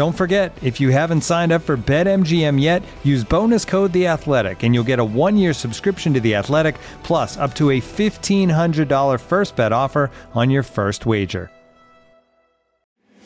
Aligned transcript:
Don't 0.00 0.16
forget, 0.16 0.56
if 0.62 0.80
you 0.80 0.88
haven't 0.88 1.20
signed 1.20 1.52
up 1.52 1.60
for 1.60 1.76
BetMGM 1.76 2.58
yet, 2.58 2.82
use 3.04 3.22
bonus 3.22 3.66
code 3.66 3.92
The 3.92 4.06
Athletic, 4.06 4.62
and 4.62 4.74
you'll 4.74 4.82
get 4.82 4.98
a 4.98 5.04
one-year 5.04 5.52
subscription 5.52 6.14
to 6.14 6.20
The 6.20 6.36
Athletic, 6.36 6.76
plus 7.02 7.36
up 7.36 7.54
to 7.56 7.68
a 7.68 7.82
$1,500 7.82 9.20
first 9.20 9.56
bet 9.56 9.72
offer 9.72 10.10
on 10.32 10.48
your 10.48 10.62
first 10.62 11.04
wager. 11.04 11.50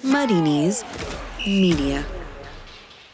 Muddy 0.02 0.40
Knees 0.40 0.82
Media. 1.46 2.04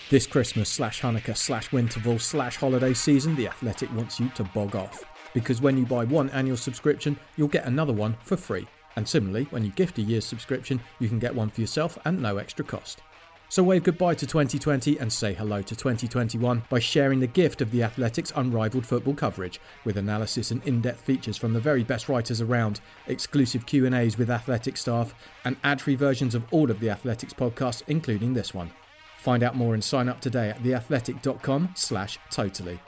This 0.08 0.26
Christmas 0.26 0.70
slash 0.70 1.02
Hanukkah 1.02 1.36
slash 1.36 1.68
Winterval 1.68 2.18
slash 2.18 2.56
holiday 2.56 2.94
season, 2.94 3.36
The 3.36 3.48
Athletic 3.48 3.94
wants 3.94 4.18
you 4.18 4.30
to 4.36 4.44
bog 4.54 4.74
off. 4.74 5.04
Because 5.34 5.60
when 5.60 5.76
you 5.76 5.84
buy 5.84 6.06
one 6.06 6.30
annual 6.30 6.56
subscription, 6.56 7.14
you'll 7.36 7.48
get 7.48 7.66
another 7.66 7.92
one 7.92 8.16
for 8.24 8.38
free. 8.38 8.66
And 8.96 9.06
similarly, 9.06 9.48
when 9.50 9.66
you 9.66 9.70
gift 9.72 9.98
a 9.98 10.02
year's 10.02 10.24
subscription, 10.24 10.80
you 10.98 11.10
can 11.10 11.18
get 11.18 11.34
one 11.34 11.50
for 11.50 11.60
yourself 11.60 11.98
and 12.06 12.22
no 12.22 12.38
extra 12.38 12.64
cost. 12.64 13.02
So 13.50 13.64
wave 13.64 13.82
goodbye 13.82 14.14
to 14.14 14.28
2020 14.28 15.00
and 15.00 15.12
say 15.12 15.34
hello 15.34 15.60
to 15.60 15.74
2021 15.74 16.62
by 16.70 16.78
sharing 16.78 17.18
the 17.18 17.26
gift 17.26 17.60
of 17.60 17.72
the 17.72 17.82
Athletics' 17.82 18.32
unrivaled 18.36 18.86
football 18.86 19.12
coverage 19.12 19.60
with 19.84 19.96
analysis 19.96 20.52
and 20.52 20.64
in-depth 20.68 21.00
features 21.00 21.36
from 21.36 21.52
the 21.52 21.58
very 21.58 21.82
best 21.82 22.08
writers 22.08 22.40
around, 22.40 22.80
exclusive 23.08 23.66
Q&As 23.66 24.16
with 24.16 24.30
Athletic 24.30 24.76
staff, 24.76 25.12
and 25.44 25.56
ad-free 25.64 25.96
versions 25.96 26.36
of 26.36 26.44
all 26.52 26.70
of 26.70 26.78
the 26.78 26.90
Athletics 26.90 27.32
podcasts 27.32 27.82
including 27.88 28.34
this 28.34 28.54
one. 28.54 28.70
Find 29.18 29.42
out 29.42 29.56
more 29.56 29.74
and 29.74 29.82
sign 29.82 30.08
up 30.08 30.20
today 30.20 30.50
at 30.50 30.62
theathletic.com 30.62 31.70
slash 31.74 32.20
totally. 32.30 32.78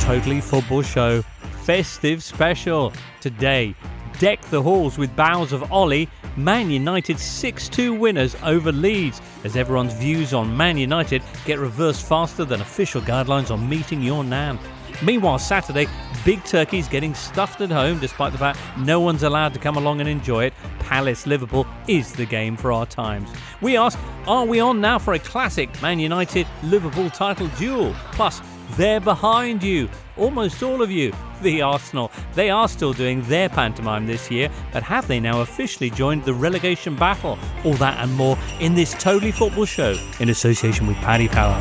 Totally 0.00 0.40
Football 0.40 0.82
Show 0.82 1.24
festive 1.66 2.22
special. 2.22 2.92
Today, 3.20 3.74
deck 4.20 4.40
the 4.50 4.62
halls 4.62 4.98
with 4.98 5.14
bows 5.16 5.52
of 5.52 5.72
Ollie, 5.72 6.08
Man 6.36 6.70
United 6.70 7.18
6 7.18 7.68
2 7.68 7.92
winners 7.92 8.36
over 8.44 8.70
Leeds, 8.70 9.20
as 9.42 9.56
everyone's 9.56 9.92
views 9.94 10.32
on 10.32 10.56
Man 10.56 10.78
United 10.78 11.22
get 11.44 11.58
reversed 11.58 12.06
faster 12.06 12.44
than 12.44 12.60
official 12.60 13.00
guidelines 13.00 13.50
on 13.50 13.68
meeting 13.68 14.00
your 14.00 14.22
nan. 14.22 14.60
Meanwhile, 15.02 15.40
Saturday, 15.40 15.88
Big 16.24 16.44
Turkey's 16.44 16.86
getting 16.86 17.14
stuffed 17.14 17.60
at 17.60 17.72
home 17.72 17.98
despite 17.98 18.30
the 18.30 18.38
fact 18.38 18.60
no 18.78 19.00
one's 19.00 19.24
allowed 19.24 19.52
to 19.54 19.58
come 19.58 19.76
along 19.76 19.98
and 19.98 20.08
enjoy 20.08 20.44
it. 20.44 20.54
Palace 20.78 21.26
Liverpool 21.26 21.66
is 21.88 22.12
the 22.12 22.26
game 22.26 22.56
for 22.56 22.70
our 22.70 22.86
times. 22.86 23.28
We 23.60 23.76
ask, 23.76 23.98
are 24.28 24.44
we 24.44 24.60
on 24.60 24.80
now 24.80 25.00
for 25.00 25.14
a 25.14 25.18
classic 25.18 25.82
Man 25.82 25.98
United 25.98 26.46
Liverpool 26.62 27.10
title 27.10 27.48
duel? 27.58 27.92
Plus, 28.12 28.40
they're 28.76 29.00
behind 29.00 29.64
you, 29.64 29.88
almost 30.16 30.62
all 30.62 30.82
of 30.82 30.90
you, 30.90 31.12
the 31.42 31.62
Arsenal. 31.62 32.10
They 32.34 32.50
are 32.50 32.68
still 32.68 32.92
doing 32.92 33.22
their 33.22 33.48
pantomime 33.48 34.06
this 34.06 34.30
year, 34.30 34.50
but 34.72 34.82
have 34.82 35.06
they 35.08 35.20
now 35.20 35.40
officially 35.40 35.90
joined 35.90 36.24
the 36.24 36.34
relegation 36.34 36.96
battle? 36.96 37.38
All 37.64 37.74
that 37.74 37.98
and 37.98 38.12
more 38.14 38.38
in 38.60 38.74
this 38.74 38.94
Totally 38.94 39.32
Football 39.32 39.66
Show 39.66 39.98
in 40.20 40.30
association 40.30 40.86
with 40.86 40.96
Paddy 40.98 41.28
Power. 41.28 41.56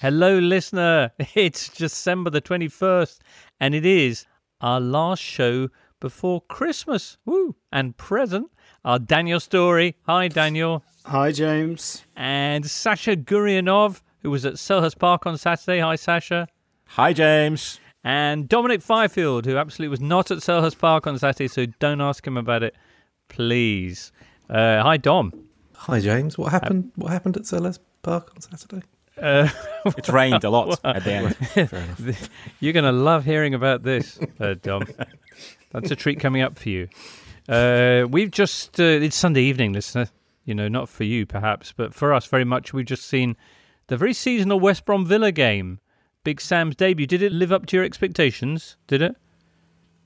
Hello, 0.00 0.38
listener. 0.38 1.12
It's 1.34 1.68
December 1.68 2.30
the 2.30 2.40
21st, 2.40 3.18
and 3.60 3.74
it 3.74 3.84
is 3.84 4.26
our 4.60 4.80
last 4.80 5.22
show 5.22 5.68
before 6.00 6.42
Christmas. 6.42 7.16
Woo! 7.24 7.56
And 7.72 7.96
present, 7.96 8.50
our 8.84 8.98
Daniel 8.98 9.40
Storey. 9.40 9.96
Hi, 10.06 10.28
Daniel. 10.28 10.84
Hi, 11.06 11.32
James. 11.32 12.04
And 12.14 12.68
Sasha 12.68 13.16
Gurianov 13.16 14.02
who 14.22 14.30
was 14.30 14.44
at 14.44 14.54
Selhurst 14.54 14.98
Park 14.98 15.26
on 15.26 15.38
Saturday. 15.38 15.80
Hi, 15.80 15.96
Sasha. 15.96 16.48
Hi, 16.90 17.12
James. 17.12 17.80
And 18.04 18.48
Dominic 18.48 18.82
Fifield, 18.82 19.46
who 19.46 19.56
absolutely 19.56 19.88
was 19.88 20.00
not 20.00 20.30
at 20.30 20.38
Selhurst 20.38 20.78
Park 20.78 21.06
on 21.06 21.18
Saturday, 21.18 21.48
so 21.48 21.66
don't 21.80 22.00
ask 22.00 22.26
him 22.26 22.36
about 22.36 22.62
it, 22.62 22.74
please. 23.28 24.12
Uh, 24.48 24.82
hi, 24.82 24.96
Dom. 24.96 25.32
Hi, 25.74 26.00
James. 26.00 26.38
What 26.38 26.52
happened? 26.52 26.92
what 26.94 27.10
happened 27.10 27.36
at 27.36 27.42
Selhurst 27.42 27.80
Park 28.02 28.30
on 28.34 28.40
Saturday? 28.40 28.82
Uh, 29.20 29.48
it 29.86 30.08
rained 30.08 30.44
a 30.44 30.50
lot 30.50 30.78
at 30.84 31.04
the 31.04 31.12
end. 31.12 32.16
You're 32.60 32.72
going 32.72 32.84
to 32.84 32.92
love 32.92 33.24
hearing 33.24 33.54
about 33.54 33.82
this, 33.82 34.18
uh, 34.38 34.54
Dom. 34.62 34.84
That's 35.72 35.90
a 35.90 35.96
treat 35.96 36.20
coming 36.20 36.42
up 36.42 36.58
for 36.58 36.68
you. 36.68 36.88
Uh, 37.48 38.06
we've 38.08 38.30
just, 38.30 38.78
uh, 38.78 38.84
it's 38.84 39.16
Sunday 39.16 39.42
evening, 39.42 39.72
listener. 39.72 40.08
You 40.44 40.54
know, 40.54 40.68
not 40.68 40.88
for 40.88 41.02
you 41.04 41.26
perhaps, 41.26 41.72
but 41.76 41.92
for 41.92 42.14
us 42.14 42.26
very 42.26 42.44
much. 42.44 42.72
We've 42.72 42.86
just 42.86 43.08
seen 43.08 43.36
the 43.88 43.96
very 43.96 44.12
seasonal 44.12 44.60
West 44.60 44.84
Brom 44.84 45.06
Villa 45.06 45.32
game, 45.32 45.80
Big 46.24 46.40
Sam's 46.40 46.76
debut, 46.76 47.06
did 47.06 47.22
it 47.22 47.32
live 47.32 47.52
up 47.52 47.66
to 47.66 47.76
your 47.76 47.84
expectations? 47.84 48.76
Did 48.86 49.02
it? 49.02 49.16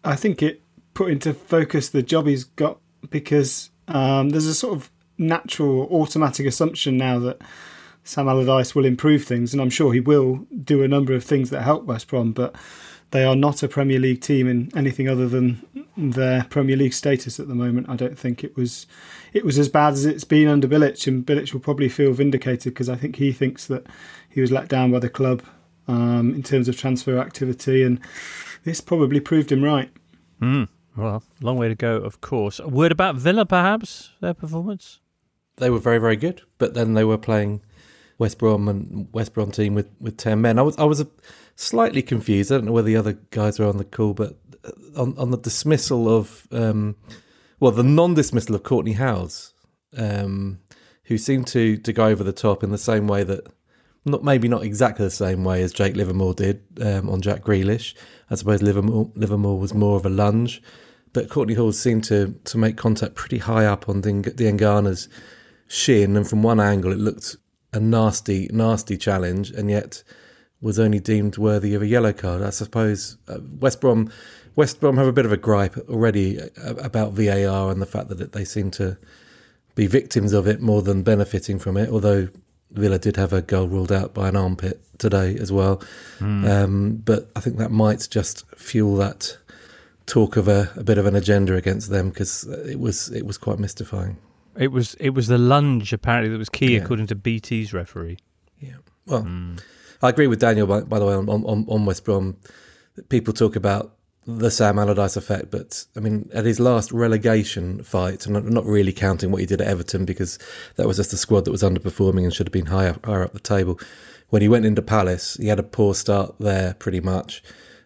I 0.04 0.16
think 0.16 0.42
it 0.42 0.62
put 0.94 1.10
into 1.10 1.32
focus 1.34 1.88
the 1.88 2.02
job 2.02 2.26
he's 2.26 2.44
got 2.44 2.78
because 3.10 3.70
um, 3.88 4.30
there's 4.30 4.46
a 4.46 4.54
sort 4.54 4.76
of 4.76 4.90
natural, 5.18 5.88
automatic 5.90 6.46
assumption 6.46 6.96
now 6.96 7.18
that 7.18 7.40
Sam 8.04 8.28
Allardyce 8.28 8.74
will 8.74 8.84
improve 8.84 9.24
things, 9.24 9.52
and 9.52 9.60
I'm 9.60 9.70
sure 9.70 9.92
he 9.92 10.00
will 10.00 10.46
do 10.64 10.82
a 10.82 10.88
number 10.88 11.12
of 11.14 11.24
things 11.24 11.50
that 11.50 11.62
help 11.62 11.84
West 11.84 12.08
Brom, 12.08 12.32
but 12.32 12.54
they 13.10 13.24
are 13.24 13.36
not 13.36 13.62
a 13.62 13.68
Premier 13.68 13.98
League 13.98 14.20
team 14.20 14.48
in 14.48 14.70
anything 14.76 15.08
other 15.08 15.28
than 15.28 15.62
their 15.96 16.44
Premier 16.44 16.76
League 16.76 16.94
status 16.94 17.38
at 17.38 17.48
the 17.48 17.54
moment. 17.54 17.88
I 17.88 17.96
don't 17.96 18.18
think 18.18 18.42
it 18.42 18.56
was 18.56 18.86
it 19.32 19.44
was 19.44 19.58
as 19.58 19.68
bad 19.68 19.92
as 19.94 20.04
it's 20.04 20.24
been 20.24 20.48
under 20.48 20.68
Bilic, 20.68 21.06
and 21.06 21.24
Bilic 21.24 21.52
will 21.52 21.60
probably 21.60 21.88
feel 21.88 22.12
vindicated 22.12 22.74
because 22.74 22.88
I 22.88 22.96
think 22.96 23.16
he 23.16 23.32
thinks 23.32 23.66
that 23.66 23.86
he 24.28 24.40
was 24.40 24.50
let 24.50 24.68
down 24.68 24.92
by 24.92 24.98
the 24.98 25.08
club 25.08 25.42
um, 25.88 26.34
in 26.34 26.42
terms 26.42 26.68
of 26.68 26.76
transfer 26.76 27.18
activity, 27.18 27.82
and 27.82 28.00
this 28.64 28.80
probably 28.80 29.20
proved 29.20 29.50
him 29.52 29.62
right. 29.62 29.90
Mm, 30.40 30.68
well, 30.96 31.22
long 31.40 31.56
way 31.56 31.68
to 31.68 31.74
go, 31.74 31.96
of 31.96 32.20
course. 32.20 32.58
A 32.58 32.68
word 32.68 32.92
about 32.92 33.16
Villa, 33.16 33.44
perhaps 33.44 34.10
their 34.20 34.34
performance. 34.34 35.00
They 35.56 35.70
were 35.70 35.78
very, 35.78 35.98
very 35.98 36.16
good, 36.16 36.42
but 36.58 36.74
then 36.74 36.94
they 36.94 37.04
were 37.04 37.18
playing 37.18 37.60
West 38.18 38.38
Brom 38.38 38.68
and 38.68 39.08
West 39.12 39.34
Brom 39.34 39.50
team 39.50 39.74
with, 39.74 39.88
with 40.00 40.16
ten 40.16 40.40
men. 40.40 40.58
I 40.58 40.62
was 40.62 40.76
I 40.78 40.84
was 40.84 41.04
slightly 41.56 42.02
confused. 42.02 42.50
I 42.50 42.56
don't 42.56 42.66
know 42.66 42.72
whether 42.72 42.86
the 42.86 42.96
other 42.96 43.14
guys 43.30 43.58
were 43.58 43.66
on 43.66 43.76
the 43.76 43.84
call, 43.84 44.14
but 44.14 44.38
on 44.96 45.16
on 45.18 45.30
the 45.30 45.38
dismissal 45.38 46.08
of 46.08 46.46
um, 46.52 46.96
well, 47.60 47.70
the 47.70 47.84
non-dismissal 47.84 48.54
of 48.54 48.62
Courtney 48.62 48.94
Howes, 48.94 49.52
um, 49.96 50.58
who 51.04 51.18
seemed 51.18 51.46
to 51.48 51.76
to 51.76 51.92
go 51.92 52.06
over 52.06 52.24
the 52.24 52.32
top 52.32 52.64
in 52.64 52.70
the 52.70 52.78
same 52.78 53.06
way 53.06 53.22
that 53.24 53.46
not 54.04 54.24
maybe 54.24 54.48
not 54.48 54.62
exactly 54.62 55.04
the 55.04 55.10
same 55.10 55.44
way 55.44 55.62
as 55.62 55.72
Jake 55.72 55.94
Livermore 55.94 56.34
did 56.34 56.62
um, 56.80 57.10
on 57.10 57.20
Jack 57.20 57.42
Grealish. 57.42 57.94
I 58.30 58.34
suppose 58.34 58.62
Livermore, 58.62 59.10
Livermore 59.14 59.58
was 59.58 59.74
more 59.74 59.96
of 59.96 60.06
a 60.06 60.10
lunge, 60.10 60.62
but 61.12 61.28
Courtney 61.28 61.54
Hawes 61.54 61.78
seemed 61.78 62.04
to 62.04 62.34
to 62.44 62.58
make 62.58 62.76
contact 62.76 63.14
pretty 63.14 63.38
high 63.38 63.66
up 63.66 63.88
on 63.88 64.02
Diangana's 64.02 65.08
shin, 65.68 66.16
and 66.16 66.26
from 66.26 66.42
one 66.42 66.60
angle 66.60 66.92
it 66.92 66.98
looked 66.98 67.36
a 67.72 67.78
nasty, 67.78 68.48
nasty 68.52 68.96
challenge, 68.96 69.50
and 69.50 69.70
yet 69.70 70.02
was 70.60 70.78
only 70.78 71.00
deemed 71.00 71.38
worthy 71.38 71.74
of 71.74 71.82
a 71.82 71.86
yellow 71.86 72.12
card. 72.12 72.42
I 72.42 72.50
suppose 72.50 73.16
uh, 73.28 73.38
West 73.58 73.80
Brom 73.80 74.10
West 74.56 74.80
Brom 74.80 74.96
have 74.96 75.06
a 75.06 75.12
bit 75.12 75.24
of 75.26 75.32
a 75.32 75.36
gripe 75.36 75.76
already 75.88 76.40
uh, 76.40 76.74
about 76.76 77.12
VAR 77.12 77.70
and 77.70 77.80
the 77.80 77.86
fact 77.86 78.08
that 78.08 78.32
they 78.32 78.44
seem 78.44 78.70
to 78.72 78.96
be 79.74 79.86
victims 79.86 80.32
of 80.32 80.46
it 80.46 80.60
more 80.60 80.82
than 80.82 81.02
benefiting 81.02 81.58
from 81.58 81.76
it. 81.76 81.88
Although 81.88 82.28
Villa 82.72 82.98
did 82.98 83.16
have 83.16 83.32
a 83.32 83.42
goal 83.42 83.68
ruled 83.68 83.92
out 83.92 84.12
by 84.14 84.28
an 84.28 84.36
armpit 84.36 84.80
today 84.98 85.36
as 85.36 85.50
well. 85.50 85.82
Um, 86.20 87.00
but 87.04 87.30
I 87.34 87.40
think 87.40 87.56
that 87.58 87.70
might 87.70 88.06
just 88.10 88.44
fuel 88.56 88.96
that 88.96 89.36
talk 90.06 90.36
of 90.36 90.48
a, 90.48 90.70
a 90.76 90.82
bit 90.84 90.98
of 90.98 91.06
an 91.06 91.14
agenda 91.16 91.54
against 91.54 91.90
them 91.90 92.10
because 92.10 92.44
it 92.44 92.78
was 92.80 93.08
it 93.10 93.24
was 93.26 93.38
quite 93.38 93.58
mystifying. 93.58 94.16
It 94.56 94.72
was 94.72 94.94
it 94.94 95.10
was 95.10 95.28
the 95.28 95.38
lunge 95.38 95.92
apparently 95.92 96.30
that 96.30 96.38
was 96.38 96.48
key 96.48 96.74
Yeah. 96.76 96.82
according 96.82 97.06
to 97.08 97.14
BT's 97.14 97.72
referee. 97.72 98.18
Yeah. 98.58 98.74
Well, 99.06 99.26
I 100.02 100.08
agree 100.08 100.26
with 100.26 100.40
Daniel, 100.40 100.66
by, 100.66 100.80
by 100.82 100.98
the 100.98 101.06
way, 101.06 101.14
on, 101.14 101.28
on, 101.28 101.64
on 101.68 101.84
West 101.86 102.04
Brom. 102.04 102.36
People 103.08 103.32
talk 103.32 103.56
about 103.56 103.96
the 104.26 104.50
Sam 104.50 104.78
Allardyce 104.78 105.16
effect, 105.16 105.50
but 105.50 105.84
I 105.96 106.00
mean, 106.00 106.28
at 106.32 106.44
his 106.44 106.60
last 106.60 106.92
relegation 106.92 107.82
fight, 107.82 108.26
and 108.26 108.36
I'm 108.36 108.48
not 108.48 108.66
really 108.66 108.92
counting 108.92 109.30
what 109.30 109.40
he 109.40 109.46
did 109.46 109.60
at 109.60 109.66
Everton 109.66 110.04
because 110.04 110.38
that 110.76 110.86
was 110.86 110.98
just 110.98 111.12
a 111.12 111.16
squad 111.16 111.46
that 111.46 111.50
was 111.50 111.62
underperforming 111.62 112.24
and 112.24 112.34
should 112.34 112.46
have 112.46 112.52
been 112.52 112.66
higher, 112.66 112.96
higher 113.04 113.24
up 113.24 113.32
the 113.32 113.40
table. 113.40 113.80
When 114.28 114.42
he 114.42 114.48
went 114.48 114.66
into 114.66 114.82
Palace, 114.82 115.36
he 115.36 115.48
had 115.48 115.58
a 115.58 115.64
poor 115.64 115.94
start 115.94 116.34
there 116.38 116.74
pretty 116.74 117.00
much 117.00 117.42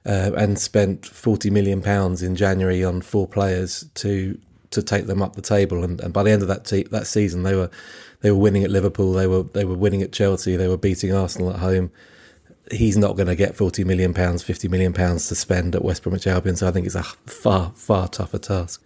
uh, 0.06 0.32
and 0.36 0.58
spent 0.58 1.06
40 1.06 1.50
million 1.50 1.80
pounds 1.82 2.22
in 2.22 2.36
January 2.36 2.84
on 2.84 3.00
four 3.00 3.26
players 3.26 3.88
to 3.94 4.38
to 4.70 4.82
take 4.82 5.06
them 5.06 5.22
up 5.22 5.36
the 5.36 5.42
table. 5.42 5.84
And, 5.84 6.00
and 6.00 6.12
by 6.12 6.24
the 6.24 6.32
end 6.32 6.42
of 6.42 6.48
that 6.48 6.64
te- 6.64 6.88
that 6.90 7.06
season, 7.06 7.42
they 7.44 7.54
were 7.54 7.70
they 8.20 8.30
were 8.30 8.38
winning 8.38 8.64
at 8.64 8.70
Liverpool, 8.70 9.12
they 9.12 9.26
were 9.26 9.44
they 9.44 9.64
were 9.64 9.76
winning 9.76 10.02
at 10.02 10.12
Chelsea, 10.12 10.56
they 10.56 10.68
were 10.68 10.76
beating 10.76 11.14
Arsenal 11.14 11.50
at 11.50 11.60
home. 11.60 11.90
He's 12.70 12.96
not 12.96 13.16
going 13.16 13.26
to 13.26 13.36
get 13.36 13.54
40 13.54 13.84
million 13.84 14.14
pounds, 14.14 14.42
50 14.42 14.68
million 14.68 14.92
pounds 14.92 15.28
to 15.28 15.34
spend 15.34 15.74
at 15.74 15.84
West 15.84 16.02
Bromwich 16.02 16.26
Albion, 16.26 16.56
so 16.56 16.66
I 16.68 16.70
think 16.70 16.86
it's 16.86 16.94
a 16.94 17.02
far 17.02 17.72
far 17.74 18.08
tougher 18.08 18.38
task. 18.38 18.82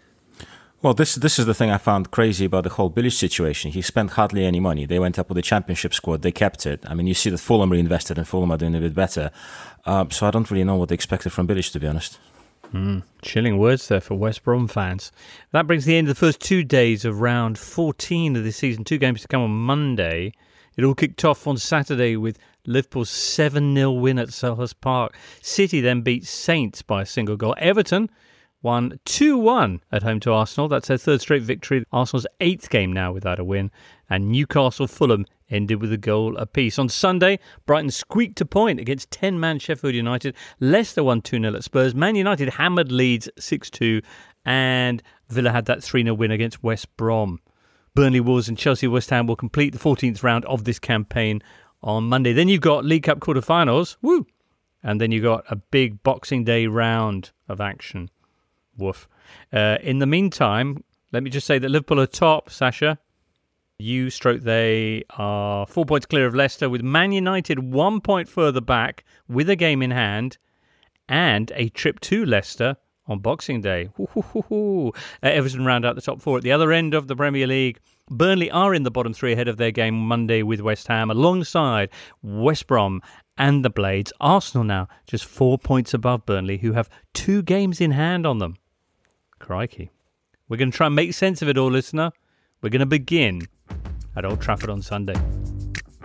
Well, 0.81 0.95
this 0.95 1.17
this 1.17 1.39
is 1.39 1.47
the 1.47 1.55
thing 1.55 1.71
I 1.71 1.79
found 1.79 2.11
crazy 2.11 2.45
about 2.45 2.65
the 2.65 2.71
whole 2.71 2.91
Bilic 2.91 3.13
situation. 3.13 3.73
He 3.73 3.83
spent 3.83 4.13
hardly 4.13 4.45
any 4.45 4.61
money. 4.61 4.87
They 4.87 4.99
went 4.99 5.19
up 5.19 5.29
with 5.29 5.37
the 5.37 5.43
championship 5.43 5.93
squad. 5.93 6.23
They 6.23 6.33
kept 6.33 6.67
it. 6.67 6.85
I 6.87 6.95
mean, 6.95 7.07
you 7.07 7.15
see 7.15 7.31
that 7.31 7.39
Fulham 7.39 7.71
reinvested, 7.71 8.19
and 8.19 8.27
Fulham 8.27 8.53
are 8.53 8.59
doing 8.59 8.75
a 8.75 8.81
bit 8.81 8.95
better. 8.95 9.31
Um, 9.87 10.11
so 10.11 10.27
I 10.27 10.31
don't 10.31 10.51
really 10.51 10.65
know 10.65 10.77
what 10.77 10.89
they 10.89 10.95
expected 10.95 11.33
from 11.33 11.49
Bilic, 11.49 11.73
to 11.73 11.81
be 11.81 11.87
honest. 11.87 12.19
Chilling 13.23 13.59
words 13.59 13.89
there 13.89 14.01
for 14.01 14.15
West 14.15 14.45
Brom 14.45 14.69
fans. 14.69 15.11
That 15.53 15.67
brings 15.67 15.85
the 15.85 15.97
end 15.97 16.09
of 16.09 16.15
the 16.15 16.21
first 16.21 16.41
two 16.41 16.63
days 16.63 17.05
of 17.05 17.21
round 17.21 17.59
14 17.59 18.37
of 18.37 18.45
the 18.45 18.53
season. 18.53 18.85
Two 18.85 18.99
games 18.99 19.23
to 19.23 19.29
come 19.29 19.41
on 19.41 19.51
Monday. 19.51 20.35
It 20.77 20.85
all 20.85 20.95
kicked 20.95 21.25
off 21.25 21.47
on 21.47 21.57
Saturday 21.57 22.17
with 22.17 22.39
Liverpool's 22.67 23.11
7 23.11 23.75
0 23.75 23.93
win 23.93 24.19
at 24.19 24.29
Selhurst 24.29 24.81
Park. 24.81 25.15
City 25.43 25.81
then 25.81 26.03
beat 26.03 26.27
Saints 26.27 26.83
by 26.83 27.03
a 27.03 27.07
single 27.07 27.37
goal. 27.37 27.55
Everton 27.59 28.11
won 28.63 28.99
2 29.05 29.39
1 29.39 29.81
at 29.93 30.03
home 30.03 30.21
to 30.21 30.33
Arsenal. 30.33 30.69
That's 30.69 30.89
their 30.89 30.99
third 30.99 31.21
straight 31.21 31.43
victory. 31.43 31.85
Arsenal's 31.93 32.27
eighth 32.41 32.71
game 32.71 32.93
now 32.93 33.13
without 33.13 33.39
a 33.39 33.45
win. 33.45 33.71
And 34.11 34.31
Newcastle 34.31 34.87
Fulham 34.87 35.27
ended 35.51 35.81
with 35.81 35.93
a 35.93 35.99
goal 35.99 36.37
apiece. 36.37 36.79
On 36.79 36.89
Sunday, 36.89 37.39
Brighton 37.67 37.91
squeaked 37.91 38.41
a 38.41 38.47
point 38.47 38.81
against 38.81 39.11
10 39.11 39.39
man 39.39 39.59
Sheffield 39.59 39.95
United. 39.95 40.35
Leicester 40.61 41.05
won 41.05 41.23
2 41.23 41.41
0 41.41 41.55
at 41.55 41.65
Spurs. 41.65 41.95
Man 41.95 42.17
United 42.17 42.51
hammered 42.51 42.93
Leeds 42.93 43.29
6 43.39 43.71
2. 43.71 44.03
And 44.45 45.03
Villa 45.29 45.51
had 45.51 45.67
that 45.67 45.83
3 45.83 46.03
0 46.03 46.15
win 46.15 46.31
against 46.31 46.63
West 46.63 46.95
Brom. 46.97 47.41
Burnley 47.95 48.21
Wolves 48.21 48.49
and 48.49 48.57
Chelsea 48.57 48.87
West 48.87 49.11
Ham 49.11 49.27
will 49.27 49.37
complete 49.37 49.73
the 49.73 49.79
14th 49.79 50.23
round 50.23 50.45
of 50.45 50.65
this 50.65 50.79
campaign 50.79 51.43
on 51.83 52.05
Monday. 52.05 52.33
Then 52.33 52.49
you've 52.49 52.61
got 52.61 52.85
League 52.85 53.05
Cup 53.05 53.21
quarterfinals. 53.21 53.97
Woo! 54.03 54.27
And 54.83 55.01
then 55.01 55.11
you've 55.11 55.25
got 55.25 55.45
a 55.51 55.57
big 55.57 56.03
Boxing 56.03 56.45
Day 56.45 56.67
round 56.67 57.33
of 57.49 57.61
action. 57.61 58.11
Woof. 58.77 59.09
Uh, 59.53 59.79
in 59.83 59.99
the 59.99 60.07
meantime, 60.07 60.85
let 61.13 61.23
me 61.23 61.31
just 61.31 61.47
say 61.47 61.59
that 61.59 61.69
Liverpool 61.69 62.01
are 62.01 62.07
top, 62.07 62.51
Sasha. 62.51 62.99
You 63.79 64.11
stroke 64.11 64.43
they 64.43 65.05
are 65.11 65.67
four 65.67 65.85
points 65.85 66.07
clear 66.07 66.27
of 66.27 66.35
Leicester, 66.35 66.69
with 66.69 66.83
Man 66.83 67.13
United 67.13 67.61
one 67.61 68.01
point 68.01 68.29
further 68.29 68.61
back 68.61 69.05
with 69.29 69.49
a 69.49 69.57
game 69.57 69.83
in 69.83 69.93
hand 69.93 70.39
and 71.09 71.53
a 71.55 71.69
trip 71.69 72.01
to 72.01 72.25
Leicester 72.25 72.77
on 73.09 73.19
Boxing 73.21 73.61
Day. 73.61 73.89
Uh, 74.51 74.91
Everton 75.23 75.65
round 75.65 75.85
out 75.85 75.97
the 75.97 76.03
top 76.03 76.21
four. 76.21 76.37
At 76.37 76.43
the 76.43 76.53
other 76.53 76.73
end 76.73 76.95
of 76.95 77.09
the 77.09 77.17
Premier 77.17 77.47
League, 77.47 77.81
Burnley 78.11 78.51
are 78.51 78.75
in 78.75 78.85
the 78.85 78.91
bottom 78.91 79.13
three 79.13 79.33
ahead 79.33 79.49
of 79.49 79.57
their 79.57 79.71
game 79.71 79.95
Monday 79.95 80.43
with 80.43 80.61
West 80.61 80.87
Ham, 80.89 81.11
alongside 81.11 81.91
West 82.23 82.67
Brom 82.67 83.03
and 83.37 83.65
the 83.65 83.71
Blades. 83.71 84.13
Arsenal 84.21 84.65
now 84.65 84.89
just 85.07 85.25
four 85.25 85.59
points 85.59 85.95
above 85.95 86.27
Burnley, 86.27 86.59
who 86.59 86.73
have 86.73 86.89
two 87.15 87.43
games 87.43 87.81
in 87.81 87.93
hand 87.93 88.27
on 88.27 88.39
them. 88.39 88.57
Crikey. 89.39 89.91
We're 90.49 90.57
going 90.57 90.71
to 90.71 90.77
try 90.77 90.87
and 90.87 90.97
make 90.97 91.15
sense 91.15 91.43
of 91.43 91.49
it 91.49 91.59
all, 91.59 91.71
listener. 91.71 92.11
We're 92.63 92.71
going 92.71 92.81
to 92.81 92.87
begin 92.87 93.49
at 94.17 94.25
Old 94.25 94.41
Trafford 94.41 94.71
on 94.71 94.83
Sunday. 94.83 95.15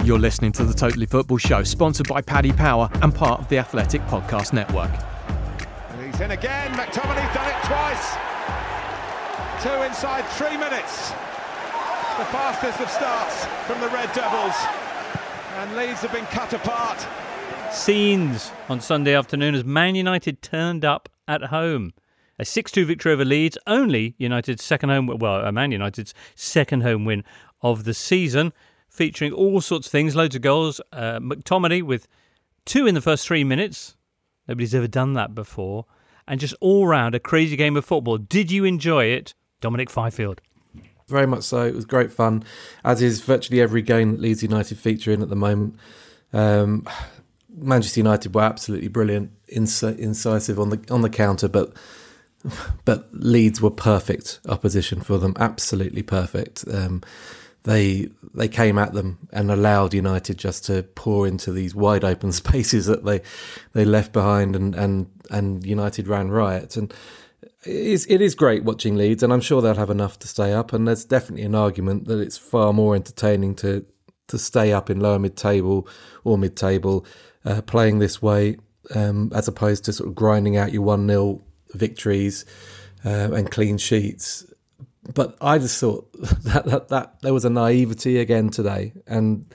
You're 0.04 0.20
listening 0.20 0.52
to 0.54 0.66
the 0.66 0.74
Totally 0.74 1.06
Football 1.06 1.38
Show, 1.38 1.64
sponsored 1.64 2.08
by 2.08 2.22
Paddy 2.22 2.52
Power 2.52 2.90
and 3.02 3.16
part 3.16 3.40
of 3.40 3.48
the 3.48 3.58
Athletic 3.58 4.02
Podcast 4.04 4.52
Network. 4.52 4.92
And 6.14 6.22
he's 6.22 6.26
in 6.26 6.32
again. 6.32 6.72
McTominay's 6.74 7.34
done 7.34 7.50
it 7.50 7.66
twice. 7.66 8.16
Two 9.64 9.82
inside 9.84 10.24
three 10.34 10.58
minutes. 10.58 11.10
The 12.20 12.26
fastest 12.26 12.80
of 12.80 12.90
starts 12.90 13.46
from 13.66 13.82
the 13.82 13.88
Red 13.90 14.14
Devils. 14.14 14.56
And 15.58 15.76
Leeds 15.76 16.02
have 16.02 16.12
been 16.12 16.26
cut 16.26 16.54
apart. 16.54 17.04
Scenes 17.74 18.52
on 18.70 18.80
Sunday 18.80 19.16
afternoon 19.16 19.56
as 19.56 19.66
Man 19.66 19.96
United 19.96 20.44
turned 20.44 20.86
up 20.86 21.10
at 21.28 21.46
home. 21.46 21.94
A 22.38 22.46
6 22.46 22.72
2 22.72 22.86
victory 22.86 23.12
over 23.12 23.26
Leeds, 23.26 23.58
only 23.66 24.14
United's 24.20 24.64
second 24.64 24.90
home, 24.90 25.08
well, 25.08 25.46
uh, 25.46 25.52
Man 25.52 25.72
United's 25.72 26.14
second 26.36 26.82
home 26.82 27.06
win 27.06 27.24
of 27.62 27.86
the 27.86 27.94
season, 27.94 28.54
featuring 28.88 29.32
all 29.32 29.62
sorts 29.62 29.88
of 29.88 29.92
things, 29.92 30.16
loads 30.16 30.36
of 30.36 30.42
goals. 30.42 30.80
Uh, 30.92 31.20
McTominay 31.20 31.82
with 31.82 32.08
two 32.66 32.86
in 32.86 32.94
the 32.94 33.02
first 33.02 33.28
three 33.28 33.44
minutes. 33.44 33.96
Nobody's 34.48 34.76
ever 34.76 34.88
done 34.88 35.14
that 35.14 35.34
before. 35.34 35.86
And 36.28 36.40
just 36.40 36.56
all 36.62 36.88
round 36.88 37.16
a 37.16 37.20
crazy 37.20 37.56
game 37.56 37.76
of 37.76 37.86
football. 37.86 38.18
Did 38.18 38.52
you 38.52 38.64
enjoy 38.64 39.06
it, 39.06 39.34
Dominic 39.62 39.90
Fifield? 39.90 40.42
Very 41.10 41.28
much 41.28 41.44
so. 41.44 41.66
It 41.66 41.76
was 41.76 41.86
great 41.86 42.12
fun, 42.12 42.44
as 42.86 43.02
is 43.02 43.22
virtually 43.22 43.62
every 43.62 43.82
game 43.82 44.12
that 44.12 44.22
Leeds 44.22 44.42
United 44.42 44.78
feature 44.78 45.12
in 45.12 45.22
at 45.22 45.30
the 45.30 45.36
moment. 45.36 45.76
Um, 46.32 46.88
Manchester 47.56 48.00
United 48.00 48.34
were 48.34 48.42
absolutely 48.42 48.88
brilliant, 48.88 49.32
inc- 49.54 49.98
incisive 50.00 50.60
on 50.60 50.70
the 50.70 50.84
on 50.90 51.02
the 51.02 51.10
counter, 51.10 51.48
but 51.48 51.74
but 52.86 53.10
Leeds 53.14 53.62
were 53.62 53.70
perfect 53.70 54.40
opposition 54.48 55.02
for 55.02 55.18
them, 55.18 55.34
absolutely 55.38 56.04
perfect. 56.04 56.66
Um, 56.72 57.02
they 57.64 58.10
they 58.34 58.48
came 58.48 58.78
at 58.78 58.94
them 58.94 59.20
and 59.32 59.52
allowed 59.52 59.94
United 59.94 60.38
just 60.38 60.66
to 60.66 60.84
pour 60.84 61.28
into 61.28 61.52
these 61.52 61.74
wide 61.74 62.04
open 62.04 62.32
spaces 62.44 62.86
that 62.86 63.06
they 63.06 63.22
they 63.74 63.86
left 63.86 64.12
behind, 64.12 64.56
and 64.56 64.76
and 64.76 65.08
and 65.32 65.66
United 65.66 66.08
ran 66.08 66.30
riot. 66.30 66.78
And 66.78 66.94
it 67.66 67.76
is, 67.76 68.06
it 68.10 68.22
is 68.22 68.36
great 68.36 68.64
watching 68.64 68.96
Leeds, 68.98 69.24
and 69.24 69.32
I'm 69.32 69.42
sure 69.42 69.62
they'll 69.62 69.76
have 69.76 69.90
enough 69.90 70.20
to 70.20 70.28
stay 70.28 70.52
up. 70.52 70.74
And 70.74 70.88
there's 70.88 71.06
definitely 71.06 71.46
an 71.46 71.56
argument 71.56 72.06
that 72.06 72.20
it's 72.20 72.38
far 72.38 72.74
more 72.74 72.96
entertaining 72.96 73.56
to 73.56 73.86
to 74.28 74.38
stay 74.38 74.72
up 74.72 74.90
in 74.90 75.00
lower 75.00 75.20
mid 75.20 75.36
table 75.36 75.88
or 76.24 76.38
mid 76.38 76.56
table, 76.56 77.06
uh, 77.46 77.62
playing 77.62 78.00
this 78.00 78.22
way, 78.22 78.58
um, 78.96 79.32
as 79.34 79.48
opposed 79.48 79.86
to 79.86 79.94
sort 79.94 80.10
of 80.10 80.16
grinding 80.16 80.58
out 80.58 80.72
your 80.74 80.82
one 80.82 81.08
0 81.08 81.42
victories 81.74 82.46
uh, 83.06 83.32
and 83.34 83.52
clean 83.52 83.78
sheets. 83.78 84.46
But 85.14 85.36
I 85.42 85.58
just 85.58 85.80
thought 85.80 86.12
that, 86.44 86.66
that 86.66 86.88
that 86.90 87.22
there 87.22 87.34
was 87.34 87.46
a 87.46 87.50
naivety 87.50 88.20
again 88.20 88.50
today, 88.50 88.94
and 89.08 89.46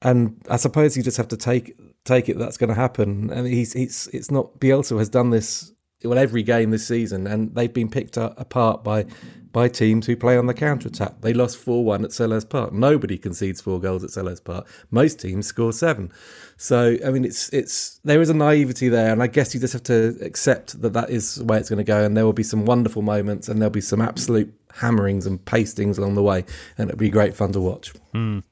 and 0.00 0.40
I 0.48 0.56
suppose 0.56 0.96
you 0.96 1.02
just 1.02 1.16
have 1.16 1.28
to 1.28 1.36
take 1.36 1.76
take 2.04 2.28
it 2.28 2.38
that's 2.38 2.56
going 2.56 2.68
to 2.68 2.74
happen. 2.74 3.30
And 3.30 3.46
he's 3.46 3.72
he's 3.72 4.08
it's 4.12 4.30
not 4.30 4.58
Bielsa 4.60 4.98
has 4.98 5.08
done 5.08 5.30
this 5.30 5.72
well 6.04 6.18
every 6.18 6.42
game 6.42 6.70
this 6.70 6.86
season, 6.86 7.26
and 7.26 7.54
they've 7.54 7.72
been 7.72 7.90
picked 7.90 8.18
up, 8.18 8.38
apart 8.40 8.82
by 8.82 9.06
by 9.52 9.68
teams 9.68 10.06
who 10.06 10.16
play 10.16 10.38
on 10.38 10.46
the 10.46 10.54
counter 10.54 10.88
attack. 10.88 11.20
They 11.20 11.34
lost 11.34 11.58
four 11.58 11.84
one 11.84 12.04
at 12.04 12.10
Selhurst 12.10 12.48
Park. 12.48 12.72
Nobody 12.72 13.18
concedes 13.18 13.60
four 13.60 13.80
goals 13.80 14.02
at 14.02 14.10
Selhurst 14.10 14.44
Park. 14.44 14.66
Most 14.90 15.20
teams 15.20 15.46
score 15.46 15.72
seven. 15.72 16.10
So 16.56 16.96
I 17.04 17.10
mean, 17.10 17.24
it's 17.24 17.48
it's 17.50 18.00
there 18.04 18.20
is 18.20 18.30
a 18.30 18.34
naivety 18.34 18.88
there, 18.88 19.12
and 19.12 19.22
I 19.22 19.26
guess 19.26 19.54
you 19.54 19.60
just 19.60 19.72
have 19.74 19.82
to 19.84 20.16
accept 20.22 20.80
that 20.82 20.92
that 20.94 21.10
is 21.10 21.36
the 21.36 21.44
way 21.44 21.58
it's 21.58 21.68
going 21.68 21.78
to 21.78 21.84
go. 21.84 22.04
And 22.04 22.16
there 22.16 22.24
will 22.24 22.32
be 22.32 22.42
some 22.42 22.64
wonderful 22.64 23.02
moments, 23.02 23.48
and 23.48 23.60
there'll 23.60 23.70
be 23.70 23.80
some 23.80 24.00
absolute 24.00 24.52
hammerings 24.74 25.26
and 25.26 25.44
pastings 25.44 25.98
along 25.98 26.14
the 26.14 26.22
way, 26.22 26.44
and 26.78 26.88
it'd 26.88 26.98
be 26.98 27.10
great 27.10 27.34
fun 27.34 27.52
to 27.52 27.60
watch. 27.60 27.92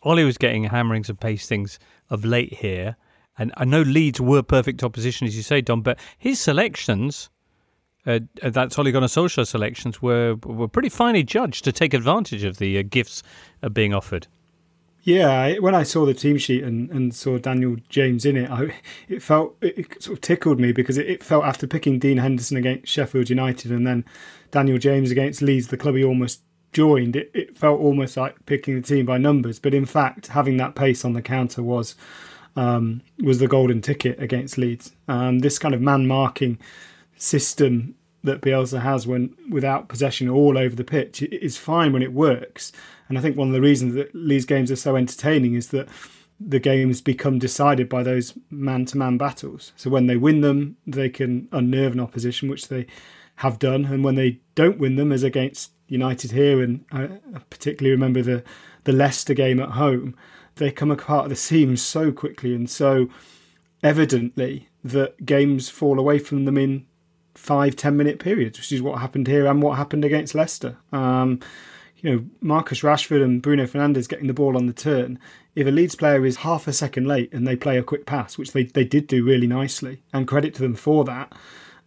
Ollie 0.03 0.25
was 0.25 0.39
getting 0.39 0.65
hammerings 0.65 1.09
and 1.09 1.19
pastings 1.19 1.79
of 2.09 2.25
late 2.25 2.55
here, 2.55 2.97
and 3.39 3.53
I 3.57 3.65
know 3.65 3.83
Leeds 3.83 4.21
were 4.21 4.43
perfect 4.43 4.83
opposition, 4.83 5.27
as 5.27 5.37
you 5.37 5.43
say, 5.43 5.61
Dom, 5.61 5.83
but 5.83 5.99
his 6.19 6.41
selections, 6.41 7.31
uh, 8.07 8.21
uh, 8.43 8.51
that's 8.51 8.79
Ole 8.79 8.91
Gunnar 8.93 9.07
Solskjaer 9.07 9.47
selections, 9.47 10.03
were 10.03 10.35
were 10.45 10.69
pretty 10.69 10.89
finely 10.89 11.23
judged 11.23 11.65
to 11.65 11.73
take 11.73 11.95
advantage 11.95 12.45
of 12.45 12.59
the 12.59 12.79
uh, 12.79 12.83
gifts 12.89 13.23
uh, 13.63 13.69
being 13.69 13.95
offered. 13.95 14.27
Yeah, 15.03 15.59
when 15.59 15.75
I 15.75 15.83
saw 15.83 16.05
the 16.05 16.13
team 16.13 16.37
sheet 16.37 16.63
and, 16.63 16.91
and 16.91 17.15
saw 17.15 17.39
Daniel 17.39 17.77
James 17.89 18.27
in 18.27 18.37
it, 18.37 18.51
I, 18.51 18.75
it 19.09 19.23
felt 19.23 19.57
it 19.63 20.03
sort 20.03 20.19
of 20.19 20.21
tickled 20.21 20.61
me 20.61 20.73
because 20.73 20.99
it, 20.99 21.09
it 21.09 21.25
felt 21.25 21.45
after 21.45 21.67
picking 21.67 21.99
Dean 21.99 22.19
Henderson 22.19 22.57
against 22.57 22.93
Sheffield 22.93 23.31
United 23.31 23.71
and 23.71 23.87
then 23.87 24.05
Daniel 24.51 24.79
James 24.79 25.11
against 25.11 25.41
Leeds, 25.41 25.69
the 25.69 25.79
club 25.79 25.95
he 25.95 26.05
almost 26.05 26.43
joined, 26.73 27.17
it, 27.17 27.31
it 27.33 27.57
felt 27.57 27.81
almost 27.81 28.17
like 28.17 28.45
picking 28.47 28.75
the 28.75 28.87
team 28.87 29.07
by 29.07 29.17
numbers. 29.17 29.59
But 29.59 29.75
in 29.75 29.87
fact, 29.87 30.29
having 30.29 30.59
that 30.59 30.75
pace 30.75 31.05
on 31.05 31.15
the 31.15 31.23
counter 31.23 31.63
was 31.63 31.95
um, 32.57 33.01
was 33.23 33.39
the 33.39 33.49
golden 33.49 33.81
ticket 33.81 34.21
against 34.23 34.59
Leeds. 34.59 34.93
Um, 35.09 35.39
this 35.39 35.59
kind 35.59 35.75
of 35.75 35.81
man 35.81 36.07
marking 36.07 36.59
system 37.17 37.95
that 38.23 38.43
Bielsa 38.43 38.81
has 38.83 39.07
when 39.07 39.35
without 39.49 39.89
possession 39.89 40.29
all 40.29 40.59
over 40.59 40.77
the 40.77 40.85
pitch 40.85 41.23
is 41.23 41.57
fine 41.57 41.93
when 41.93 42.03
it 42.03 42.13
works. 42.13 42.73
And 43.11 43.19
I 43.19 43.21
think 43.21 43.37
one 43.37 43.49
of 43.49 43.55
the 43.55 43.61
reasons 43.61 43.95
that 43.95 44.15
Leeds 44.15 44.47
games 44.47 44.71
are 44.71 44.77
so 44.77 44.95
entertaining 44.95 45.55
is 45.55 45.69
that 45.69 45.89
the 46.39 46.61
games 46.61 47.03
become 47.03 47.41
decided 47.41 47.89
by 47.89 48.05
those 48.05 48.33
man 48.49 48.87
to 48.87 48.97
man 48.97 49.19
battles. 49.19 49.73
So 49.77 49.91
when 49.91 50.07
they 50.07 50.17
win 50.17 50.41
them, 50.41 50.77
they 50.87 51.11
can 51.11 51.49
unnerve 51.53 51.93
an 51.93 52.01
opposition, 52.01 52.49
which 52.49 52.69
they 52.69 52.87
have 53.37 53.59
done. 53.59 53.87
And 53.87 54.05
when 54.05 54.15
they 54.15 54.41
don't 54.55 54.79
win 54.79 54.95
them, 54.95 55.11
as 55.11 55.25
against 55.25 55.73
United 55.89 56.31
here, 56.31 56.63
and 56.63 56.85
I 56.93 57.09
particularly 57.51 57.91
remember 57.91 58.23
the, 58.23 58.45
the 58.85 58.93
Leicester 58.93 59.35
game 59.35 59.59
at 59.59 59.71
home, 59.71 60.17
they 60.55 60.71
come 60.71 60.93
apart 60.93 61.25
at 61.25 61.31
the 61.31 61.37
seams 61.37 61.83
so 61.83 62.13
quickly 62.13 62.55
and 62.55 62.71
so 62.71 63.09
evidently 63.83 64.69
that 64.85 65.27
games 65.27 65.69
fall 65.69 65.99
away 65.99 66.21
from 66.21 66.45
them 66.45 66.57
in 66.57 66.87
five, 67.35 67.75
ten 67.75 67.97
minute 67.97 68.21
periods, 68.21 68.59
which 68.59 68.71
is 68.71 68.83
what 68.83 69.01
happened 69.01 69.27
here 69.27 69.47
and 69.47 69.63
what 69.63 69.77
happened 69.77 70.05
against 70.05 70.35
Leicester. 70.35 70.77
Um, 70.93 71.41
you 72.03 72.11
know, 72.11 72.25
Marcus 72.41 72.81
Rashford 72.81 73.23
and 73.23 73.43
Bruno 73.43 73.65
Fernandes 73.67 74.09
getting 74.09 74.27
the 74.27 74.35
ball 74.35 74.57
on 74.57 74.67
the 74.67 74.73
turn. 74.73 75.19
If 75.55 75.67
a 75.67 75.71
Leeds 75.71 75.95
player 75.95 76.25
is 76.25 76.37
half 76.37 76.67
a 76.67 76.73
second 76.73 77.07
late 77.07 77.33
and 77.33 77.47
they 77.47 77.57
play 77.57 77.77
a 77.77 77.83
quick 77.83 78.07
pass, 78.07 78.39
which 78.39 78.53
they, 78.53 78.65
they 78.65 78.85
did 78.85 79.07
do 79.07 79.25
really 79.25 79.47
nicely, 79.47 80.03
and 80.13 80.29
credit 80.29 80.55
to 80.55 80.63
them 80.63 80.75
for 80.75 81.05
that, 81.05 81.33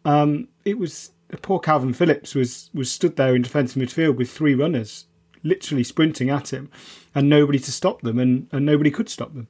um, 0.05 0.48
it 0.65 0.77
was 0.77 1.12
poor 1.41 1.60
Calvin 1.60 1.93
Phillips 1.93 2.36
was 2.36 2.70
was 2.74 2.91
stood 2.91 3.15
there 3.15 3.36
in 3.36 3.41
defensive 3.41 3.82
midfield 3.82 4.17
with 4.17 4.29
three 4.29 4.53
runners, 4.53 5.08
literally 5.43 5.84
sprinting 5.84 6.29
at 6.29 6.53
him, 6.53 6.70
and 7.15 7.29
nobody 7.29 7.60
to 7.60 7.72
stop 7.72 8.01
them, 8.01 8.20
and, 8.20 8.48
and 8.51 8.65
nobody 8.65 8.91
could 8.91 9.10
stop 9.10 9.34
them. 9.34 9.48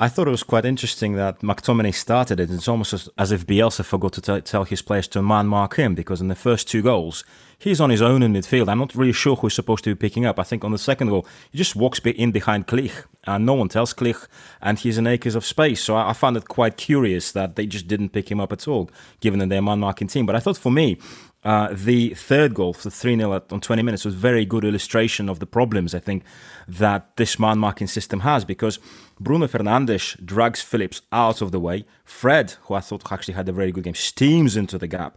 I 0.00 0.08
thought 0.08 0.28
it 0.28 0.30
was 0.30 0.44
quite 0.44 0.64
interesting 0.64 1.14
that 1.14 1.40
McTominay 1.40 1.92
started 1.92 2.38
it. 2.38 2.52
It's 2.52 2.68
almost 2.68 2.92
as, 2.92 3.08
as 3.18 3.32
if 3.32 3.44
Bielsa 3.44 3.84
forgot 3.84 4.12
to 4.12 4.20
t- 4.20 4.40
tell 4.42 4.62
his 4.62 4.80
players 4.80 5.08
to 5.08 5.22
man 5.22 5.48
mark 5.48 5.74
him 5.74 5.96
because 5.96 6.20
in 6.20 6.28
the 6.28 6.36
first 6.36 6.68
two 6.68 6.82
goals, 6.82 7.24
he's 7.58 7.80
on 7.80 7.90
his 7.90 8.00
own 8.00 8.22
in 8.22 8.32
midfield. 8.32 8.68
I'm 8.68 8.78
not 8.78 8.94
really 8.94 9.12
sure 9.12 9.34
who's 9.34 9.54
supposed 9.54 9.82
to 9.82 9.90
be 9.90 9.98
picking 9.98 10.24
up. 10.24 10.38
I 10.38 10.44
think 10.44 10.62
on 10.62 10.70
the 10.70 10.78
second 10.78 11.08
goal, 11.08 11.26
he 11.50 11.58
just 11.58 11.74
walks 11.74 11.98
in 11.98 12.30
behind 12.30 12.68
Klich 12.68 13.06
and 13.24 13.44
no 13.44 13.54
one 13.54 13.68
tells 13.68 13.92
Klich 13.92 14.28
and 14.62 14.78
he's 14.78 14.98
in 14.98 15.08
acres 15.08 15.34
of 15.34 15.44
space. 15.44 15.82
So 15.82 15.96
I, 15.96 16.10
I 16.10 16.12
found 16.12 16.36
it 16.36 16.46
quite 16.46 16.76
curious 16.76 17.32
that 17.32 17.56
they 17.56 17.66
just 17.66 17.88
didn't 17.88 18.10
pick 18.10 18.30
him 18.30 18.40
up 18.40 18.52
at 18.52 18.68
all, 18.68 18.88
given 19.18 19.40
that 19.40 19.48
they're 19.48 19.60
man 19.60 19.80
marking 19.80 20.06
team. 20.06 20.26
But 20.26 20.36
I 20.36 20.38
thought 20.38 20.58
for 20.58 20.70
me, 20.70 20.98
uh, 21.44 21.68
the 21.72 22.10
third 22.14 22.54
goal, 22.54 22.72
the 22.72 22.90
3 22.90 23.16
0 23.16 23.42
on 23.50 23.60
20 23.60 23.82
minutes, 23.82 24.04
was 24.04 24.14
very 24.14 24.44
good 24.44 24.64
illustration 24.64 25.28
of 25.28 25.38
the 25.38 25.46
problems 25.46 25.94
I 25.94 26.00
think 26.00 26.24
that 26.66 27.16
this 27.16 27.38
man 27.38 27.58
marking 27.58 27.86
system 27.86 28.20
has 28.20 28.44
because 28.44 28.78
Bruno 29.20 29.46
Fernandes 29.46 30.22
drags 30.24 30.60
Phillips 30.60 31.02
out 31.12 31.40
of 31.40 31.52
the 31.52 31.60
way. 31.60 31.84
Fred, 32.04 32.56
who 32.62 32.74
I 32.74 32.80
thought 32.80 33.10
actually 33.12 33.34
had 33.34 33.48
a 33.48 33.52
very 33.52 33.70
good 33.70 33.84
game, 33.84 33.94
steams 33.94 34.56
into 34.56 34.78
the 34.78 34.88
gap. 34.88 35.16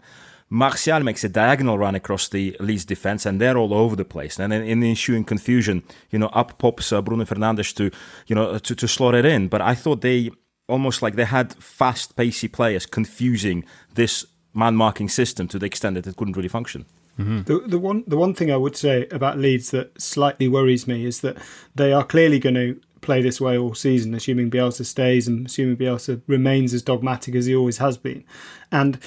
Martial 0.49 0.99
makes 0.99 1.23
a 1.23 1.29
diagonal 1.29 1.77
run 1.77 1.95
across 1.95 2.27
the 2.27 2.55
Leeds 2.59 2.85
defense, 2.85 3.25
and 3.25 3.39
they're 3.39 3.57
all 3.57 3.73
over 3.73 3.95
the 3.95 4.05
place. 4.05 4.37
And 4.37 4.51
then 4.51 4.63
in 4.63 4.81
the 4.81 4.89
ensuing 4.89 5.23
confusion, 5.23 5.81
you 6.09 6.19
know, 6.19 6.27
up 6.27 6.59
pops 6.59 6.91
uh, 6.91 7.01
Bruno 7.01 7.23
Fernandes 7.23 7.73
to, 7.77 7.89
you 8.27 8.35
know, 8.35 8.57
to, 8.57 8.75
to 8.75 8.87
slot 8.87 9.15
it 9.15 9.25
in. 9.25 9.47
But 9.47 9.61
I 9.61 9.73
thought 9.75 10.01
they 10.01 10.29
almost 10.67 11.01
like 11.01 11.15
they 11.15 11.25
had 11.25 11.53
fast, 11.53 12.15
pacey 12.15 12.47
players 12.47 12.85
confusing 12.85 13.63
this 13.93 14.25
man 14.53 14.75
marking 14.75 15.09
system 15.09 15.47
to 15.47 15.59
the 15.59 15.65
extent 15.65 15.95
that 15.95 16.07
it 16.07 16.15
couldn't 16.15 16.35
really 16.35 16.49
function. 16.49 16.85
Mm-hmm. 17.19 17.41
The, 17.43 17.59
the 17.67 17.79
one 17.79 18.03
the 18.07 18.17
one 18.17 18.33
thing 18.33 18.51
I 18.51 18.57
would 18.57 18.75
say 18.75 19.07
about 19.11 19.37
Leeds 19.37 19.71
that 19.71 19.99
slightly 20.01 20.47
worries 20.47 20.87
me 20.87 21.05
is 21.05 21.21
that 21.21 21.37
they 21.75 21.93
are 21.93 22.03
clearly 22.03 22.39
going 22.39 22.55
to 22.55 22.79
play 23.01 23.21
this 23.21 23.41
way 23.41 23.57
all 23.57 23.73
season, 23.73 24.13
assuming 24.13 24.49
Bielsa 24.49 24.85
stays 24.85 25.27
and 25.27 25.45
assuming 25.47 25.77
Bielsa 25.77 26.21
remains 26.27 26.73
as 26.73 26.83
dogmatic 26.83 27.35
as 27.35 27.47
he 27.47 27.55
always 27.55 27.79
has 27.79 27.97
been. 27.97 28.23
And 28.71 28.99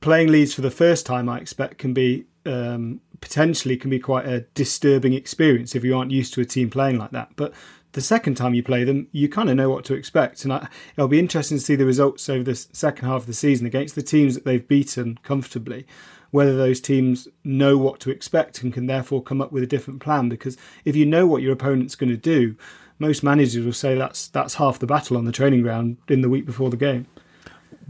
playing 0.00 0.28
Leeds 0.28 0.52
for 0.52 0.62
the 0.62 0.70
first 0.70 1.06
time, 1.06 1.28
I 1.28 1.38
expect, 1.38 1.78
can 1.78 1.94
be 1.94 2.26
um, 2.44 3.00
potentially 3.20 3.76
can 3.76 3.90
be 3.90 3.98
quite 3.98 4.26
a 4.26 4.40
disturbing 4.54 5.14
experience 5.14 5.74
if 5.74 5.84
you 5.84 5.96
aren't 5.96 6.10
used 6.10 6.34
to 6.34 6.40
a 6.40 6.44
team 6.44 6.70
playing 6.70 6.98
like 6.98 7.10
that. 7.12 7.30
But 7.36 7.52
the 7.96 8.02
second 8.02 8.34
time 8.34 8.52
you 8.52 8.62
play 8.62 8.84
them, 8.84 9.08
you 9.10 9.26
kind 9.26 9.48
of 9.48 9.56
know 9.56 9.70
what 9.70 9.82
to 9.86 9.94
expect. 9.94 10.44
And 10.44 10.52
I, 10.52 10.68
it'll 10.96 11.08
be 11.08 11.18
interesting 11.18 11.56
to 11.56 11.64
see 11.64 11.76
the 11.76 11.86
results 11.86 12.28
over 12.28 12.44
the 12.44 12.54
second 12.54 13.08
half 13.08 13.22
of 13.22 13.26
the 13.26 13.32
season 13.32 13.66
against 13.66 13.94
the 13.94 14.02
teams 14.02 14.34
that 14.34 14.44
they've 14.44 14.68
beaten 14.68 15.18
comfortably, 15.22 15.86
whether 16.30 16.54
those 16.54 16.78
teams 16.78 17.26
know 17.42 17.78
what 17.78 17.98
to 18.00 18.10
expect 18.10 18.62
and 18.62 18.74
can 18.74 18.84
therefore 18.84 19.22
come 19.22 19.40
up 19.40 19.50
with 19.50 19.62
a 19.62 19.66
different 19.66 20.00
plan. 20.00 20.28
Because 20.28 20.58
if 20.84 20.94
you 20.94 21.06
know 21.06 21.26
what 21.26 21.40
your 21.40 21.54
opponent's 21.54 21.94
going 21.94 22.10
to 22.10 22.18
do, 22.18 22.54
most 22.98 23.22
managers 23.22 23.64
will 23.64 23.72
say 23.72 23.94
that's 23.94 24.28
that's 24.28 24.56
half 24.56 24.78
the 24.78 24.86
battle 24.86 25.16
on 25.16 25.24
the 25.24 25.32
training 25.32 25.62
ground 25.62 25.96
in 26.08 26.20
the 26.20 26.28
week 26.28 26.44
before 26.44 26.68
the 26.68 26.76
game. 26.76 27.06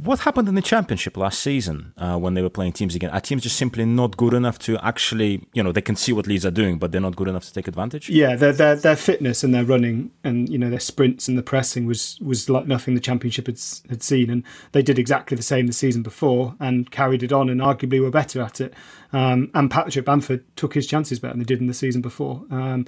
What 0.03 0.21
happened 0.21 0.47
in 0.47 0.55
the 0.55 0.62
championship 0.62 1.17
last 1.17 1.41
season 1.41 1.95
uh, 1.97 2.19
when 2.19 2.35
they 2.35 2.43
were 2.43 2.50
playing 2.50 2.73
teams 2.73 2.95
again? 2.95 3.09
Are 3.11 3.21
teams 3.21 3.43
just 3.43 3.57
simply 3.57 3.87
not 3.87 4.19
good 4.19 4.35
enough 4.35 4.59
to 4.61 4.76
actually, 4.85 5.47
you 5.55 5.62
know, 5.62 5.73
they 5.73 5.81
can 5.81 5.97
see 5.97 6.12
what 6.12 6.26
Leeds 6.26 6.45
are 6.45 6.50
doing, 6.50 6.79
but 6.79 6.93
they're 6.93 7.00
not 7.00 7.17
good 7.17 7.29
enough 7.29 7.45
to 7.47 7.53
take 7.53 7.67
advantage? 7.67 8.11
Yeah, 8.11 8.37
their 8.37 8.53
their, 8.53 8.76
their 8.76 8.97
fitness 8.97 9.43
and 9.43 9.55
their 9.55 9.65
running 9.65 10.11
and 10.23 10.50
you 10.50 10.59
know 10.59 10.69
their 10.69 10.81
sprints 10.81 11.29
and 11.29 11.38
the 11.38 11.43
pressing 11.43 11.87
was 11.87 12.19
was 12.21 12.50
like 12.50 12.67
nothing 12.67 12.95
the 12.95 13.00
championship 13.00 13.47
had 13.47 13.59
had 13.88 14.03
seen, 14.03 14.29
and 14.29 14.43
they 14.73 14.83
did 14.83 14.99
exactly 14.99 15.35
the 15.35 15.43
same 15.43 15.67
the 15.67 15.73
season 15.73 16.03
before 16.03 16.55
and 16.61 16.91
carried 16.91 17.23
it 17.23 17.33
on 17.33 17.49
and 17.49 17.62
arguably 17.62 17.99
were 17.99 18.11
better 18.11 18.43
at 18.43 18.61
it. 18.61 18.75
Um, 19.15 19.50
and 19.55 19.71
Patrick 19.71 20.05
Bamford 20.05 20.45
took 20.57 20.75
his 20.75 20.87
chances 20.87 21.19
better 21.19 21.33
than 21.33 21.38
they 21.38 21.45
did 21.47 21.61
in 21.61 21.69
the 21.69 21.75
season 21.75 22.03
before. 22.03 22.45
Um, 22.50 22.87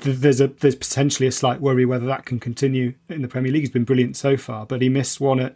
there's 0.00 0.40
a 0.40 0.48
there's 0.48 0.74
potentially 0.74 1.28
a 1.28 1.32
slight 1.32 1.60
worry 1.60 1.86
whether 1.86 2.06
that 2.06 2.24
can 2.24 2.40
continue 2.40 2.94
in 3.08 3.22
the 3.22 3.28
Premier 3.28 3.52
League. 3.52 3.62
He's 3.62 3.70
been 3.70 3.84
brilliant 3.84 4.16
so 4.16 4.36
far, 4.36 4.66
but 4.66 4.82
he 4.82 4.88
missed 4.88 5.20
one 5.20 5.38
at 5.38 5.54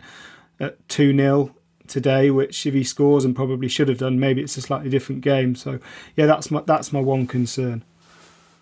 at 0.60 0.88
2 0.88 1.16
0 1.16 1.54
today, 1.86 2.30
which 2.30 2.66
if 2.66 2.74
he 2.74 2.84
scores 2.84 3.24
and 3.24 3.36
probably 3.36 3.68
should 3.68 3.88
have 3.88 3.98
done, 3.98 4.18
maybe 4.18 4.42
it's 4.42 4.56
a 4.56 4.62
slightly 4.62 4.90
different 4.90 5.20
game. 5.20 5.54
So 5.54 5.78
yeah, 6.16 6.26
that's 6.26 6.50
my 6.50 6.62
that's 6.66 6.92
my 6.92 7.00
one 7.00 7.26
concern. 7.26 7.84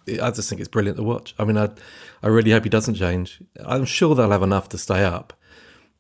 I 0.09 0.31
just 0.33 0.49
think 0.49 0.61
it's 0.61 0.69
brilliant 0.69 0.97
to 0.97 1.05
watch. 1.05 1.35
I 1.39 1.45
mean, 1.45 1.57
I 1.57 1.71
I 2.23 2.29
really 2.29 2.51
hope 2.51 2.65
he 2.65 2.71
doesn't 2.71 2.95
change. 2.95 3.41
I'm 3.65 3.85
sure 3.85 4.15
they'll 4.15 4.31
have 4.31 4.43
enough 4.43 4.69
to 4.71 4.79
stay 4.79 5.05
up. 5.05 5.33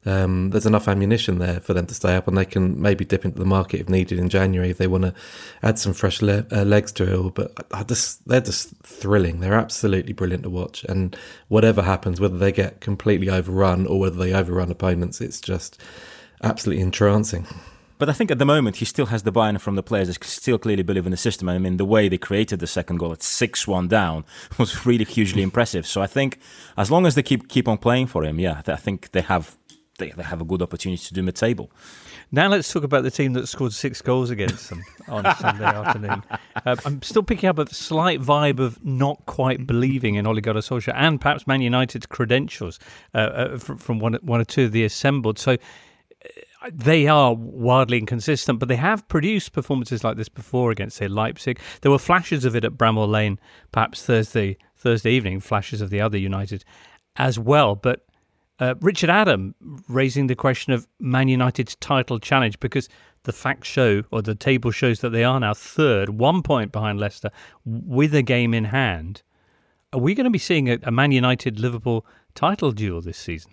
Um, 0.04 0.50
there's 0.50 0.66
enough 0.66 0.88
ammunition 0.88 1.38
there 1.38 1.60
for 1.60 1.74
them 1.74 1.86
to 1.86 1.94
stay 1.94 2.16
up, 2.16 2.26
and 2.26 2.36
they 2.36 2.44
can 2.44 2.80
maybe 2.80 3.04
dip 3.04 3.24
into 3.24 3.38
the 3.38 3.44
market 3.44 3.80
if 3.80 3.88
needed 3.88 4.18
in 4.18 4.28
January 4.28 4.70
if 4.70 4.78
they 4.78 4.88
want 4.88 5.04
to 5.04 5.14
add 5.62 5.78
some 5.78 5.92
fresh 5.92 6.20
le- 6.20 6.46
uh, 6.50 6.64
legs 6.64 6.90
to 6.92 7.04
it 7.04 7.16
all. 7.16 7.30
But 7.30 7.66
I 7.72 7.84
just 7.84 8.26
they're 8.26 8.40
just 8.40 8.76
thrilling. 8.82 9.40
They're 9.40 9.54
absolutely 9.54 10.12
brilliant 10.12 10.42
to 10.42 10.50
watch, 10.50 10.84
and 10.84 11.16
whatever 11.48 11.82
happens, 11.82 12.20
whether 12.20 12.38
they 12.38 12.52
get 12.52 12.80
completely 12.80 13.30
overrun 13.30 13.86
or 13.86 14.00
whether 14.00 14.16
they 14.16 14.32
overrun 14.32 14.70
opponents, 14.70 15.20
it's 15.20 15.40
just 15.40 15.80
absolutely 16.42 16.82
entrancing. 16.82 17.46
But 18.02 18.08
I 18.08 18.14
think 18.14 18.32
at 18.32 18.40
the 18.40 18.44
moment 18.44 18.78
he 18.78 18.84
still 18.84 19.06
has 19.06 19.22
the 19.22 19.30
buy-in 19.30 19.58
from 19.58 19.76
the 19.76 19.82
players. 19.84 20.08
They 20.08 20.26
still 20.26 20.58
clearly 20.58 20.82
believe 20.82 21.06
in 21.06 21.12
the 21.12 21.16
system. 21.16 21.48
I 21.48 21.58
mean, 21.58 21.76
the 21.76 21.84
way 21.84 22.08
they 22.08 22.18
created 22.18 22.58
the 22.58 22.66
second 22.66 22.96
goal 22.96 23.12
at 23.12 23.22
six-one 23.22 23.86
down 23.86 24.24
was 24.58 24.84
really 24.84 25.04
hugely 25.04 25.40
impressive. 25.40 25.86
So 25.86 26.02
I 26.02 26.08
think 26.08 26.40
as 26.76 26.90
long 26.90 27.06
as 27.06 27.14
they 27.14 27.22
keep 27.22 27.48
keep 27.48 27.68
on 27.68 27.78
playing 27.78 28.08
for 28.08 28.24
him, 28.24 28.40
yeah, 28.40 28.60
I 28.66 28.74
think 28.74 29.12
they 29.12 29.20
have 29.20 29.56
they, 29.98 30.10
they 30.10 30.22
have 30.22 30.40
a 30.40 30.44
good 30.44 30.62
opportunity 30.62 31.02
to 31.04 31.14
do 31.14 31.22
mid-table. 31.22 31.70
Now 32.30 32.48
let's 32.48 32.72
talk 32.72 32.82
about 32.82 33.02
the 33.02 33.10
team 33.10 33.34
that 33.34 33.46
scored 33.46 33.72
six 33.72 34.00
goals 34.00 34.30
against 34.30 34.70
them 34.70 34.82
on 35.08 35.24
Sunday 35.36 35.64
afternoon. 35.64 36.22
Uh, 36.64 36.76
I'm 36.84 37.02
still 37.02 37.22
picking 37.22 37.48
up 37.48 37.58
a 37.58 37.72
slight 37.72 38.20
vibe 38.20 38.58
of 38.58 38.82
not 38.84 39.24
quite 39.26 39.66
believing 39.66 40.14
in 40.14 40.26
Ole 40.26 40.40
Gunnar 40.40 40.60
Solskjaer 40.60 40.94
and 40.96 41.20
perhaps 41.20 41.46
Man 41.46 41.60
United's 41.60 42.06
credentials 42.06 42.78
uh, 43.14 43.18
uh, 43.18 43.58
from, 43.58 43.78
from 43.78 43.98
one, 43.98 44.14
one 44.22 44.40
or 44.40 44.44
two 44.44 44.64
of 44.64 44.72
the 44.72 44.84
assembled. 44.84 45.38
So 45.38 45.52
uh, 45.52 46.70
they 46.72 47.06
are 47.06 47.34
wildly 47.34 47.98
inconsistent, 47.98 48.58
but 48.60 48.68
they 48.68 48.76
have 48.76 49.06
produced 49.08 49.52
performances 49.52 50.02
like 50.02 50.16
this 50.16 50.30
before 50.30 50.70
against, 50.70 50.96
say, 50.96 51.08
Leipzig. 51.08 51.60
There 51.82 51.90
were 51.90 51.98
flashes 51.98 52.46
of 52.46 52.56
it 52.56 52.64
at 52.64 52.72
Bramall 52.72 53.08
Lane, 53.08 53.38
perhaps 53.72 54.02
Thursday 54.04 54.56
Thursday 54.74 55.12
evening, 55.12 55.38
flashes 55.38 55.80
of 55.80 55.90
the 55.90 56.00
other 56.00 56.18
United 56.18 56.64
as 57.14 57.38
well. 57.38 57.76
But 57.76 58.04
uh, 58.62 58.76
Richard 58.80 59.10
Adam 59.10 59.56
raising 59.88 60.28
the 60.28 60.36
question 60.36 60.72
of 60.72 60.86
Man 61.00 61.26
United's 61.26 61.74
title 61.74 62.20
challenge 62.20 62.60
because 62.60 62.88
the 63.24 63.32
facts 63.32 63.66
show, 63.66 64.04
or 64.12 64.22
the 64.22 64.36
table 64.36 64.70
shows, 64.70 65.00
that 65.00 65.10
they 65.10 65.24
are 65.24 65.40
now 65.40 65.52
third, 65.52 66.10
one 66.10 66.44
point 66.44 66.70
behind 66.70 67.00
Leicester, 67.00 67.30
with 67.64 68.14
a 68.14 68.22
game 68.22 68.54
in 68.54 68.66
hand. 68.66 69.22
Are 69.92 69.98
we 69.98 70.14
going 70.14 70.26
to 70.26 70.30
be 70.30 70.38
seeing 70.38 70.70
a, 70.70 70.78
a 70.84 70.92
Man 70.92 71.10
United 71.10 71.58
Liverpool 71.58 72.06
title 72.36 72.70
duel 72.70 73.00
this 73.00 73.18
season? 73.18 73.50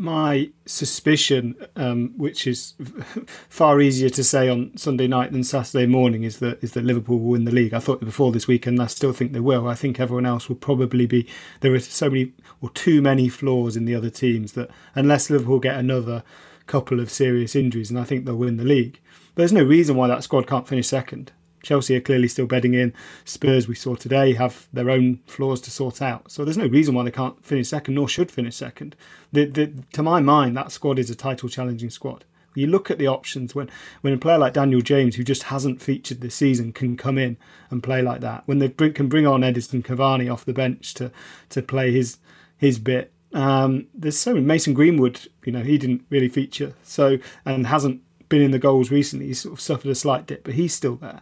My 0.00 0.50
suspicion, 0.66 1.54
um, 1.76 2.12
which 2.16 2.46
is 2.46 2.74
far 3.48 3.80
easier 3.80 4.08
to 4.10 4.24
say 4.24 4.48
on 4.48 4.76
Sunday 4.76 5.06
night 5.06 5.32
than 5.32 5.44
Saturday 5.44 5.86
morning, 5.86 6.24
is 6.24 6.38
that 6.38 6.62
is 6.62 6.72
that 6.72 6.84
Liverpool 6.84 7.18
will 7.18 7.30
win 7.30 7.44
the 7.44 7.52
league. 7.52 7.74
I 7.74 7.78
thought 7.78 8.00
before 8.00 8.32
this 8.32 8.48
weekend, 8.48 8.80
I 8.80 8.86
still 8.86 9.12
think 9.12 9.32
they 9.32 9.40
will. 9.40 9.68
I 9.68 9.74
think 9.74 10.00
everyone 10.00 10.26
else 10.26 10.48
will 10.48 10.56
probably 10.56 11.06
be. 11.06 11.28
There 11.60 11.74
are 11.74 11.80
so 11.80 12.08
many 12.08 12.32
or 12.60 12.70
too 12.70 13.02
many 13.02 13.28
flaws 13.28 13.76
in 13.76 13.84
the 13.84 13.94
other 13.94 14.10
teams 14.10 14.52
that 14.52 14.70
unless 14.94 15.30
Liverpool 15.30 15.60
get 15.60 15.76
another 15.76 16.24
couple 16.66 17.00
of 17.00 17.10
serious 17.10 17.54
injuries, 17.54 17.90
and 17.90 17.98
I 17.98 18.04
think 18.04 18.24
they'll 18.24 18.36
win 18.36 18.56
the 18.56 18.64
league. 18.64 19.00
There's 19.34 19.52
no 19.52 19.62
reason 19.62 19.96
why 19.96 20.08
that 20.08 20.24
squad 20.24 20.46
can't 20.46 20.68
finish 20.68 20.88
second. 20.88 21.32
Chelsea 21.62 21.96
are 21.96 22.00
clearly 22.00 22.28
still 22.28 22.46
bedding 22.46 22.74
in. 22.74 22.92
Spurs, 23.24 23.68
we 23.68 23.74
saw 23.74 23.94
today, 23.94 24.34
have 24.34 24.68
their 24.72 24.90
own 24.90 25.20
flaws 25.26 25.60
to 25.62 25.70
sort 25.70 26.00
out. 26.00 26.30
So 26.30 26.44
there's 26.44 26.56
no 26.56 26.66
reason 26.66 26.94
why 26.94 27.04
they 27.04 27.10
can't 27.10 27.44
finish 27.44 27.68
second, 27.68 27.94
nor 27.94 28.08
should 28.08 28.30
finish 28.30 28.56
second. 28.56 28.96
The, 29.32 29.44
the, 29.46 29.72
to 29.92 30.02
my 30.02 30.20
mind, 30.20 30.56
that 30.56 30.72
squad 30.72 30.98
is 30.98 31.10
a 31.10 31.14
title 31.14 31.48
challenging 31.48 31.90
squad. 31.90 32.24
You 32.54 32.66
look 32.66 32.90
at 32.90 32.98
the 32.98 33.06
options 33.06 33.54
when, 33.54 33.70
when 34.00 34.12
a 34.12 34.18
player 34.18 34.38
like 34.38 34.54
Daniel 34.54 34.80
James, 34.80 35.16
who 35.16 35.22
just 35.22 35.44
hasn't 35.44 35.80
featured 35.80 36.20
this 36.20 36.34
season, 36.34 36.72
can 36.72 36.96
come 36.96 37.16
in 37.16 37.36
and 37.70 37.82
play 37.82 38.02
like 38.02 38.20
that. 38.22 38.42
When 38.46 38.58
they 38.58 38.68
bring, 38.68 38.92
can 38.92 39.08
bring 39.08 39.26
on 39.26 39.42
Edinson 39.42 39.84
Cavani 39.84 40.32
off 40.32 40.44
the 40.44 40.52
bench 40.52 40.94
to 40.94 41.12
to 41.50 41.62
play 41.62 41.92
his 41.92 42.18
his 42.56 42.78
bit. 42.78 43.12
Um, 43.32 43.86
there's 43.94 44.18
so 44.18 44.34
many. 44.34 44.44
Mason 44.44 44.74
Greenwood, 44.74 45.28
you 45.44 45.52
know, 45.52 45.62
he 45.62 45.78
didn't 45.78 46.04
really 46.10 46.28
feature, 46.28 46.74
so 46.82 47.18
and 47.44 47.68
hasn't 47.68 48.02
been 48.30 48.40
in 48.40 48.52
the 48.52 48.58
goals 48.58 48.90
recently. 48.90 49.26
He's 49.26 49.42
sort 49.42 49.52
of 49.52 49.60
suffered 49.60 49.90
a 49.90 49.94
slight 49.94 50.26
dip, 50.26 50.44
but 50.44 50.54
he's 50.54 50.72
still 50.72 50.96
there. 50.96 51.20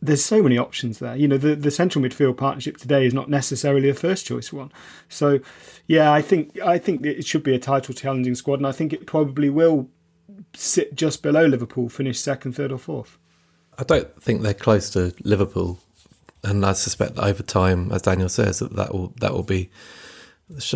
There's 0.00 0.24
so 0.24 0.42
many 0.42 0.56
options 0.56 1.00
there. 1.00 1.16
You 1.16 1.26
know, 1.26 1.38
the, 1.38 1.56
the 1.56 1.70
central 1.72 2.04
midfield 2.04 2.36
partnership 2.36 2.76
today 2.76 3.06
is 3.06 3.14
not 3.14 3.28
necessarily 3.28 3.88
a 3.88 3.94
first 3.94 4.26
choice 4.26 4.52
one. 4.52 4.70
So, 5.08 5.40
yeah, 5.88 6.12
I 6.12 6.22
think 6.22 6.60
I 6.60 6.78
think 6.78 7.04
it 7.04 7.26
should 7.26 7.42
be 7.42 7.54
a 7.54 7.58
title 7.58 7.94
challenging 7.94 8.36
squad, 8.36 8.60
and 8.60 8.66
I 8.66 8.72
think 8.72 8.92
it 8.92 9.06
probably 9.06 9.50
will 9.50 9.88
sit 10.52 10.94
just 10.94 11.22
below 11.22 11.46
Liverpool, 11.46 11.88
finish 11.88 12.20
second, 12.20 12.52
third, 12.52 12.70
or 12.70 12.78
fourth. 12.78 13.18
I 13.76 13.82
don't 13.82 14.22
think 14.22 14.42
they're 14.42 14.54
close 14.54 14.90
to 14.90 15.14
Liverpool, 15.24 15.80
and 16.44 16.64
I 16.64 16.74
suspect 16.74 17.16
that 17.16 17.24
over 17.24 17.42
time, 17.42 17.90
as 17.90 18.02
Daniel 18.02 18.28
says, 18.28 18.60
that 18.60 18.76
that 18.76 18.92
will 18.92 19.14
that 19.20 19.32
will 19.32 19.42
be 19.42 19.70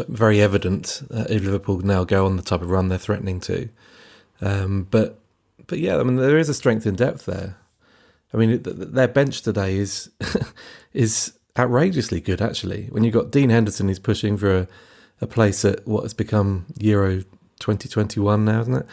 very 0.08 0.40
evident 0.40 1.02
uh, 1.12 1.26
if 1.28 1.44
Liverpool 1.44 1.80
now 1.80 2.02
go 2.02 2.24
on 2.24 2.36
the 2.36 2.42
type 2.42 2.62
of 2.62 2.70
run 2.70 2.88
they're 2.88 2.96
threatening 2.96 3.40
to. 3.40 3.68
Um, 4.40 4.86
but 4.90 5.18
but 5.68 5.78
yeah, 5.78 5.98
I 5.98 6.02
mean 6.02 6.16
there 6.16 6.38
is 6.38 6.48
a 6.48 6.54
strength 6.54 6.86
in 6.86 6.96
depth 6.96 7.26
there. 7.26 7.56
I 8.34 8.36
mean 8.36 8.60
their 8.64 9.08
bench 9.08 9.42
today 9.42 9.76
is 9.76 10.10
is 10.92 11.34
outrageously 11.56 12.20
good 12.20 12.42
actually. 12.42 12.86
When 12.86 13.04
you've 13.04 13.14
got 13.14 13.30
Dean 13.30 13.50
Henderson 13.50 13.88
who's 13.88 13.98
pushing 14.00 14.36
for 14.36 14.56
a, 14.56 14.68
a 15.20 15.26
place 15.26 15.64
at 15.64 15.86
what 15.86 16.02
has 16.02 16.14
become 16.14 16.66
Euro 16.78 17.22
2021 17.60 18.44
now, 18.44 18.60
isn't 18.62 18.74
it? 18.74 18.86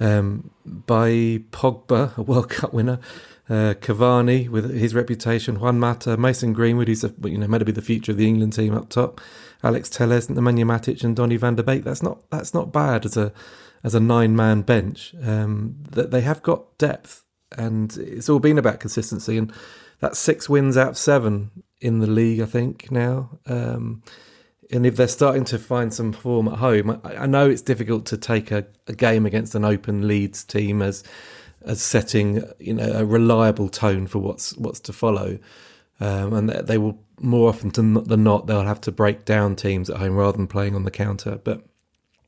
Um, 0.00 0.50
by 0.64 1.40
Pogba, 1.50 2.16
a 2.16 2.22
World 2.22 2.50
Cup 2.50 2.72
winner, 2.72 3.00
uh, 3.48 3.74
Cavani 3.80 4.48
with 4.48 4.70
his 4.70 4.94
reputation, 4.94 5.58
Juan 5.58 5.80
Mata, 5.80 6.16
Mason 6.16 6.52
Greenwood, 6.52 6.88
who's 6.88 7.02
a, 7.02 7.12
you 7.24 7.38
know 7.38 7.48
meant 7.48 7.62
to 7.62 7.64
be 7.64 7.72
the 7.72 7.82
future 7.82 8.12
of 8.12 8.18
the 8.18 8.28
England 8.28 8.52
team 8.52 8.74
up 8.74 8.90
top, 8.90 9.20
Alex 9.62 9.88
Telles, 9.88 10.28
Nemanja 10.28 10.64
Matic, 10.64 11.02
and 11.02 11.16
Donny 11.16 11.36
Van 11.36 11.56
de 11.56 11.62
Beek. 11.62 11.82
That's 11.82 12.02
not 12.02 12.30
that's 12.30 12.54
not 12.54 12.72
bad 12.72 13.06
as 13.06 13.16
a 13.16 13.32
as 13.82 13.94
a 13.94 14.00
nine 14.00 14.36
man 14.36 14.62
bench. 14.62 15.14
Um, 15.22 15.76
that 15.90 16.10
they 16.10 16.20
have 16.22 16.42
got 16.42 16.76
depth, 16.78 17.24
and 17.56 17.96
it's 17.96 18.28
all 18.28 18.40
been 18.40 18.58
about 18.58 18.80
consistency. 18.80 19.38
And 19.38 19.52
that's 20.00 20.18
six 20.18 20.48
wins 20.48 20.76
out 20.76 20.90
of 20.90 20.98
seven 20.98 21.50
in 21.80 21.98
the 22.00 22.06
league, 22.06 22.40
I 22.40 22.46
think 22.46 22.90
now. 22.90 23.38
Um, 23.46 24.02
and 24.70 24.84
if 24.84 24.96
they're 24.96 25.08
starting 25.08 25.44
to 25.46 25.58
find 25.58 25.94
some 25.94 26.12
form 26.12 26.48
at 26.48 26.58
home, 26.58 27.00
I, 27.04 27.16
I 27.16 27.26
know 27.26 27.48
it's 27.48 27.62
difficult 27.62 28.06
to 28.06 28.18
take 28.18 28.50
a, 28.50 28.66
a 28.86 28.92
game 28.92 29.24
against 29.24 29.54
an 29.54 29.64
open 29.64 30.06
Leeds 30.06 30.44
team 30.44 30.82
as 30.82 31.04
as 31.62 31.82
setting 31.82 32.44
you 32.60 32.72
know 32.72 32.92
a 32.92 33.04
reliable 33.04 33.68
tone 33.68 34.06
for 34.06 34.18
what's 34.20 34.56
what's 34.56 34.80
to 34.80 34.92
follow. 34.92 35.38
Um, 36.00 36.32
and 36.32 36.48
they 36.48 36.78
will 36.78 37.02
more 37.20 37.48
often 37.48 37.70
than 37.70 38.22
not 38.22 38.46
they'll 38.46 38.62
have 38.62 38.80
to 38.82 38.92
break 38.92 39.24
down 39.24 39.56
teams 39.56 39.90
at 39.90 39.96
home 39.96 40.14
rather 40.14 40.36
than 40.36 40.46
playing 40.46 40.76
on 40.76 40.84
the 40.84 40.90
counter. 40.90 41.40
But 41.42 41.64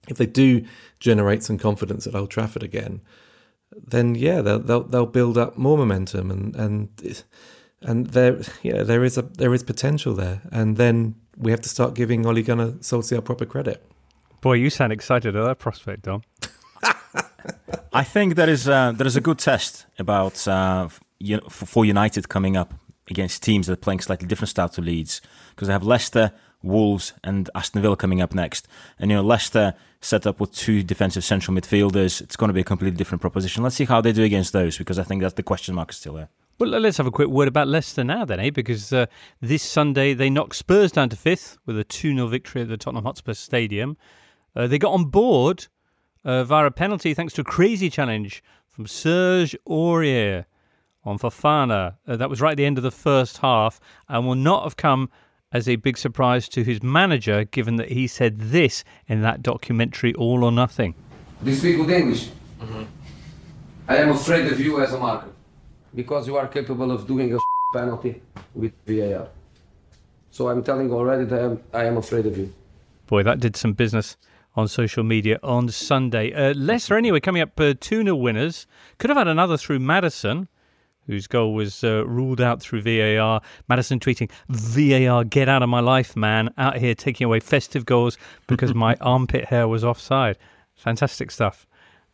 if 0.09 0.16
they 0.16 0.26
do 0.26 0.64
generate 1.00 1.42
some 1.42 1.59
confidence 1.59 2.07
at 2.07 2.14
Old 2.14 2.30
Trafford 2.30 2.62
again, 2.62 3.00
then 3.75 4.14
yeah, 4.14 4.40
they'll 4.42 4.59
they'll, 4.59 4.85
they'll 4.85 5.07
build 5.07 5.37
up 5.38 5.57
more 5.57 5.78
momentum 5.78 6.30
and 6.30 6.54
and 6.57 7.25
and 7.83 8.09
there 8.09 8.40
yeah 8.62 8.83
there 8.83 9.04
is 9.04 9.16
a 9.16 9.23
there 9.23 9.54
is 9.54 9.62
potential 9.62 10.14
there, 10.14 10.42
and 10.52 10.76
then 10.76 11.14
we 11.37 11.50
have 11.50 11.61
to 11.62 11.69
start 11.69 11.95
giving 11.95 12.26
Ole 12.26 12.42
Gunnar 12.42 12.73
Solskjaer 12.73 13.25
proper 13.25 13.47
credit. 13.47 13.85
Boy, 14.40 14.54
you 14.54 14.71
sound 14.71 14.92
excited 14.92 15.37
at 15.37 15.45
that 15.45 15.59
prospect, 15.59 16.02
Dom. 16.02 16.23
I 17.92 18.04
think 18.04 18.37
there 18.37 18.49
is 18.49 18.69
a, 18.69 18.95
there 18.97 19.07
is 19.07 19.16
a 19.16 19.21
good 19.21 19.38
test 19.38 19.87
about 19.99 20.47
uh, 20.47 20.88
for 21.49 21.85
United 21.85 22.28
coming 22.28 22.57
up 22.57 22.75
against 23.11 23.43
teams 23.43 23.67
that 23.67 23.75
are 23.75 23.76
playing 23.76 24.00
slightly 24.00 24.26
different 24.26 24.49
style 24.49 24.69
to 24.71 24.80
Leeds 24.80 25.21
because 25.50 25.69
they 25.69 25.73
have 25.73 25.82
Leicester, 25.82 26.32
Wolves, 26.62 27.12
and 27.25 27.49
Aston 27.54 27.82
Villa 27.82 27.96
coming 27.96 28.20
up 28.20 28.34
next. 28.34 28.68
And 28.99 29.10
you 29.10 29.16
know 29.16 29.23
Leicester 29.23 29.75
set 30.00 30.26
up 30.26 30.40
with 30.40 30.52
two 30.52 30.82
defensive 30.82 31.25
central 31.25 31.56
midfielders. 31.56 32.20
It's 32.20 32.36
going 32.36 32.49
to 32.49 32.54
be 32.54 32.60
a 32.60 32.64
completely 32.64 32.96
different 32.96 33.20
proposition. 33.20 33.62
Let's 33.62 33.76
see 33.76 33.84
how 33.84 34.00
they 34.00 34.12
do 34.12 34.23
against 34.23 34.52
those 34.52 34.78
because 34.78 34.99
I 34.99 35.02
think 35.02 35.23
that 35.23 35.36
the 35.36 35.42
question 35.42 35.75
mark 35.75 35.90
is 35.90 35.96
still 35.96 36.14
there. 36.14 36.28
Well, 36.58 36.68
let's 36.68 36.99
have 36.99 37.06
a 37.06 37.10
quick 37.10 37.28
word 37.28 37.49
about 37.49 37.68
Leicester 37.68 38.04
now, 38.04 38.26
then, 38.26 38.38
eh? 38.38 38.50
Because 38.50 38.92
uh, 38.92 39.06
this 39.40 39.62
Sunday 39.62 40.12
they 40.12 40.28
knocked 40.28 40.56
Spurs 40.56 40.92
down 40.92 41.08
to 41.08 41.16
fifth 41.16 41.56
with 41.64 41.78
a 41.78 41.84
2 41.84 42.14
0 42.14 42.26
victory 42.26 42.62
at 42.62 42.68
the 42.68 42.76
Tottenham 42.76 43.04
Hotspur 43.04 43.32
Stadium. 43.32 43.96
Uh, 44.54 44.66
they 44.66 44.78
got 44.78 44.92
on 44.92 45.06
board 45.06 45.68
uh, 46.25 46.44
via 46.44 46.66
a 46.66 46.70
penalty 46.70 47.14
thanks 47.14 47.32
to 47.34 47.40
a 47.40 47.44
crazy 47.44 47.88
challenge 47.88 48.42
from 48.68 48.86
Serge 48.86 49.56
Aurier 49.66 50.44
on 51.02 51.18
Fofana. 51.18 51.96
Uh, 52.06 52.16
that 52.16 52.28
was 52.28 52.42
right 52.42 52.52
at 52.52 52.56
the 52.56 52.66
end 52.66 52.76
of 52.76 52.84
the 52.84 52.90
first 52.90 53.38
half 53.38 53.80
and 54.08 54.26
will 54.26 54.34
not 54.34 54.64
have 54.64 54.76
come 54.76 55.08
as 55.52 55.69
a 55.69 55.76
big 55.76 55.99
surprise 55.99 56.49
to 56.49 56.63
his 56.63 56.82
manager, 56.82 57.45
given 57.45 57.76
that 57.76 57.91
he 57.91 58.06
said 58.06 58.39
this 58.39 58.84
in 59.08 59.23
that 59.23 59.43
documentary, 59.43 60.15
All 60.15 60.45
or 60.45 60.52
Nothing. 60.52 60.95
Do 61.43 61.50
you 61.50 61.56
speak 61.56 61.76
good 61.76 61.91
English? 61.91 62.28
Mm-hmm. 62.60 62.82
I 63.89 63.97
am 63.97 64.10
afraid 64.10 64.52
of 64.52 64.60
you 64.60 64.80
as 64.82 64.93
a 64.93 64.99
marker 64.99 65.30
because 65.95 66.26
you 66.26 66.36
are 66.36 66.47
capable 66.47 66.93
of 66.93 67.06
doing 67.06 67.34
a 67.34 67.39
penalty 67.75 68.23
with 68.54 68.73
VAR. 68.86 69.28
So 70.30 70.49
I'm 70.49 70.63
telling 70.63 70.93
already 70.93 71.25
that 71.25 71.41
I 71.41 71.45
am, 71.45 71.60
I 71.73 71.84
am 71.84 71.97
afraid 71.97 72.26
of 72.26 72.39
you. 72.39 72.52
Boy, 73.08 73.25
that 73.25 73.41
did 73.41 73.56
some 73.56 73.73
business 73.73 74.17
on 74.54 74.69
social 74.69 75.02
media 75.02 75.39
on 75.43 75.69
Sunday. 75.69 76.32
Uh, 76.32 76.54
Leicester, 76.54 76.97
anyway, 76.97 77.19
coming 77.21 77.43
up 77.43 77.58
uh, 77.58 77.75
2 77.80 78.04
0 78.04 78.15
winners. 78.15 78.67
Could 78.99 79.10
have 79.10 79.17
had 79.17 79.28
another 79.28 79.56
through 79.56 79.80
Maddison, 79.80 80.49
whose 81.10 81.26
goal 81.26 81.54
was 81.54 81.82
uh, 81.82 82.06
ruled 82.06 82.40
out 82.40 82.60
through 82.60 82.82
VAR. 82.82 83.40
Maddison 83.68 83.99
tweeting, 83.99 84.30
VAR, 84.49 85.25
get 85.25 85.49
out 85.49 85.60
of 85.60 85.68
my 85.68 85.80
life, 85.80 86.14
man. 86.14 86.54
Out 86.56 86.76
here 86.76 86.94
taking 86.94 87.25
away 87.25 87.40
festive 87.40 87.84
goals 87.84 88.16
because 88.46 88.75
my 88.75 88.94
armpit 89.00 89.46
hair 89.46 89.66
was 89.66 89.84
offside. 89.84 90.38
Fantastic 90.76 91.32
stuff 91.32 91.66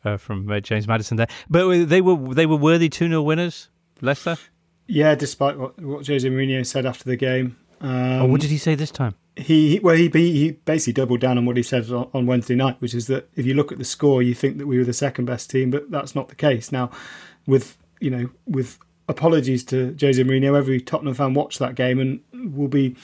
uh, 0.03 0.17
from 0.17 0.51
uh, 0.51 0.61
James 0.61 0.89
Maddison 0.89 1.19
there. 1.19 1.29
But 1.51 1.89
they 1.91 2.01
were 2.01 2.35
they 2.35 2.47
were 2.47 2.57
worthy 2.57 2.89
2 2.89 3.09
0 3.09 3.21
winners, 3.21 3.69
Leicester? 4.01 4.39
Yeah, 4.87 5.15
despite 5.15 5.59
what, 5.59 5.79
what 5.79 6.07
Jose 6.07 6.27
Mourinho 6.27 6.65
said 6.65 6.87
after 6.87 7.05
the 7.05 7.17
game. 7.17 7.59
Um, 7.83 8.23
oh, 8.23 8.27
what 8.27 8.41
did 8.41 8.49
he 8.51 8.57
say 8.57 8.75
this 8.75 8.91
time? 8.91 9.15
He 9.37 9.79
well, 9.83 9.95
he 9.95 10.09
he 10.09 10.53
basically 10.53 10.95
doubled 10.95 11.21
down 11.21 11.37
on 11.37 11.45
what 11.45 11.59
he 11.59 11.63
said 11.63 11.91
on 11.91 12.25
Wednesday 12.25 12.55
night, 12.55 12.77
which 12.79 12.95
is 12.95 13.09
that 13.09 13.29
if 13.37 13.45
you 13.45 13.53
look 13.53 13.73
at 13.73 13.77
the 13.77 13.85
score, 13.85 14.23
you 14.23 14.35
think 14.35 14.57
that 14.57 14.67
we 14.67 14.79
were 14.79 14.85
the 14.85 14.95
second 14.95 15.27
best 15.27 15.51
team, 15.51 15.71
but 15.71 15.91
that's 15.91 16.15
not 16.15 16.29
the 16.29 16.35
case. 16.35 16.73
Now, 16.73 16.91
with 17.47 17.77
you 18.01 18.11
know, 18.11 18.31
with 18.47 18.79
apologies 19.09 19.65
to 19.65 19.97
Jose 20.01 20.23
Mourinho, 20.23 20.57
every 20.57 20.81
Tottenham 20.81 21.15
fan 21.15 21.35
watched 21.35 21.59
that 21.59 21.75
game 21.75 21.99
and 22.01 22.21
will 22.57 22.69
be, 22.69 22.97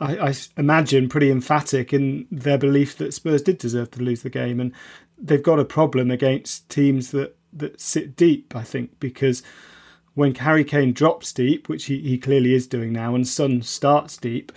I, 0.00 0.28
I 0.28 0.34
imagine, 0.56 1.08
pretty 1.08 1.30
emphatic 1.30 1.92
in 1.92 2.26
their 2.30 2.58
belief 2.58 2.96
that 2.98 3.14
Spurs 3.14 3.42
did 3.42 3.58
deserve 3.58 3.90
to 3.92 4.02
lose 4.02 4.22
the 4.22 4.30
game, 4.30 4.60
and 4.60 4.72
they've 5.18 5.42
got 5.42 5.60
a 5.60 5.64
problem 5.64 6.10
against 6.10 6.68
teams 6.68 7.10
that 7.10 7.36
that 7.52 7.80
sit 7.80 8.16
deep. 8.16 8.56
I 8.56 8.62
think 8.62 8.98
because 8.98 9.42
when 10.14 10.34
Harry 10.34 10.64
Kane 10.64 10.92
drops 10.92 11.32
deep, 11.32 11.68
which 11.68 11.86
he, 11.86 12.00
he 12.00 12.18
clearly 12.18 12.54
is 12.54 12.66
doing 12.66 12.92
now, 12.92 13.14
and 13.14 13.26
Son 13.26 13.62
starts 13.62 14.16
deep, 14.16 14.52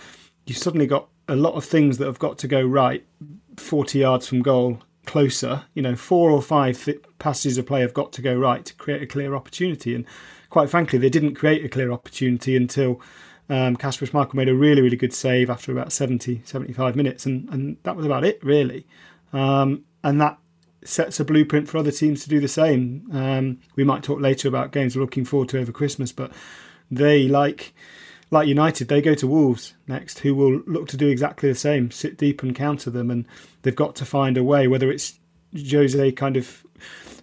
you've 0.46 0.58
suddenly 0.58 0.86
got 0.86 1.08
a 1.28 1.36
lot 1.36 1.54
of 1.54 1.64
things 1.64 1.98
that 1.98 2.06
have 2.06 2.18
got 2.18 2.38
to 2.38 2.48
go 2.48 2.62
right 2.62 3.04
40 3.56 3.98
yards 3.98 4.28
from 4.28 4.42
goal 4.42 4.80
closer. 5.06 5.64
You 5.74 5.82
know, 5.82 5.96
four 5.96 6.30
or 6.30 6.42
five 6.42 6.88
passes 7.18 7.58
of 7.58 7.66
play 7.66 7.80
have 7.80 7.94
got 7.94 8.12
to 8.14 8.22
go 8.22 8.34
right 8.34 8.64
to 8.64 8.74
create 8.74 9.02
a 9.02 9.06
clear 9.06 9.34
opportunity. 9.34 9.94
And 9.94 10.04
quite 10.56 10.70
frankly, 10.70 10.98
they 10.98 11.10
didn't 11.10 11.34
create 11.34 11.62
a 11.66 11.68
clear 11.68 11.92
opportunity 11.92 12.56
until 12.56 12.98
um, 13.50 13.76
Schmeichel 13.76 14.32
made 14.32 14.48
a 14.48 14.54
really, 14.54 14.80
really 14.80 14.96
good 14.96 15.12
save 15.12 15.50
after 15.50 15.70
about 15.70 15.92
70, 15.92 16.40
75 16.46 16.96
minutes. 16.96 17.26
And, 17.26 17.46
and 17.50 17.76
that 17.82 17.94
was 17.94 18.06
about 18.06 18.24
it, 18.24 18.42
really. 18.42 18.86
Um, 19.34 19.84
and 20.02 20.18
that 20.18 20.38
sets 20.82 21.20
a 21.20 21.26
blueprint 21.26 21.68
for 21.68 21.76
other 21.76 21.90
teams 21.90 22.22
to 22.22 22.30
do 22.30 22.40
the 22.40 22.48
same. 22.48 23.06
Um, 23.12 23.58
we 23.74 23.84
might 23.84 24.02
talk 24.02 24.18
later 24.18 24.48
about 24.48 24.72
games 24.72 24.96
we're 24.96 25.02
looking 25.02 25.26
forward 25.26 25.50
to 25.50 25.60
over 25.60 25.72
Christmas, 25.72 26.10
but 26.10 26.32
they 26.90 27.28
like 27.28 27.74
like 28.30 28.48
United, 28.48 28.88
they 28.88 29.02
go 29.02 29.14
to 29.14 29.26
Wolves 29.26 29.74
next, 29.86 30.20
who 30.20 30.34
will 30.34 30.62
look 30.66 30.88
to 30.88 30.96
do 30.96 31.08
exactly 31.08 31.50
the 31.50 31.54
same, 31.54 31.90
sit 31.90 32.16
deep 32.16 32.42
and 32.42 32.56
counter 32.56 32.88
them, 32.88 33.10
and 33.10 33.26
they've 33.60 33.76
got 33.76 33.94
to 33.96 34.06
find 34.06 34.38
a 34.38 34.42
way. 34.42 34.66
Whether 34.66 34.90
it's 34.90 35.20
Jose 35.70 36.12
kind 36.12 36.38
of 36.38 36.64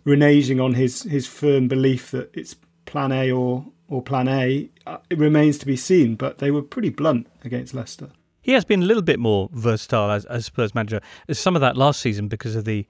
reneging 0.06 0.64
on 0.64 0.76
his 0.76 1.02
his 1.02 1.26
firm 1.26 1.68
belief 1.68 2.12
that 2.12 2.30
it's 2.36 2.56
Plan 2.94 3.12
A 3.12 3.32
or 3.32 3.66
or 3.90 4.04
Plan 4.04 4.28
A, 4.28 4.70
uh, 4.86 4.98
it 5.10 5.18
remains 5.18 5.58
to 5.58 5.66
be 5.66 5.76
seen. 5.76 6.16
But 6.16 6.38
they 6.38 6.52
were 6.52 6.62
pretty 6.62 6.92
blunt 6.92 7.28
against 7.44 7.74
Leicester. 7.74 8.12
He 8.40 8.52
has 8.52 8.64
been 8.64 8.84
a 8.84 8.86
little 8.86 9.02
bit 9.02 9.20
more 9.20 9.50
versatile 9.52 10.12
as, 10.12 10.26
as 10.26 10.46
Spurs 10.46 10.76
manager. 10.76 11.02
Some 11.32 11.56
of 11.56 11.62
that 11.62 11.76
last 11.76 12.02
season 12.02 12.28
because 12.28 12.56
of 12.56 12.66
the 12.66 12.88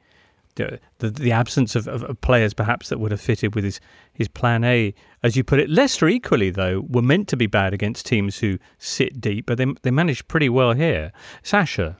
the, 0.55 0.79
the, 0.99 1.31
absence 1.31 1.75
of, 1.75 1.87
of, 1.87 2.03
of, 2.03 2.21
players 2.21 2.53
perhaps 2.53 2.89
that 2.89 2.99
would 2.99 3.09
have 3.09 3.19
fitted 3.19 3.55
with 3.55 3.63
his, 3.63 3.79
his 4.13 4.27
plan 4.27 4.63
A, 4.63 4.93
as 5.23 5.35
you 5.35 5.43
put 5.43 5.59
it. 5.59 5.67
Leicester 5.67 6.07
equally 6.07 6.51
though 6.51 6.81
were 6.87 7.01
meant 7.01 7.27
to 7.29 7.35
be 7.35 7.47
bad 7.47 7.73
against 7.73 8.05
teams 8.05 8.37
who 8.37 8.59
sit 8.77 9.19
deep, 9.19 9.47
but 9.47 9.57
they 9.57 9.65
they 9.81 9.89
managed 9.89 10.27
pretty 10.27 10.49
well 10.49 10.73
here. 10.73 11.11
Sasha, 11.41 11.97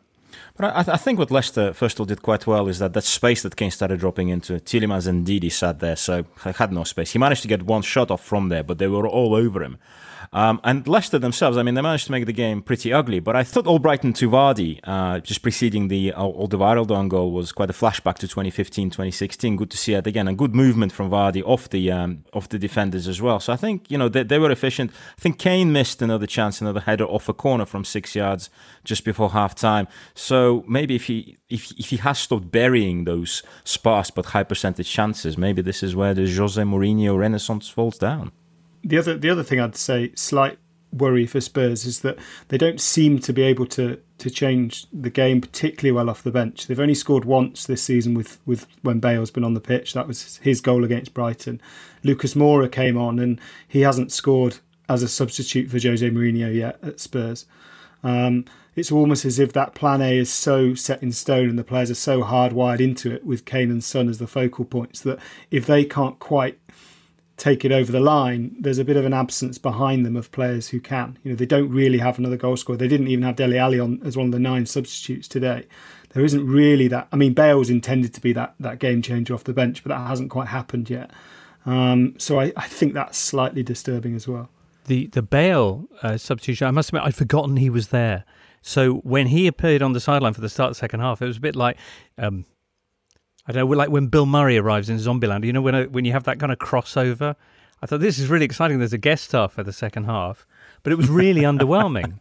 but 0.55 0.65
I, 0.65 0.93
I, 0.93 0.97
think 0.97 1.19
what 1.19 1.31
Leicester 1.31 1.73
first 1.73 1.95
of 1.95 2.01
all 2.01 2.05
did 2.05 2.21
quite 2.21 2.45
well 2.45 2.67
is 2.67 2.79
that 2.79 2.93
that 2.93 3.03
space 3.03 3.41
that 3.41 3.55
Kane 3.55 3.71
started 3.71 3.99
dropping 3.99 4.29
into, 4.29 4.53
Tielemans 4.53 5.07
and 5.07 5.25
Ndidi 5.25 5.51
sat 5.51 5.79
there, 5.79 5.95
so 5.95 6.25
had 6.43 6.71
no 6.71 6.83
space. 6.83 7.11
He 7.11 7.19
managed 7.19 7.41
to 7.41 7.47
get 7.47 7.63
one 7.63 7.81
shot 7.81 8.11
off 8.11 8.23
from 8.23 8.49
there, 8.49 8.63
but 8.63 8.77
they 8.77 8.87
were 8.87 9.07
all 9.07 9.33
over 9.33 9.63
him. 9.63 9.77
Um, 10.33 10.59
and 10.63 10.87
Leicester 10.87 11.19
themselves, 11.19 11.57
I 11.57 11.63
mean, 11.63 11.75
they 11.75 11.81
managed 11.81 12.07
to 12.07 12.11
make 12.11 12.25
the 12.25 12.33
game 12.33 12.63
pretty 12.63 12.91
ugly. 12.91 13.19
But 13.19 13.35
I 13.35 13.43
thought 13.43 13.65
Albrighton 13.65 14.15
to 14.15 14.29
Vardy, 14.29 14.79
uh, 14.83 15.19
just 15.19 15.43
preceding 15.43 15.89
the 15.89 16.11
uh, 16.11 16.23
Alderweireld 16.23 17.09
goal, 17.09 17.31
was 17.31 17.51
quite 17.51 17.69
a 17.69 17.73
flashback 17.73 18.15
to 18.15 18.27
2015, 18.27 18.89
2016. 18.89 19.55
Good 19.55 19.69
to 19.69 19.77
see 19.77 19.93
it 19.93 20.07
again, 20.07 20.27
and 20.27 20.35
good 20.35 20.55
movement 20.55 20.91
from 20.91 21.11
Vardy 21.11 21.43
off 21.45 21.69
the 21.69 21.91
um, 21.91 22.25
off 22.33 22.49
the 22.49 22.57
defenders 22.57 23.07
as 23.07 23.21
well. 23.21 23.39
So 23.39 23.53
I 23.53 23.55
think 23.55 23.89
you 23.91 23.97
know 23.97 24.09
they, 24.09 24.23
they 24.23 24.39
were 24.39 24.49
efficient. 24.49 24.91
I 25.17 25.21
think 25.21 25.37
Kane 25.37 25.71
missed 25.71 26.01
another 26.01 26.25
chance, 26.25 26.61
another 26.61 26.79
header 26.79 27.05
off 27.05 27.29
a 27.29 27.33
corner 27.33 27.65
from 27.65 27.85
six 27.85 28.15
yards 28.15 28.49
just 28.83 29.05
before 29.05 29.31
half 29.31 29.53
time. 29.53 29.87
So 30.15 30.42
maybe 30.67 30.95
if 30.95 31.05
he 31.05 31.37
if, 31.49 31.71
if 31.77 31.89
he 31.89 31.97
has 31.97 32.19
stopped 32.19 32.51
burying 32.51 33.05
those 33.05 33.43
sparse 33.63 34.09
but 34.11 34.27
high 34.27 34.43
percentage 34.43 34.89
chances, 34.89 35.37
maybe 35.37 35.61
this 35.61 35.83
is 35.83 35.95
where 35.95 36.13
the 36.13 36.31
Jose 36.35 36.61
Mourinho 36.61 37.17
renaissance 37.17 37.67
falls 37.69 37.97
down 37.97 38.31
the 38.83 38.97
other 38.97 39.17
the 39.17 39.29
other 39.29 39.43
thing 39.43 39.59
I'd 39.59 39.75
say 39.75 40.11
slight 40.15 40.59
worry 40.91 41.25
for 41.25 41.41
Spurs 41.41 41.85
is 41.85 42.01
that 42.01 42.19
they 42.49 42.57
don't 42.57 42.79
seem 42.79 43.17
to 43.19 43.33
be 43.33 43.41
able 43.41 43.65
to 43.67 43.99
to 44.19 44.29
change 44.29 44.85
the 44.93 45.09
game 45.09 45.41
particularly 45.41 45.91
well 45.91 46.09
off 46.09 46.23
the 46.23 46.31
bench. 46.31 46.67
They've 46.67 46.79
only 46.79 46.93
scored 46.93 47.25
once 47.25 47.65
this 47.65 47.81
season 47.81 48.13
with 48.13 48.39
with 48.45 48.67
when 48.81 48.99
Bale's 48.99 49.31
been 49.31 49.43
on 49.43 49.53
the 49.53 49.61
pitch. 49.61 49.93
That 49.93 50.07
was 50.07 50.37
his 50.37 50.61
goal 50.61 50.83
against 50.83 51.13
Brighton. 51.13 51.61
Lucas 52.03 52.33
Moura 52.33 52.71
came 52.71 52.97
on 52.97 53.19
and 53.19 53.39
he 53.67 53.81
hasn't 53.81 54.11
scored 54.11 54.57
as 54.89 55.01
a 55.01 55.07
substitute 55.07 55.71
for 55.71 55.79
Jose 55.79 56.07
Mourinho 56.09 56.53
yet 56.53 56.77
at 56.83 56.99
Spurs. 56.99 57.45
Um, 58.03 58.45
it's 58.75 58.91
almost 58.91 59.25
as 59.25 59.39
if 59.39 59.53
that 59.53 59.75
plan 59.75 60.01
A 60.01 60.17
is 60.17 60.31
so 60.31 60.73
set 60.73 61.03
in 61.03 61.11
stone 61.11 61.49
and 61.49 61.59
the 61.59 61.63
players 61.63 61.91
are 61.91 61.95
so 61.95 62.23
hardwired 62.23 62.79
into 62.79 63.11
it 63.11 63.25
with 63.25 63.45
Kane 63.45 63.71
and 63.71 63.83
Son 63.83 64.09
as 64.09 64.17
the 64.17 64.27
focal 64.27 64.65
points 64.65 65.01
that 65.01 65.19
if 65.51 65.65
they 65.65 65.85
can't 65.85 66.17
quite 66.19 66.59
take 67.37 67.65
it 67.65 67.71
over 67.71 67.91
the 67.91 67.99
line, 67.99 68.55
there's 68.59 68.77
a 68.77 68.85
bit 68.85 68.95
of 68.95 69.05
an 69.05 69.13
absence 69.13 69.57
behind 69.57 70.05
them 70.05 70.15
of 70.15 70.31
players 70.31 70.69
who 70.69 70.79
can. 70.79 71.17
You 71.23 71.31
know, 71.31 71.35
they 71.35 71.45
don't 71.45 71.69
really 71.69 71.97
have 71.97 72.17
another 72.17 72.37
goal 72.37 72.57
scorer. 72.57 72.77
They 72.77 72.87
didn't 72.87 73.07
even 73.07 73.23
have 73.23 73.35
Dele 73.35 73.57
Alli 73.57 73.79
on 73.79 74.01
as 74.03 74.15
one 74.15 74.27
of 74.27 74.31
the 74.31 74.39
nine 74.39 74.65
substitutes 74.65 75.27
today. 75.27 75.65
There 76.09 76.23
isn't 76.23 76.45
really 76.45 76.87
that. 76.89 77.07
I 77.11 77.15
mean, 77.15 77.33
Bale's 77.33 77.69
intended 77.69 78.13
to 78.13 78.21
be 78.21 78.33
that 78.33 78.53
that 78.59 78.79
game 78.79 79.01
changer 79.01 79.33
off 79.33 79.43
the 79.43 79.53
bench, 79.53 79.83
but 79.83 79.89
that 79.89 80.07
hasn't 80.07 80.29
quite 80.29 80.47
happened 80.47 80.89
yet. 80.89 81.11
Um, 81.65 82.15
so 82.17 82.39
I, 82.39 82.53
I 82.55 82.67
think 82.67 82.93
that's 82.93 83.17
slightly 83.17 83.63
disturbing 83.63 84.15
as 84.15 84.27
well. 84.27 84.49
The 84.85 85.07
the 85.07 85.21
Bale 85.21 85.87
uh, 86.03 86.17
substitution, 86.17 86.67
I 86.67 86.71
must 86.71 86.89
admit, 86.89 87.03
I'd 87.03 87.15
forgotten 87.15 87.57
he 87.57 87.69
was 87.69 87.87
there. 87.87 88.25
So 88.63 88.95
when 88.95 89.27
he 89.27 89.45
appeared 89.45 89.81
on 89.81 89.91
the 89.91 89.99
sideline 89.99 90.33
for 90.33 90.41
the 90.41 90.49
start 90.49 90.71
of 90.71 90.75
the 90.75 90.79
second 90.79 91.01
half, 91.01 91.21
it 91.21 91.25
was 91.25 91.37
a 91.37 91.41
bit 91.41 91.55
like 91.55 91.77
um, 92.17 92.45
I 93.45 93.51
don't 93.51 93.69
know, 93.69 93.75
like 93.75 93.89
when 93.89 94.07
Bill 94.07 94.25
Murray 94.25 94.57
arrives 94.57 94.89
in 94.89 94.97
Zombieland. 94.97 95.45
You 95.45 95.53
know, 95.53 95.61
when 95.61 95.91
when 95.91 96.05
you 96.05 96.13
have 96.13 96.23
that 96.23 96.39
kind 96.39 96.51
of 96.51 96.57
crossover. 96.57 97.35
I 97.81 97.85
thought 97.85 97.99
this 97.99 98.17
is 98.17 98.29
really 98.29 98.45
exciting. 98.45 98.79
There's 98.79 98.93
a 98.93 98.97
guest 98.97 99.25
star 99.25 99.49
for 99.49 99.61
the 99.61 99.73
second 99.73 100.05
half, 100.05 100.47
but 100.83 100.93
it 100.93 100.95
was 100.95 101.09
really 101.09 101.41
underwhelming. 101.51 102.19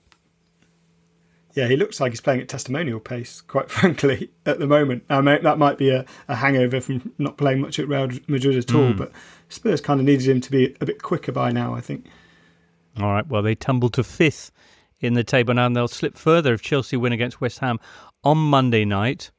Yeah, 1.55 1.69
he 1.69 1.77
looks 1.77 2.01
like 2.01 2.11
he's 2.11 2.21
playing 2.21 2.41
at 2.41 2.49
testimonial 2.49 2.99
pace, 2.99 3.41
quite 3.41 3.71
frankly, 3.71 4.31
at 4.45 4.59
the 4.59 4.67
moment. 4.67 5.05
I 5.09 5.21
mean, 5.21 5.41
that 5.43 5.59
might 5.59 5.79
be 5.79 5.91
a, 5.91 6.05
a 6.27 6.35
hangover 6.35 6.81
from 6.81 7.13
not 7.19 7.37
playing 7.37 7.61
much 7.61 7.79
at 7.79 7.87
Real 7.87 8.09
Madrid 8.27 8.57
at 8.57 8.75
all, 8.75 8.93
mm. 8.93 8.97
but 8.97 9.13
Spurs 9.49 9.81
kind 9.81 10.01
of 10.01 10.07
needed 10.07 10.29
him 10.29 10.41
to 10.41 10.51
be 10.51 10.75
a 10.81 10.87
bit 10.87 11.01
quicker 11.01 11.31
by 11.31 11.53
now, 11.53 11.75
I 11.75 11.81
think. 11.81 12.07
All 12.99 13.13
right, 13.13 13.27
well, 13.27 13.43
they 13.43 13.55
tumbled 13.55 13.95
to 13.95 14.03
fifth 14.03 14.51
in 15.03 15.15
the 15.15 15.25
table 15.25 15.53
now, 15.53 15.67
and 15.67 15.77
they'll 15.77 15.89
slip 15.89 16.17
further 16.17 16.55
if 16.55 16.63
Chelsea 16.63 16.97
win 16.97 17.13
against 17.13 17.41
West 17.41 17.59
Ham 17.59 17.79
on 18.25 18.39
Monday 18.39 18.85
night. 18.85 19.31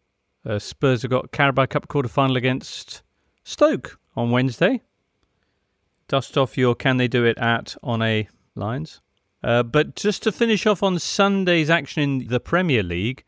Uh, 0.46 0.60
Spurs 0.60 1.04
have 1.04 1.12
got 1.12 1.32
Carabao 1.32 1.66
Cup 1.68 1.88
quarter 1.88 2.10
final 2.10 2.36
against 2.36 3.02
Stoke 3.44 3.98
on 4.16 4.30
Wednesday. 4.30 4.82
Dust 6.08 6.38
off 6.38 6.58
your 6.58 6.76
can 6.76 6.98
they 6.98 7.08
do 7.08 7.24
it 7.24 7.38
at 7.38 7.76
on 7.82 8.02
a 8.02 8.28
lines. 8.56 9.02
Uh, 9.44 9.64
but 9.64 9.96
just 9.96 10.24
to 10.24 10.32
finish 10.32 10.66
off 10.66 10.84
on 10.84 11.00
Sunday's 11.00 11.70
action 11.70 12.02
in 12.02 12.28
the 12.28 12.40
Premier 12.40 12.84
League, 12.84 13.24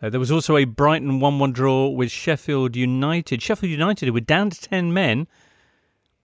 uh, 0.00 0.10
there 0.10 0.20
was 0.20 0.30
also 0.30 0.56
a 0.56 0.64
Brighton 0.64 1.20
1 1.20 1.38
1 1.38 1.52
draw 1.52 1.88
with 1.88 2.10
Sheffield 2.10 2.76
United. 2.76 3.42
Sheffield 3.42 3.70
United 3.70 4.10
were 4.10 4.20
down 4.20 4.50
to 4.50 4.60
10 4.60 4.92
men, 4.92 5.26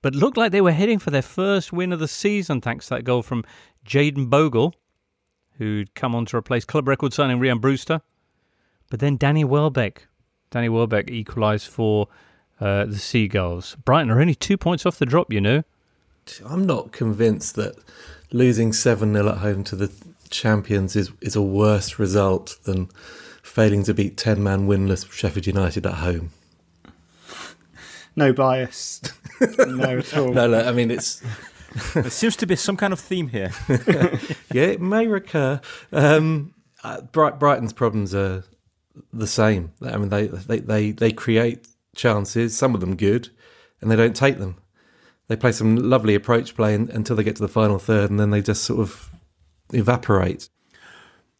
but 0.03 0.15
looked 0.15 0.37
like 0.37 0.53
they 0.53 0.61
were 0.61 0.73
heading 0.73 0.99
for 0.99 1.11
their 1.11 1.23
first 1.23 1.73
win 1.73 1.93
of 1.93 1.99
the 1.99 2.09
season 2.09 2.61
thanks 2.61 2.87
to 2.87 2.95
that 2.95 3.05
goal 3.05 3.23
from 3.23 3.45
Jayden 3.87 4.31
Bogle, 4.31 4.75
who'd 5.59 5.95
come 5.95 6.15
on 6.15 6.27
to 6.27 6.37
replace 6.37 6.65
club 6.65 6.89
record 6.89 7.13
signing 7.13 7.41
Ryan 7.41 7.59
Brewster. 7.59 8.03
But 8.91 9.01
then 9.01 9.17
Danny 9.17 9.45
Welbeck, 9.45 10.07
Danny 10.51 10.69
Welbeck 10.69 11.11
equalised 11.11 11.69
for 11.69 12.09
uh, 12.61 12.85
the 12.87 12.99
Seagulls. 12.99 13.77
Brighton 13.85 14.11
are 14.11 14.21
only 14.21 14.35
two 14.35 14.57
points 14.57 14.87
off 14.87 14.99
the 14.99 15.07
drop, 15.07 15.33
you 15.33 15.41
know. 15.41 15.63
I'm 16.45 16.65
not 16.67 16.93
convinced 16.93 17.57
that 17.57 17.77
losing 18.33 18.73
7 18.73 19.13
0 19.13 19.29
at 19.29 19.39
home 19.39 19.65
to 19.65 19.77
the 19.77 19.93
champions 20.31 20.97
is, 20.97 21.13
is 21.21 21.37
a 21.37 21.43
worse 21.43 21.99
result 21.99 22.57
than 22.65 22.87
failing 23.43 23.85
to 23.85 23.95
beat 23.95 24.17
10 24.17 24.43
man 24.43 24.67
winless 24.67 25.11
Sheffield 25.13 25.47
United 25.47 25.87
at 25.87 25.95
home. 25.95 26.31
No 28.17 28.33
bias. 28.33 29.03
no 29.41 29.99
at 29.99 30.17
all. 30.17 30.33
No, 30.33 30.47
no, 30.47 30.61
I 30.61 30.73
mean, 30.73 30.91
it's. 30.91 31.23
there 31.95 32.11
seems 32.11 32.37
to 32.37 32.47
be 32.47 32.57
some 32.57 32.77
kind 32.77 32.93
of 32.93 33.01
theme 33.01 33.29
here. 33.29 33.51
yeah, 34.53 34.63
it 34.63 34.81
may 34.81 35.07
recur. 35.07 35.61
Um, 35.93 36.55
uh, 36.83 37.01
Brighton's 37.01 37.73
problems 37.73 38.15
are 38.15 38.45
the 39.13 39.27
same. 39.27 39.73
I 39.83 39.97
mean, 39.97 40.09
they, 40.09 40.27
they, 40.27 40.59
they, 40.61 40.91
they 40.93 41.13
create 41.13 41.67
chances, 41.97 42.57
some 42.57 42.75
of 42.75 42.81
them 42.81 42.97
good, 42.97 43.31
and 43.81 43.91
they 43.91 43.97
don't 43.97 44.15
take 44.15 44.39
them. 44.39 44.57
They 45.29 45.37
play 45.37 45.53
some 45.53 45.77
lovely 45.77 46.15
approach 46.15 46.55
play 46.55 46.75
until 46.75 47.17
they 47.17 47.25
get 47.25 47.37
to 47.37 47.43
the 47.43 47.49
final 47.49 47.79
third, 47.79 48.11
and 48.11 48.21
then 48.21 48.31
they 48.31 48.43
just 48.43 48.65
sort 48.65 48.81
of 48.81 49.11
evaporate. 49.73 50.51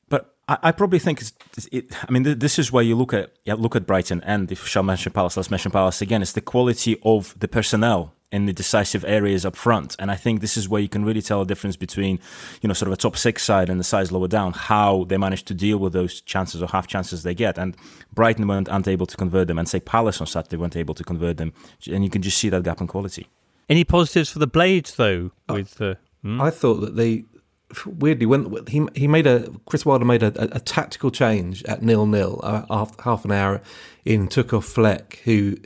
But 0.09 0.35
I, 0.49 0.59
I 0.63 0.73
probably 0.73 0.99
think 0.99 1.21
it's, 1.21 1.33
it, 1.71 1.93
I 2.03 2.11
mean, 2.11 2.39
this 2.39 2.59
is 2.59 2.73
where 2.73 2.83
you 2.83 2.97
look 2.97 3.13
at 3.13 3.35
yeah, 3.45 3.55
look 3.55 3.77
at 3.77 3.87
Brighton, 3.87 4.23
and 4.25 4.51
if 4.51 4.67
shall 4.67 4.83
mention 4.83 5.13
Palace, 5.13 5.37
let's 5.37 5.51
mention 5.51 5.71
Palace 5.71 6.01
again. 6.01 6.23
It's 6.23 6.33
the 6.33 6.41
quality 6.41 6.99
of 7.03 7.39
the 7.39 7.47
personnel 7.47 8.15
in 8.35 8.47
the 8.47 8.53
decisive 8.53 9.05
areas 9.05 9.47
up 9.47 9.55
front. 9.55 9.95
And 9.99 10.11
I 10.11 10.17
think 10.17 10.41
this 10.41 10.57
is 10.57 10.69
where 10.69 10.83
you 10.83 10.89
can 10.89 11.05
really 11.05 11.23
tell 11.23 11.39
the 11.39 11.47
difference 11.47 11.77
between, 11.77 12.19
you 12.61 12.69
know, 12.69 12.75
sort 12.75 12.89
of 12.89 12.95
a 12.95 12.97
top 12.97 13.17
six 13.17 13.45
side 13.45 13.71
and 13.71 13.79
the 13.79 13.85
sides 13.85 14.11
lower 14.11 14.29
down, 14.29 14.53
how 14.53 15.05
they 15.05 15.17
manage 15.17 15.45
to 15.45 15.55
deal 15.55 15.79
with 15.79 15.93
those 15.93 16.21
chances 16.21 16.61
or 16.61 16.67
half 16.67 16.87
chances 16.89 17.23
they 17.23 17.35
get. 17.35 17.57
And 17.57 17.77
Brighton 18.13 18.49
weren't 18.49 18.69
able 18.89 19.07
to 19.07 19.17
convert 19.17 19.47
them, 19.49 19.59
and 19.59 19.69
say 19.69 19.81
Palace 19.81 20.21
on 20.21 20.27
Saturday 20.27 20.57
weren't 20.57 20.77
able 20.77 20.95
to 20.95 21.05
convert 21.05 21.37
them. 21.37 21.53
And 21.87 22.03
you 22.05 22.11
can 22.11 22.23
just 22.23 22.39
see 22.39 22.49
that 22.49 22.65
gap 22.65 22.81
in 22.81 22.89
quality. 22.89 23.29
Any 23.69 23.85
positives 23.85 24.31
for 24.31 24.41
the 24.41 24.47
Blades 24.47 24.97
though? 24.97 25.31
With 25.49 25.81
uh, 25.81 25.95
hmm? 26.23 26.41
I 26.41 26.51
thought 26.51 26.81
that 26.81 26.97
they 26.97 27.25
weirdly 27.87 28.27
when 28.27 28.67
he 28.69 28.87
he 28.95 29.09
made 29.09 29.27
a 29.27 29.51
Chris 29.67 29.87
Wilder 29.87 30.05
made 30.05 30.23
a, 30.23 30.33
a, 30.41 30.57
a 30.57 30.61
tactical 30.61 31.11
change 31.11 31.65
at 31.65 31.83
nil 31.83 32.07
nil 32.07 32.41
uh, 32.43 32.65
half, 32.69 33.01
half 33.01 33.25
an 33.25 33.33
hour 33.33 33.63
in 34.05 34.29
took 34.29 34.53
off 34.53 34.67
Fleck 34.67 35.21
who 35.25 35.57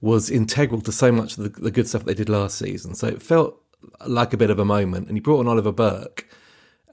was 0.00 0.30
integral 0.30 0.80
to 0.80 0.92
so 0.92 1.12
much 1.12 1.36
of 1.36 1.44
the, 1.44 1.60
the, 1.60 1.70
good 1.70 1.86
stuff 1.86 2.04
they 2.04 2.14
did 2.14 2.28
last 2.28 2.58
season. 2.58 2.94
So 2.94 3.06
it 3.06 3.22
felt 3.22 3.60
like 4.06 4.32
a 4.32 4.36
bit 4.36 4.50
of 4.50 4.58
a 4.58 4.64
moment. 4.64 5.08
And 5.08 5.16
he 5.16 5.20
brought 5.20 5.40
on 5.40 5.48
Oliver 5.48 5.72
Burke, 5.72 6.26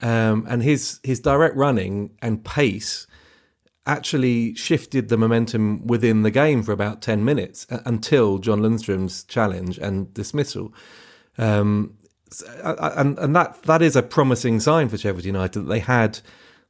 um, 0.02 0.46
and 0.48 0.62
his 0.62 1.00
his 1.02 1.20
direct 1.20 1.56
running 1.56 2.10
and 2.22 2.44
pace 2.44 3.06
actually 3.86 4.54
shifted 4.54 5.08
the 5.08 5.16
momentum 5.16 5.86
within 5.86 6.22
the 6.22 6.30
game 6.30 6.62
for 6.62 6.72
about 6.72 7.02
ten 7.02 7.24
minutes 7.24 7.66
until 7.70 8.38
John 8.38 8.60
Lundstram's 8.60 9.24
challenge 9.24 9.78
and 9.78 10.12
dismissal. 10.14 10.72
Um, 11.36 11.94
and 12.62 13.18
and 13.18 13.34
that 13.34 13.62
that 13.62 13.82
is 13.82 13.96
a 13.96 14.02
promising 14.02 14.60
sign 14.60 14.88
for 14.88 14.98
Sheffield 14.98 15.24
United 15.24 15.60
that 15.60 15.68
they 15.68 15.80
had 15.80 16.20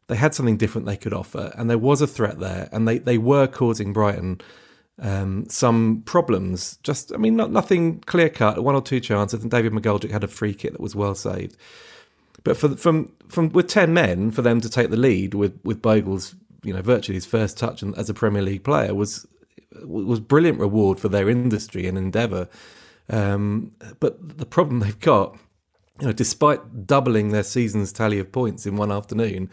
they 0.07 0.17
had 0.17 0.35
something 0.35 0.57
different 0.57 0.87
they 0.87 0.97
could 0.97 1.13
offer, 1.13 1.53
and 1.57 1.69
there 1.69 1.79
was 1.79 2.01
a 2.01 2.07
threat 2.07 2.39
there, 2.39 2.69
and 2.73 2.87
they 2.87 2.99
they 2.99 3.19
were 3.19 3.47
causing 3.47 3.93
Brighton 3.93 4.41
um, 5.01 5.49
some 5.49 6.03
problems. 6.05 6.79
Just, 6.83 7.13
I 7.13 7.17
mean, 7.17 7.37
not 7.37 7.51
nothing 7.51 8.01
clear 8.01 8.29
cut. 8.29 8.63
One 8.63 8.75
or 8.75 8.83
two 8.83 9.01
chances. 9.01 9.41
Think 9.41 9.53
David 9.53 9.73
McGoldrick 9.73 10.11
had 10.11 10.25
a 10.25 10.29
free 10.29 10.55
kick 10.55 10.73
that 10.73 10.81
was 10.81 10.95
well 10.95 11.15
saved. 11.15 11.57
But 12.45 12.57
for 12.57 12.77
from 12.77 13.13
from 13.29 13.51
with 13.51 13.69
ten 13.69 13.93
men 13.93 14.31
for 14.31 14.43
them 14.43 14.61
to 14.61 14.69
take 14.71 14.91
the 14.91 14.97
lead 14.97 15.35
with 15.35 15.59
with 15.65 15.83
Bogle's, 15.83 16.35
you 16.63 16.73
know, 16.73 16.83
virtually 16.83 17.17
his 17.17 17.27
first 17.27 17.59
touch 17.59 17.83
as 17.83 18.09
a 18.09 18.15
Premier 18.15 18.43
League 18.43 18.65
player 18.65 18.95
was 18.95 19.27
was 19.85 20.21
brilliant 20.21 20.59
reward 20.59 20.99
for 20.99 21.09
their 21.09 21.29
industry 21.29 21.87
and 21.87 21.99
endeavour. 21.99 22.49
Um, 23.11 23.73
but 24.01 24.39
the 24.39 24.47
problem 24.47 24.81
they've 24.81 24.99
got, 25.01 25.37
you 26.01 26.07
know, 26.07 26.13
despite 26.13 26.87
doubling 26.87 27.31
their 27.31 27.43
season's 27.43 27.93
tally 27.93 28.19
of 28.19 28.31
points 28.33 28.67
in 28.67 28.77
one 28.77 28.93
afternoon, 28.93 29.51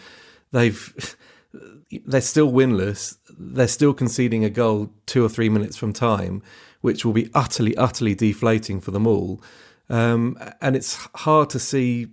they've 0.51 1.15
they're 2.05 2.21
still 2.21 2.51
winless. 2.51 3.17
They're 3.37 3.67
still 3.67 3.93
conceding 3.93 4.43
a 4.43 4.49
goal 4.49 4.91
two 5.05 5.23
or 5.23 5.29
three 5.29 5.49
minutes 5.49 5.77
from 5.77 5.93
time, 5.93 6.41
which 6.81 7.05
will 7.05 7.13
be 7.13 7.29
utterly, 7.33 7.75
utterly 7.77 8.15
deflating 8.15 8.81
for 8.81 8.91
them 8.91 9.07
all. 9.07 9.41
Um, 9.89 10.37
and 10.61 10.75
it's 10.75 10.95
hard 11.15 11.49
to 11.51 11.59
see, 11.59 12.07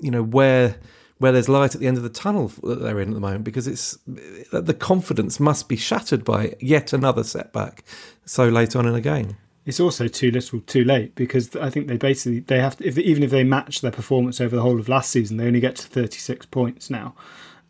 you 0.00 0.10
know, 0.10 0.22
where 0.22 0.76
where 1.22 1.30
there's 1.30 1.48
light 1.48 1.72
at 1.72 1.80
the 1.80 1.86
end 1.86 1.96
of 1.96 2.02
the 2.02 2.08
tunnel 2.08 2.48
that 2.64 2.80
they're 2.80 2.98
in 2.98 3.10
at 3.10 3.14
the 3.14 3.20
moment 3.20 3.44
because 3.44 3.68
it's 3.68 3.96
the 4.06 4.74
confidence 4.74 5.38
must 5.38 5.68
be 5.68 5.76
shattered 5.76 6.24
by 6.24 6.52
yet 6.58 6.92
another 6.92 7.22
setback 7.22 7.84
so 8.24 8.48
late 8.48 8.74
on 8.74 8.86
in 8.86 8.94
a 8.96 9.00
game. 9.00 9.36
It's 9.64 9.78
also 9.78 10.08
too 10.08 10.32
little, 10.32 10.60
too 10.62 10.82
late 10.82 11.14
because 11.14 11.54
I 11.54 11.70
think 11.70 11.86
they 11.86 11.96
basically 11.96 12.40
they 12.40 12.58
have 12.58 12.76
to, 12.78 12.84
if 12.84 12.98
even 12.98 13.22
if 13.22 13.30
they 13.30 13.44
match 13.44 13.82
their 13.82 13.92
performance 13.92 14.40
over 14.40 14.56
the 14.56 14.62
whole 14.62 14.80
of 14.80 14.88
last 14.88 15.10
season, 15.10 15.36
they 15.36 15.46
only 15.46 15.60
get 15.60 15.76
to 15.76 15.86
36 15.86 16.46
points 16.46 16.90
now, 16.90 17.14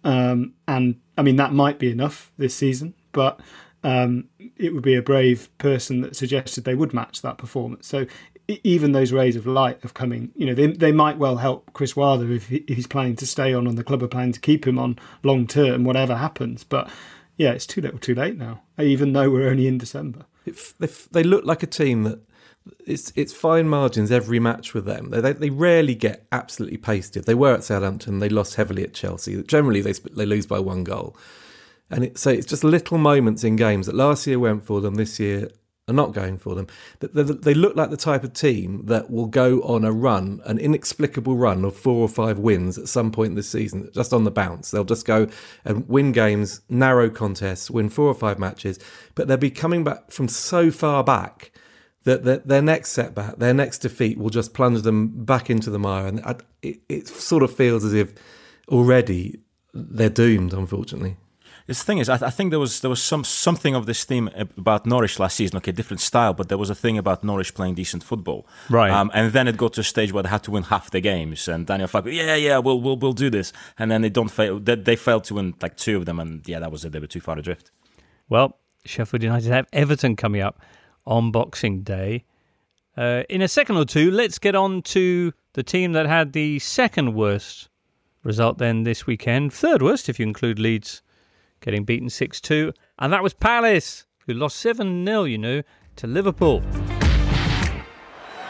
um, 0.04 0.54
and 0.66 1.00
I 1.16 1.22
mean 1.22 1.36
that 1.36 1.52
might 1.52 1.78
be 1.78 1.90
enough 1.90 2.32
this 2.38 2.54
season, 2.54 2.94
but 3.12 3.40
um, 3.84 4.28
it 4.56 4.74
would 4.74 4.82
be 4.82 4.94
a 4.94 5.02
brave 5.02 5.48
person 5.58 6.00
that 6.02 6.16
suggested 6.16 6.64
they 6.64 6.74
would 6.74 6.94
match 6.94 7.22
that 7.22 7.38
performance. 7.38 7.86
So 7.86 8.06
even 8.48 8.92
those 8.92 9.12
rays 9.12 9.36
of 9.36 9.46
light 9.46 9.82
of 9.84 9.94
coming, 9.94 10.30
you 10.34 10.46
know, 10.46 10.54
they, 10.54 10.68
they 10.68 10.92
might 10.92 11.18
well 11.18 11.36
help 11.36 11.72
Chris 11.72 11.96
Wilder 11.96 12.30
if, 12.32 12.48
he, 12.48 12.56
if 12.68 12.76
he's 12.76 12.86
planning 12.86 13.16
to 13.16 13.26
stay 13.26 13.54
on 13.54 13.66
and 13.66 13.78
the 13.78 13.84
club 13.84 14.02
are 14.02 14.08
planning 14.08 14.32
to 14.32 14.40
keep 14.40 14.66
him 14.66 14.78
on 14.78 14.98
long 15.22 15.46
term, 15.46 15.84
whatever 15.84 16.16
happens. 16.16 16.64
But 16.64 16.90
yeah, 17.36 17.52
it's 17.52 17.66
too 17.66 17.80
little, 17.80 17.98
too 17.98 18.14
late 18.14 18.36
now, 18.36 18.62
even 18.78 19.12
though 19.12 19.30
we're 19.30 19.48
only 19.48 19.66
in 19.66 19.78
December. 19.78 20.26
It, 20.44 20.74
they, 20.78 20.88
they 21.12 21.22
look 21.22 21.44
like 21.44 21.62
a 21.62 21.68
team 21.68 22.02
that 22.02 22.20
it's 22.86 23.12
it's 23.16 23.32
fine 23.32 23.68
margins 23.68 24.10
every 24.10 24.38
match 24.38 24.74
with 24.74 24.84
them. 24.84 25.10
They, 25.10 25.20
they, 25.20 25.32
they 25.32 25.50
rarely 25.50 25.94
get 25.94 26.26
absolutely 26.32 26.78
pasted. 26.78 27.24
They 27.24 27.34
were 27.34 27.54
at 27.54 27.64
Southampton. 27.64 28.18
They 28.18 28.28
lost 28.28 28.54
heavily 28.54 28.84
at 28.84 28.94
Chelsea. 28.94 29.42
Generally, 29.42 29.82
they 29.82 29.92
they 29.92 30.26
lose 30.26 30.46
by 30.46 30.58
one 30.58 30.84
goal. 30.84 31.16
And 31.90 32.04
it, 32.04 32.18
so 32.18 32.30
it's 32.30 32.46
just 32.46 32.64
little 32.64 32.98
moments 32.98 33.44
in 33.44 33.56
games 33.56 33.86
that 33.86 33.94
last 33.94 34.26
year 34.26 34.38
went 34.38 34.64
for 34.64 34.80
them. 34.80 34.94
This 34.94 35.20
year 35.20 35.50
are 35.88 35.94
not 35.94 36.12
going 36.12 36.38
for 36.38 36.54
them. 36.54 36.66
They, 37.00 37.22
they 37.22 37.54
look 37.54 37.76
like 37.76 37.90
the 37.90 37.96
type 37.96 38.22
of 38.22 38.32
team 38.32 38.86
that 38.86 39.10
will 39.10 39.26
go 39.26 39.60
on 39.62 39.84
a 39.84 39.92
run, 39.92 40.40
an 40.44 40.58
inexplicable 40.58 41.36
run 41.36 41.64
of 41.64 41.76
four 41.76 42.02
or 42.02 42.08
five 42.08 42.38
wins 42.38 42.78
at 42.78 42.88
some 42.88 43.10
point 43.10 43.34
this 43.34 43.50
season, 43.50 43.90
just 43.92 44.12
on 44.12 44.24
the 44.24 44.30
bounce. 44.30 44.70
They'll 44.70 44.84
just 44.84 45.06
go 45.06 45.26
and 45.64 45.88
win 45.88 46.12
games, 46.12 46.60
narrow 46.68 47.10
contests, 47.10 47.70
win 47.70 47.88
four 47.88 48.06
or 48.06 48.14
five 48.14 48.38
matches, 48.38 48.78
but 49.14 49.26
they'll 49.26 49.36
be 49.36 49.50
coming 49.50 49.82
back 49.82 50.10
from 50.10 50.28
so 50.28 50.70
far 50.70 51.02
back 51.02 51.50
that 52.04 52.48
their 52.48 52.62
next 52.62 52.90
setback, 52.90 53.36
their 53.36 53.54
next 53.54 53.78
defeat 53.78 54.18
will 54.18 54.30
just 54.30 54.54
plunge 54.54 54.82
them 54.82 55.24
back 55.24 55.50
into 55.50 55.70
the 55.70 55.78
mire. 55.78 56.06
And 56.06 56.42
it, 56.62 56.80
it 56.88 57.08
sort 57.08 57.42
of 57.42 57.54
feels 57.54 57.84
as 57.84 57.92
if 57.92 58.14
already 58.68 59.40
they're 59.72 60.10
doomed, 60.10 60.52
unfortunately. 60.52 61.16
The 61.66 61.74
thing 61.74 61.98
is, 61.98 62.08
I, 62.08 62.16
th- 62.16 62.26
I, 62.26 62.30
think 62.30 62.50
there 62.50 62.58
was 62.58 62.80
there 62.80 62.90
was 62.90 63.00
some 63.00 63.22
something 63.22 63.76
of 63.76 63.86
this 63.86 64.04
theme 64.04 64.28
about 64.56 64.84
Norwich 64.84 65.20
last 65.20 65.36
season. 65.36 65.56
Okay, 65.58 65.70
different 65.70 66.00
style, 66.00 66.34
but 66.34 66.48
there 66.48 66.58
was 66.58 66.70
a 66.70 66.74
thing 66.74 66.98
about 66.98 67.22
Norwich 67.22 67.54
playing 67.54 67.74
decent 67.74 68.02
football, 68.02 68.48
right? 68.68 68.90
Um, 68.90 69.12
and 69.14 69.32
then 69.32 69.46
it 69.46 69.56
got 69.56 69.74
to 69.74 69.82
a 69.82 69.84
stage 69.84 70.12
where 70.12 70.24
they 70.24 70.28
had 70.28 70.42
to 70.42 70.50
win 70.50 70.64
half 70.64 70.90
the 70.90 71.00
games, 71.00 71.46
and 71.46 71.64
Daniel 71.64 71.88
Farke, 71.88 72.12
yeah, 72.12 72.34
yeah, 72.34 72.58
we'll 72.58 72.80
we'll 72.80 72.96
we'll 72.96 73.12
do 73.12 73.30
this, 73.30 73.52
and 73.78 73.92
then 73.92 74.02
they 74.02 74.10
don't 74.10 74.30
fail. 74.30 74.58
They, 74.58 74.74
they 74.74 74.96
failed 74.96 75.22
to 75.24 75.34
win 75.34 75.54
like 75.62 75.76
two 75.76 75.98
of 75.98 76.04
them, 76.04 76.18
and 76.18 76.46
yeah, 76.48 76.58
that 76.58 76.72
was 76.72 76.84
it. 76.84 76.90
They 76.90 76.98
were 76.98 77.06
too 77.06 77.20
far 77.20 77.38
adrift. 77.38 77.70
Well, 78.28 78.58
Sheffield 78.84 79.22
United 79.22 79.52
have 79.52 79.66
Everton 79.72 80.16
coming 80.16 80.40
up 80.40 80.60
on 81.06 81.30
Boxing 81.30 81.82
Day. 81.82 82.24
Uh, 82.96 83.22
in 83.28 83.42
a 83.42 83.48
second 83.48 83.76
or 83.76 83.84
two, 83.84 84.10
let's 84.10 84.38
get 84.38 84.54
on 84.54 84.82
to 84.82 85.32
the 85.54 85.62
team 85.62 85.92
that 85.92 86.06
had 86.06 86.32
the 86.32 86.58
second 86.58 87.14
worst 87.14 87.68
result 88.22 88.58
then 88.58 88.82
this 88.82 89.06
weekend. 89.06 89.52
Third 89.52 89.82
worst, 89.82 90.08
if 90.08 90.18
you 90.18 90.26
include 90.26 90.58
Leeds 90.58 91.02
getting 91.62 91.84
beaten 91.84 92.10
6 92.10 92.40
2. 92.40 92.72
And 92.98 93.12
that 93.12 93.22
was 93.22 93.32
Palace, 93.32 94.04
who 94.26 94.34
lost 94.34 94.56
7 94.56 95.06
0, 95.06 95.24
you 95.24 95.38
know, 95.38 95.62
to 95.96 96.06
Liverpool. 96.06 96.62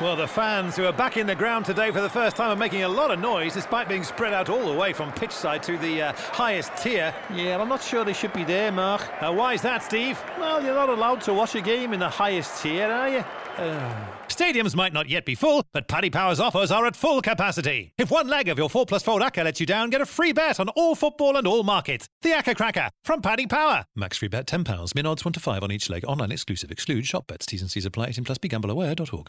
Well, 0.03 0.17
the 0.17 0.27
fans 0.27 0.75
who 0.75 0.85
are 0.85 0.93
back 0.93 1.17
in 1.17 1.29
the 1.29 1.35
ground 1.37 1.65
today 1.65 1.93
for 1.93 2.01
the 2.01 2.09
first 2.09 2.35
time 2.35 2.51
are 2.51 2.57
making 2.57 2.83
a 2.83 2.89
lot 2.89 3.13
of 3.13 3.21
noise 3.21 3.55
despite 3.55 3.89
being 3.89 4.03
spread 4.03 4.33
out 4.33 4.49
all 4.49 4.67
the 4.67 4.77
way 4.77 4.93
from 4.93 5.13
pitch 5.13 5.31
side 5.31 5.63
to 5.63 5.79
the 5.79 6.03
uh, 6.03 6.13
highest 6.33 6.77
tier. 6.77 7.15
Yeah, 7.33 7.57
I'm 7.57 7.69
not 7.69 7.85
sure 7.85 8.05
they 8.05 8.13
should 8.13 8.33
be 8.33 8.43
there, 8.43 8.73
Mark. 8.73 9.01
Uh, 9.23 9.33
why 9.33 9.55
is 9.55 9.63
that, 9.63 9.85
Steve? 9.85 10.21
Well, 10.41 10.61
you're 10.61 10.75
not 10.75 10.89
allowed 10.89 11.21
to 11.21 11.33
watch 11.33 11.55
a 11.55 11.61
game 11.61 11.93
in 11.93 12.01
the 12.01 12.09
highest 12.09 12.61
tier, 12.61 12.91
are 12.91 13.09
you? 13.09 13.25
Uh... 13.57 14.07
Stadiums 14.29 14.75
might 14.75 14.93
not 14.93 15.09
yet 15.09 15.25
be 15.25 15.37
full, 15.37 15.63
but 15.73 15.87
Paddy 15.87 16.11
Power's 16.11 16.41
offers 16.41 16.73
are 16.73 16.85
at 16.85 16.97
full 16.97 17.23
capacity. 17.23 17.93
If 17.97 18.11
one 18.11 18.27
leg 18.27 18.49
of 18.49 18.59
your 18.59 18.69
4 18.69 18.87
plus 18.87 19.05
4 19.05 19.21
ACCA 19.21 19.45
lets 19.45 19.61
you 19.61 19.67
down, 19.67 19.91
get 19.91 20.01
a 20.01 20.07
free 20.07 20.33
bet 20.33 20.59
on 20.59 20.69
all 20.71 20.97
football 20.97 21.37
and 21.37 21.47
all 21.47 21.63
markets. 21.63 22.09
The 22.23 22.31
ACCA 22.31 22.57
Cracker 22.57 22.89
from 23.05 23.23
Paddy 23.23 23.47
Power. 23.47 23.85
Max 23.95 24.19
free 24.19 24.27
bet 24.27 24.47
£10. 24.49 24.97
Min 24.97 25.07
odds 25.07 25.25
1 25.25 25.35
to 25.35 25.39
5 25.39 25.63
on 25.63 25.71
each 25.71 25.89
leg. 25.89 26.05
Online 26.09 26.33
exclusive. 26.33 26.73
Exclude 26.73 27.07
shop 27.07 27.29
bets. 27.29 27.47
T's 27.47 27.63
and 27.63 27.71
C's 27.71 27.87
apply. 27.87 28.09
18 28.09 28.25
plus 28.25 28.39
begambleaware.org. 28.39 29.29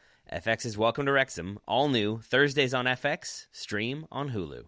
FX 0.31 0.65
is 0.65 0.77
Welcome 0.77 1.05
to 1.07 1.11
Wrexham, 1.11 1.59
all 1.67 1.89
new 1.89 2.19
Thursdays 2.19 2.73
on 2.73 2.85
FX, 2.85 3.47
stream 3.51 4.05
on 4.09 4.29
Hulu. 4.29 4.63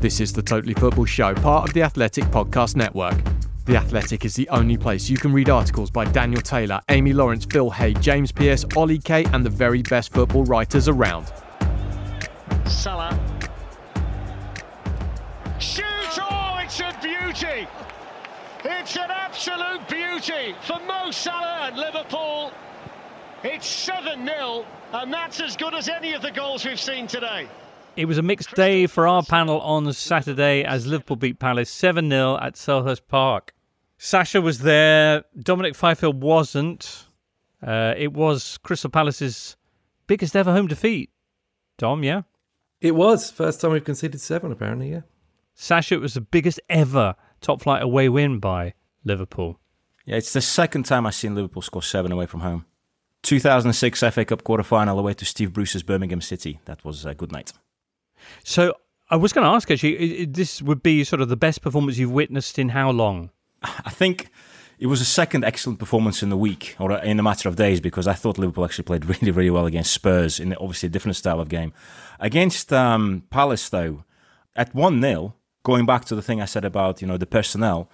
This 0.00 0.20
is 0.20 0.32
the 0.32 0.42
Totally 0.42 0.74
Football 0.74 1.06
Show, 1.06 1.34
part 1.34 1.68
of 1.68 1.74
the 1.74 1.82
Athletic 1.82 2.22
Podcast 2.26 2.76
Network. 2.76 3.16
The 3.64 3.74
Athletic 3.74 4.24
is 4.24 4.36
the 4.36 4.48
only 4.50 4.76
place 4.76 5.10
you 5.10 5.16
can 5.16 5.32
read 5.32 5.50
articles 5.50 5.90
by 5.90 6.04
Daniel 6.04 6.40
Taylor, 6.40 6.80
Amy 6.88 7.12
Lawrence, 7.12 7.44
Phil 7.46 7.68
Hay, 7.68 7.94
James 7.94 8.30
Pearce, 8.30 8.64
Ollie 8.76 8.98
Kay, 9.00 9.24
and 9.32 9.44
the 9.44 9.50
very 9.50 9.82
best 9.82 10.12
football 10.12 10.44
writers 10.44 10.86
around. 10.86 11.32
Salah. 12.66 13.18
Shoot! 15.58 15.84
Oh, 16.20 16.60
it's 16.62 16.78
a 16.78 16.96
beauty! 17.02 17.66
It's 18.64 18.96
an 18.96 19.10
absolute 19.10 19.88
beauty 19.88 20.54
for 20.62 20.78
Mo 20.86 21.10
Salah 21.10 21.68
and 21.68 21.76
Liverpool. 21.76 22.52
It's 23.42 23.66
7 23.66 24.24
0, 24.24 24.64
and 24.92 25.12
that's 25.12 25.40
as 25.40 25.56
good 25.56 25.74
as 25.74 25.88
any 25.88 26.12
of 26.12 26.22
the 26.22 26.30
goals 26.30 26.64
we've 26.64 26.78
seen 26.78 27.08
today. 27.08 27.48
It 27.96 28.04
was 28.04 28.18
a 28.18 28.22
mixed 28.22 28.54
day 28.54 28.86
for 28.86 29.08
our 29.08 29.24
panel 29.24 29.60
on 29.62 29.92
Saturday 29.92 30.62
as 30.62 30.86
Liverpool 30.86 31.16
beat 31.16 31.40
Palace 31.40 31.70
7 31.70 32.08
0 32.08 32.38
at 32.40 32.54
Selhurst 32.54 33.08
Park. 33.08 33.52
Sasha 33.98 34.40
was 34.40 34.60
there, 34.60 35.24
Dominic 35.36 35.74
Fifield 35.74 36.22
wasn't. 36.22 37.08
Uh, 37.60 37.94
it 37.96 38.12
was 38.12 38.58
Crystal 38.58 38.90
Palace's 38.90 39.56
biggest 40.06 40.36
ever 40.36 40.52
home 40.52 40.68
defeat. 40.68 41.10
Dom, 41.78 42.04
yeah? 42.04 42.22
It 42.80 42.94
was. 42.94 43.28
First 43.28 43.60
time 43.60 43.72
we've 43.72 43.84
conceded 43.84 44.20
seven, 44.20 44.52
apparently, 44.52 44.92
yeah. 44.92 45.00
Sasha, 45.54 45.94
it 45.96 46.00
was 46.00 46.14
the 46.14 46.20
biggest 46.20 46.60
ever 46.68 47.16
top 47.42 47.62
flight 47.62 47.82
away 47.82 48.08
win 48.08 48.38
by 48.38 48.74
Liverpool. 49.04 49.58
Yeah, 50.04 50.16
it's 50.16 50.32
the 50.32 50.40
second 50.40 50.84
time 50.84 51.06
I've 51.06 51.14
seen 51.14 51.34
Liverpool 51.34 51.62
score 51.62 51.82
seven 51.82 52.12
away 52.12 52.26
from 52.26 52.40
home. 52.40 52.66
2006 53.22 54.00
FA 54.00 54.24
Cup 54.24 54.42
quarter 54.42 54.64
final 54.64 54.98
away 54.98 55.14
to 55.14 55.24
Steve 55.24 55.52
Bruce's 55.52 55.82
Birmingham 55.82 56.20
City. 56.20 56.58
That 56.64 56.84
was 56.84 57.04
a 57.04 57.14
good 57.14 57.30
night. 57.30 57.52
So 58.42 58.74
I 59.10 59.16
was 59.16 59.32
going 59.32 59.44
to 59.44 59.50
ask 59.50 59.70
actually, 59.70 60.24
this 60.26 60.60
would 60.62 60.82
be 60.82 61.04
sort 61.04 61.20
of 61.20 61.28
the 61.28 61.36
best 61.36 61.62
performance 61.62 61.98
you've 61.98 62.10
witnessed 62.10 62.58
in 62.58 62.70
how 62.70 62.90
long? 62.90 63.30
I 63.62 63.90
think 63.90 64.30
it 64.78 64.86
was 64.86 65.00
a 65.00 65.04
second 65.04 65.44
excellent 65.44 65.78
performance 65.78 66.24
in 66.24 66.30
the 66.30 66.36
week 66.36 66.74
or 66.80 66.98
in 66.98 67.20
a 67.20 67.22
matter 67.22 67.48
of 67.48 67.54
days 67.54 67.80
because 67.80 68.08
I 68.08 68.14
thought 68.14 68.38
Liverpool 68.38 68.64
actually 68.64 68.84
played 68.84 69.04
really, 69.22 69.30
really 69.30 69.50
well 69.50 69.66
against 69.66 69.92
Spurs 69.92 70.40
in 70.40 70.54
obviously 70.54 70.88
a 70.88 70.90
different 70.90 71.16
style 71.16 71.40
of 71.40 71.48
game. 71.48 71.72
Against 72.18 72.72
um, 72.72 73.22
Palace, 73.30 73.68
though, 73.68 74.04
at 74.56 74.74
1 74.74 75.00
0, 75.00 75.34
going 75.62 75.86
back 75.86 76.04
to 76.06 76.14
the 76.14 76.22
thing 76.22 76.40
I 76.40 76.46
said 76.46 76.64
about 76.64 77.00
you 77.00 77.06
know 77.08 77.16
the 77.16 77.26
personnel, 77.26 77.90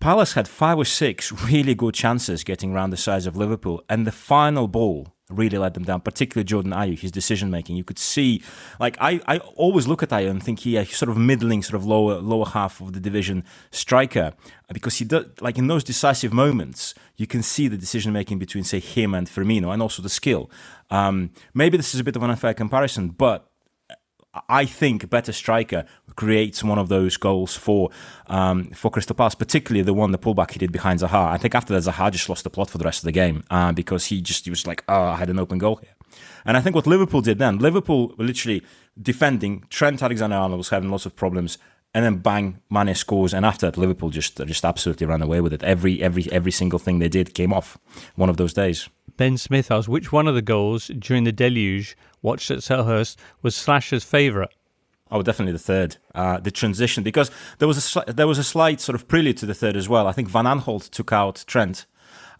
Palace 0.00 0.34
had 0.34 0.46
five 0.48 0.78
or 0.78 0.84
six 0.84 1.32
really 1.50 1.74
good 1.74 1.94
chances 1.94 2.44
getting 2.44 2.72
around 2.72 2.90
the 2.90 2.96
size 2.96 3.26
of 3.26 3.36
Liverpool, 3.36 3.82
and 3.88 4.06
the 4.06 4.12
final 4.12 4.68
ball 4.68 5.14
really 5.30 5.58
let 5.58 5.74
them 5.74 5.84
down, 5.84 6.00
particularly 6.00 6.44
Jordan 6.44 6.72
Ayew, 6.72 6.98
his 6.98 7.10
decision 7.10 7.50
making. 7.50 7.76
You 7.76 7.84
could 7.84 7.98
see, 7.98 8.42
like, 8.80 8.96
I, 9.00 9.20
I 9.26 9.38
always 9.56 9.86
look 9.86 10.02
at 10.02 10.08
Ayew 10.10 10.30
and 10.30 10.42
think 10.42 10.60
he 10.60 10.78
he's 10.78 10.96
sort 10.96 11.10
of 11.10 11.16
middling, 11.16 11.62
sort 11.62 11.74
of 11.74 11.84
lower 11.84 12.20
lower 12.20 12.46
half 12.46 12.80
of 12.80 12.92
the 12.92 13.00
division 13.00 13.44
striker 13.70 14.32
because 14.72 14.96
he 14.96 15.04
does, 15.04 15.26
like, 15.40 15.58
in 15.58 15.66
those 15.66 15.84
decisive 15.84 16.32
moments, 16.32 16.94
you 17.16 17.26
can 17.26 17.42
see 17.42 17.68
the 17.68 17.76
decision 17.76 18.12
making 18.12 18.38
between, 18.38 18.64
say, 18.64 18.80
him 18.80 19.14
and 19.14 19.26
Firmino 19.26 19.72
and 19.72 19.82
also 19.82 20.02
the 20.02 20.08
skill. 20.08 20.50
Um, 20.90 21.30
maybe 21.54 21.76
this 21.76 21.94
is 21.94 22.00
a 22.00 22.04
bit 22.04 22.16
of 22.16 22.22
an 22.22 22.30
unfair 22.30 22.54
comparison, 22.54 23.10
but 23.10 23.50
I 24.48 24.64
think, 24.64 25.08
better 25.10 25.32
striker 25.32 25.84
creates 26.16 26.64
one 26.64 26.78
of 26.78 26.88
those 26.88 27.16
goals 27.16 27.54
for 27.54 27.90
um, 28.26 28.70
for 28.70 28.90
Crystal 28.90 29.14
Palace, 29.14 29.34
particularly 29.34 29.82
the 29.82 29.94
one 29.94 30.12
the 30.12 30.18
pullback 30.18 30.52
he 30.52 30.58
did 30.58 30.72
behind 30.72 31.00
Zaha. 31.00 31.28
I 31.28 31.38
think 31.38 31.54
after 31.54 31.72
that, 31.74 31.90
Zaha 31.90 32.10
just 32.10 32.28
lost 32.28 32.44
the 32.44 32.50
plot 32.50 32.70
for 32.70 32.78
the 32.78 32.84
rest 32.84 33.00
of 33.00 33.04
the 33.04 33.12
game 33.12 33.44
uh, 33.50 33.72
because 33.72 34.06
he 34.06 34.20
just 34.20 34.44
he 34.44 34.50
was 34.50 34.66
like, 34.66 34.84
oh, 34.88 35.02
I 35.02 35.16
had 35.16 35.30
an 35.30 35.38
open 35.38 35.58
goal 35.58 35.76
here. 35.76 35.94
And 36.44 36.56
I 36.56 36.60
think 36.60 36.74
what 36.74 36.86
Liverpool 36.86 37.20
did 37.20 37.38
then, 37.38 37.58
Liverpool 37.58 38.14
were 38.16 38.24
literally 38.24 38.62
defending. 39.00 39.64
Trent 39.68 40.02
Alexander-Arnold 40.02 40.58
was 40.58 40.70
having 40.70 40.90
lots 40.90 41.06
of 41.06 41.14
problems 41.14 41.58
and 41.94 42.04
then 42.04 42.16
bang, 42.18 42.60
Mane 42.70 42.94
scores, 42.94 43.32
and 43.32 43.46
after 43.46 43.66
that, 43.66 43.78
Liverpool 43.78 44.10
just 44.10 44.36
just 44.46 44.64
absolutely 44.64 45.06
ran 45.06 45.22
away 45.22 45.40
with 45.40 45.52
it. 45.52 45.62
Every 45.62 46.02
every 46.02 46.30
every 46.30 46.52
single 46.52 46.78
thing 46.78 46.98
they 46.98 47.08
did 47.08 47.34
came 47.34 47.52
off 47.52 47.78
one 48.14 48.28
of 48.28 48.36
those 48.36 48.52
days. 48.52 48.88
Ben 49.16 49.36
Smith 49.36 49.70
asked 49.70 49.88
which 49.88 50.12
one 50.12 50.28
of 50.28 50.34
the 50.34 50.42
goals 50.42 50.88
during 50.98 51.24
the 51.24 51.32
deluge 51.32 51.96
watched 52.22 52.50
at 52.50 52.58
Selhurst 52.58 53.16
was 53.42 53.54
Sasha's 53.54 54.04
favourite. 54.04 54.50
Oh, 55.10 55.22
definitely 55.22 55.52
the 55.52 55.58
third. 55.58 55.96
Uh, 56.14 56.38
the 56.38 56.50
transition 56.50 57.02
because 57.02 57.30
there 57.58 57.68
was 57.68 57.96
a 57.96 58.12
there 58.12 58.26
was 58.26 58.38
a 58.38 58.44
slight 58.44 58.80
sort 58.80 58.94
of 58.94 59.08
prelude 59.08 59.38
to 59.38 59.46
the 59.46 59.54
third 59.54 59.76
as 59.76 59.88
well. 59.88 60.06
I 60.06 60.12
think 60.12 60.28
Van 60.28 60.44
Aanholt 60.44 60.90
took 60.90 61.12
out 61.12 61.44
Trent, 61.46 61.86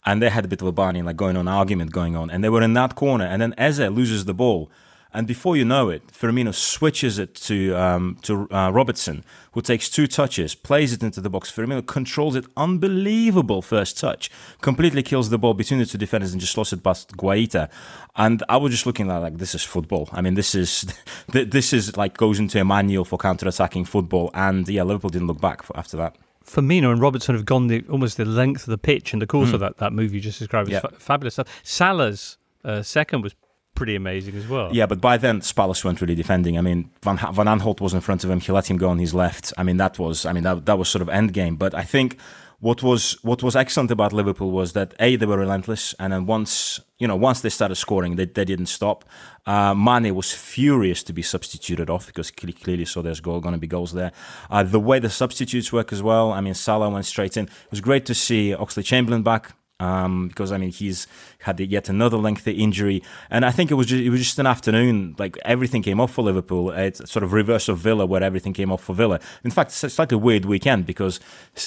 and 0.05 0.21
they 0.21 0.29
had 0.29 0.45
a 0.45 0.47
bit 0.47 0.61
of 0.61 0.67
a 0.67 0.71
barney, 0.71 1.01
like 1.01 1.17
going 1.17 1.35
on 1.35 1.47
argument 1.47 1.91
going 1.91 2.15
on, 2.15 2.29
and 2.29 2.43
they 2.43 2.49
were 2.49 2.61
in 2.61 2.73
that 2.73 2.95
corner, 2.95 3.25
and 3.25 3.41
then 3.41 3.55
Eze 3.57 3.79
loses 3.79 4.25
the 4.25 4.33
ball 4.33 4.69
and 5.13 5.25
before 5.25 5.57
you 5.57 5.65
know 5.65 5.89
it, 5.89 6.05
Firmino 6.07 6.53
switches 6.53 7.17
it 7.17 7.33
to 7.35 7.75
um, 7.75 8.17
to 8.21 8.47
uh, 8.51 8.69
Robertson, 8.69 9.23
who 9.53 9.61
takes 9.61 9.89
two 9.89 10.05
touches, 10.05 10.53
plays 10.53 10.93
it 10.93 11.01
into 11.01 11.19
the 11.19 11.29
box. 11.29 11.51
Firmino 11.51 11.85
controls 11.85 12.35
it, 12.35 12.45
unbelievable 12.55 13.61
first 13.61 13.97
touch, 13.99 14.29
completely 14.61 15.01
kills 15.01 15.31
the 15.31 15.39
ball 15.39 15.55
between 15.55 15.79
the 15.79 15.85
two 15.85 15.97
defenders 15.97 16.31
and 16.31 16.39
just 16.39 16.53
slots 16.53 16.73
it 16.73 16.83
past 16.83 17.17
Guaita. 17.17 17.69
And 18.15 18.43
I 18.49 18.57
was 18.57 18.71
just 18.71 18.85
looking 18.85 19.09
at 19.09 19.17
like 19.17 19.37
this 19.39 19.55
is 19.55 19.63
football. 19.63 20.09
I 20.11 20.21
mean, 20.21 20.35
this 20.35 20.53
is 20.53 20.85
this 21.27 21.73
is 21.73 21.97
like 21.97 22.15
goes 22.15 22.37
into 22.37 22.61
a 22.61 22.65
manual 22.65 23.03
for 23.03 23.17
counter-attacking 23.17 23.85
football. 23.85 24.29
And 24.35 24.67
yeah, 24.69 24.83
Liverpool 24.83 25.09
didn't 25.09 25.27
look 25.27 25.41
back 25.41 25.65
after 25.73 25.97
that. 25.97 26.17
Firmino 26.45 26.91
and 26.91 27.01
Robertson 27.01 27.35
have 27.35 27.45
gone 27.45 27.67
the, 27.67 27.83
almost 27.89 28.17
the 28.17 28.25
length 28.25 28.63
of 28.63 28.71
the 28.71 28.77
pitch 28.77 29.13
in 29.13 29.19
the 29.19 29.27
course 29.27 29.49
mm. 29.49 29.53
of 29.53 29.59
that, 29.59 29.77
that 29.77 29.93
move 29.93 30.13
you 30.13 30.19
just 30.19 30.39
described. 30.39 30.71
It's 30.71 30.83
yeah. 30.83 30.97
fabulous 30.97 31.35
stuff. 31.35 31.47
Salah's 31.63 32.37
uh, 32.63 32.81
second 32.81 33.21
was 33.21 33.35
pretty 33.79 33.95
amazing 33.95 34.35
as 34.35 34.45
well. 34.45 34.69
Yeah, 34.73 34.87
but 34.87 34.99
by 34.99 35.15
then 35.15 35.41
Palace 35.55 35.85
weren't 35.85 36.01
really 36.01 36.13
defending. 36.13 36.57
I 36.57 36.61
mean, 36.61 36.91
Van, 37.01 37.15
Van 37.17 37.47
Aanholt 37.47 37.79
was 37.79 37.93
in 37.93 38.01
front 38.01 38.25
of 38.25 38.29
him. 38.29 38.41
He 38.41 38.51
let 38.51 38.69
him 38.69 38.75
go 38.75 38.89
on 38.89 38.99
his 38.99 39.13
left. 39.13 39.53
I 39.57 39.63
mean, 39.63 39.77
that 39.77 39.97
was 39.97 40.25
I 40.25 40.33
mean 40.33 40.43
that 40.43 40.65
that 40.65 40.77
was 40.77 40.89
sort 40.89 41.01
of 41.01 41.07
end 41.07 41.31
game. 41.33 41.55
But 41.55 41.73
I 41.73 41.83
think 41.83 42.17
what 42.59 42.83
was 42.83 43.17
what 43.23 43.41
was 43.41 43.55
excellent 43.55 43.89
about 43.89 44.11
Liverpool 44.11 44.51
was 44.51 44.73
that 44.73 44.93
a 44.99 45.15
they 45.15 45.25
were 45.25 45.37
relentless, 45.37 45.95
and 45.97 46.11
then 46.11 46.25
once 46.25 46.81
you 46.97 47.07
know 47.07 47.15
once 47.15 47.39
they 47.39 47.49
started 47.49 47.75
scoring, 47.75 48.17
they, 48.17 48.25
they 48.25 48.43
didn't 48.43 48.65
stop. 48.65 49.05
Uh, 49.45 49.73
Mane 49.73 50.13
was 50.13 50.33
furious 50.33 51.01
to 51.03 51.13
be 51.13 51.21
substituted 51.21 51.89
off 51.89 52.07
because 52.07 52.33
he 52.37 52.51
clearly 52.51 52.83
saw 52.83 53.01
there's 53.01 53.21
going 53.21 53.53
to 53.53 53.57
be 53.57 53.67
goals 53.67 53.93
there. 53.93 54.11
Uh, 54.49 54.63
the 54.63 54.79
way 54.89 54.99
the 54.99 55.09
substitutes 55.09 55.71
work 55.71 55.93
as 55.93 56.03
well. 56.03 56.33
I 56.33 56.41
mean, 56.41 56.53
Salah 56.53 56.89
went 56.89 57.05
straight 57.05 57.37
in. 57.37 57.45
It 57.45 57.71
was 57.71 57.79
great 57.79 58.05
to 58.07 58.13
see 58.13 58.53
Oxlade 58.53 58.83
Chamberlain 58.83 59.23
back 59.23 59.53
um, 59.79 60.27
because 60.27 60.51
I 60.51 60.57
mean 60.57 60.71
he's 60.71 61.07
had 61.39 61.59
yet 61.59 61.89
another 61.89 62.17
lengthy 62.17 62.51
injury, 62.51 63.01
and 63.29 63.45
I 63.45 63.51
think 63.51 63.71
it 63.71 63.75
was 63.75 63.87
just, 63.87 64.03
it 64.03 64.09
was 64.09 64.19
just 64.19 64.39
an 64.39 64.47
afternoon. 64.47 65.15
Like 65.17 65.37
everything 65.45 65.81
came 65.81 65.99
off 65.99 66.11
for 66.13 66.21
Liverpool. 66.23 66.71
It's 66.71 67.09
sort 67.09 67.23
of 67.23 67.33
reverse 67.33 67.69
of 67.69 67.77
Villa, 67.77 68.05
where 68.05 68.23
everything 68.23 68.53
came 68.53 68.71
off 68.71 68.83
for 68.83 68.93
Villa. 68.93 69.19
In 69.43 69.51
fact, 69.51 69.71
it's 69.83 69.99
a 69.99 70.17
weird 70.17 70.45
weekend 70.45 70.85
because 70.85 71.19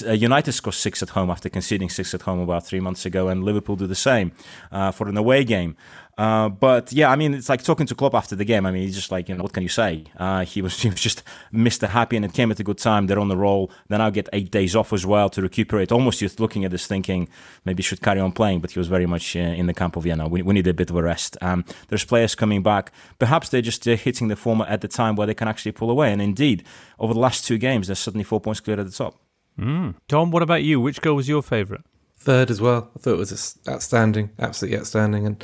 uh, 0.05 0.11
United 0.11 0.51
scored 0.51 0.75
six 0.75 1.01
at 1.01 1.09
home 1.09 1.29
after 1.29 1.49
conceding 1.49 1.89
six 1.89 2.13
at 2.13 2.23
home 2.23 2.39
about 2.39 2.65
three 2.65 2.79
months 2.79 3.05
ago, 3.05 3.29
and 3.29 3.43
Liverpool 3.43 3.75
do 3.75 3.87
the 3.87 3.95
same 3.95 4.31
uh, 4.71 4.91
for 4.91 5.07
an 5.07 5.17
away 5.17 5.43
game. 5.43 5.75
Uh, 6.15 6.47
but 6.47 6.93
yeah, 6.93 7.09
I 7.09 7.15
mean, 7.15 7.33
it's 7.33 7.49
like 7.49 7.63
talking 7.63 7.87
to 7.87 7.95
Klopp 7.95 8.13
after 8.13 8.35
the 8.35 8.45
game. 8.45 8.67
I 8.67 8.71
mean, 8.71 8.83
he's 8.83 8.95
just 8.95 9.11
like, 9.11 9.27
you 9.27 9.35
know, 9.35 9.41
what 9.41 9.53
can 9.53 9.63
you 9.63 9.69
say? 9.69 10.03
Uh, 10.17 10.45
he 10.45 10.61
was 10.61 10.79
he 10.81 10.89
was 10.89 10.99
just 10.99 11.23
Mr. 11.51 11.89
Happy, 11.89 12.15
and 12.15 12.23
it 12.23 12.33
came 12.33 12.51
at 12.51 12.59
a 12.59 12.63
good 12.63 12.77
time. 12.77 13.07
They're 13.07 13.19
on 13.19 13.29
the 13.29 13.37
roll. 13.37 13.71
Then 13.87 13.99
I'll 13.99 14.11
get 14.11 14.29
eight 14.31 14.51
days 14.51 14.75
off 14.75 14.93
as 14.93 15.05
well 15.05 15.29
to 15.29 15.41
recuperate. 15.41 15.91
Almost 15.91 16.19
just 16.19 16.39
looking 16.39 16.65
at 16.65 16.71
this, 16.71 16.85
thinking 16.85 17.29
maybe 17.65 17.81
should 17.81 18.01
carry 18.01 18.19
on 18.19 18.31
playing, 18.31 18.59
but 18.61 18.71
he 18.71 18.79
was 18.79 18.87
very 18.87 19.07
much 19.07 19.35
uh, 19.35 19.39
in 19.39 19.65
the 19.65 19.73
camp 19.73 19.95
of 19.95 20.05
yeah, 20.05 20.15
no, 20.15 20.27
we, 20.27 20.43
we 20.43 20.53
need 20.53 20.67
a 20.67 20.73
bit 20.73 20.89
of 20.89 20.95
a 20.95 21.03
rest. 21.03 21.35
Um, 21.41 21.65
there's 21.87 22.05
players 22.05 22.35
coming 22.35 22.61
back. 22.61 22.91
Perhaps 23.17 23.49
they're 23.49 23.61
just 23.61 23.87
uh, 23.87 23.95
hitting 23.95 24.27
the 24.27 24.35
form 24.35 24.61
at 24.61 24.81
the 24.81 24.87
time 24.87 25.15
where 25.15 25.25
they 25.25 25.33
can 25.33 25.47
actually 25.47 25.71
pull 25.71 25.89
away. 25.89 26.11
And 26.11 26.21
indeed, 26.21 26.63
over 26.99 27.13
the 27.13 27.19
last 27.19 27.45
two 27.45 27.57
games, 27.57 27.87
they're 27.87 27.95
suddenly 27.95 28.23
four 28.23 28.39
points 28.39 28.59
clear 28.59 28.79
at 28.79 28.85
the 28.85 28.91
top. 28.91 29.19
Mm. 29.57 29.95
Tom, 30.07 30.31
what 30.31 30.43
about 30.43 30.63
you? 30.63 30.79
Which 30.79 31.01
goal 31.01 31.15
was 31.15 31.27
your 31.27 31.41
favourite? 31.41 31.83
Third 32.17 32.51
as 32.51 32.61
well. 32.61 32.91
I 32.95 32.99
thought 32.99 33.13
it 33.13 33.17
was 33.17 33.57
outstanding, 33.67 34.29
absolutely 34.37 34.77
outstanding, 34.77 35.25
and. 35.25 35.43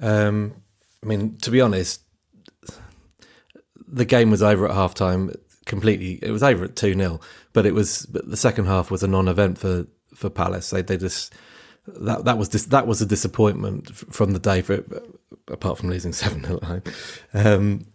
Um, 0.00 0.54
I 1.02 1.06
mean, 1.06 1.36
to 1.38 1.50
be 1.50 1.60
honest, 1.60 2.02
the 3.86 4.04
game 4.04 4.30
was 4.30 4.42
over 4.42 4.68
at 4.68 4.74
half 4.74 4.94
time 4.94 5.32
completely. 5.66 6.18
It 6.22 6.30
was 6.30 6.42
over 6.42 6.64
at 6.64 6.76
2 6.76 6.94
0, 6.94 7.20
but 7.52 7.66
it 7.66 7.74
was 7.74 8.06
but 8.06 8.28
the 8.28 8.36
second 8.36 8.66
half 8.66 8.90
was 8.90 9.02
a 9.02 9.08
non 9.08 9.28
event 9.28 9.58
for, 9.58 9.86
for 10.14 10.30
Palace. 10.30 10.70
They, 10.70 10.82
they 10.82 10.96
just. 10.96 11.34
That 11.86 12.26
that 12.26 12.36
was 12.36 12.50
dis, 12.50 12.66
that 12.66 12.86
was 12.86 13.00
a 13.00 13.06
disappointment 13.06 13.88
from 13.88 14.32
the 14.32 14.38
day 14.38 14.60
for 14.60 14.84
apart 15.50 15.78
from 15.78 15.88
losing 15.88 16.12
seven 16.12 16.44
0 16.44 16.58
at 16.58 16.64
home. 16.64 16.82
Um, 17.32 17.86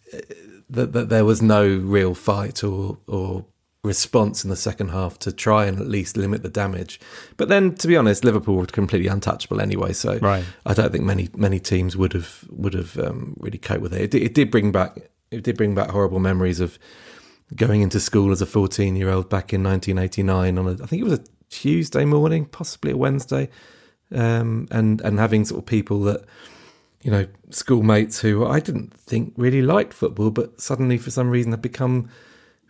that, 0.69 0.93
that 0.93 1.09
there 1.09 1.25
was 1.25 1.43
no 1.43 1.67
real 1.67 2.15
fight 2.15 2.63
or 2.63 2.97
or 3.05 3.45
response 3.83 4.45
in 4.45 4.49
the 4.49 4.55
second 4.55 4.89
half 4.89 5.19
to 5.19 5.31
try 5.31 5.65
and 5.65 5.77
at 5.77 5.87
least 5.87 6.15
limit 6.15 6.41
the 6.41 6.49
damage. 6.49 7.01
But 7.35 7.49
then, 7.49 7.75
to 7.75 7.87
be 7.87 7.97
honest, 7.97 8.23
Liverpool 8.23 8.55
were 8.55 8.65
completely 8.65 9.09
untouchable 9.09 9.59
anyway. 9.59 9.91
So 9.91 10.17
right. 10.19 10.45
I 10.65 10.73
don't 10.73 10.91
think 10.91 11.03
many 11.03 11.29
many 11.35 11.59
teams 11.59 11.97
would 11.97 12.13
have 12.13 12.45
would 12.49 12.73
have 12.73 12.97
um, 12.97 13.35
really 13.39 13.57
coped 13.57 13.81
with 13.81 13.93
it. 13.93 14.01
It 14.01 14.11
did, 14.11 14.21
it 14.21 14.33
did 14.33 14.51
bring 14.51 14.71
back 14.71 14.97
it 15.31 15.43
did 15.43 15.57
bring 15.57 15.75
back 15.75 15.89
horrible 15.89 16.19
memories 16.19 16.59
of 16.59 16.79
going 17.55 17.81
into 17.81 17.99
school 17.99 18.31
as 18.31 18.41
a 18.41 18.45
14 18.45 18.95
year 18.95 19.09
old 19.09 19.29
back 19.29 19.53
in 19.53 19.63
1989 19.63 20.57
on 20.57 20.67
a, 20.67 20.83
I 20.83 20.87
think 20.87 21.01
it 21.01 21.03
was 21.03 21.19
a 21.19 21.23
Tuesday 21.49 22.05
morning, 22.05 22.45
possibly 22.45 22.91
a 22.91 22.97
Wednesday, 22.97 23.49
um, 24.13 24.67
and 24.71 25.01
and 25.01 25.19
having 25.19 25.43
sort 25.43 25.59
of 25.59 25.65
people 25.65 25.99
that 26.03 26.23
you 27.01 27.11
know 27.11 27.27
schoolmates 27.49 28.21
who 28.21 28.45
I 28.45 28.61
didn't 28.61 28.93
think 28.93 29.33
really 29.35 29.61
liked 29.61 29.91
football, 29.91 30.31
but 30.31 30.61
suddenly 30.61 30.97
for 30.97 31.11
some 31.11 31.29
reason 31.29 31.51
had 31.51 31.61
become 31.61 32.09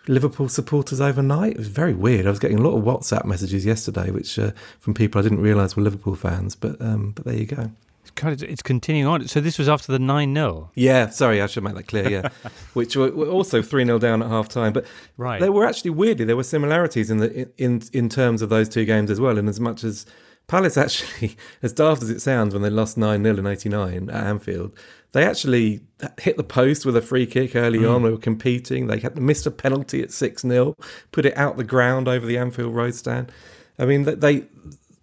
Liverpool 0.07 0.49
supporters 0.49 0.99
overnight. 0.99 1.53
It 1.53 1.57
was 1.57 1.67
very 1.67 1.93
weird. 1.93 2.27
I 2.27 2.29
was 2.29 2.39
getting 2.39 2.59
a 2.59 2.61
lot 2.61 2.77
of 2.77 2.83
WhatsApp 2.83 3.25
messages 3.25 3.65
yesterday, 3.65 4.11
which 4.11 4.37
uh, 4.37 4.51
from 4.79 4.93
people 4.93 5.19
I 5.19 5.23
didn't 5.23 5.41
realise 5.41 5.75
were 5.75 5.83
Liverpool 5.83 6.15
fans. 6.15 6.55
But 6.55 6.81
um, 6.81 7.11
but 7.11 7.25
there 7.25 7.35
you 7.35 7.45
go. 7.45 7.71
It's 8.01 8.11
kind 8.11 8.33
of 8.33 8.43
it's 8.49 8.61
continuing 8.61 9.07
on. 9.07 9.27
So 9.27 9.39
this 9.39 9.57
was 9.57 9.69
after 9.69 9.91
the 9.91 9.99
nine 9.99 10.35
0 10.35 10.71
Yeah, 10.75 11.07
sorry, 11.07 11.41
I 11.41 11.47
should 11.47 11.63
make 11.63 11.75
that 11.75 11.87
clear. 11.87 12.09
Yeah, 12.09 12.29
which 12.73 12.97
were, 12.97 13.11
were 13.11 13.27
also 13.27 13.61
three 13.61 13.85
0 13.85 13.97
down 13.99 14.21
at 14.21 14.29
half 14.29 14.49
time. 14.49 14.73
But 14.73 14.85
right, 15.15 15.39
there 15.39 15.53
were 15.53 15.65
actually 15.65 15.91
weirdly 15.91 16.25
there 16.25 16.35
were 16.35 16.43
similarities 16.43 17.09
in 17.09 17.17
the 17.17 17.49
in 17.57 17.81
in 17.93 18.09
terms 18.09 18.41
of 18.41 18.49
those 18.49 18.67
two 18.67 18.83
games 18.83 19.09
as 19.09 19.21
well. 19.21 19.37
In 19.37 19.47
as 19.47 19.59
much 19.59 19.85
as 19.85 20.05
Palace 20.47 20.77
actually, 20.85 21.37
as 21.61 21.71
daft 21.71 22.03
as 22.03 22.09
it 22.09 22.21
sounds, 22.21 22.53
when 22.53 22.61
they 22.61 22.69
lost 22.69 22.97
9 22.97 23.23
0 23.23 23.37
in 23.37 23.47
89 23.47 24.09
at 24.09 24.23
Anfield, 24.23 24.77
they 25.13 25.23
actually 25.23 25.81
hit 26.19 26.37
the 26.37 26.43
post 26.43 26.85
with 26.85 26.97
a 26.97 27.01
free 27.01 27.25
kick 27.25 27.55
early 27.55 27.79
mm. 27.79 27.95
on. 27.95 28.03
They 28.03 28.09
were 28.09 28.17
competing. 28.17 28.87
They 28.87 28.99
had 28.99 29.17
missed 29.17 29.45
a 29.45 29.51
penalty 29.51 30.01
at 30.01 30.11
6 30.11 30.41
0, 30.41 30.75
put 31.11 31.25
it 31.25 31.37
out 31.37 31.57
the 31.57 31.63
ground 31.63 32.07
over 32.07 32.25
the 32.25 32.37
Anfield 32.37 32.75
Road 32.75 32.95
stand. 32.95 33.31
I 33.79 33.85
mean, 33.85 34.03
they 34.03 34.43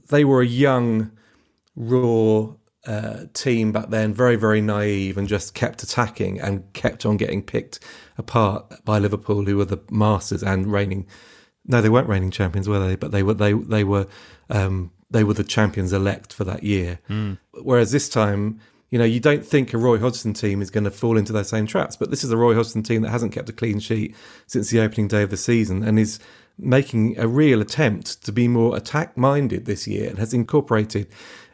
they 0.08 0.24
were 0.24 0.42
a 0.42 0.46
young, 0.46 1.12
raw 1.76 2.48
uh, 2.86 3.26
team 3.34 3.72
back 3.72 3.90
then, 3.90 4.12
very, 4.12 4.36
very 4.36 4.60
naive, 4.60 5.16
and 5.16 5.28
just 5.28 5.54
kept 5.54 5.82
attacking 5.82 6.40
and 6.40 6.70
kept 6.72 7.06
on 7.06 7.16
getting 7.16 7.42
picked 7.42 7.78
apart 8.18 8.84
by 8.84 8.98
Liverpool, 8.98 9.44
who 9.44 9.56
were 9.56 9.64
the 9.64 9.78
masters 9.90 10.42
and 10.42 10.72
reigning. 10.72 11.06
No, 11.66 11.80
they 11.80 11.88
weren't 11.88 12.08
reigning 12.08 12.30
champions, 12.32 12.68
were 12.68 12.84
they? 12.84 12.96
But 12.96 13.12
they 13.12 13.22
were. 13.22 13.34
They 13.34 13.52
they 13.52 13.84
were. 13.84 14.06
Um, 14.48 14.90
they 15.12 15.24
were 15.24 15.34
the 15.34 15.44
champions 15.44 15.92
elect 15.92 16.32
for 16.32 16.44
that 16.44 16.62
year. 16.62 17.00
Mm. 17.08 17.38
Whereas 17.62 17.90
this 17.90 18.08
time, 18.08 18.60
you 18.90 18.98
know, 18.98 19.04
you 19.04 19.20
don't 19.20 19.46
think 19.46 19.72
a 19.72 19.78
Roy 19.78 19.98
Hodgson 19.98 20.34
team 20.34 20.60
is 20.60 20.70
going 20.70 20.84
to 20.84 20.90
fall 20.90 21.16
into 21.16 21.32
those 21.32 21.48
same 21.48 21.66
traps. 21.66 21.96
But 21.96 22.10
this 22.10 22.24
is 22.24 22.30
a 22.30 22.36
Roy 22.36 22.54
Hodgson 22.54 22.82
team 22.82 23.02
that 23.02 23.10
hasn't 23.10 23.32
kept 23.32 23.48
a 23.48 23.52
clean 23.52 23.78
sheet 23.78 24.16
since 24.46 24.70
the 24.70 24.80
opening 24.80 25.08
day 25.08 25.22
of 25.22 25.30
the 25.30 25.36
season 25.36 25.82
and 25.84 25.98
is 25.98 26.18
making 26.58 27.18
a 27.18 27.26
real 27.26 27.60
attempt 27.60 28.22
to 28.24 28.32
be 28.32 28.48
more 28.48 28.76
attack 28.76 29.16
minded 29.16 29.64
this 29.64 29.86
year 29.86 30.10
and 30.10 30.18
has 30.18 30.34
incorporated 30.34 31.06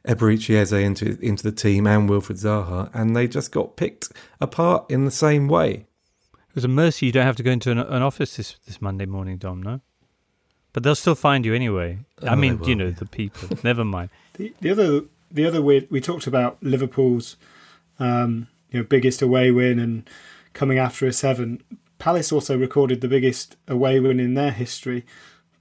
Eberechi 0.07 0.55
Eze 0.55 0.73
into 0.73 1.19
into 1.21 1.43
the 1.43 1.53
team 1.53 1.87
and 1.87 2.09
Wilfried 2.09 2.41
Zaha, 2.41 2.91
and 2.95 3.17
they 3.17 3.27
just 3.27 3.51
got 3.51 3.77
picked 3.77 4.13
apart 4.41 4.89
in 4.89 5.05
the 5.05 5.11
same 5.11 5.49
way. 5.49 5.87
It 6.33 6.55
was 6.55 6.65
a 6.65 6.69
mercy 6.69 7.07
you 7.07 7.13
don't 7.13 7.27
have 7.27 7.37
to 7.37 7.43
go 7.43 7.51
into 7.51 7.71
an, 7.71 7.79
an 7.79 8.03
office 8.03 8.37
this, 8.37 8.57
this 8.67 8.81
Monday 8.81 9.05
morning, 9.05 9.37
Dom. 9.37 9.63
No, 9.63 9.81
but 10.73 10.85
they'll 10.85 10.95
still 10.95 11.17
find 11.17 11.45
you 11.45 11.55
anyway. 11.55 11.99
Oh, 12.23 12.29
I 12.29 12.35
mean, 12.37 12.63
you 12.65 12.77
know, 12.77 12.93
the 12.93 13.07
people. 13.07 13.49
Never 13.63 13.85
mind. 13.85 14.11
The, 14.37 14.53
the 14.61 14.71
other 14.71 15.01
the 15.37 15.47
other 15.47 15.63
weird, 15.63 15.87
we 15.91 16.01
talked 16.01 16.27
about 16.27 16.61
Liverpool's 16.63 17.37
um, 17.99 18.49
you 18.71 18.81
know 18.81 18.85
biggest 18.85 19.23
away 19.23 19.51
win 19.51 19.79
and 19.79 20.09
coming 20.53 20.79
after 20.79 21.07
a 21.07 21.13
seven. 21.13 21.63
Palace 21.99 22.33
also 22.33 22.59
recorded 22.59 23.01
the 23.01 23.09
biggest 23.09 23.57
away 23.69 24.01
win 24.01 24.19
in 24.19 24.35
their 24.35 24.51
history 24.51 25.07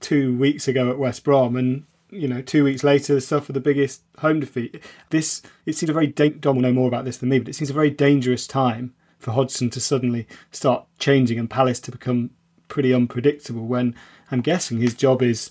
two 0.00 0.36
weeks 0.36 0.66
ago 0.66 0.90
at 0.90 0.98
West 0.98 1.24
Brom, 1.24 1.56
and 1.56 1.84
you 2.10 2.26
know 2.26 2.42
two 2.42 2.64
weeks 2.64 2.82
later 2.82 3.20
suffered 3.20 3.52
the 3.52 3.60
biggest 3.60 4.02
home 4.18 4.40
defeat. 4.40 4.82
This 5.10 5.42
it 5.66 5.74
seems 5.74 5.90
a 5.90 5.92
very 5.92 6.08
Dom 6.08 6.56
will 6.56 6.62
know 6.62 6.72
more 6.72 6.88
about 6.88 7.04
this 7.04 7.18
than 7.18 7.28
me, 7.28 7.38
but 7.38 7.48
it 7.48 7.54
seems 7.54 7.70
a 7.70 7.74
very 7.74 7.90
dangerous 7.90 8.46
time 8.46 8.94
for 9.18 9.32
Hodgson 9.32 9.70
to 9.70 9.80
suddenly 9.80 10.26
start 10.50 10.86
changing 10.98 11.38
and 11.38 11.48
Palace 11.48 11.80
to 11.80 11.90
become 11.90 12.30
pretty 12.68 12.92
unpredictable 12.92 13.66
when 13.66 13.94
I'm 14.30 14.40
guessing 14.40 14.78
his 14.78 14.94
job 14.94 15.22
is 15.22 15.50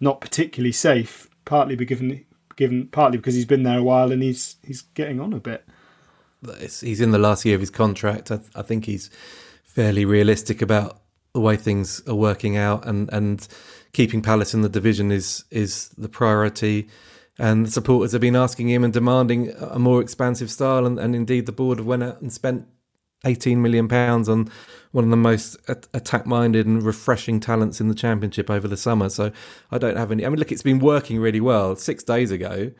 not 0.00 0.20
particularly 0.20 0.72
safe, 0.72 1.28
partly 1.44 1.76
given 1.76 2.24
given 2.56 2.88
partly 2.88 3.18
because 3.18 3.34
he's 3.34 3.44
been 3.44 3.62
there 3.62 3.78
a 3.78 3.82
while 3.82 4.12
and 4.12 4.22
he's 4.22 4.56
he's 4.64 4.82
getting 4.82 5.20
on 5.20 5.32
a 5.32 5.40
bit. 5.40 5.64
He's 6.60 7.00
in 7.00 7.10
the 7.10 7.18
last 7.18 7.44
year 7.44 7.54
of 7.54 7.60
his 7.60 7.70
contract. 7.70 8.30
I, 8.30 8.40
I 8.54 8.62
think 8.62 8.84
he's 8.84 9.10
fairly 9.64 10.04
realistic 10.04 10.62
about 10.62 11.00
the 11.32 11.40
way 11.40 11.56
things 11.56 12.02
are 12.08 12.14
working 12.14 12.56
out, 12.56 12.86
and 12.86 13.12
and 13.12 13.46
keeping 13.92 14.22
Palace 14.22 14.54
in 14.54 14.62
the 14.62 14.68
division 14.68 15.12
is 15.12 15.44
is 15.50 15.90
the 15.90 16.08
priority. 16.08 16.88
And 17.38 17.66
the 17.66 17.70
supporters 17.70 18.12
have 18.12 18.22
been 18.22 18.34
asking 18.34 18.70
him 18.70 18.82
and 18.82 18.94
demanding 18.94 19.50
a 19.60 19.78
more 19.78 20.00
expansive 20.00 20.50
style, 20.50 20.86
and, 20.86 20.98
and 20.98 21.14
indeed 21.14 21.44
the 21.44 21.52
board 21.52 21.76
have 21.76 21.86
went 21.86 22.02
out 22.02 22.22
and 22.22 22.32
spent 22.32 22.66
18 23.26 23.60
million 23.60 23.88
pounds 23.88 24.28
on 24.28 24.50
one 24.92 25.04
of 25.04 25.10
the 25.10 25.16
most 25.16 25.56
attack 25.92 26.26
minded 26.26 26.66
and 26.66 26.82
refreshing 26.82 27.40
talents 27.40 27.80
in 27.80 27.88
the 27.88 27.94
championship 27.94 28.48
over 28.48 28.66
the 28.66 28.76
summer. 28.76 29.08
So 29.10 29.30
I 29.70 29.78
don't 29.78 29.96
have 29.96 30.10
any. 30.10 30.24
I 30.24 30.28
mean, 30.30 30.38
look, 30.38 30.52
it's 30.52 30.62
been 30.62 30.78
working 30.78 31.18
really 31.18 31.40
well. 31.40 31.76
Six 31.76 32.02
days 32.02 32.30
ago 32.30 32.70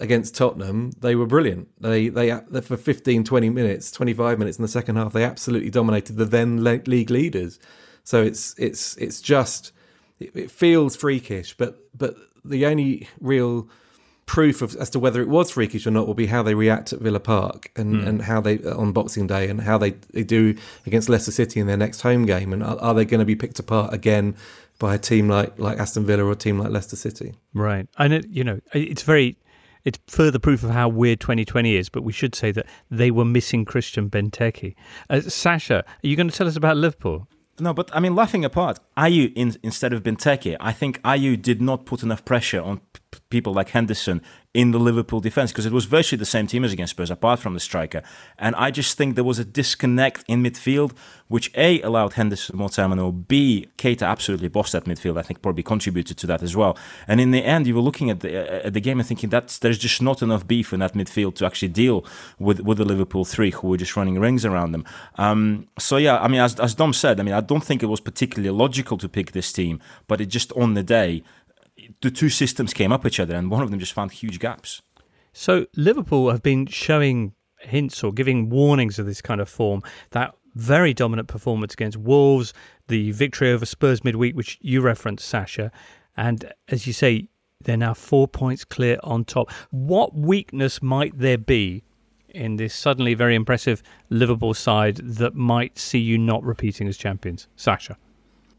against 0.00 0.34
Tottenham, 0.34 0.90
they 0.98 1.14
were 1.14 1.26
brilliant. 1.26 1.68
They, 1.80 2.08
they, 2.08 2.30
for 2.60 2.76
15, 2.76 3.24
20 3.24 3.50
minutes, 3.50 3.90
25 3.92 4.38
minutes 4.38 4.58
in 4.58 4.62
the 4.62 4.68
second 4.68 4.96
half, 4.96 5.12
they 5.12 5.24
absolutely 5.24 5.70
dominated 5.70 6.16
the 6.16 6.24
then 6.24 6.64
league 6.64 7.10
leaders. 7.10 7.58
So 8.02 8.22
it's, 8.22 8.54
it's, 8.58 8.96
it's 8.96 9.20
just, 9.20 9.72
it 10.18 10.50
feels 10.50 10.96
freakish, 10.96 11.56
but, 11.56 11.78
but 11.96 12.16
the 12.44 12.66
only 12.66 13.08
real 13.20 13.68
proof 14.26 14.62
of, 14.62 14.74
as 14.76 14.90
to 14.90 14.98
whether 14.98 15.20
it 15.20 15.28
was 15.28 15.50
freakish 15.50 15.86
or 15.86 15.90
not 15.90 16.06
will 16.06 16.14
be 16.14 16.26
how 16.26 16.42
they 16.42 16.54
react 16.54 16.92
at 16.92 17.00
Villa 17.00 17.20
Park 17.20 17.70
and, 17.76 17.96
mm. 17.96 18.06
and 18.06 18.22
how 18.22 18.40
they 18.40 18.58
on 18.64 18.92
Boxing 18.92 19.26
Day 19.26 19.48
and 19.48 19.60
how 19.60 19.78
they, 19.78 19.90
they 20.12 20.24
do 20.24 20.56
against 20.86 21.08
Leicester 21.08 21.32
City 21.32 21.60
in 21.60 21.66
their 21.66 21.76
next 21.76 22.00
home 22.00 22.24
game 22.24 22.52
and 22.52 22.62
are, 22.62 22.78
are 22.78 22.94
they 22.94 23.04
going 23.04 23.20
to 23.20 23.26
be 23.26 23.36
picked 23.36 23.58
apart 23.58 23.92
again 23.92 24.34
by 24.78 24.94
a 24.94 24.98
team 24.98 25.28
like 25.28 25.58
like 25.58 25.78
Aston 25.78 26.04
Villa 26.04 26.24
or 26.24 26.32
a 26.32 26.36
team 26.36 26.58
like 26.58 26.70
Leicester 26.70 26.96
City? 26.96 27.34
Right, 27.52 27.86
and 27.98 28.12
it, 28.12 28.26
you 28.28 28.44
know 28.44 28.60
it's 28.72 29.02
very 29.02 29.36
it's 29.84 29.98
further 30.06 30.38
proof 30.38 30.62
of 30.62 30.70
how 30.70 30.88
weird 30.88 31.20
2020 31.20 31.76
is. 31.76 31.88
But 31.88 32.02
we 32.02 32.12
should 32.12 32.34
say 32.34 32.50
that 32.52 32.66
they 32.90 33.10
were 33.10 33.24
missing 33.24 33.64
Christian 33.64 34.10
Benteke. 34.10 34.74
Uh, 35.10 35.20
Sasha, 35.20 35.84
are 35.86 36.06
you 36.06 36.16
going 36.16 36.28
to 36.28 36.36
tell 36.36 36.48
us 36.48 36.56
about 36.56 36.76
Liverpool? 36.76 37.28
No, 37.60 37.72
but 37.72 37.94
I 37.94 38.00
mean, 38.00 38.16
laughing 38.16 38.44
apart, 38.44 38.80
Ayew 38.96 39.32
in, 39.36 39.56
instead 39.62 39.92
of 39.92 40.02
Benteke, 40.02 40.56
I 40.58 40.72
think 40.72 41.00
Ayew 41.02 41.40
did 41.40 41.62
not 41.62 41.86
put 41.86 42.02
enough 42.02 42.24
pressure 42.24 42.60
on 42.60 42.78
p- 42.78 43.00
people 43.30 43.52
like 43.52 43.70
Henderson 43.70 44.20
in 44.54 44.70
the 44.70 44.78
Liverpool 44.78 45.20
defense 45.20 45.50
because 45.50 45.66
it 45.66 45.72
was 45.72 45.84
virtually 45.84 46.18
the 46.18 46.24
same 46.24 46.46
team 46.46 46.64
as 46.64 46.72
against 46.72 46.92
Spurs, 46.92 47.10
apart 47.10 47.40
from 47.40 47.54
the 47.54 47.60
striker. 47.60 48.02
And 48.38 48.54
I 48.54 48.70
just 48.70 48.96
think 48.96 49.16
there 49.16 49.24
was 49.24 49.40
a 49.40 49.44
disconnect 49.44 50.24
in 50.28 50.44
midfield, 50.44 50.92
which 51.26 51.50
A, 51.56 51.80
allowed 51.82 52.12
Henderson 52.12 52.56
more 52.56 52.68
time, 52.68 52.92
and 52.92 53.26
B, 53.26 53.68
Keita 53.78 54.06
absolutely 54.06 54.46
bossed 54.46 54.72
that 54.72 54.84
midfield. 54.84 55.18
I 55.18 55.22
think 55.22 55.42
probably 55.42 55.64
contributed 55.64 56.16
to 56.18 56.26
that 56.28 56.40
as 56.40 56.54
well. 56.54 56.78
And 57.08 57.20
in 57.20 57.32
the 57.32 57.44
end, 57.44 57.66
you 57.66 57.74
were 57.74 57.80
looking 57.80 58.10
at 58.10 58.20
the, 58.20 58.38
uh, 58.38 58.66
at 58.66 58.74
the 58.74 58.80
game 58.80 59.00
and 59.00 59.08
thinking 59.08 59.30
that 59.30 59.58
there's 59.60 59.78
just 59.78 60.00
not 60.00 60.22
enough 60.22 60.46
beef 60.46 60.72
in 60.72 60.78
that 60.80 60.94
midfield 60.94 61.34
to 61.36 61.46
actually 61.46 61.68
deal 61.68 62.06
with, 62.38 62.60
with 62.60 62.78
the 62.78 62.84
Liverpool 62.84 63.24
three 63.24 63.50
who 63.50 63.66
were 63.66 63.76
just 63.76 63.96
running 63.96 64.20
rings 64.20 64.44
around 64.44 64.70
them. 64.70 64.84
Um, 65.16 65.66
so, 65.80 65.96
yeah, 65.96 66.18
I 66.18 66.28
mean, 66.28 66.40
as, 66.40 66.60
as 66.60 66.76
Dom 66.76 66.92
said, 66.92 67.18
I 67.18 67.24
mean, 67.24 67.34
I 67.34 67.40
don't 67.40 67.64
think 67.64 67.82
it 67.82 67.86
was 67.86 68.00
particularly 68.00 68.56
logical 68.56 68.98
to 68.98 69.08
pick 69.08 69.32
this 69.32 69.52
team, 69.52 69.80
but 70.06 70.20
it 70.20 70.26
just 70.26 70.52
on 70.52 70.74
the 70.74 70.84
day, 70.84 71.24
the 72.02 72.10
two 72.10 72.28
systems 72.28 72.72
came 72.72 72.92
up 72.92 73.06
each 73.06 73.20
other, 73.20 73.34
and 73.34 73.50
one 73.50 73.62
of 73.62 73.70
them 73.70 73.80
just 73.80 73.92
found 73.92 74.12
huge 74.12 74.38
gaps. 74.38 74.82
So 75.32 75.66
Liverpool 75.76 76.30
have 76.30 76.42
been 76.42 76.66
showing 76.66 77.34
hints 77.58 78.04
or 78.04 78.12
giving 78.12 78.50
warnings 78.50 78.98
of 78.98 79.06
this 79.06 79.20
kind 79.20 79.40
of 79.40 79.48
form. 79.48 79.82
That 80.10 80.34
very 80.54 80.94
dominant 80.94 81.28
performance 81.28 81.74
against 81.74 81.96
Wolves, 81.96 82.52
the 82.88 83.10
victory 83.10 83.50
over 83.50 83.66
Spurs 83.66 84.04
midweek, 84.04 84.36
which 84.36 84.58
you 84.60 84.80
referenced, 84.80 85.26
Sasha, 85.26 85.72
and 86.16 86.52
as 86.68 86.86
you 86.86 86.92
say, 86.92 87.28
they're 87.60 87.76
now 87.76 87.94
four 87.94 88.28
points 88.28 88.64
clear 88.64 88.98
on 89.02 89.24
top. 89.24 89.50
What 89.70 90.14
weakness 90.14 90.82
might 90.82 91.18
there 91.18 91.38
be 91.38 91.82
in 92.28 92.56
this 92.56 92.74
suddenly 92.74 93.14
very 93.14 93.34
impressive 93.34 93.82
Liverpool 94.10 94.54
side 94.54 94.96
that 94.96 95.34
might 95.34 95.78
see 95.78 95.98
you 95.98 96.18
not 96.18 96.44
repeating 96.44 96.86
as 96.88 96.96
champions, 96.96 97.48
Sasha? 97.56 97.96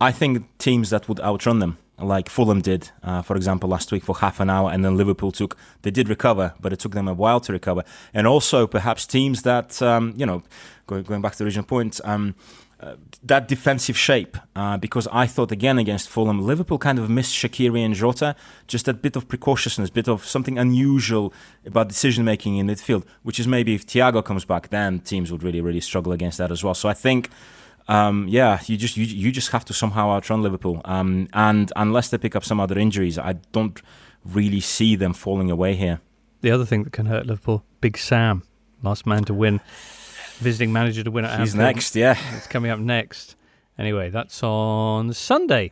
I 0.01 0.11
think 0.11 0.57
teams 0.57 0.89
that 0.89 1.07
would 1.07 1.19
outrun 1.21 1.59
them 1.59 1.77
like 1.99 2.29
Fulham 2.29 2.61
did, 2.61 2.91
uh, 3.03 3.21
for 3.21 3.35
example, 3.35 3.69
last 3.69 3.91
week 3.91 4.03
for 4.03 4.15
half 4.17 4.39
an 4.39 4.49
hour, 4.49 4.69
and 4.71 4.83
then 4.83 4.97
Liverpool 4.97 5.31
took. 5.31 5.57
They 5.83 5.91
did 5.91 6.09
recover, 6.09 6.53
but 6.59 6.73
it 6.73 6.79
took 6.79 6.93
them 6.93 7.07
a 7.07 7.13
while 7.13 7.39
to 7.41 7.53
recover. 7.53 7.83
And 8.13 8.27
also, 8.27 8.67
perhaps 8.67 9.05
teams 9.05 9.43
that 9.43 9.81
um, 9.81 10.13
you 10.17 10.25
know, 10.25 10.43
going, 10.87 11.03
going 11.03 11.21
back 11.21 11.33
to 11.33 11.37
the 11.39 11.45
original 11.45 11.65
point. 11.65 12.01
Um, 12.03 12.35
uh, 12.77 12.95
that 13.23 13.47
defensive 13.47 13.97
shape, 13.97 14.37
uh, 14.55 14.75
because 14.77 15.07
I 15.09 15.27
thought 15.27 15.49
again 15.49 15.79
against 15.79 16.09
Fulham, 16.09 16.41
Liverpool 16.41 16.77
kind 16.77 16.99
of 16.99 17.09
missed 17.09 17.33
Shaqiri 17.33 17.85
and 17.85 17.95
Jota, 17.95 18.35
just 18.67 18.85
that 18.85 19.01
bit 19.01 19.15
of 19.15 19.29
precautiousness, 19.29 19.91
bit 19.91 20.09
of 20.09 20.25
something 20.25 20.59
unusual 20.59 21.33
about 21.65 21.87
decision 21.87 22.25
making 22.25 22.57
in 22.57 22.67
midfield, 22.67 23.05
which 23.23 23.39
is 23.39 23.47
maybe 23.47 23.75
if 23.75 23.87
Thiago 23.87 24.23
comes 24.23 24.43
back, 24.43 24.69
then 24.69 24.99
teams 24.99 25.31
would 25.31 25.41
really, 25.41 25.61
really 25.61 25.79
struggle 25.79 26.11
against 26.11 26.37
that 26.37 26.51
as 26.51 26.65
well. 26.65 26.73
So 26.73 26.89
I 26.89 26.93
think 26.93 27.29
um, 27.87 28.27
yeah, 28.27 28.59
you 28.65 28.77
just 28.77 28.97
you, 28.97 29.05
you 29.05 29.31
just 29.31 29.51
have 29.51 29.65
to 29.65 29.73
somehow 29.73 30.11
outrun 30.11 30.41
Liverpool. 30.41 30.81
Um, 30.85 31.27
and 31.33 31.71
unless 31.75 32.09
they 32.09 32.17
pick 32.17 32.35
up 32.35 32.43
some 32.43 32.59
other 32.59 32.77
injuries, 32.77 33.17
I 33.17 33.33
don't 33.51 33.81
really 34.23 34.59
see 34.59 34.95
them 34.95 35.13
falling 35.13 35.51
away 35.51 35.75
here. 35.75 36.01
The 36.41 36.51
other 36.51 36.65
thing 36.65 36.83
that 36.83 36.93
can 36.93 37.05
hurt 37.05 37.25
Liverpool, 37.25 37.63
Big 37.81 37.97
Sam, 37.97 38.43
last 38.81 39.05
man 39.05 39.23
to 39.25 39.33
win, 39.33 39.61
visiting 40.37 40.71
manager 40.73 41.03
to 41.03 41.11
win 41.11 41.25
at 41.25 41.39
He's 41.39 41.53
Anfield. 41.53 41.75
next, 41.75 41.95
yeah. 41.95 42.17
It's 42.35 42.47
coming 42.47 42.71
up 42.71 42.79
next. 42.79 43.35
Anyway, 43.77 44.09
that's 44.09 44.41
on 44.43 45.13
Sunday. 45.13 45.71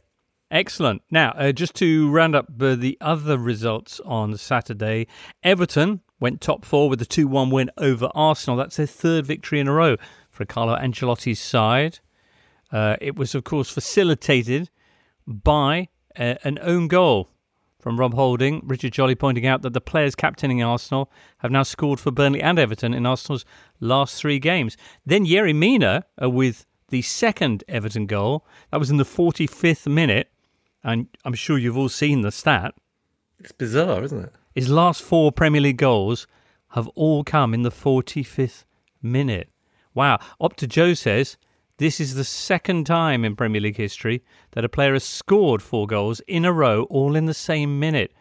Excellent. 0.52 1.02
Now, 1.10 1.32
uh, 1.32 1.52
just 1.52 1.74
to 1.76 2.12
round 2.12 2.36
up 2.36 2.46
uh, 2.62 2.76
the 2.76 2.98
other 3.02 3.40
results 3.40 4.00
on 4.06 4.38
Saturday, 4.38 5.08
Everton 5.42 6.02
went 6.20 6.42
top 6.42 6.64
four 6.64 6.90
with 6.90 7.02
a 7.02 7.06
2 7.06 7.28
1 7.28 7.50
win 7.50 7.72
over 7.78 8.10
Arsenal. 8.14 8.56
That's 8.58 8.76
their 8.78 8.86
third 8.86 9.26
victory 9.26 9.60
in 9.60 9.68
a 9.68 9.74
row 9.74 9.98
for 10.34 10.46
Carlo 10.46 10.76
Ancelotti's 10.76 11.40
side. 11.40 12.00
Uh, 12.72 12.98
it 13.00 13.16
was, 13.16 13.36
of 13.36 13.44
course, 13.44 13.70
facilitated 13.70 14.70
by 15.28 15.88
uh, 16.20 16.36
an 16.44 16.58
own 16.62 16.88
goal 16.88 17.30
from 17.80 18.00
Rob 18.00 18.16
Holding. 18.16 18.62
Richard 18.66 18.94
Jolly 18.94 19.14
pointing 19.14 19.46
out 19.46 19.62
that 19.62 19.74
the 19.74 19.82
players 19.82 20.16
captaining 20.16 20.64
Arsenal 20.64 21.12
have 21.40 21.52
now 21.52 21.64
scored 21.64 22.00
for 22.00 22.12
Burnley 22.12 22.42
and 22.42 22.58
Everton 22.58 22.94
in 22.94 23.06
Arsenal's 23.06 23.46
last 23.80 24.20
three 24.20 24.40
games. 24.40 24.76
Then 25.06 25.26
Yerry 25.26 25.56
Mina 25.56 26.06
uh, 26.22 26.30
with 26.30 26.66
the 26.90 27.04
second 27.04 27.64
Everton 27.68 28.08
goal. 28.08 28.46
That 28.72 28.80
was 28.80 28.90
in 28.90 28.98
the 28.98 29.04
45th 29.04 29.86
minute. 29.88 30.32
And 30.84 31.08
I'm 31.24 31.36
sure 31.36 31.58
you've 31.58 31.78
all 31.78 31.90
seen 31.90 32.22
the 32.22 32.32
stat. 32.32 32.74
It's 33.40 33.52
bizarre, 33.52 34.04
isn't 34.04 34.26
it? 34.26 34.34
His 34.56 34.70
last 34.70 35.02
four 35.02 35.32
Premier 35.32 35.62
League 35.62 35.78
goals 35.78 36.26
have 36.70 36.88
all 36.90 37.24
come 37.24 37.54
in 37.54 37.62
the 37.62 37.72
45th 37.72 38.66
minute. 39.02 39.50
Wow. 39.94 40.20
Opta 40.42 40.68
Joe 40.68 40.94
says 40.94 41.38
this 41.78 42.00
is 42.00 42.16
the 42.16 42.24
second 42.24 42.86
time 42.86 43.26
in 43.26 43.36
Premier 43.36 43.62
League 43.62 43.78
history 43.78 44.24
that 44.52 44.66
a 44.66 44.70
player 44.70 44.94
has 44.94 45.04
scored 45.04 45.62
four 45.62 45.88
goals 45.88 46.20
in 46.22 46.46
a 46.46 46.54
row, 46.54 46.84
all 46.84 47.16
in 47.16 47.26
the 47.26 47.34
same 47.34 47.80
minute. 47.80 48.14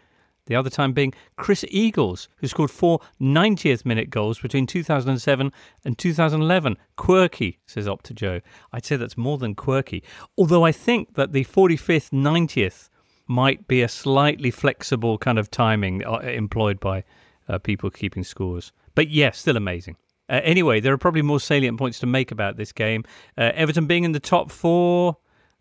The 0.47 0.57
other 0.57 0.70
time 0.70 0.93
being 0.93 1.14
Chris 1.37 1.64
Eagles, 1.68 2.29
who 2.37 2.49
scored 2.49 2.70
four 2.70 3.01
90th 3.20 3.85
minute 3.85 4.11
goals 4.11 4.41
between 4.41 4.66
2007 4.66 5.53
and 5.85 5.99
2011. 5.99 6.77
Quirky, 6.97 7.61
says 7.66 7.87
Opta 7.87 8.14
Joe. 8.14 8.41
I'd 8.73 8.85
say 8.85 8.97
that's 8.97 9.16
more 9.16 9.39
than 9.39 9.55
quirky. 9.55 10.03
Although 10.37 10.64
I 10.64 10.73
think 10.73 11.14
that 11.14 11.33
the 11.33 11.45
45th, 11.45 12.11
90th 12.11 12.89
might 13.29 13.68
be 13.68 13.83
a 13.83 13.89
slightly 13.89 14.51
flexible 14.51 15.16
kind 15.18 15.39
of 15.39 15.51
timing 15.51 16.05
uh, 16.05 16.18
employed 16.18 16.81
by 16.81 17.05
uh, 17.49 17.59
people 17.59 17.91
keeping 17.91 18.25
scores. 18.25 18.73
But 18.95 19.09
yes, 19.09 19.14
yeah, 19.14 19.31
still 19.31 19.57
amazing. 19.57 19.97
Uh, 20.29 20.41
anyway, 20.45 20.81
there 20.81 20.93
are 20.93 20.99
probably 20.99 21.23
more 21.23 21.41
salient 21.41 21.79
points 21.79 21.99
to 22.01 22.07
make 22.07 22.31
about 22.31 22.57
this 22.57 22.73
game. 22.73 23.05
Uh, 23.37 23.53
Everton 23.55 23.87
being 23.87 24.05
in 24.05 24.12
the 24.12 24.20
top 24.20 24.51
four, 24.51 25.16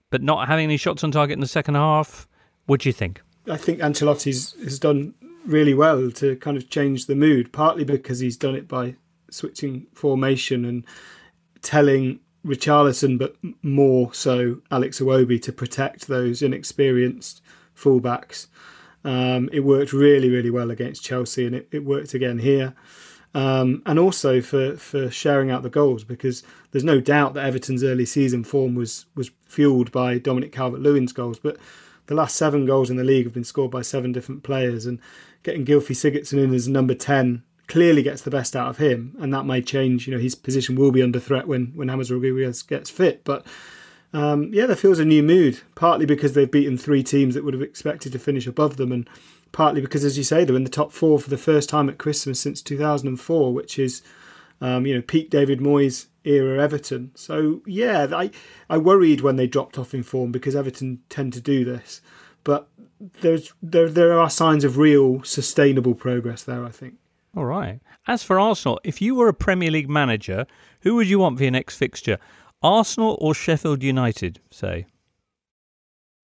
but 0.09 0.22
not 0.22 0.47
having 0.47 0.66
any 0.66 0.78
shots 0.78 1.03
on 1.03 1.12
target 1.12 1.34
in 1.34 1.39
the 1.39 1.47
second 1.47 1.76
half. 1.76 2.28
What 2.66 2.82
do 2.82 2.89
you 2.89 2.93
think? 2.93 3.22
I 3.49 3.57
think 3.57 3.80
Ancelotti's 3.80 4.53
has 4.64 4.80
done 4.80 5.16
really 5.45 5.74
well 5.74 6.12
to 6.12 6.36
kind 6.38 6.57
of 6.57 6.70
change 6.70 7.07
the 7.07 7.16
mood, 7.16 7.51
partly 7.51 7.84
because 7.84 8.20
he's 8.20 8.38
done 8.38 8.55
it 8.55 8.68
by 8.68 8.95
switching 9.32 9.88
formation 9.93 10.66
and 10.66 10.86
telling 11.62 12.20
Richarlison, 12.45 13.18
but 13.18 13.36
more 13.62 14.14
so 14.14 14.62
Alex 14.70 14.99
Iwobi, 14.99 15.41
to 15.41 15.51
protect 15.51 16.07
those 16.07 16.41
inexperienced 16.41 17.41
fullbacks. 17.76 18.47
Um, 19.03 19.49
it 19.51 19.62
worked 19.62 19.93
really, 19.93 20.30
really 20.30 20.51
well 20.51 20.70
against 20.70 21.03
Chelsea, 21.03 21.45
and 21.45 21.55
it, 21.55 21.68
it 21.72 21.84
worked 21.84 22.14
again 22.14 22.39
here 22.39 22.76
um, 23.34 23.82
and 23.86 23.97
also 23.97 24.41
for, 24.41 24.75
for 24.75 25.09
sharing 25.09 25.49
out 25.49 25.63
the 25.63 25.69
goals 25.69 26.03
because 26.03 26.43
there's 26.71 26.84
no 26.84 26.99
doubt 26.99 27.34
that 27.34 27.45
Everton's 27.45 27.84
early 27.84 28.05
season 28.05 28.43
form 28.43 28.75
was 28.75 29.05
was 29.15 29.32
fueled 29.45 29.91
by 29.91 30.17
Dominic 30.17 30.51
Calvert-Lewin's 30.51 31.13
goals, 31.13 31.39
but 31.39 31.57
the 32.07 32.15
last 32.15 32.36
seven 32.36 32.65
goals 32.65 32.89
in 32.89 32.97
the 32.97 33.03
league 33.03 33.25
have 33.25 33.34
been 33.34 33.43
scored 33.43 33.71
by 33.71 33.82
seven 33.82 34.11
different 34.11 34.43
players, 34.43 34.86
and 34.86 34.99
getting 35.43 35.65
Gylfi 35.65 35.95
Sigurdsson 35.95 36.43
in 36.43 36.53
as 36.53 36.67
number 36.67 36.93
ten 36.93 37.43
clearly 37.67 38.03
gets 38.03 38.21
the 38.21 38.32
best 38.32 38.55
out 38.55 38.67
of 38.67 38.77
him, 38.77 39.15
and 39.19 39.34
that 39.34 39.45
may 39.45 39.61
change. 39.61 40.07
You 40.07 40.13
know, 40.13 40.19
his 40.19 40.36
position 40.36 40.75
will 40.75 40.91
be 40.91 41.03
under 41.03 41.19
threat 41.19 41.47
when 41.47 41.67
when 41.75 41.88
Rodriguez 41.88 42.63
gets 42.63 42.89
fit, 42.89 43.23
but. 43.23 43.45
Um, 44.14 44.53
yeah, 44.53 44.66
there 44.66 44.76
feels 44.76 44.99
a 44.99 45.05
new 45.05 45.24
mood, 45.24 45.62
partly 45.76 46.05
because 46.05 46.34
they've 46.34 46.51
beaten 46.51 46.78
three 46.78 47.03
teams 47.03 47.34
that 47.34 47.45
would 47.45 47.53
have 47.53 47.64
expected 47.64 48.12
to 48.12 48.20
finish 48.20 48.45
above 48.45 48.78
them, 48.78 48.91
and 48.91 49.09
partly 49.51 49.82
because, 49.82 50.03
as 50.03 50.18
you 50.18 50.24
say, 50.24 50.43
they're 50.43 50.55
in 50.55 50.66
the 50.66 50.70
top 50.70 50.91
four 50.91 51.20
for 51.20 51.30
the 51.30 51.38
first 51.38 51.70
time 51.70 51.88
at 51.89 51.97
Christmas 51.97 52.39
since 52.39 52.62
2004, 52.62 53.53
which 53.53 53.80
is, 53.80 54.01
um, 54.59 54.86
you 54.86 54.93
know, 54.93 55.01
peak 55.01 55.30
David 55.30 55.59
Moyes 55.59 56.07
era 56.24 56.62
Everton. 56.62 57.12
So 57.16 57.62
yeah, 57.66 58.07
I 58.14 58.32
I 58.70 58.78
worried 58.78 59.22
when 59.22 59.36
they 59.36 59.47
dropped 59.47 59.78
off 59.78 59.93
in 59.93 60.03
form 60.03 60.32
because 60.32 60.55
Everton 60.55 60.99
tend 61.09 61.34
to 61.34 61.41
do 61.41 61.66
this, 61.66 62.01
but 62.43 62.68
there's 63.22 63.53
there 63.62 63.89
there 63.89 64.20
are 64.20 64.30
signs 64.30 64.64
of 64.64 64.78
real 64.78 65.24
sustainable 65.24 65.95
progress 65.95 66.43
there. 66.43 66.66
I 66.66 66.70
think. 66.70 66.95
All 67.36 67.45
right. 67.45 67.80
As 68.07 68.24
for 68.24 68.39
Arsenal, 68.39 68.80
if 68.84 69.01
you 69.01 69.16
were 69.16 69.30
a 69.30 69.34
Premier 69.34 69.72
League 69.72 69.89
manager, 69.89 70.45
who 70.82 70.95
would 70.95 71.07
you 71.07 71.20
want 71.20 71.38
for 71.38 71.43
your 71.43 71.51
next 71.51 71.78
fixture? 71.78 72.18
Arsenal 72.62 73.18
or 73.20 73.34
Sheffield 73.34 73.84
United, 73.84 74.39
say? 74.51 74.86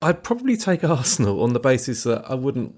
I'd 0.01 0.23
probably 0.23 0.57
take 0.57 0.83
Arsenal 0.83 1.41
on 1.41 1.53
the 1.53 1.59
basis 1.59 2.03
that 2.03 2.29
I 2.29 2.35
wouldn't. 2.35 2.75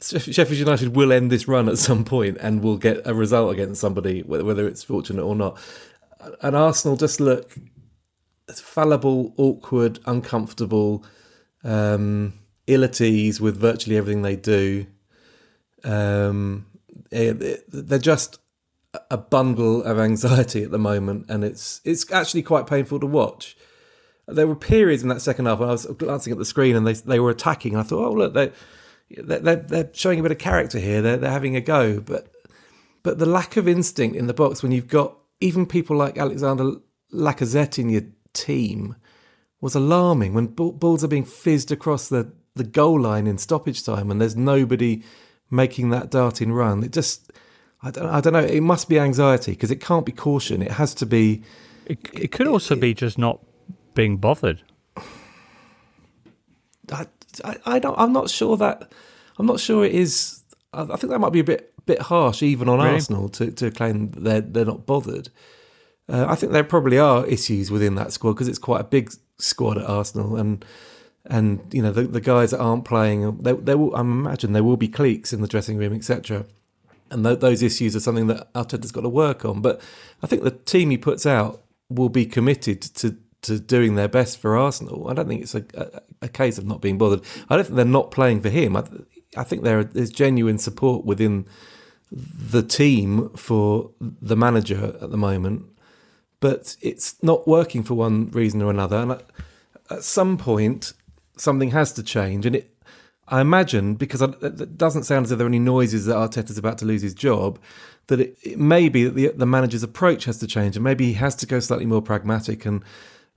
Sheffield 0.00 0.58
United 0.58 0.94
will 0.94 1.12
end 1.12 1.30
this 1.30 1.48
run 1.48 1.68
at 1.68 1.78
some 1.78 2.04
point 2.04 2.38
and 2.40 2.62
will 2.62 2.78
get 2.78 3.06
a 3.06 3.14
result 3.14 3.52
against 3.52 3.80
somebody, 3.80 4.22
whether 4.22 4.66
it's 4.66 4.82
fortunate 4.82 5.24
or 5.24 5.34
not. 5.34 5.58
And 6.42 6.56
Arsenal 6.56 6.96
just 6.96 7.20
look 7.20 7.56
fallible, 8.54 9.34
awkward, 9.36 9.98
uncomfortable, 10.06 11.04
um, 11.64 12.34
ill 12.66 12.84
at 12.84 13.00
ease 13.00 13.40
with 13.40 13.56
virtually 13.58 13.96
everything 13.96 14.22
they 14.22 14.36
do. 14.36 14.86
Um, 15.84 16.66
they're 17.10 17.98
just 17.98 18.38
a 19.10 19.16
bundle 19.16 19.82
of 19.82 19.98
anxiety 19.98 20.62
at 20.62 20.70
the 20.70 20.78
moment, 20.78 21.26
and 21.28 21.44
it's 21.44 21.80
it's 21.84 22.10
actually 22.12 22.42
quite 22.42 22.66
painful 22.66 23.00
to 23.00 23.06
watch. 23.06 23.56
There 24.28 24.46
were 24.46 24.56
periods 24.56 25.02
in 25.02 25.08
that 25.10 25.22
second 25.22 25.46
half 25.46 25.60
when 25.60 25.68
I 25.68 25.72
was 25.72 25.86
glancing 25.86 26.32
at 26.32 26.38
the 26.38 26.44
screen 26.44 26.76
and 26.76 26.86
they 26.86 26.94
they 26.94 27.20
were 27.20 27.30
attacking, 27.30 27.74
and 27.74 27.80
I 27.80 27.84
thought, 27.84 28.06
oh 28.06 28.12
look, 28.12 28.34
they 28.34 28.52
they're, 29.10 29.56
they're 29.56 29.90
showing 29.92 30.18
a 30.18 30.22
bit 30.22 30.32
of 30.32 30.38
character 30.38 30.78
here. 30.78 31.00
They're 31.00 31.16
they're 31.16 31.30
having 31.30 31.56
a 31.56 31.60
go, 31.60 32.00
but 32.00 32.28
but 33.02 33.18
the 33.18 33.26
lack 33.26 33.56
of 33.56 33.68
instinct 33.68 34.16
in 34.16 34.26
the 34.26 34.34
box 34.34 34.62
when 34.62 34.72
you've 34.72 34.88
got 34.88 35.16
even 35.40 35.66
people 35.66 35.96
like 35.96 36.18
Alexander 36.18 36.72
Lacazette 37.12 37.78
in 37.78 37.88
your 37.88 38.02
team 38.32 38.96
was 39.60 39.74
alarming. 39.74 40.34
When 40.34 40.46
balls 40.46 41.04
are 41.04 41.08
being 41.08 41.24
fizzed 41.24 41.70
across 41.70 42.08
the 42.08 42.32
the 42.54 42.64
goal 42.64 43.00
line 43.00 43.26
in 43.26 43.38
stoppage 43.38 43.84
time, 43.84 44.10
and 44.10 44.20
there's 44.20 44.36
nobody 44.36 45.02
making 45.50 45.90
that 45.90 46.10
darting 46.10 46.52
run, 46.52 46.82
it 46.82 46.92
just 46.92 47.32
I 47.82 47.90
don't, 47.90 48.06
I 48.06 48.20
don't 48.20 48.32
know. 48.32 48.40
It 48.40 48.62
must 48.62 48.88
be 48.88 48.98
anxiety 48.98 49.52
because 49.52 49.70
it 49.70 49.80
can't 49.80 50.06
be 50.06 50.12
caution. 50.12 50.62
It 50.62 50.72
has 50.72 50.94
to 50.94 51.06
be. 51.06 51.42
It, 51.84 51.98
it 52.12 52.32
could 52.32 52.46
also 52.46 52.74
it, 52.74 52.80
be 52.80 52.94
just 52.94 53.18
not 53.18 53.40
being 53.94 54.16
bothered. 54.16 54.62
I, 56.92 57.06
I, 57.44 57.56
I, 57.66 57.78
don't. 57.78 57.98
I'm 57.98 58.12
not 58.12 58.30
sure 58.30 58.56
that. 58.56 58.92
I'm 59.38 59.46
not 59.46 59.60
sure 59.60 59.84
it 59.84 59.94
is. 59.94 60.42
I, 60.72 60.82
I 60.82 60.96
think 60.96 61.10
that 61.10 61.18
might 61.18 61.32
be 61.32 61.40
a 61.40 61.44
bit 61.44 61.72
bit 61.84 62.02
harsh, 62.02 62.42
even 62.42 62.68
on 62.68 62.78
really? 62.78 62.94
Arsenal, 62.94 63.28
to, 63.30 63.50
to 63.52 63.70
claim 63.70 64.10
they're 64.12 64.40
they're 64.40 64.64
not 64.64 64.86
bothered. 64.86 65.28
Uh, 66.08 66.24
I 66.28 66.34
think 66.34 66.52
there 66.52 66.64
probably 66.64 66.98
are 66.98 67.26
issues 67.26 67.70
within 67.70 67.96
that 67.96 68.12
squad 68.12 68.32
because 68.32 68.48
it's 68.48 68.58
quite 68.58 68.80
a 68.80 68.84
big 68.84 69.12
squad 69.38 69.76
at 69.76 69.84
Arsenal, 69.84 70.36
and 70.36 70.64
and 71.26 71.60
you 71.72 71.82
know 71.82 71.92
the, 71.92 72.02
the 72.02 72.20
guys 72.20 72.52
that 72.52 72.60
aren't 72.60 72.84
playing, 72.84 73.38
there, 73.38 73.54
there 73.54 73.76
will, 73.76 73.94
I 73.94 74.00
imagine 74.00 74.52
there 74.52 74.64
will 74.64 74.76
be 74.76 74.88
cliques 74.88 75.32
in 75.32 75.42
the 75.42 75.48
dressing 75.48 75.76
room, 75.76 75.92
etc 75.92 76.46
and 77.10 77.24
th- 77.24 77.40
those 77.40 77.62
issues 77.62 77.94
are 77.96 78.00
something 78.00 78.26
that 78.28 78.52
Arteta's 78.54 78.92
got 78.92 79.02
to 79.02 79.08
work 79.08 79.44
on. 79.44 79.60
But 79.60 79.80
I 80.22 80.26
think 80.26 80.42
the 80.42 80.50
team 80.50 80.90
he 80.90 80.98
puts 80.98 81.26
out 81.26 81.62
will 81.88 82.08
be 82.08 82.26
committed 82.26 82.82
to 82.82 83.16
to 83.42 83.60
doing 83.60 83.94
their 83.94 84.08
best 84.08 84.38
for 84.38 84.56
Arsenal. 84.56 85.08
I 85.08 85.14
don't 85.14 85.28
think 85.28 85.42
it's 85.42 85.54
a, 85.54 85.64
a, 85.74 86.02
a 86.22 86.28
case 86.28 86.58
of 86.58 86.66
not 86.66 86.80
being 86.80 86.98
bothered. 86.98 87.20
I 87.48 87.54
don't 87.54 87.64
think 87.64 87.76
they're 87.76 87.84
not 87.84 88.10
playing 88.10 88.40
for 88.40 88.48
him. 88.48 88.76
I, 88.76 88.84
I 89.36 89.44
think 89.44 89.62
there 89.62 89.88
is 89.94 90.10
genuine 90.10 90.58
support 90.58 91.04
within 91.04 91.46
the 92.10 92.62
team 92.62 93.30
for 93.30 93.90
the 94.00 94.36
manager 94.36 94.96
at 95.00 95.10
the 95.10 95.16
moment, 95.16 95.64
but 96.40 96.76
it's 96.80 97.22
not 97.22 97.46
working 97.46 97.82
for 97.82 97.94
one 97.94 98.30
reason 98.30 98.62
or 98.62 98.70
another. 98.70 98.96
And 98.96 99.12
at 99.90 100.02
some 100.02 100.38
point, 100.38 100.92
something 101.36 101.70
has 101.70 101.92
to 101.92 102.02
change, 102.02 102.46
and 102.46 102.56
it 102.56 102.75
I 103.28 103.40
imagine, 103.40 103.94
because 103.94 104.22
it 104.22 104.78
doesn't 104.78 105.02
sound 105.02 105.26
as 105.26 105.32
if 105.32 105.38
there 105.38 105.46
are 105.46 105.48
any 105.48 105.58
noises 105.58 106.06
that 106.06 106.14
Arteta's 106.14 106.58
about 106.58 106.78
to 106.78 106.84
lose 106.84 107.02
his 107.02 107.14
job, 107.14 107.58
that 108.06 108.20
it, 108.20 108.38
it 108.42 108.58
may 108.58 108.88
be 108.88 109.04
that 109.04 109.14
the, 109.14 109.28
the, 109.28 109.46
manager's 109.46 109.82
approach 109.82 110.26
has 110.26 110.38
to 110.38 110.46
change 110.46 110.76
and 110.76 110.84
maybe 110.84 111.06
he 111.06 111.14
has 111.14 111.34
to 111.36 111.46
go 111.46 111.58
slightly 111.58 111.86
more 111.86 112.02
pragmatic 112.02 112.64
and 112.64 112.84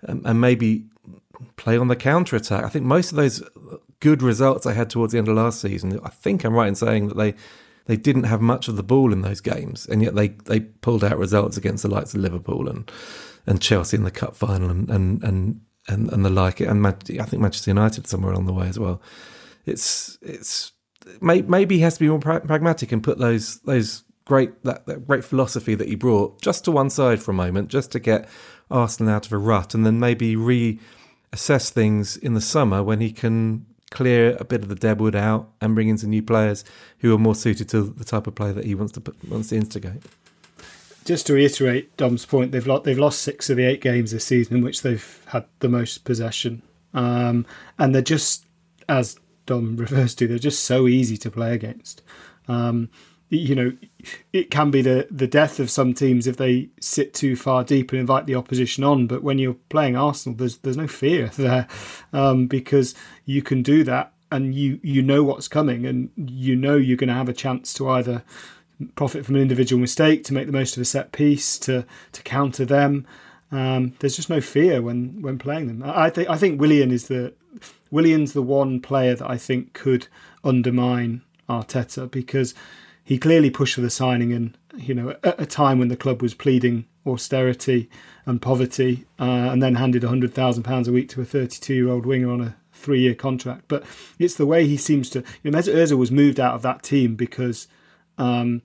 and, 0.03 0.25
and 0.25 0.39
maybe 0.39 0.85
play 1.57 1.77
on 1.77 1.87
the 1.87 1.95
counter 1.95 2.35
attack. 2.35 2.63
I 2.63 2.69
think 2.69 2.85
most 2.85 3.11
of 3.11 3.17
those 3.17 3.43
good 3.99 4.21
results 4.21 4.65
I 4.65 4.73
had 4.73 4.89
towards 4.89 5.11
the 5.11 5.19
end 5.19 5.27
of 5.27 5.35
last 5.35 5.59
season, 5.59 5.99
I 6.03 6.09
think 6.09 6.43
I'm 6.43 6.53
right 6.53 6.67
in 6.67 6.75
saying 6.75 7.09
that 7.09 7.17
they 7.17 7.33
they 7.85 7.97
didn't 7.97 8.25
have 8.25 8.39
much 8.39 8.67
of 8.67 8.75
the 8.75 8.83
ball 8.83 9.11
in 9.11 9.21
those 9.21 9.41
games, 9.41 9.87
and 9.87 10.03
yet 10.03 10.13
they, 10.13 10.27
they 10.27 10.59
pulled 10.59 11.03
out 11.03 11.17
results 11.17 11.57
against 11.57 11.81
the 11.81 11.89
likes 11.89 12.13
of 12.13 12.21
Liverpool 12.21 12.69
and 12.69 12.89
and 13.47 13.59
Chelsea 13.59 13.97
in 13.97 14.03
the 14.03 14.11
cup 14.11 14.35
final 14.35 14.69
and 14.69 14.89
and 14.89 15.23
and 15.23 15.61
and, 15.87 16.13
and 16.13 16.23
the 16.23 16.29
like. 16.29 16.59
And 16.59 16.85
I 16.85 16.91
think 16.91 17.41
Manchester 17.41 17.71
United 17.71 18.05
somewhere 18.05 18.31
along 18.31 18.45
the 18.45 18.53
way 18.53 18.67
as 18.67 18.77
well 18.77 19.01
it's 19.69 20.17
it's 20.21 20.73
maybe 21.21 21.75
he 21.75 21.81
has 21.81 21.95
to 21.95 21.99
be 21.99 22.09
more 22.09 22.19
pragmatic 22.19 22.91
and 22.91 23.03
put 23.03 23.17
those 23.19 23.59
those 23.61 24.03
great 24.25 24.63
that, 24.63 24.85
that 24.85 25.07
great 25.07 25.23
philosophy 25.23 25.75
that 25.75 25.87
he 25.87 25.95
brought 25.95 26.41
just 26.41 26.65
to 26.65 26.71
one 26.71 26.89
side 26.89 27.21
for 27.21 27.31
a 27.31 27.33
moment, 27.33 27.69
just 27.69 27.91
to 27.91 27.99
get 27.99 28.29
Arsenal 28.69 29.13
out 29.13 29.25
of 29.25 29.33
a 29.33 29.37
rut, 29.37 29.73
and 29.73 29.85
then 29.85 29.99
maybe 29.99 30.35
reassess 30.35 31.69
things 31.69 32.17
in 32.17 32.33
the 32.33 32.41
summer 32.41 32.83
when 32.83 33.01
he 33.01 33.11
can 33.11 33.65
clear 33.89 34.37
a 34.39 34.45
bit 34.45 34.61
of 34.61 34.69
the 34.69 34.75
deadwood 34.75 35.15
out 35.15 35.49
and 35.61 35.73
bring 35.73 35.89
in 35.89 35.97
some 35.97 36.11
new 36.11 36.21
players 36.21 36.63
who 36.99 37.13
are 37.13 37.17
more 37.17 37.33
suited 37.33 37.67
to 37.67 37.81
the 37.81 38.05
type 38.05 38.27
of 38.27 38.35
play 38.35 38.51
that 38.51 38.65
he 38.65 38.75
wants 38.75 38.93
to 38.93 39.01
wants 39.27 39.49
to 39.49 39.55
instigate. 39.55 40.03
Just 41.05 41.25
to 41.25 41.33
reiterate 41.33 41.97
Dom's 41.97 42.25
point, 42.25 42.51
they've 42.51 42.67
lost, 42.67 42.83
they've 42.83 42.99
lost 42.99 43.23
six 43.23 43.49
of 43.49 43.57
the 43.57 43.63
eight 43.63 43.81
games 43.81 44.11
this 44.11 44.25
season 44.25 44.57
in 44.57 44.63
which 44.63 44.83
they've 44.83 45.23
had 45.27 45.45
the 45.59 45.69
most 45.69 46.03
possession, 46.03 46.61
um, 46.93 47.47
and 47.79 47.95
they're 47.95 48.03
just 48.03 48.45
as 48.87 49.17
Dom 49.49 49.75
refers 49.77 50.15
to, 50.15 50.27
they're 50.27 50.39
just 50.39 50.63
so 50.63 50.87
easy 50.87 51.17
to 51.17 51.31
play 51.31 51.53
against. 51.53 52.01
Um, 52.47 52.89
you 53.29 53.53
know, 53.53 53.73
it 54.33 54.49
can 54.49 54.71
be 54.71 54.81
the, 54.81 55.07
the 55.11 55.27
death 55.27 55.59
of 55.59 55.69
some 55.69 55.93
teams 55.93 56.25
if 56.25 56.37
they 56.37 56.69
sit 56.79 57.13
too 57.13 57.35
far 57.35 57.63
deep 57.63 57.91
and 57.91 57.99
invite 57.99 58.25
the 58.25 58.35
opposition 58.35 58.83
on. 58.83 59.05
But 59.05 59.21
when 59.23 59.37
you're 59.37 59.57
playing 59.69 59.95
Arsenal, 59.95 60.35
there's 60.35 60.57
there's 60.57 60.77
no 60.77 60.87
fear 60.87 61.27
there 61.37 61.67
um, 62.11 62.47
because 62.47 62.95
you 63.25 63.43
can 63.43 63.61
do 63.61 63.83
that 63.83 64.13
and 64.31 64.55
you 64.55 64.79
you 64.81 65.03
know 65.03 65.23
what's 65.23 65.47
coming 65.47 65.85
and 65.85 66.09
you 66.15 66.55
know 66.55 66.75
you're 66.75 66.97
going 66.97 67.07
to 67.07 67.13
have 67.13 67.29
a 67.29 67.33
chance 67.33 67.71
to 67.75 67.89
either 67.89 68.23
profit 68.95 69.25
from 69.25 69.35
an 69.35 69.41
individual 69.41 69.79
mistake, 69.79 70.23
to 70.23 70.33
make 70.33 70.45
the 70.45 70.53
most 70.53 70.77
of 70.77 70.81
a 70.81 70.85
set 70.85 71.11
piece, 71.11 71.59
to 71.59 71.85
to 72.13 72.23
counter 72.23 72.65
them. 72.65 73.05
Um, 73.51 73.93
there's 73.99 74.15
just 74.15 74.29
no 74.29 74.41
fear 74.41 74.81
when 74.81 75.21
when 75.21 75.37
playing 75.37 75.67
them. 75.67 75.83
I 75.85 76.09
think 76.09 76.29
I 76.29 76.37
think 76.37 76.59
Willian 76.59 76.91
is 76.91 77.07
the 77.07 77.33
Willian's 77.91 78.33
the 78.33 78.41
one 78.41 78.79
player 78.79 79.15
that 79.15 79.29
I 79.29 79.37
think 79.37 79.73
could 79.73 80.07
undermine 80.43 81.21
Arteta 81.49 82.09
because 82.09 82.53
he 83.03 83.17
clearly 83.17 83.49
pushed 83.49 83.75
for 83.75 83.81
the 83.81 83.89
signing 83.89 84.31
and 84.31 84.57
you 84.77 84.93
know 84.93 85.15
at 85.23 85.41
a 85.41 85.45
time 85.45 85.79
when 85.79 85.87
the 85.87 85.97
club 85.97 86.21
was 86.21 86.33
pleading 86.33 86.85
austerity 87.07 87.89
and 88.25 88.41
poverty 88.41 89.05
uh, 89.19 89.23
and 89.23 89.63
then 89.63 89.75
handed 89.75 90.03
£100,000 90.03 90.87
a 90.87 90.91
week 90.91 91.09
to 91.09 91.21
a 91.21 91.25
32 91.25 91.73
year 91.73 91.89
old 91.89 92.05
winger 92.05 92.31
on 92.31 92.41
a 92.41 92.55
three 92.71 93.01
year 93.01 93.15
contract. 93.15 93.65
But 93.67 93.83
it's 94.19 94.35
the 94.35 94.45
way 94.45 94.67
he 94.67 94.77
seems 94.77 95.09
to 95.11 95.23
you 95.43 95.51
know 95.51 95.57
Mesut 95.57 95.73
Ozil 95.73 95.97
was 95.97 96.11
moved 96.11 96.39
out 96.39 96.55
of 96.55 96.61
that 96.61 96.83
team 96.83 97.15
because 97.15 97.67
um, 98.17 98.61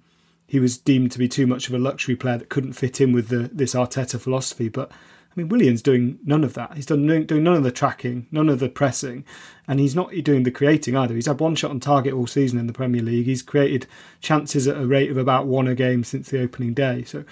he 0.47 0.61
was 0.61 0.79
deemed 0.79 1.13
to 1.13 1.19
be 1.19 1.29
too 1.29 1.47
much 1.47 1.69
of 1.69 1.75
a 1.75 1.79
luxury 1.79 2.17
player 2.17 2.39
that 2.39 2.49
couldn't 2.49 2.75
fit 2.75 3.01
in 3.01 3.13
with 3.13 3.29
the, 3.29 3.51
this 3.53 3.75
Arteta 3.75 4.21
philosophy. 4.21 4.69
But 4.69 4.91
I 5.35 5.41
mean, 5.41 5.49
Willian's 5.49 5.83
doing 5.83 6.19
none 6.25 6.45
of 6.45 6.55
that. 6.55 6.75
He's 6.75 6.87
done 6.87 7.07
doing 7.27 7.43
none 7.43 7.57
of 7.57 7.65
the 7.65 7.73
tracking, 7.73 8.29
none 8.31 8.49
of 8.49 8.61
the 8.61 8.69
pressing, 8.69 9.25
and 9.67 9.81
he's 9.81 9.97
not 9.97 10.13
doing 10.23 10.45
the 10.45 10.53
creating 10.53 10.97
either. 10.97 11.15
He's 11.15 11.27
had 11.27 11.41
one 11.41 11.57
shot 11.57 11.73
on 11.73 11.81
target 11.81 12.15
all 12.15 12.29
season 12.29 12.59
in 12.59 12.69
the 12.69 12.73
Premier 12.73 13.03
League. 13.03 13.27
He's 13.27 13.43
created 13.43 13.87
chances 14.21 14.69
at 14.69 14.77
a 14.77 14.87
rate 14.87 15.11
of 15.11 15.17
about 15.17 15.47
one 15.47 15.67
a 15.67 15.75
game 15.75 16.05
since 16.05 16.29
the 16.29 16.41
opening 16.41 16.73
day. 16.73 17.03
So, 17.03 17.25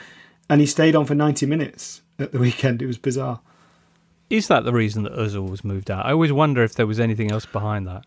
and 0.51 0.61
he 0.61 0.67
stayed 0.67 0.97
on 0.97 1.05
for 1.05 1.15
ninety 1.15 1.47
minutes 1.47 2.03
at 2.19 2.33
the 2.33 2.39
weekend. 2.41 2.83
It 2.83 2.87
was 2.87 2.99
bizarre. 2.99 3.41
Is 4.29 4.49
that 4.49 4.65
the 4.65 4.73
reason 4.73 5.05
that 5.05 5.13
Ozil 5.13 5.49
was 5.49 5.63
moved 5.63 5.91
out? 5.91 6.07
I 6.07 6.13
always 6.13 6.33
wonder 6.33 6.65
if 6.65 6.75
there 6.75 6.87
was 6.87 6.99
anything 6.99 7.31
else 7.31 7.47
behind 7.47 7.87
that. 7.87 8.05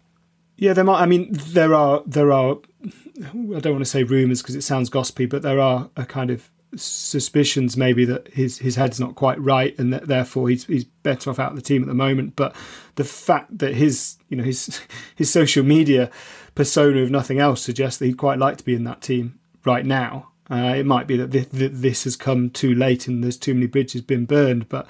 Yeah, 0.57 0.73
there 0.73 0.83
might. 0.83 1.01
I 1.01 1.05
mean, 1.05 1.29
there 1.31 1.73
are 1.73 2.03
there 2.05 2.33
are. 2.33 2.57
I 2.85 3.59
don't 3.59 3.73
want 3.73 3.79
to 3.79 3.85
say 3.85 4.03
rumours 4.03 4.41
because 4.41 4.55
it 4.55 4.63
sounds 4.63 4.89
gossipy, 4.89 5.25
but 5.25 5.41
there 5.41 5.59
are 5.59 5.89
a 5.95 6.05
kind 6.05 6.31
of 6.31 6.49
suspicions 6.77 7.77
maybe 7.77 8.05
that 8.05 8.27
his 8.29 8.59
his 8.59 8.75
head's 8.75 8.99
not 8.99 9.15
quite 9.15 9.39
right 9.39 9.77
and 9.77 9.93
that 9.93 10.07
therefore 10.07 10.49
he's 10.49 10.65
he's 10.65 10.83
better 10.83 11.29
off 11.29 11.39
out 11.39 11.51
of 11.51 11.55
the 11.55 11.61
team 11.61 11.81
at 11.81 11.87
the 11.87 11.93
moment. 11.93 12.35
But 12.35 12.55
the 12.95 13.03
fact 13.03 13.57
that 13.57 13.73
his 13.73 14.17
you 14.29 14.37
know 14.37 14.43
his 14.43 14.81
his 15.15 15.31
social 15.31 15.63
media 15.63 16.09
persona, 16.55 17.01
if 17.01 17.09
nothing 17.09 17.39
else, 17.39 17.61
suggests 17.61 17.99
that 17.99 18.05
he'd 18.05 18.17
quite 18.17 18.39
like 18.39 18.57
to 18.57 18.65
be 18.65 18.75
in 18.75 18.83
that 18.85 19.01
team 19.01 19.39
right 19.65 19.85
now. 19.85 20.29
Uh, 20.49 20.75
it 20.77 20.85
might 20.85 21.07
be 21.07 21.17
that 21.17 21.31
this, 21.31 21.47
this, 21.51 22.03
has 22.03 22.15
come 22.15 22.51
too 22.51 22.75
late 22.75 23.07
and 23.07 23.23
there's 23.23 23.37
too 23.37 23.53
many 23.55 23.65
bridges 23.65 24.01
been 24.01 24.25
burned, 24.25 24.69
but 24.69 24.85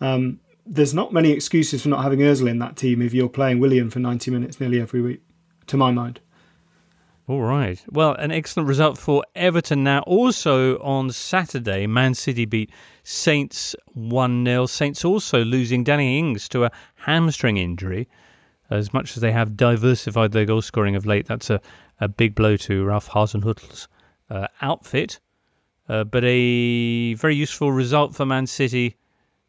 um, 0.00 0.40
there's 0.66 0.92
not 0.92 1.12
many 1.12 1.30
excuses 1.30 1.82
for 1.82 1.88
not 1.88 2.02
having 2.02 2.18
Özil 2.18 2.50
in 2.50 2.58
that 2.58 2.76
team 2.76 3.00
if 3.00 3.14
you're 3.14 3.28
playing 3.28 3.60
Willian 3.60 3.88
for 3.88 4.00
90 4.00 4.32
minutes 4.32 4.58
nearly 4.58 4.80
every 4.80 5.00
week, 5.00 5.22
to 5.68 5.76
my 5.76 5.92
mind. 5.92 6.18
All 7.28 7.42
right. 7.42 7.84
Well, 7.90 8.12
an 8.14 8.30
excellent 8.30 8.68
result 8.68 8.98
for 8.98 9.24
Everton 9.34 9.82
now. 9.82 10.02
Also 10.02 10.78
on 10.78 11.10
Saturday, 11.10 11.84
Man 11.88 12.14
City 12.14 12.44
beat 12.44 12.70
Saints 13.02 13.74
1 13.94 14.44
0. 14.44 14.66
Saints 14.66 15.04
also 15.04 15.44
losing 15.44 15.82
Danny 15.82 16.20
Ings 16.20 16.48
to 16.50 16.64
a 16.64 16.70
hamstring 16.94 17.56
injury. 17.56 18.08
As 18.70 18.92
much 18.92 19.16
as 19.16 19.22
they 19.22 19.32
have 19.32 19.56
diversified 19.56 20.30
their 20.30 20.44
goal 20.44 20.62
scoring 20.62 20.94
of 20.94 21.04
late, 21.04 21.26
that's 21.26 21.50
a, 21.50 21.60
a 22.00 22.06
big 22.06 22.36
blow 22.36 22.56
to 22.58 22.84
Ralph 22.84 23.08
Hasenhüttl's 23.08 23.88
uh, 24.30 24.46
outfit. 24.62 25.18
Uh, 25.88 26.04
but 26.04 26.22
a 26.22 27.14
very 27.14 27.34
useful 27.34 27.72
result 27.72 28.14
for 28.14 28.24
Man 28.24 28.46
City. 28.46 28.94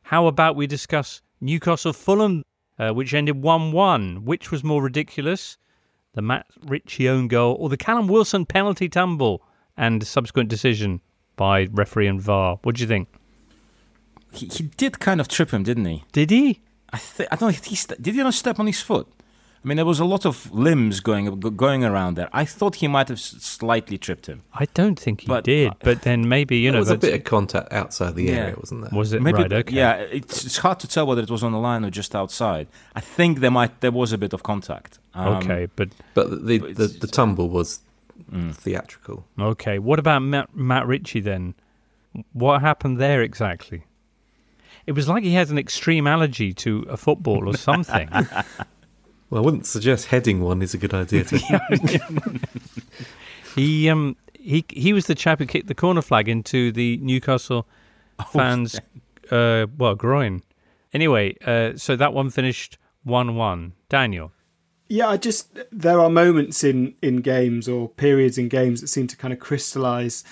How 0.01 0.25
about 0.25 0.55
we 0.55 0.65
discuss 0.65 1.21
Newcastle 1.41 1.93
Fulham, 1.93 2.43
uh, 2.80 2.89
which 2.89 3.13
ended 3.13 3.39
1 3.39 3.71
1? 3.71 4.25
Which 4.25 4.49
was 4.49 4.63
more 4.63 4.82
ridiculous? 4.82 5.59
The 6.18 6.22
Matt 6.24 6.47
Ritchie 6.65 7.07
own 7.07 7.28
goal, 7.28 7.55
or 7.59 7.70
the 7.70 7.78
Callum 7.78 8.07
Wilson 8.07 8.47
penalty 8.47 8.89
tumble 8.89 9.43
and 9.78 10.05
subsequent 10.05 10.49
decision 10.49 10.99
by 11.36 11.68
referee 11.72 12.07
and 12.07 12.20
VAR. 12.20 12.57
What 12.63 12.76
do 12.76 12.82
you 12.82 12.88
think? 12.88 13.07
He, 14.34 14.47
he 14.47 14.63
did 14.63 14.99
kind 14.99 15.22
of 15.22 15.28
trip 15.28 15.51
him, 15.51 15.61
didn't 15.61 15.86
he? 15.86 16.03
Did 16.11 16.32
he? 16.32 16.63
I, 16.91 16.97
th- 16.97 17.30
I 17.32 17.36
don't 17.36 17.51
know. 17.51 17.59
He 17.63 17.76
st- 17.76 18.01
did 18.01 18.15
he 18.15 18.24
not 18.24 18.34
step 18.34 18.59
on 18.59 18.65
his 18.65 18.82
foot? 18.82 19.07
I 19.68 19.70
mean, 19.70 19.76
there 19.76 19.86
was 19.86 19.99
a 19.99 20.05
lot 20.05 20.26
of 20.26 20.49
limbs 20.53 21.01
going 21.01 21.41
going 21.41 21.84
around 21.84 22.15
there. 22.15 22.30
I 22.32 22.45
thought 22.45 22.76
he 22.76 22.88
might 22.88 23.09
have 23.09 23.20
slightly 23.20 23.97
tripped 23.97 24.28
him. 24.28 24.43
I 24.53 24.63
don't 24.74 24.97
think 24.97 25.22
he 25.22 25.28
but, 25.28 25.43
did, 25.43 25.74
but 25.80 26.03
then 26.03 26.30
maybe 26.30 26.59
you 26.59 26.72
know 26.72 26.76
there 26.76 26.80
was 26.80 26.89
a 26.91 26.97
bit 26.97 27.13
of 27.13 27.26
contact 27.26 27.74
outside 27.74 28.15
the 28.15 28.24
yeah. 28.24 28.32
area, 28.32 28.55
wasn't 28.57 28.84
there? 28.84 28.97
Was 28.97 29.11
it 29.11 29.22
maybe, 29.22 29.39
right? 29.39 29.51
Okay. 29.51 29.76
Yeah, 29.76 29.95
it's, 29.95 30.45
it's 30.45 30.59
hard 30.59 30.80
to 30.80 30.88
tell 30.88 31.05
whether 31.05 31.22
it 31.22 31.30
was 31.30 31.43
on 31.43 31.51
the 31.51 31.57
line 31.57 31.84
or 31.84 31.89
just 31.89 32.15
outside. 32.15 32.70
I 32.95 33.01
think 33.01 33.41
there 33.41 33.51
might 33.51 33.82
there 33.82 33.91
was 33.91 34.13
a 34.13 34.18
bit 34.18 34.32
of 34.32 34.41
contact. 34.41 34.99
Um, 35.13 35.34
okay, 35.34 35.68
but 35.76 35.89
but 36.13 36.47
the 36.47 36.59
but 36.59 36.78
the, 36.78 36.88
the, 36.88 37.07
tumble 37.07 37.49
was 37.49 37.82
mm. 38.32 38.55
theatrical. 38.55 39.26
Okay, 39.38 39.80
what 39.80 39.99
about 39.99 40.22
Matt, 40.22 40.55
Matt 40.55 40.88
Ritchie 40.88 41.20
then? 41.20 41.55
What 42.32 42.61
happened 42.61 42.99
there 42.99 43.22
exactly? 43.22 43.84
It 44.86 44.93
was 44.93 45.09
like 45.09 45.26
he 45.26 45.34
had 45.34 45.49
an 45.49 45.57
extreme 45.57 46.07
allergy 46.07 46.53
to 46.53 46.86
a 46.88 46.95
football 46.95 47.49
or 47.49 47.57
something. 47.57 48.09
Well, 49.30 49.41
I 49.41 49.45
wouldn't 49.45 49.65
suggest 49.65 50.07
heading 50.07 50.41
one 50.41 50.61
is 50.61 50.73
a 50.73 50.78
good 50.78 50.93
idea. 50.93 51.23
To 51.25 51.38
he 53.55 53.89
um 53.89 54.15
he 54.34 54.65
he 54.69 54.93
was 54.93 55.07
the 55.07 55.15
chap 55.15 55.39
who 55.39 55.45
kicked 55.45 55.67
the 55.67 55.75
corner 55.75 56.01
flag 56.01 56.30
into 56.30 56.71
the 56.71 56.97
Newcastle 56.97 57.67
oh, 58.19 58.23
fans' 58.34 58.80
uh, 59.32 59.67
well 59.78 59.95
groin. 59.95 60.43
Anyway, 60.93 61.36
uh, 61.45 61.73
so 61.75 61.95
that 61.95 62.13
one 62.13 62.30
finished 62.30 62.78
one-one. 63.03 63.73
Daniel. 63.89 64.32
Yeah, 64.89 65.09
I 65.09 65.17
just 65.17 65.59
there 65.71 65.99
are 65.99 66.09
moments 66.09 66.63
in 66.63 66.95
in 67.01 67.17
games 67.17 67.67
or 67.67 67.89
periods 67.89 68.38
in 68.38 68.47
games 68.47 68.80
that 68.80 68.88
seem 68.88 69.07
to 69.07 69.17
kind 69.17 69.34
of 69.34 69.39
crystallise 69.39 70.23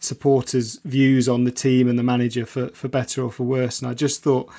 supporters' 0.00 0.80
views 0.84 1.28
on 1.28 1.44
the 1.44 1.52
team 1.52 1.88
and 1.88 1.98
the 1.98 2.02
manager 2.02 2.44
for 2.44 2.68
for 2.68 2.88
better 2.88 3.22
or 3.22 3.32
for 3.32 3.44
worse. 3.44 3.80
And 3.80 3.90
I 3.90 3.94
just 3.94 4.22
thought 4.22 4.52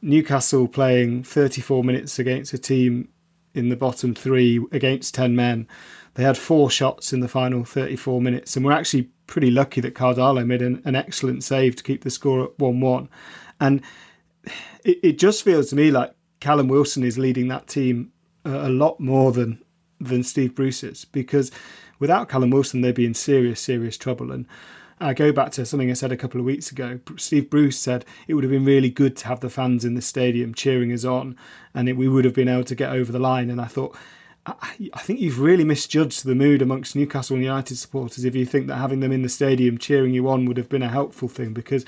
Newcastle 0.00 0.68
playing 0.68 1.24
34 1.24 1.84
minutes 1.84 2.18
against 2.18 2.54
a 2.54 2.58
team 2.58 3.08
in 3.56 3.68
the 3.68 3.76
bottom 3.76 4.14
three 4.14 4.64
against 4.72 5.14
10 5.14 5.34
men. 5.34 5.66
They 6.14 6.22
had 6.22 6.38
four 6.38 6.70
shots 6.70 7.12
in 7.12 7.20
the 7.20 7.28
final 7.28 7.64
34 7.64 8.20
minutes, 8.20 8.56
and 8.56 8.64
we're 8.64 8.72
actually 8.72 9.10
pretty 9.26 9.50
lucky 9.50 9.80
that 9.82 9.94
Karl 9.94 10.14
Darlow 10.14 10.46
made 10.46 10.62
an, 10.62 10.82
an 10.84 10.94
excellent 10.94 11.44
save 11.44 11.76
to 11.76 11.82
keep 11.82 12.04
the 12.04 12.10
score 12.10 12.44
at 12.44 12.58
1 12.58 12.80
1. 12.80 13.08
And 13.60 13.82
it, 14.84 14.98
it, 15.02 15.18
just 15.18 15.42
feels 15.42 15.70
to 15.70 15.76
me 15.76 15.90
like 15.90 16.14
Callum 16.40 16.68
Wilson 16.68 17.02
is 17.02 17.18
leading 17.18 17.48
that 17.48 17.66
team 17.66 18.12
a, 18.44 18.68
a 18.68 18.70
lot 18.70 19.00
more 19.00 19.32
than, 19.32 19.62
than 20.00 20.22
Steve 20.22 20.54
Bruce 20.54 20.82
is, 20.82 21.04
because 21.04 21.50
without 21.98 22.28
Callum 22.28 22.50
Wilson, 22.50 22.80
they'd 22.80 22.94
be 22.94 23.06
in 23.06 23.14
serious, 23.14 23.60
serious 23.60 23.96
trouble. 23.96 24.32
And 24.32 24.46
I 24.98 25.12
go 25.12 25.30
back 25.30 25.52
to 25.52 25.66
something 25.66 25.90
I 25.90 25.94
said 25.94 26.12
a 26.12 26.16
couple 26.16 26.40
of 26.40 26.46
weeks 26.46 26.70
ago. 26.70 27.00
Steve 27.16 27.50
Bruce 27.50 27.78
said 27.78 28.04
it 28.26 28.34
would 28.34 28.44
have 28.44 28.50
been 28.50 28.64
really 28.64 28.88
good 28.88 29.16
to 29.18 29.26
have 29.26 29.40
the 29.40 29.50
fans 29.50 29.84
in 29.84 29.94
the 29.94 30.00
stadium 30.00 30.54
cheering 30.54 30.90
us 30.92 31.04
on, 31.04 31.36
and 31.74 31.88
it, 31.88 31.98
we 31.98 32.08
would 32.08 32.24
have 32.24 32.34
been 32.34 32.48
able 32.48 32.64
to 32.64 32.74
get 32.74 32.92
over 32.92 33.12
the 33.12 33.18
line. 33.18 33.50
And 33.50 33.60
I 33.60 33.66
thought, 33.66 33.94
I, 34.46 34.90
I 34.94 35.00
think 35.00 35.20
you've 35.20 35.40
really 35.40 35.64
misjudged 35.64 36.24
the 36.24 36.34
mood 36.34 36.62
amongst 36.62 36.96
Newcastle 36.96 37.36
United 37.36 37.76
supporters 37.76 38.24
if 38.24 38.34
you 38.34 38.46
think 38.46 38.68
that 38.68 38.76
having 38.76 39.00
them 39.00 39.12
in 39.12 39.22
the 39.22 39.28
stadium 39.28 39.76
cheering 39.76 40.14
you 40.14 40.28
on 40.30 40.46
would 40.46 40.56
have 40.56 40.70
been 40.70 40.82
a 40.82 40.88
helpful 40.88 41.28
thing. 41.28 41.52
Because 41.52 41.84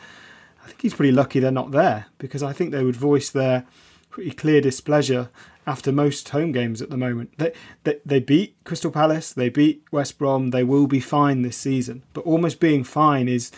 I 0.63 0.67
think 0.67 0.83
he's 0.83 0.95
pretty 0.95 1.13
lucky 1.13 1.41
they're 1.41 1.51
not 1.51 1.71
there. 1.71 2.07
Because 2.19 2.43
I 2.43 2.53
think 2.53 2.73
they 2.73 2.85
would 2.85 2.97
voice 2.97 3.31
their 3.31 3.65
pretty 4.11 4.33
clear 4.33 4.61
displeasure 4.61 5.31
after 5.69 5.93
most 5.93 6.31
home 6.31 6.51
games 6.51 6.81
at 6.81 6.89
the 6.89 6.97
moment. 6.97 7.37
They, 7.37 7.53
they, 7.85 7.99
they 8.05 8.21
beat 8.21 8.57
Crystal 8.65 8.91
Palace, 8.91 9.33
they 9.33 9.51
beat 9.51 9.85
West 9.93 10.19
Brom, 10.19 10.51
they 10.51 10.65
will 10.65 10.87
be 10.87 10.99
fine 10.99 11.43
this 11.43 11.59
season. 11.59 12.03
But 12.15 12.25
almost 12.25 12.59
being 12.59 12.85
fine 12.85 13.29
is 13.29 13.53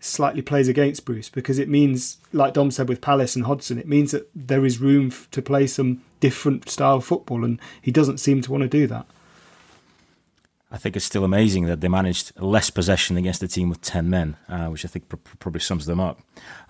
slightly 0.00 0.40
plays 0.40 0.68
against 0.68 1.04
Bruce 1.04 1.28
because 1.28 1.58
it 1.58 1.68
means, 1.68 2.16
like 2.32 2.54
Dom 2.54 2.70
said 2.70 2.88
with 2.88 3.02
Palace 3.02 3.36
and 3.36 3.44
Hodgson, 3.44 3.78
it 3.78 3.86
means 3.86 4.12
that 4.12 4.30
there 4.34 4.64
is 4.64 4.78
room 4.78 5.12
to 5.30 5.42
play 5.42 5.66
some 5.66 6.00
different 6.20 6.70
style 6.70 7.02
football, 7.02 7.44
and 7.44 7.60
he 7.82 7.90
doesn't 7.90 8.18
seem 8.18 8.40
to 8.40 8.50
want 8.50 8.62
to 8.62 8.68
do 8.68 8.86
that. 8.86 9.06
I 10.72 10.78
think 10.78 10.96
it's 10.96 11.04
still 11.04 11.24
amazing 11.24 11.66
that 11.66 11.82
they 11.82 11.88
managed 11.88 12.32
less 12.40 12.70
possession 12.70 13.18
against 13.18 13.42
a 13.42 13.48
team 13.48 13.68
with 13.68 13.82
10 13.82 14.08
men, 14.08 14.36
uh, 14.48 14.68
which 14.68 14.84
I 14.84 14.88
think 14.88 15.08
pr- 15.08 15.16
probably 15.38 15.60
sums 15.60 15.84
them 15.84 16.00
up. 16.00 16.20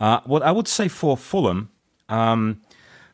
Uh, 0.01 0.21
what 0.25 0.43
I 0.43 0.51
would 0.51 0.67
say 0.67 0.89
for 0.89 1.17
Fulham, 1.17 1.71
um, 2.09 2.63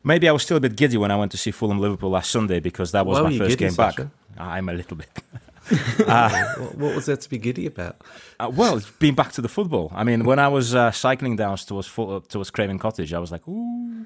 Maybe 0.07 0.29
I 0.29 0.31
was 0.31 0.43
still 0.43 0.57
a 0.57 0.59
bit 0.61 0.75
giddy 0.75 0.97
when 0.97 1.11
I 1.11 1.17
went 1.17 1.31
to 1.33 1.37
see 1.37 1.51
Fulham 1.51 1.79
Liverpool 1.79 2.09
last 2.09 2.31
Sunday 2.31 2.59
because 2.59 2.91
that 2.93 3.05
was 3.05 3.19
Why 3.19 3.29
my 3.29 3.37
first 3.37 3.57
game 3.57 3.73
back. 3.73 3.99
I'm 4.37 4.69
a 4.69 4.73
little 4.73 4.95
bit. 4.95 5.09
uh, 6.07 6.29
what 6.75 6.95
was 6.95 7.07
there 7.07 7.17
to 7.17 7.29
be 7.29 7.37
giddy 7.37 7.65
about? 7.65 7.97
Uh, 8.39 8.49
well, 8.53 8.81
being 8.99 9.15
back 9.15 9.33
to 9.33 9.41
the 9.41 9.49
football. 9.49 9.91
I 9.93 10.05
mean, 10.05 10.23
when 10.23 10.39
I 10.39 10.47
was 10.47 10.73
uh, 10.73 10.91
cycling 10.91 11.35
down 11.35 11.57
towards 11.57 11.93
towards 11.93 12.51
Craven 12.51 12.79
Cottage, 12.79 13.13
I 13.13 13.19
was 13.19 13.31
like, 13.33 13.45
ooh, 13.47 14.05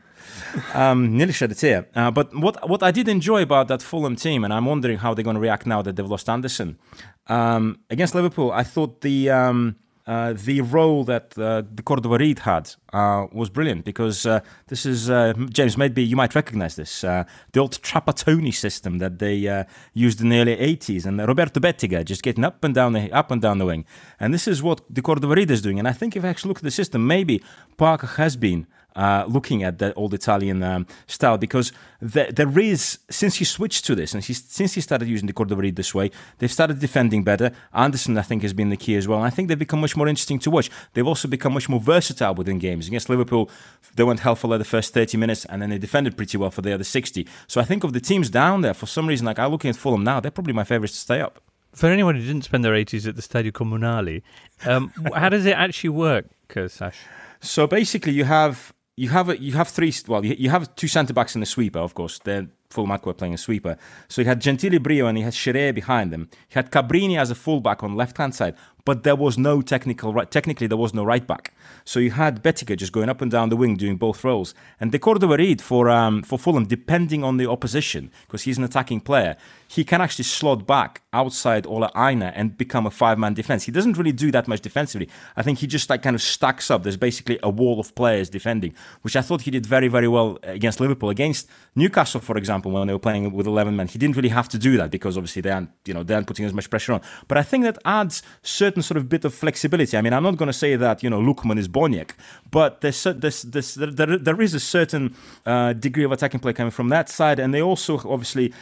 um, 0.74 1.16
nearly 1.16 1.34
shed 1.34 1.52
a 1.52 1.56
tear. 1.56 1.88
Uh, 1.95 2.10
but 2.10 2.36
what 2.36 2.68
what 2.68 2.82
I 2.82 2.89
did 2.89 3.08
enjoy 3.08 3.43
about 3.43 3.68
that 3.68 3.84
Fulham 3.84 4.16
team, 4.16 4.43
and 4.43 4.52
I'm 4.52 4.66
wondering 4.66 4.97
how 4.97 5.14
they're 5.14 5.24
going 5.24 5.36
to 5.36 5.39
react 5.39 5.68
now 5.68 5.84
that 5.84 5.95
they've 5.95 6.10
lost 6.10 6.28
Anderson 6.30 6.80
um, 7.28 7.80
against 7.91 8.16
Liverpool. 8.16 8.52
I 8.52 8.64
thought 8.64 9.02
the 9.02 9.30
um, 9.30 9.76
uh, 10.12 10.34
the 10.34 10.59
role 10.59 11.05
that 11.05 11.38
uh, 11.38 11.62
De 11.62 11.82
Cordova 11.82 12.18
Reid 12.18 12.39
had 12.39 12.76
uh, 12.91 13.28
was 13.32 13.49
brilliant 13.49 13.86
because 13.86 14.26
uh, 14.26 14.41
this 14.68 14.86
is 14.86 15.09
uh, 15.09 15.32
James. 15.49 15.78
Maybe 15.78 16.03
you 16.03 16.18
might 16.18 16.36
recognise 16.36 16.76
this 16.76 17.01
the 17.01 17.59
old 17.59 17.82
Trapattoni 17.82 18.53
system 18.53 18.97
that 18.97 19.20
they 19.20 19.66
used 19.93 20.20
in 20.20 20.28
the 20.28 20.39
early 20.41 20.57
'80s, 20.57 21.05
and 21.05 21.26
Roberto 21.26 21.62
Bettega 21.62 22.03
just 22.03 22.24
getting 22.24 22.43
up 22.43 22.62
and 22.66 22.76
down 22.76 22.91
the 22.91 23.09
up 23.14 23.32
and 23.32 23.41
down 23.41 23.57
the 23.59 23.66
wing, 23.66 23.86
and 24.20 24.34
this 24.34 24.47
is 24.49 24.62
what 24.62 24.82
De 24.93 25.01
Cordova 25.01 25.34
Reid 25.34 25.49
is 25.49 25.62
doing. 25.62 25.80
And 25.80 25.88
I 25.88 25.93
think 25.93 26.18
if 26.18 26.26
I 26.26 26.28
actually 26.28 26.49
look 26.49 26.57
at 26.57 26.64
the 26.64 26.72
system, 26.72 27.07
maybe 27.07 27.41
Parker 27.78 28.07
has 28.07 28.36
been 28.36 28.68
uh, 28.96 29.26
looking 29.28 29.64
at 29.64 29.80
the 29.80 29.94
old 29.94 30.14
Italian 30.14 30.64
um, 30.64 30.86
style 31.08 31.38
because 31.38 31.72
the, 32.02 32.32
there 32.34 32.60
is 32.60 33.00
since 33.10 33.36
he 33.36 33.46
switched 33.46 33.86
to 33.86 33.96
this 33.96 34.14
and 34.14 34.24
he, 34.24 34.34
since 34.34 34.74
he 34.74 34.82
started 34.82 35.08
using 35.08 35.28
De 35.28 35.34
Cordova 35.34 35.72
this 35.72 35.94
way, 35.94 36.12
they've 36.39 36.52
started 36.52 36.80
defending 36.80 37.24
better. 37.24 37.52
Anderson, 37.74 38.18
I 38.18 38.24
think, 38.24 38.42
has 38.42 38.54
been 38.54 38.70
the 38.70 38.78
key 38.78 38.96
as 38.96 39.08
well. 39.08 39.20
And 39.20 39.28
I 39.28 39.30
think 39.30 39.48
they've 39.48 39.58
become 39.58 39.82
much 39.82 39.96
more 39.96 40.08
interesting 40.08 40.39
to 40.39 40.52
watch. 40.52 40.70
They've 40.94 41.08
also 41.08 41.28
become 41.28 41.54
much 41.54 41.70
more 41.70 41.80
versatile 41.80 42.36
within 42.36 42.60
games. 42.60 42.88
Against 42.88 43.10
Liverpool, 43.10 43.50
they 43.96 44.04
went 44.04 44.22
hell 44.22 44.36
for 44.36 44.58
the 44.58 44.66
first 44.66 44.94
30 44.94 45.18
minutes 45.18 45.46
and 45.46 45.62
then 45.62 45.70
they 45.70 45.78
defended 45.78 46.18
pretty 46.18 46.38
well 46.38 46.52
for 46.52 46.62
the 46.62 46.74
other 46.74 46.84
60. 46.84 47.28
So 47.48 47.62
I 47.62 47.64
think 47.64 47.84
of 47.84 47.94
the 47.94 48.00
teams 48.00 48.30
down 48.30 48.62
there, 48.62 48.74
for 48.74 48.88
some 48.88 49.08
reason, 49.08 49.26
like 49.26 49.39
I'm 49.39 49.52
looking 49.52 49.70
at 49.70 49.76
Fulham 49.76 50.04
now, 50.04 50.20
they're 50.20 50.32
probably 50.32 50.54
my 50.54 50.64
favourites 50.64 50.94
to 50.94 51.00
stay 51.00 51.22
up. 51.22 51.42
For 51.74 51.88
anyone 51.88 52.16
who 52.16 52.22
didn't 52.22 52.44
spend 52.44 52.66
their 52.66 52.74
80s 52.74 53.08
at 53.08 53.16
the 53.16 53.22
Stadio 53.22 53.52
Comunale, 53.52 54.22
um, 54.66 54.92
how 55.16 55.30
does 55.30 55.46
it 55.46 55.56
actually 55.56 55.92
work, 55.92 56.26
Sash? 56.68 57.00
So 57.39 57.66
basically, 57.66 58.12
you 58.14 58.26
have 58.26 58.74
you 59.02 59.10
have 59.10 59.30
a, 59.30 59.41
you 59.41 59.54
have 59.54 59.68
three. 59.68 59.91
Well, 60.08 60.24
you, 60.24 60.36
you 60.38 60.52
have 60.52 60.76
two 60.76 60.88
centre 60.88 61.12
backs 61.12 61.34
and 61.34 61.43
a 61.43 61.47
sweeper, 61.47 61.80
of 61.80 61.95
course. 61.95 62.20
They're 62.20 62.47
fullback 62.70 63.06
were 63.06 63.14
playing 63.14 63.34
a 63.34 63.38
sweeper. 63.38 63.76
So 64.08 64.22
he 64.22 64.28
had 64.28 64.39
Gentile 64.39 64.80
Brio 64.80 65.08
and 65.08 65.18
he 65.18 65.24
had 65.24 65.34
Scirea 65.34 65.74
behind 65.74 66.14
him. 66.14 66.30
He 66.47 66.54
had 66.54 66.72
Cabrini 66.72 67.20
as 67.20 67.32
a 67.32 67.36
fullback 67.36 67.84
on 67.84 67.95
left 67.95 68.18
hand 68.18 68.36
side, 68.36 68.56
but 68.86 69.04
there 69.04 69.16
was 69.16 69.38
no 69.38 69.62
technical 69.62 70.14
right. 70.14 70.30
Technically, 70.30 70.68
there 70.68 70.78
was 70.78 70.94
no 70.94 71.04
right 71.04 71.26
back. 71.26 71.54
So 71.86 72.00
you 72.00 72.12
had 72.12 72.42
Bettega 72.42 72.76
just 72.76 72.92
going 72.92 73.10
up 73.10 73.22
and 73.22 73.32
down 73.32 73.50
the 73.50 73.58
wing 73.58 73.76
doing 73.76 73.98
both 73.98 74.24
roles. 74.24 74.54
And 74.80 74.92
De 74.92 75.00
Cordova 75.00 75.38
for 75.62 75.90
um, 75.90 76.24
for 76.24 76.38
Fulham, 76.38 76.66
depending 76.66 77.24
on 77.24 77.38
the 77.38 77.50
opposition, 77.50 78.12
because 78.28 78.44
he's 78.44 78.58
an 78.58 78.64
attacking 78.64 79.02
player, 79.02 79.36
he 79.68 79.84
can 79.84 80.02
actually 80.02 80.26
slot 80.26 80.68
back 80.68 81.02
outside 81.14 81.66
Ola 81.66 81.92
Aina 81.96 82.34
and 82.36 82.58
become 82.58 82.86
a 82.86 82.92
five 82.92 83.18
man 83.18 83.34
defense. 83.34 83.64
He 83.64 83.72
doesn't 83.72 83.98
really 83.98 84.12
do 84.12 84.32
that 84.32 84.48
much 84.48 84.62
defensively. 84.62 85.10
I 85.36 85.44
think 85.44 85.60
he 85.60 85.68
just 85.68 85.90
like 85.90 86.02
kind 86.02 86.16
of 86.16 86.22
stacks 86.22 86.70
up. 86.70 86.84
There's 86.84 86.98
basically 86.98 87.40
a 87.42 87.50
wall 87.50 87.80
of 87.80 87.94
players 87.96 88.30
defending, 88.30 88.74
which 89.02 89.16
I 89.16 89.22
thought 89.22 89.42
he 89.42 89.52
did 89.52 89.66
very 89.66 89.88
very 89.88 90.08
well 90.08 90.38
against 90.44 90.80
Liverpool. 90.80 91.10
Against 91.10 91.50
Newcastle, 91.76 92.22
for 92.22 92.38
example, 92.38 92.72
when 92.72 92.88
they 92.88 92.94
were 92.94 93.00
playing 93.00 93.32
with 93.32 93.48
11 93.48 93.76
men, 93.76 93.88
he 93.88 93.98
didn't 93.98 94.16
really 94.16 94.30
have 94.30 94.50
to 94.50 94.58
do 94.58 94.78
that 94.78 94.92
because 94.92 95.18
obviously 95.18 95.42
they 95.42 95.52
aren't 95.52 95.70
you 95.86 95.94
know 95.94 96.04
they 96.04 96.14
aren't 96.14 96.28
putting 96.28 96.46
as 96.46 96.54
much 96.54 96.70
pressure 96.70 96.94
on. 96.94 97.02
But 97.28 97.38
I 97.38 97.44
think 97.44 97.64
that 97.64 97.78
adds 97.86 98.24
certain 98.42 98.71
certain 98.72 98.84
sort 98.84 98.98
of 98.98 99.10
bit 99.10 99.26
of 99.26 99.34
flexibility. 99.34 99.98
I 99.98 100.02
mean, 100.02 100.14
I'm 100.14 100.24
not 100.24 100.38
going 100.38 100.48
to 100.48 100.60
say 100.66 100.78
that 100.78 101.04
you 101.04 101.10
know 101.10 101.20
Lookman 101.20 101.58
is 101.58 101.68
Boniek, 101.68 102.12
but 102.50 102.82
there's, 102.82 103.04
there's, 103.04 103.42
there's 103.44 103.76
there, 103.76 104.18
there 104.18 104.42
is 104.42 104.54
a 104.54 104.60
certain 104.60 105.14
uh, 105.46 105.74
degree 105.74 106.06
of 106.06 106.12
attacking 106.12 106.40
play 106.40 106.54
coming 106.54 106.72
from 106.72 106.90
that 106.90 107.10
side, 107.10 107.40
and 107.40 107.54
they 107.54 107.62
also 107.62 107.98
obviously 107.98 108.54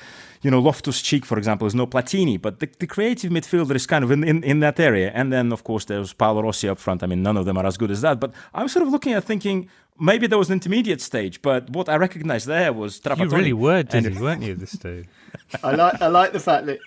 you 0.41 0.49
know, 0.49 0.61
Loftus 0.61 1.01
Cheek, 1.01 1.25
for 1.25 1.37
example, 1.37 1.67
is 1.67 1.75
no 1.75 1.85
Platini, 1.85 2.41
but 2.41 2.61
the, 2.61 2.69
the 2.79 2.87
creative 2.87 3.29
midfielder 3.29 3.75
is 3.75 3.85
kind 3.85 4.05
of 4.05 4.11
in, 4.11 4.23
in, 4.23 4.41
in, 4.41 4.61
that 4.61 4.79
area. 4.79 5.11
And 5.13 5.33
then, 5.33 5.51
of 5.51 5.65
course, 5.65 5.83
there's 5.83 6.13
Paolo 6.13 6.41
Rossi 6.43 6.69
up 6.69 6.79
front. 6.79 7.03
I 7.03 7.07
mean, 7.07 7.21
none 7.21 7.35
of 7.35 7.45
them 7.45 7.57
are 7.57 7.65
as 7.65 7.75
good 7.75 7.91
as 7.91 7.99
that. 8.03 8.21
But 8.21 8.31
I'm 8.53 8.69
sort 8.69 8.87
of 8.87 8.89
looking 8.89 9.11
at 9.11 9.25
thinking 9.25 9.67
maybe 9.99 10.27
there 10.27 10.37
was 10.37 10.49
an 10.49 10.53
intermediate 10.53 11.01
stage, 11.01 11.41
but 11.41 11.69
what 11.71 11.89
I 11.89 11.97
recognized 11.97 12.47
there 12.47 12.71
was 12.71 13.01
Trapattoni. 13.01 13.31
You 13.31 13.37
really 13.37 13.53
were 13.53 13.83
dizzy, 13.83 14.17
weren't 14.17 14.41
you, 14.41 14.55
this 14.55 14.71
stage? 14.71 15.07
I 15.63 15.75
like 15.75 16.01
I 16.01 16.07
like 16.07 16.31
the 16.31 16.39
fact 16.39 16.67
that 16.67 16.79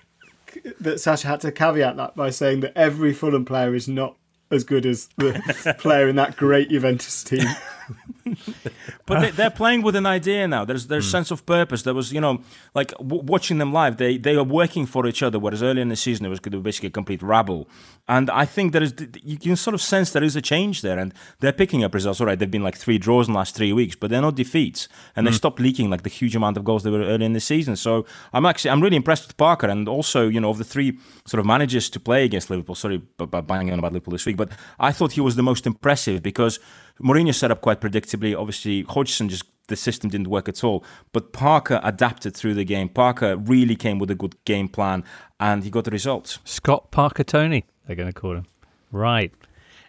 that 0.79 0.99
Sasha 0.99 1.27
had 1.27 1.41
to 1.41 1.51
caveat 1.51 1.97
that 1.97 2.15
by 2.15 2.29
saying 2.29 2.61
that 2.61 2.73
every 2.75 3.13
Fulham 3.13 3.45
player 3.45 3.75
is 3.75 3.87
not 3.87 4.15
as 4.51 4.63
good 4.63 4.85
as 4.85 5.09
the 5.17 5.75
player 5.79 6.07
in 6.07 6.15
that 6.15 6.37
great 6.37 6.69
Juventus 6.69 7.23
team. 7.23 7.45
but 9.05 9.35
they, 9.35 9.43
are 9.43 9.49
playing 9.49 9.81
with 9.81 9.95
an 9.95 10.05
idea 10.05 10.47
now. 10.47 10.65
There's 10.65 10.87
there's 10.87 11.07
mm. 11.07 11.11
sense 11.11 11.31
of 11.31 11.45
purpose. 11.45 11.83
There 11.83 11.93
was 11.93 12.13
you 12.13 12.21
know 12.21 12.41
like 12.73 12.91
w- 12.97 13.21
watching 13.23 13.57
them 13.57 13.73
live. 13.73 13.97
They 13.97 14.17
they 14.17 14.35
are 14.35 14.43
working 14.43 14.85
for 14.85 15.05
each 15.07 15.21
other. 15.21 15.39
Whereas 15.39 15.61
earlier 15.61 15.81
in 15.81 15.89
the 15.89 15.95
season 15.95 16.25
it 16.25 16.29
was 16.29 16.39
basically 16.39 16.87
a 16.87 16.91
complete 16.91 17.21
rabble. 17.21 17.67
And 18.07 18.29
I 18.29 18.45
think 18.45 18.73
there 18.73 18.83
is 18.83 18.93
you 19.23 19.37
can 19.37 19.55
sort 19.55 19.73
of 19.73 19.81
sense 19.81 20.11
there 20.11 20.23
is 20.23 20.35
a 20.35 20.41
change 20.41 20.81
there, 20.81 20.99
and 20.99 21.13
they're 21.39 21.53
picking 21.53 21.83
up 21.83 21.93
results. 21.93 22.21
All 22.21 22.27
right, 22.27 22.37
they've 22.37 22.49
been 22.49 22.63
like 22.63 22.77
three 22.77 22.97
draws 22.97 23.27
in 23.27 23.33
the 23.33 23.39
last 23.39 23.55
three 23.55 23.73
weeks, 23.73 23.95
but 23.95 24.09
they're 24.09 24.21
not 24.21 24.35
defeats, 24.35 24.87
and 25.15 25.23
mm. 25.23 25.29
they 25.29 25.33
hmm. 25.33 25.37
stopped 25.37 25.59
leaking 25.59 25.89
like 25.89 26.03
the 26.03 26.09
huge 26.09 26.35
amount 26.35 26.57
of 26.57 26.63
goals 26.63 26.83
they 26.83 26.91
were 26.91 27.03
early 27.03 27.25
in 27.25 27.33
the 27.33 27.39
season. 27.39 27.75
So 27.75 28.05
I'm 28.33 28.45
actually 28.45 28.71
I'm 28.71 28.81
really 28.81 28.97
impressed 28.97 29.27
with 29.27 29.37
Parker, 29.37 29.67
and 29.67 29.87
also 29.87 30.27
you 30.27 30.39
know 30.39 30.49
of 30.49 30.57
the 30.57 30.63
three 30.63 30.97
sort 31.25 31.39
of 31.39 31.45
managers 31.45 31.89
to 31.89 31.99
play 31.99 32.23
against 32.25 32.49
Liverpool. 32.49 32.75
Sorry, 32.75 33.01
about 33.19 33.47
banging 33.47 33.73
on 33.73 33.79
about 33.79 33.93
Liverpool 33.93 34.13
this 34.13 34.25
week, 34.25 34.37
but 34.37 34.49
I 34.79 34.91
thought 34.91 35.13
he 35.13 35.21
was 35.21 35.35
the 35.35 35.43
most 35.43 35.67
impressive 35.67 36.21
because 36.23 36.59
Mourinho 37.01 37.33
set 37.33 37.51
up 37.51 37.61
quite 37.61 37.81
predictably. 37.81 38.37
Obviously, 38.37 38.83
Hodgson 38.83 39.29
just 39.29 39.45
the 39.67 39.75
system 39.75 40.09
didn't 40.09 40.27
work 40.27 40.49
at 40.49 40.63
all. 40.63 40.83
But 41.11 41.33
Parker 41.33 41.79
adapted 41.83 42.35
through 42.35 42.53
the 42.55 42.65
game. 42.65 42.89
Parker 42.89 43.37
really 43.37 43.75
came 43.75 43.99
with 43.99 44.11
a 44.11 44.15
good 44.15 44.35
game 44.45 44.67
plan, 44.67 45.03
and 45.39 45.63
he 45.63 45.69
got 45.69 45.85
the 45.85 45.91
results. 45.91 46.39
Scott 46.43 46.91
Parker 46.91 47.23
Tony, 47.23 47.65
they're 47.85 47.95
going 47.95 48.11
to 48.11 48.13
call 48.13 48.35
him. 48.35 48.45
Right. 48.91 49.33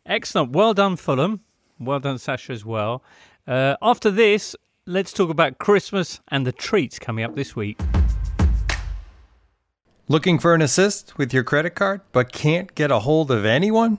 Excellent. 0.06 0.52
Well 0.52 0.74
done, 0.74 0.96
Fulham. 0.96 1.40
Well 1.78 2.00
done, 2.00 2.18
Sasha, 2.18 2.52
as 2.52 2.64
well. 2.64 3.02
Uh, 3.46 3.76
after 3.82 4.10
this, 4.10 4.54
let's 4.86 5.12
talk 5.12 5.30
about 5.30 5.58
Christmas 5.58 6.20
and 6.28 6.46
the 6.46 6.52
treats 6.52 6.98
coming 6.98 7.24
up 7.24 7.34
this 7.34 7.56
week. 7.56 7.80
Looking 10.06 10.38
for 10.38 10.54
an 10.54 10.60
assist 10.60 11.16
with 11.16 11.32
your 11.32 11.42
credit 11.44 11.74
card, 11.74 12.02
but 12.12 12.30
can't 12.30 12.74
get 12.74 12.90
a 12.90 13.00
hold 13.00 13.30
of 13.30 13.44
anyone? 13.46 13.98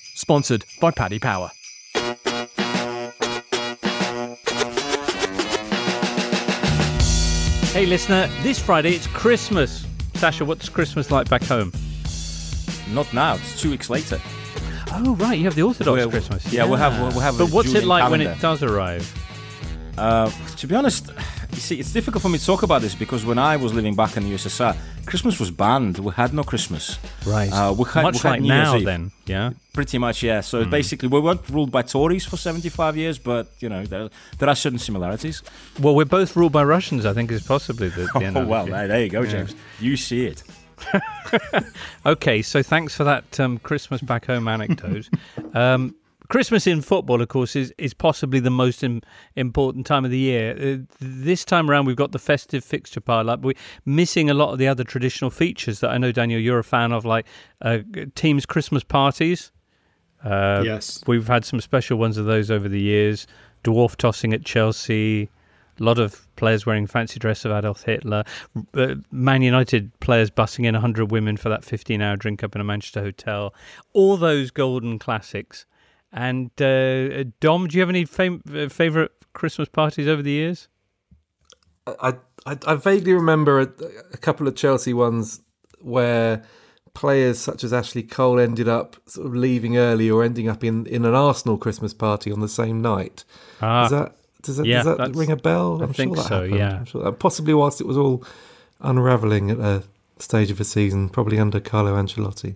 sponsored 0.13 0.65
by 0.79 0.91
Paddy 0.91 1.19
Power. 1.19 1.51
Hey, 7.73 7.85
listener, 7.85 8.27
this 8.41 8.59
Friday 8.59 8.91
it's 8.91 9.07
Christmas. 9.07 9.85
Sasha, 10.15 10.43
what's 10.43 10.67
Christmas 10.69 11.09
like 11.09 11.29
back 11.29 11.43
home? 11.43 11.71
Not 12.89 13.11
now, 13.13 13.35
it's 13.35 13.59
two 13.61 13.71
weeks 13.71 13.89
later. 13.89 14.21
Oh, 14.93 15.15
right, 15.15 15.37
you 15.37 15.45
have 15.45 15.55
the 15.55 15.63
Orthodox 15.63 16.05
we're, 16.05 16.11
Christmas. 16.11 16.45
Yeah, 16.51 16.63
yeah, 16.63 16.69
we'll 16.69 16.77
have. 16.77 16.99
We'll, 16.99 17.21
have 17.21 17.37
but 17.37 17.49
what's 17.49 17.69
Julian 17.69 17.85
it 17.85 17.87
like 17.87 18.01
calendar. 18.03 18.25
when 18.25 18.35
it 18.35 18.41
does 18.41 18.61
arrive? 18.61 19.20
Uh, 19.97 20.31
to 20.57 20.67
be 20.67 20.75
honest, 20.75 21.11
you 21.51 21.57
see, 21.57 21.79
it's 21.79 21.91
difficult 21.91 22.21
for 22.21 22.29
me 22.29 22.37
to 22.37 22.45
talk 22.45 22.63
about 22.63 22.81
this 22.81 22.95
because 22.95 23.25
when 23.25 23.37
I 23.37 23.57
was 23.57 23.73
living 23.73 23.95
back 23.95 24.17
in 24.17 24.23
the 24.23 24.33
USSR, 24.33 24.75
Christmas 25.05 25.39
was 25.39 25.51
banned. 25.51 25.99
We 25.99 26.11
had 26.13 26.33
no 26.33 26.43
Christmas. 26.43 26.97
Right. 27.25 27.51
Uh, 27.51 27.73
we 27.77 27.85
had, 27.85 28.03
Much 28.03 28.15
we 28.15 28.19
had 28.19 28.29
like 28.29 28.41
New 28.41 28.47
now, 28.47 28.73
Year's 28.73 28.85
then. 28.85 29.11
Yeah. 29.25 29.51
Pretty 29.73 29.97
much, 29.97 30.23
yeah. 30.23 30.41
So 30.41 30.63
mm. 30.63 30.69
basically, 30.69 31.09
we 31.09 31.19
weren't 31.19 31.47
ruled 31.49 31.71
by 31.71 31.81
Tories 31.81 32.25
for 32.25 32.37
75 32.37 32.97
years, 32.97 33.19
but, 33.19 33.47
you 33.59 33.69
know, 33.69 33.85
there, 33.85 34.09
there 34.39 34.49
are 34.49 34.55
certain 34.55 34.79
similarities. 34.79 35.43
Well, 35.79 35.95
we're 35.95 36.05
both 36.05 36.35
ruled 36.35 36.51
by 36.51 36.63
Russians, 36.63 37.05
I 37.05 37.13
think, 37.13 37.31
is 37.31 37.43
possibly 37.43 37.89
the, 37.89 38.03
the 38.13 38.33
Oh, 38.35 38.45
well, 38.45 38.65
there 38.65 39.03
you 39.03 39.09
go, 39.09 39.25
James. 39.25 39.51
Yeah. 39.51 39.87
You 39.87 39.97
see 39.97 40.25
it. 40.27 40.43
okay, 42.05 42.41
so 42.41 42.63
thanks 42.63 42.95
for 42.95 43.03
that 43.03 43.39
um, 43.39 43.57
Christmas 43.59 44.01
back 44.01 44.25
home 44.25 44.47
anecdote. 44.47 45.09
um, 45.53 45.95
Christmas 46.31 46.65
in 46.65 46.81
football, 46.81 47.21
of 47.21 47.27
course, 47.27 47.57
is, 47.57 47.73
is 47.77 47.93
possibly 47.93 48.39
the 48.39 48.49
most 48.49 48.85
Im- 48.85 49.01
important 49.35 49.85
time 49.85 50.05
of 50.05 50.11
the 50.11 50.17
year. 50.17 50.55
Uh, 50.57 50.85
this 51.01 51.43
time 51.43 51.69
around, 51.69 51.87
we've 51.87 51.97
got 51.97 52.13
the 52.13 52.19
festive 52.19 52.63
fixture 52.63 53.01
pile 53.01 53.29
up. 53.29 53.41
We're 53.41 53.57
missing 53.83 54.29
a 54.29 54.33
lot 54.33 54.53
of 54.53 54.57
the 54.57 54.65
other 54.65 54.85
traditional 54.85 55.29
features 55.29 55.81
that 55.81 55.89
I 55.89 55.97
know, 55.97 56.13
Daniel, 56.13 56.39
you're 56.39 56.59
a 56.59 56.63
fan 56.63 56.93
of, 56.93 57.03
like 57.03 57.25
uh, 57.61 57.79
teams' 58.15 58.45
Christmas 58.45 58.81
parties. 58.81 59.51
Uh, 60.23 60.63
yes. 60.63 61.03
We've 61.05 61.27
had 61.27 61.43
some 61.43 61.59
special 61.59 61.97
ones 61.97 62.15
of 62.15 62.23
those 62.23 62.49
over 62.49 62.69
the 62.69 62.79
years. 62.79 63.27
Dwarf 63.65 63.97
tossing 63.97 64.31
at 64.31 64.45
Chelsea. 64.45 65.29
A 65.81 65.83
lot 65.83 65.99
of 65.99 66.33
players 66.37 66.65
wearing 66.65 66.87
fancy 66.87 67.19
dress 67.19 67.43
of 67.43 67.51
Adolf 67.51 67.83
Hitler. 67.83 68.23
Uh, 68.73 68.95
Man 69.11 69.41
United 69.41 69.91
players 69.99 70.31
bussing 70.31 70.65
in 70.65 70.75
100 70.75 71.11
women 71.11 71.35
for 71.35 71.49
that 71.49 71.65
15 71.65 72.01
hour 72.01 72.15
drink 72.15 72.41
up 72.41 72.55
in 72.55 72.61
a 72.61 72.63
Manchester 72.63 73.01
hotel. 73.01 73.53
All 73.91 74.15
those 74.15 74.49
golden 74.49 74.97
classics 74.97 75.65
and 76.11 76.49
uh, 76.61 77.23
Dom, 77.39 77.67
do 77.67 77.77
you 77.77 77.81
have 77.81 77.89
any 77.89 78.05
fam- 78.05 78.41
uh, 78.53 78.67
favorite 78.69 79.11
Christmas 79.33 79.69
parties 79.69 80.07
over 80.07 80.21
the 80.21 80.31
years? 80.31 80.67
I 81.87 82.15
I, 82.45 82.57
I 82.65 82.75
vaguely 82.75 83.13
remember 83.13 83.59
a, 83.59 83.69
a, 84.13 84.17
couple 84.17 84.47
of 84.47 84.55
Chelsea 84.55 84.93
ones 84.93 85.41
where 85.79 86.43
players 86.93 87.39
such 87.39 87.63
as 87.63 87.71
Ashley 87.71 88.03
Cole 88.03 88.39
ended 88.39 88.67
up 88.67 88.97
sort 89.05 89.27
of 89.27 89.35
leaving 89.35 89.77
early 89.77 90.09
or 90.09 90.23
ending 90.23 90.49
up 90.49 90.63
in, 90.63 90.85
in 90.87 91.05
an 91.05 91.13
Arsenal 91.13 91.57
Christmas 91.57 91.93
party 91.93 92.31
on 92.31 92.39
the 92.39 92.49
same 92.49 92.81
night. 92.81 93.23
Ah, 93.61 93.83
does 93.83 93.91
that 93.91 94.15
does 94.41 94.57
that, 94.57 94.65
yeah, 94.65 94.83
does 94.83 94.97
that 94.97 95.15
ring 95.15 95.31
a 95.31 95.35
bell? 95.35 95.81
I 95.81 95.85
I'm 95.85 95.93
think 95.93 96.15
sure 96.15 96.25
so. 96.25 96.41
Happened. 96.41 96.55
Yeah, 96.55 96.83
sure 96.85 97.03
that, 97.03 97.19
possibly 97.19 97.53
whilst 97.53 97.79
it 97.79 97.87
was 97.87 97.97
all 97.97 98.23
unraveling 98.79 99.51
at 99.51 99.59
a 99.59 99.83
stage 100.17 100.49
of 100.49 100.57
the 100.57 100.65
season, 100.65 101.09
probably 101.09 101.37
under 101.39 101.59
Carlo 101.59 101.93
Ancelotti. 101.93 102.55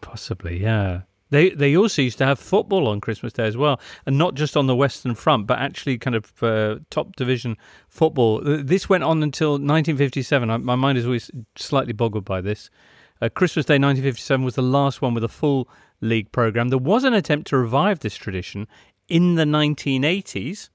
Possibly, 0.00 0.62
yeah. 0.62 1.02
They 1.30 1.50
they 1.50 1.76
also 1.76 2.02
used 2.02 2.18
to 2.18 2.26
have 2.26 2.38
football 2.38 2.88
on 2.88 3.00
Christmas 3.00 3.32
Day 3.32 3.46
as 3.46 3.56
well, 3.56 3.80
and 4.04 4.18
not 4.18 4.34
just 4.34 4.56
on 4.56 4.66
the 4.66 4.76
Western 4.76 5.14
Front, 5.14 5.46
but 5.46 5.58
actually 5.58 5.96
kind 5.98 6.16
of 6.16 6.42
uh, 6.42 6.80
top 6.90 7.16
division 7.16 7.56
football. 7.88 8.40
This 8.42 8.88
went 8.88 9.04
on 9.04 9.22
until 9.22 9.52
1957. 9.52 10.50
I, 10.50 10.56
my 10.58 10.74
mind 10.74 10.98
is 10.98 11.06
always 11.06 11.30
slightly 11.56 11.92
boggled 11.92 12.24
by 12.24 12.40
this. 12.40 12.68
Uh, 13.22 13.28
Christmas 13.28 13.66
Day 13.66 13.74
1957 13.74 14.44
was 14.44 14.54
the 14.54 14.62
last 14.62 15.02
one 15.02 15.14
with 15.14 15.24
a 15.24 15.28
full 15.28 15.68
league 16.00 16.32
program. 16.32 16.68
There 16.68 16.78
was 16.78 17.04
an 17.04 17.14
attempt 17.14 17.48
to 17.48 17.58
revive 17.58 18.00
this 18.00 18.16
tradition 18.16 18.66
in 19.08 19.34
the 19.34 19.44
1980s. 19.44 20.70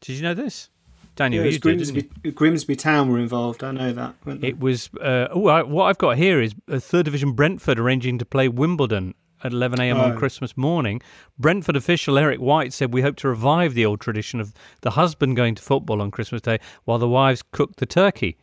Did 0.00 0.16
you 0.16 0.22
know 0.22 0.34
this? 0.34 0.70
Daniel, 1.16 1.44
yeah, 1.44 1.58
Grimsby, 1.58 2.10
did, 2.22 2.34
Grimsby 2.34 2.74
Town 2.74 3.08
were 3.08 3.20
involved. 3.20 3.62
I 3.62 3.70
know 3.70 3.92
that. 3.92 4.14
It 4.42 4.58
was. 4.58 4.90
Uh, 5.00 5.28
oh, 5.30 5.46
I, 5.46 5.62
what 5.62 5.84
I've 5.84 5.98
got 5.98 6.16
here 6.16 6.40
is 6.42 6.54
a 6.66 6.80
third 6.80 7.04
division 7.04 7.32
Brentford 7.32 7.78
arranging 7.78 8.18
to 8.18 8.24
play 8.24 8.48
Wimbledon 8.48 9.14
at 9.44 9.52
11 9.52 9.80
a.m. 9.80 10.00
on 10.00 10.16
Christmas 10.16 10.56
morning. 10.56 11.00
Brentford 11.38 11.76
official 11.76 12.18
Eric 12.18 12.40
White 12.40 12.72
said, 12.72 12.92
We 12.92 13.02
hope 13.02 13.16
to 13.16 13.28
revive 13.28 13.74
the 13.74 13.86
old 13.86 14.00
tradition 14.00 14.40
of 14.40 14.54
the 14.80 14.92
husband 14.92 15.36
going 15.36 15.54
to 15.54 15.62
football 15.62 16.00
on 16.00 16.10
Christmas 16.10 16.40
Day 16.40 16.58
while 16.84 16.98
the 16.98 17.08
wives 17.08 17.42
cook 17.52 17.76
the 17.76 17.86
turkey. 17.86 18.38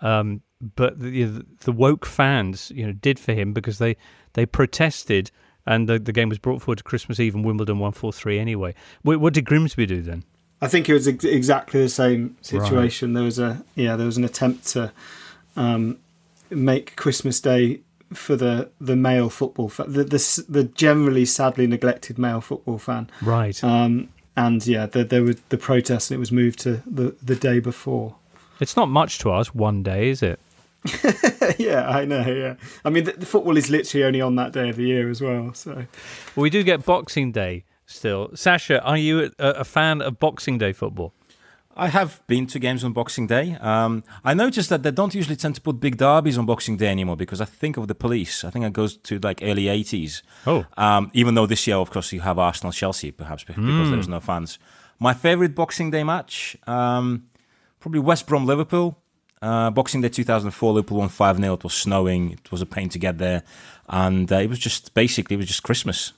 Um, 0.00 0.42
but 0.74 0.98
the, 0.98 1.44
the, 1.60 1.72
woke 1.72 2.06
fans, 2.06 2.72
you 2.74 2.86
know, 2.86 2.92
did 2.92 3.18
for 3.18 3.32
him 3.32 3.52
because 3.52 3.78
they, 3.78 3.96
they 4.32 4.46
protested 4.46 5.30
and 5.66 5.88
the, 5.88 5.98
the 5.98 6.12
game 6.12 6.28
was 6.30 6.38
brought 6.38 6.62
forward 6.62 6.78
to 6.78 6.84
Christmas 6.84 7.20
Eve 7.20 7.34
and 7.34 7.44
Wimbledon 7.44 7.78
143 7.78 8.38
anyway. 8.38 8.74
What, 9.02 9.20
what, 9.20 9.34
did 9.34 9.44
Grimsby 9.44 9.86
do 9.86 10.02
then? 10.02 10.24
I 10.60 10.66
think 10.66 10.88
it 10.88 10.94
was 10.94 11.06
ex- 11.06 11.24
exactly 11.24 11.80
the 11.82 11.88
same 11.88 12.36
situation. 12.40 13.10
Right. 13.10 13.14
There 13.14 13.24
was 13.24 13.38
a 13.38 13.64
yeah, 13.76 13.94
there 13.94 14.06
was 14.06 14.16
an 14.16 14.24
attempt 14.24 14.66
to 14.68 14.92
um, 15.56 15.98
make 16.50 16.96
Christmas 16.96 17.40
Day 17.40 17.80
for 18.12 18.36
the 18.36 18.70
the 18.80 18.96
male 18.96 19.30
football 19.30 19.68
fan, 19.68 19.92
the, 19.92 20.04
the 20.04 20.44
the 20.48 20.64
generally 20.64 21.24
sadly 21.24 21.66
neglected 21.66 22.18
male 22.18 22.40
football 22.40 22.78
fan. 22.78 23.10
Right. 23.22 23.62
Um, 23.62 24.08
and 24.36 24.64
yeah, 24.66 24.86
the, 24.86 25.04
there 25.04 25.22
was 25.22 25.36
the 25.48 25.58
protests, 25.58 26.10
and 26.10 26.16
it 26.16 26.20
was 26.20 26.32
moved 26.32 26.60
to 26.60 26.82
the 26.86 27.16
the 27.22 27.36
day 27.36 27.60
before. 27.60 28.16
It's 28.60 28.76
not 28.76 28.88
much 28.88 29.18
to 29.18 29.30
us. 29.30 29.54
One 29.54 29.82
day, 29.82 30.08
is 30.08 30.22
it? 30.22 30.40
yeah, 31.58 31.88
I 31.88 32.04
know. 32.04 32.24
Yeah, 32.24 32.54
I 32.84 32.90
mean, 32.90 33.04
the, 33.04 33.12
the, 33.12 33.26
football 33.26 33.56
is 33.56 33.68
literally 33.68 34.04
only 34.04 34.20
on 34.20 34.36
that 34.36 34.52
day 34.52 34.68
of 34.68 34.76
the 34.76 34.84
year 34.84 35.10
as 35.10 35.20
well. 35.20 35.52
So, 35.54 35.74
well, 35.74 35.86
we 36.36 36.50
do 36.50 36.62
get 36.62 36.84
Boxing 36.84 37.32
Day 37.32 37.64
still. 37.86 38.30
Sasha, 38.34 38.80
are 38.82 38.96
you 38.96 39.32
a, 39.38 39.48
a 39.50 39.64
fan 39.64 40.00
of 40.00 40.20
Boxing 40.20 40.56
Day 40.56 40.72
football? 40.72 41.12
I 41.78 41.88
have 41.88 42.26
been 42.26 42.48
to 42.48 42.58
games 42.58 42.82
on 42.82 42.92
Boxing 42.92 43.28
Day. 43.28 43.56
Um, 43.60 44.02
I 44.24 44.34
noticed 44.34 44.68
that 44.68 44.82
they 44.82 44.90
don't 44.90 45.14
usually 45.14 45.36
tend 45.36 45.54
to 45.54 45.60
put 45.60 45.78
big 45.78 45.96
derbies 45.96 46.36
on 46.36 46.44
Boxing 46.44 46.76
Day 46.76 46.88
anymore 46.88 47.16
because 47.16 47.40
I 47.40 47.44
think 47.44 47.76
of 47.76 47.86
the 47.86 47.94
police. 47.94 48.42
I 48.42 48.50
think 48.50 48.64
it 48.64 48.72
goes 48.72 48.96
to 48.96 49.20
like 49.20 49.38
early 49.42 49.66
80s. 49.66 50.22
Oh. 50.44 50.66
Um, 50.76 51.12
even 51.14 51.36
though 51.36 51.46
this 51.46 51.68
year, 51.68 51.76
of 51.76 51.90
course, 51.90 52.12
you 52.12 52.20
have 52.20 52.36
Arsenal 52.36 52.72
Chelsea, 52.72 53.12
perhaps 53.12 53.44
because 53.44 53.62
mm. 53.62 53.90
there's 53.92 54.08
no 54.08 54.18
fans. 54.18 54.58
My 54.98 55.14
favorite 55.14 55.54
Boxing 55.54 55.92
Day 55.92 56.02
match, 56.02 56.56
um, 56.66 57.28
probably 57.78 58.00
West 58.00 58.26
Brom 58.26 58.44
Liverpool. 58.44 58.98
Uh, 59.40 59.70
Boxing 59.70 60.00
Day 60.00 60.08
2004, 60.08 60.72
Liverpool 60.72 60.98
won 60.98 61.08
5 61.08 61.36
0. 61.36 61.54
It 61.54 61.62
was 61.62 61.74
snowing. 61.74 62.32
It 62.32 62.50
was 62.50 62.60
a 62.60 62.66
pain 62.66 62.88
to 62.88 62.98
get 62.98 63.18
there. 63.18 63.44
And 63.88 64.30
uh, 64.32 64.38
it 64.38 64.48
was 64.48 64.58
just 64.58 64.94
basically, 64.94 65.34
it 65.34 65.38
was 65.38 65.46
just 65.46 65.62
Christmas. 65.62 66.12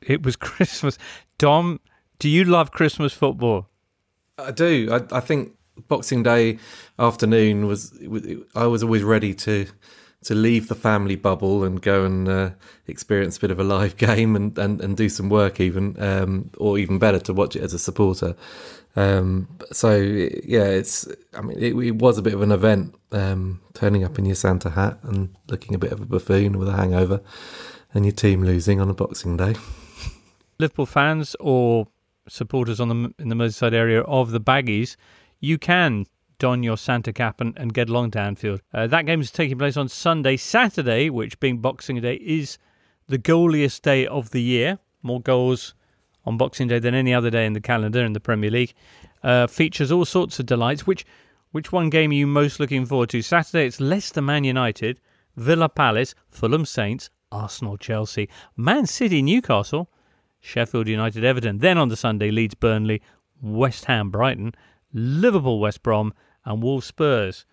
It 0.00 0.22
was 0.22 0.36
Christmas. 0.36 0.96
Dom, 1.38 1.80
do 2.20 2.28
you 2.28 2.44
love 2.44 2.70
Christmas 2.70 3.12
football? 3.12 3.66
I 4.38 4.50
do. 4.50 4.88
I, 4.90 5.16
I 5.16 5.20
think 5.20 5.56
Boxing 5.88 6.22
Day 6.22 6.58
afternoon 6.98 7.66
was. 7.66 7.92
I 8.54 8.66
was 8.66 8.82
always 8.82 9.02
ready 9.02 9.34
to 9.34 9.66
to 10.24 10.34
leave 10.34 10.68
the 10.68 10.74
family 10.74 11.16
bubble 11.16 11.64
and 11.64 11.82
go 11.82 12.04
and 12.04 12.28
uh, 12.28 12.50
experience 12.86 13.38
a 13.38 13.40
bit 13.40 13.50
of 13.50 13.58
a 13.58 13.64
live 13.64 13.96
game 14.08 14.36
and, 14.36 14.56
and, 14.58 14.80
and 14.80 14.96
do 14.96 15.08
some 15.08 15.28
work 15.28 15.60
even 15.60 16.00
um, 16.02 16.50
or 16.58 16.78
even 16.78 16.98
better 16.98 17.18
to 17.18 17.32
watch 17.32 17.56
it 17.56 17.62
as 17.62 17.74
a 17.74 17.78
supporter 17.78 18.34
um, 18.94 19.48
so 19.72 19.96
yeah 19.96 20.64
it's 20.64 21.08
i 21.34 21.40
mean 21.40 21.58
it, 21.58 21.74
it, 21.74 21.96
was 21.96 22.18
a 22.18 22.22
bit 22.22 22.34
of 22.34 22.42
an 22.42 22.52
event 22.52 22.94
um, 23.12 23.60
turning 23.74 24.04
up 24.04 24.18
in 24.18 24.24
your 24.24 24.34
santa 24.34 24.70
hat 24.70 24.98
and 25.02 25.34
looking 25.48 25.74
a 25.74 25.78
bit 25.78 25.92
of 25.92 26.00
a 26.00 26.06
buffoon 26.06 26.58
with 26.58 26.68
a 26.68 26.72
hangover 26.72 27.20
and 27.94 28.04
your 28.04 28.12
team 28.12 28.42
losing 28.42 28.80
on 28.80 28.88
a 28.88 28.94
boxing 28.94 29.36
day 29.36 29.54
liverpool 30.58 30.86
fans 30.86 31.34
or 31.40 31.86
supporters 32.28 32.80
on 32.80 32.88
the 32.88 33.14
in 33.18 33.28
the 33.28 33.34
Merseyside 33.34 33.72
area 33.72 34.02
of 34.02 34.30
the 34.30 34.40
Baggies, 34.40 34.96
you 35.40 35.58
can 35.58 36.06
don 36.38 36.62
your 36.62 36.76
Santa 36.76 37.12
cap 37.12 37.40
and, 37.40 37.56
and 37.56 37.72
get 37.72 37.88
along 37.88 38.10
to 38.12 38.20
Anfield. 38.20 38.60
Uh, 38.74 38.86
that 38.88 39.06
game 39.06 39.20
is 39.20 39.30
taking 39.30 39.58
place 39.58 39.76
on 39.76 39.88
Sunday. 39.88 40.36
Saturday, 40.36 41.08
which 41.08 41.38
being 41.38 41.58
Boxing 41.58 42.00
Day, 42.00 42.14
is 42.16 42.58
the 43.06 43.18
goaliest 43.18 43.82
day 43.82 44.06
of 44.06 44.30
the 44.30 44.42
year. 44.42 44.78
More 45.02 45.20
goals 45.20 45.74
on 46.24 46.36
Boxing 46.36 46.68
Day 46.68 46.78
than 46.78 46.94
any 46.94 47.14
other 47.14 47.30
day 47.30 47.46
in 47.46 47.52
the 47.52 47.60
calendar 47.60 48.04
in 48.04 48.12
the 48.12 48.20
Premier 48.20 48.50
League. 48.50 48.74
Uh, 49.22 49.46
features 49.46 49.92
all 49.92 50.04
sorts 50.04 50.38
of 50.40 50.46
delights. 50.46 50.86
Which 50.86 51.04
which 51.52 51.70
one 51.70 51.90
game 51.90 52.10
are 52.10 52.14
you 52.14 52.26
most 52.26 52.58
looking 52.58 52.86
forward 52.86 53.10
to? 53.10 53.22
Saturday, 53.22 53.66
it's 53.66 53.80
Leicester 53.80 54.22
Man 54.22 54.42
United, 54.42 54.98
Villa 55.36 55.68
Palace, 55.68 56.14
Fulham 56.28 56.64
Saints, 56.64 57.10
Arsenal 57.30 57.76
Chelsea, 57.76 58.28
Man 58.56 58.86
City 58.86 59.22
Newcastle. 59.22 59.90
Sheffield 60.42 60.88
United 60.88 61.24
Everton. 61.24 61.58
Then 61.58 61.78
on 61.78 61.88
the 61.88 61.96
Sunday, 61.96 62.30
Leeds 62.30 62.54
Burnley, 62.54 63.00
West 63.40 63.86
Ham 63.86 64.10
Brighton, 64.10 64.54
Liverpool 64.92 65.60
West 65.60 65.82
Brom, 65.82 66.12
and 66.44 66.62
Wolves 66.62 66.86
Spurs. 66.86 67.46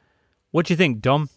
What 0.51 0.65
do 0.65 0.73
you 0.73 0.77
think, 0.77 0.99
Dom? 0.99 1.29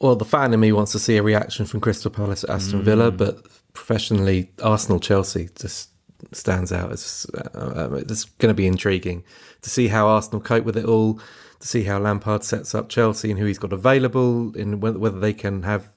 Well, 0.00 0.16
the 0.16 0.24
fan 0.24 0.54
in 0.54 0.60
me 0.60 0.72
wants 0.72 0.92
to 0.92 0.98
see 0.98 1.16
a 1.16 1.22
reaction 1.22 1.66
from 1.66 1.80
Crystal 1.80 2.10
Palace 2.10 2.44
at 2.44 2.50
Aston 2.50 2.80
mm. 2.80 2.84
Villa, 2.84 3.10
but 3.10 3.46
professionally, 3.74 4.50
Arsenal 4.62 4.98
Chelsea 4.98 5.50
just 5.54 5.90
stands 6.32 6.72
out. 6.72 6.92
It's, 6.92 7.28
uh, 7.30 7.90
it's 8.00 8.24
going 8.24 8.50
to 8.50 8.54
be 8.54 8.66
intriguing 8.66 9.24
to 9.60 9.70
see 9.70 9.88
how 9.88 10.08
Arsenal 10.08 10.40
cope 10.40 10.64
with 10.64 10.76
it 10.76 10.86
all, 10.86 11.20
to 11.60 11.68
see 11.68 11.82
how 11.82 11.98
Lampard 11.98 12.42
sets 12.42 12.74
up 12.74 12.88
Chelsea 12.88 13.30
and 13.30 13.38
who 13.38 13.44
he's 13.44 13.58
got 13.58 13.72
available, 13.72 14.56
and 14.56 14.80
whether 14.80 15.18
they 15.18 15.34
can 15.34 15.64
have 15.64 15.90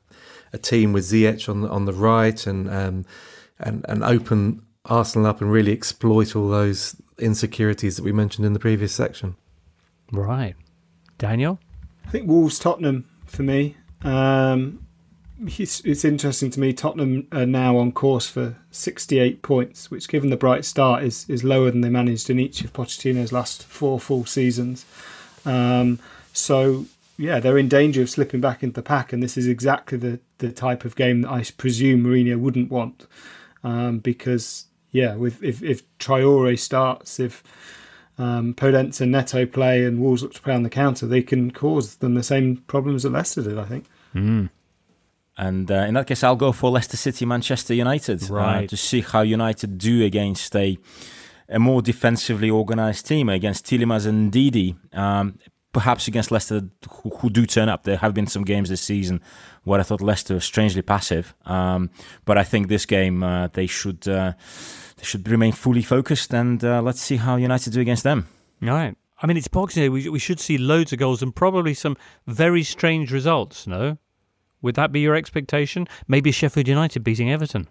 a 0.52 0.58
team 0.58 0.92
with 0.92 1.06
Ziyech 1.06 1.48
on 1.48 1.66
on 1.66 1.86
the 1.86 1.94
right 1.94 2.46
and 2.46 2.70
um, 2.70 3.06
and, 3.62 3.86
and 3.88 4.04
open 4.04 4.64
Arsenal 4.86 5.28
up 5.28 5.42
and 5.42 5.52
really 5.52 5.72
exploit 5.72 6.36
all 6.36 6.50
those 6.50 6.96
insecurities 7.20 7.96
that 7.96 8.04
we 8.04 8.12
mentioned 8.12 8.46
in 8.46 8.54
the 8.54 8.60
previous 8.60 8.94
section. 8.94 9.36
Right. 10.12 10.56
Daniel? 11.18 11.60
I 12.06 12.10
think 12.10 12.28
Wolves 12.28 12.60
Tottenham 12.60 13.08
for 13.26 13.44
me. 13.44 13.78
Um, 14.04 14.86
it's, 15.40 15.80
it's, 15.82 16.04
interesting 16.04 16.50
to 16.52 16.60
me. 16.60 16.74
Tottenham 16.74 17.28
are 17.32 17.46
now 17.46 17.78
on 17.78 17.92
course 17.92 18.28
for 18.28 18.56
68 18.72 19.42
points, 19.42 19.90
which, 19.90 20.08
given 20.08 20.30
the 20.30 20.38
bright 20.38 20.66
start, 20.66 21.04
is 21.04 21.26
is 21.30 21.44
lower 21.44 21.72
than 21.72 21.82
they 21.82 21.90
managed 21.90 22.30
in 22.30 22.40
each 22.40 22.64
of 22.64 22.74
Pochettino's 22.74 23.32
last 23.32 23.64
four 23.64 24.00
full 24.00 24.26
seasons. 24.26 24.86
Um, 25.46 26.00
so 26.34 26.86
yeah, 27.18 27.40
they're 27.40 27.58
in 27.58 27.70
danger 27.70 28.02
of 28.02 28.10
slipping 28.10 28.42
back 28.42 28.64
into 28.64 28.76
the 28.76 28.84
pack, 28.84 29.14
and 29.14 29.22
this 29.22 29.38
is 29.38 29.48
exactly 29.48 29.98
the 29.98 30.20
the 30.40 30.52
type 30.52 30.86
of 30.86 30.96
game 30.96 31.22
that 31.22 31.32
I 31.32 31.44
presume 31.58 32.04
Mourinho 32.04 32.40
wouldn't 32.40 32.72
want 32.72 33.08
um, 33.64 34.00
because 34.00 34.66
yeah, 34.92 35.16
with 35.16 35.44
if 35.44 35.64
if 35.64 35.84
Traore 35.98 36.58
starts, 36.58 37.20
if 37.20 37.44
um, 38.18 38.54
Podence 38.54 39.02
and 39.02 39.12
Neto 39.12 39.46
play 39.46 39.86
and 39.86 40.02
Wolves 40.02 40.24
look 40.24 40.34
to 40.34 40.42
play 40.42 40.54
on 40.54 40.64
the 40.64 40.70
counter, 40.70 41.08
they 41.08 41.22
can 41.22 41.52
cause 41.52 41.96
them 41.98 42.16
the 42.16 42.24
same 42.24 42.58
problems 42.68 43.04
that 43.04 43.12
Leicester 43.12 43.44
did. 43.44 43.58
I 43.58 43.66
think. 43.66 43.86
Mm. 44.14 44.50
And 45.38 45.72
uh, 45.72 45.86
in 45.88 45.94
that 45.94 46.08
case, 46.08 46.24
I'll 46.24 46.36
go 46.36 46.52
for 46.52 46.70
Leicester 46.70 46.98
City, 46.98 47.26
Manchester 47.26 47.74
United, 47.74 48.30
uh, 48.30 48.34
right. 48.34 48.64
uh, 48.64 48.68
to 48.68 48.78
see 48.78 49.02
how 49.02 49.22
United 49.22 49.78
do 49.78 50.04
against 50.04 50.56
a 50.56 50.78
a 51.52 51.60
more 51.60 51.82
defensively 51.82 52.50
organised 52.50 53.06
team 53.06 53.28
against 53.28 53.66
Tielemans 53.66 54.08
and 54.08 54.32
Ndidi. 54.32 54.76
Um, 54.98 55.38
perhaps 55.74 56.08
against 56.08 56.32
Leicester, 56.32 56.62
who, 56.90 57.10
who, 57.10 57.30
do 57.30 57.46
turn 57.46 57.70
up. 57.70 57.84
There 57.84 57.98
have 57.98 58.14
been 58.14 58.28
some 58.28 58.44
games 58.44 58.70
this 58.70 58.82
season 58.82 59.22
where 59.64 59.80
I 59.80 59.84
thought 59.84 60.02
Leicester 60.02 60.34
was 60.34 60.44
strangely 60.44 60.82
passive, 60.82 61.34
um, 61.46 61.90
but 62.26 62.38
I 62.38 62.44
think 62.44 62.68
this 62.68 62.86
game 62.86 63.24
uh, 63.24 63.48
they 63.48 63.68
should 63.68 64.08
uh, 64.08 64.34
they 64.98 65.04
should 65.04 65.28
remain 65.28 65.52
fully 65.52 65.82
focused, 65.82 66.34
and 66.34 66.64
uh, 66.64 66.82
let's 66.82 67.02
see 67.02 67.18
how 67.18 67.36
United 67.36 67.74
do 67.74 67.82
against 67.82 68.04
them. 68.04 68.28
All 68.64 68.70
right. 68.70 68.96
I 69.24 69.28
mean, 69.28 69.38
it's 69.38 69.48
Boxing 69.48 69.84
Day. 69.84 69.90
We, 69.90 70.10
we 70.10 70.20
should 70.20 70.40
see 70.40 70.58
loads 70.58 70.92
of 70.94 71.00
goals 71.00 71.22
and 71.22 71.36
probably 71.36 71.76
some 71.76 71.96
very 72.26 72.64
strange 72.64 73.12
results. 73.12 73.68
No, 73.68 73.98
would 74.62 74.76
that 74.76 74.92
be 74.92 75.00
your 75.00 75.16
expectation? 75.16 75.88
Maybe 76.08 76.32
Sheffield 76.32 76.68
United 76.68 77.04
beating 77.04 77.32
Everton. 77.32 77.68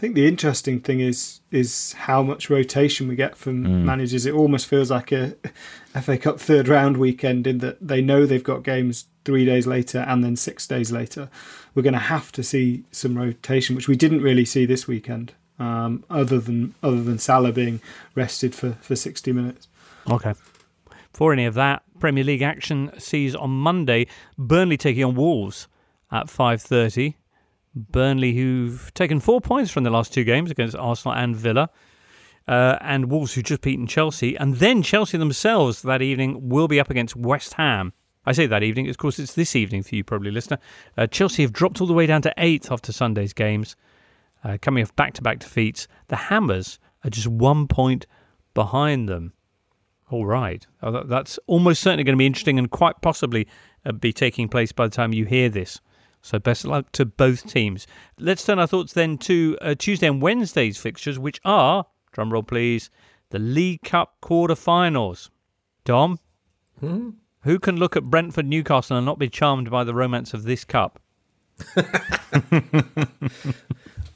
I 0.00 0.02
think 0.02 0.14
the 0.14 0.26
interesting 0.26 0.80
thing 0.80 1.00
is 1.00 1.40
is 1.50 1.92
how 1.92 2.22
much 2.22 2.48
rotation 2.48 3.06
we 3.06 3.16
get 3.16 3.36
from 3.36 3.66
mm. 3.66 3.82
managers. 3.82 4.24
It 4.24 4.32
almost 4.32 4.66
feels 4.66 4.90
like 4.90 5.12
a 5.12 5.36
FA 6.00 6.16
Cup 6.16 6.40
third 6.40 6.68
round 6.68 6.96
weekend 6.96 7.46
in 7.46 7.58
that 7.58 7.86
they 7.86 8.00
know 8.00 8.24
they've 8.24 8.42
got 8.42 8.62
games 8.62 9.04
three 9.26 9.44
days 9.44 9.66
later 9.66 9.98
and 10.08 10.24
then 10.24 10.36
six 10.36 10.66
days 10.66 10.90
later. 10.90 11.28
We're 11.74 11.82
going 11.82 11.92
to 11.92 11.98
have 11.98 12.32
to 12.32 12.42
see 12.42 12.84
some 12.90 13.18
rotation, 13.18 13.76
which 13.76 13.88
we 13.88 13.94
didn't 13.96 14.22
really 14.22 14.46
see 14.46 14.64
this 14.64 14.88
weekend, 14.88 15.34
um, 15.58 16.02
other 16.08 16.40
than 16.40 16.74
other 16.82 17.02
than 17.02 17.18
Salah 17.18 17.52
being 17.52 17.82
rested 18.14 18.54
for, 18.54 18.78
for 18.80 18.96
sixty 18.96 19.34
minutes. 19.34 19.68
Okay. 20.10 20.32
For 21.12 21.30
any 21.34 21.44
of 21.44 21.52
that, 21.56 21.82
Premier 21.98 22.24
League 22.24 22.40
action 22.40 22.90
sees 22.98 23.34
on 23.34 23.50
Monday 23.50 24.06
Burnley 24.38 24.78
taking 24.78 25.04
on 25.04 25.14
Wolves 25.14 25.68
at 26.10 26.30
five 26.30 26.62
thirty. 26.62 27.16
Burnley, 27.74 28.34
who've 28.34 28.92
taken 28.94 29.20
four 29.20 29.40
points 29.40 29.70
from 29.70 29.84
the 29.84 29.90
last 29.90 30.12
two 30.12 30.24
games 30.24 30.50
against 30.50 30.76
Arsenal 30.76 31.14
and 31.14 31.36
Villa. 31.36 31.70
Uh, 32.48 32.76
and 32.80 33.10
Wolves, 33.10 33.34
who 33.34 33.42
just 33.42 33.60
beaten 33.60 33.86
Chelsea. 33.86 34.36
And 34.36 34.56
then 34.56 34.82
Chelsea 34.82 35.16
themselves 35.16 35.82
that 35.82 36.02
evening 36.02 36.48
will 36.48 36.66
be 36.66 36.80
up 36.80 36.90
against 36.90 37.14
West 37.14 37.54
Ham. 37.54 37.92
I 38.26 38.32
say 38.32 38.46
that 38.46 38.62
evening, 38.62 38.88
of 38.88 38.98
course, 38.98 39.18
it's 39.18 39.34
this 39.34 39.54
evening 39.54 39.82
for 39.82 39.94
you, 39.94 40.02
probably, 40.02 40.30
listener. 40.30 40.58
Uh, 40.96 41.06
Chelsea 41.06 41.42
have 41.42 41.52
dropped 41.52 41.80
all 41.80 41.86
the 41.86 41.94
way 41.94 42.06
down 42.06 42.22
to 42.22 42.34
eighth 42.38 42.72
after 42.72 42.92
Sunday's 42.92 43.32
games, 43.32 43.76
uh, 44.42 44.58
coming 44.60 44.82
off 44.82 44.94
back 44.96 45.14
to 45.14 45.22
back 45.22 45.38
defeats. 45.38 45.86
The 46.08 46.16
Hammers 46.16 46.78
are 47.04 47.10
just 47.10 47.28
one 47.28 47.68
point 47.68 48.06
behind 48.52 49.08
them. 49.08 49.32
All 50.10 50.26
right. 50.26 50.66
Oh, 50.82 51.04
that's 51.04 51.38
almost 51.46 51.82
certainly 51.82 52.04
going 52.04 52.16
to 52.16 52.18
be 52.18 52.26
interesting 52.26 52.58
and 52.58 52.70
quite 52.70 53.00
possibly 53.00 53.46
uh, 53.86 53.92
be 53.92 54.12
taking 54.12 54.48
place 54.48 54.72
by 54.72 54.86
the 54.86 54.94
time 54.94 55.12
you 55.12 55.24
hear 55.24 55.48
this. 55.48 55.80
So 56.22 56.38
best 56.38 56.64
luck 56.66 56.92
to 56.92 57.04
both 57.04 57.50
teams. 57.50 57.86
Let's 58.18 58.44
turn 58.44 58.58
our 58.58 58.66
thoughts 58.66 58.92
then 58.92 59.18
to 59.18 59.56
uh, 59.60 59.74
Tuesday 59.74 60.06
and 60.06 60.20
Wednesday's 60.20 60.78
fixtures, 60.78 61.18
which 61.18 61.40
are, 61.44 61.86
drumroll 62.14 62.46
please, 62.46 62.90
the 63.30 63.38
League 63.38 63.82
Cup 63.82 64.16
quarter-finals. 64.20 65.30
Dom, 65.84 66.18
hmm? 66.78 67.10
who 67.42 67.58
can 67.58 67.76
look 67.76 67.96
at 67.96 68.04
Brentford 68.04 68.46
Newcastle 68.46 68.96
and 68.96 69.06
not 69.06 69.18
be 69.18 69.28
charmed 69.28 69.70
by 69.70 69.84
the 69.84 69.94
romance 69.94 70.34
of 70.34 70.44
this 70.44 70.64
cup? 70.64 71.00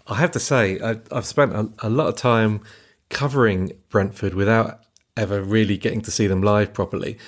I 0.06 0.16
have 0.16 0.30
to 0.32 0.40
say, 0.40 0.78
I, 0.80 0.96
have 1.12 1.24
spent 1.24 1.52
a, 1.52 1.70
a 1.82 1.88
lot 1.88 2.08
of 2.08 2.16
time 2.16 2.60
covering 3.08 3.72
Brentford 3.88 4.34
without 4.34 4.80
ever 5.16 5.42
really 5.42 5.76
getting 5.76 6.02
to 6.02 6.10
see 6.10 6.26
them 6.26 6.42
live 6.42 6.74
properly. 6.74 7.18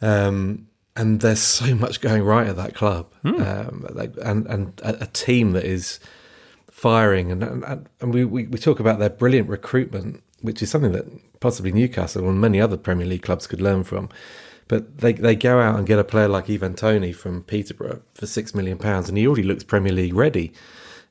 Um, 0.00 0.68
and 0.96 1.20
there's 1.20 1.40
so 1.40 1.74
much 1.74 2.00
going 2.00 2.22
right 2.22 2.46
at 2.46 2.56
that 2.56 2.74
club, 2.74 3.12
mm. 3.24 3.40
um, 3.40 3.86
like, 3.90 4.14
and 4.22 4.46
and 4.46 4.80
a, 4.82 5.02
a, 5.02 5.06
team 5.06 5.52
that 5.52 5.64
is 5.64 5.98
firing, 6.70 7.32
and 7.32 7.42
and, 7.42 7.88
and 8.00 8.14
we, 8.14 8.24
we, 8.24 8.46
we 8.46 8.58
talk 8.58 8.80
about 8.80 8.98
their 8.98 9.10
brilliant 9.10 9.48
recruitment, 9.48 10.22
which 10.40 10.62
is 10.62 10.70
something 10.70 10.92
that 10.92 11.06
possibly 11.40 11.72
Newcastle 11.72 12.28
and 12.28 12.40
many 12.40 12.60
other 12.60 12.76
Premier 12.76 13.06
League 13.06 13.22
clubs 13.22 13.46
could 13.46 13.60
learn 13.60 13.84
from. 13.84 14.08
But 14.68 14.98
they 14.98 15.12
they 15.12 15.34
go 15.34 15.60
out 15.60 15.76
and 15.76 15.86
get 15.86 15.98
a 15.98 16.04
player 16.04 16.28
like 16.28 16.48
Ivan 16.48 16.74
Toney 16.74 17.12
from 17.12 17.42
Peterborough 17.42 18.02
for 18.14 18.26
six 18.26 18.54
million 18.54 18.78
pounds, 18.78 19.08
and 19.08 19.18
he 19.18 19.26
already 19.26 19.42
looks 19.42 19.64
Premier 19.64 19.92
League 19.92 20.14
ready. 20.14 20.52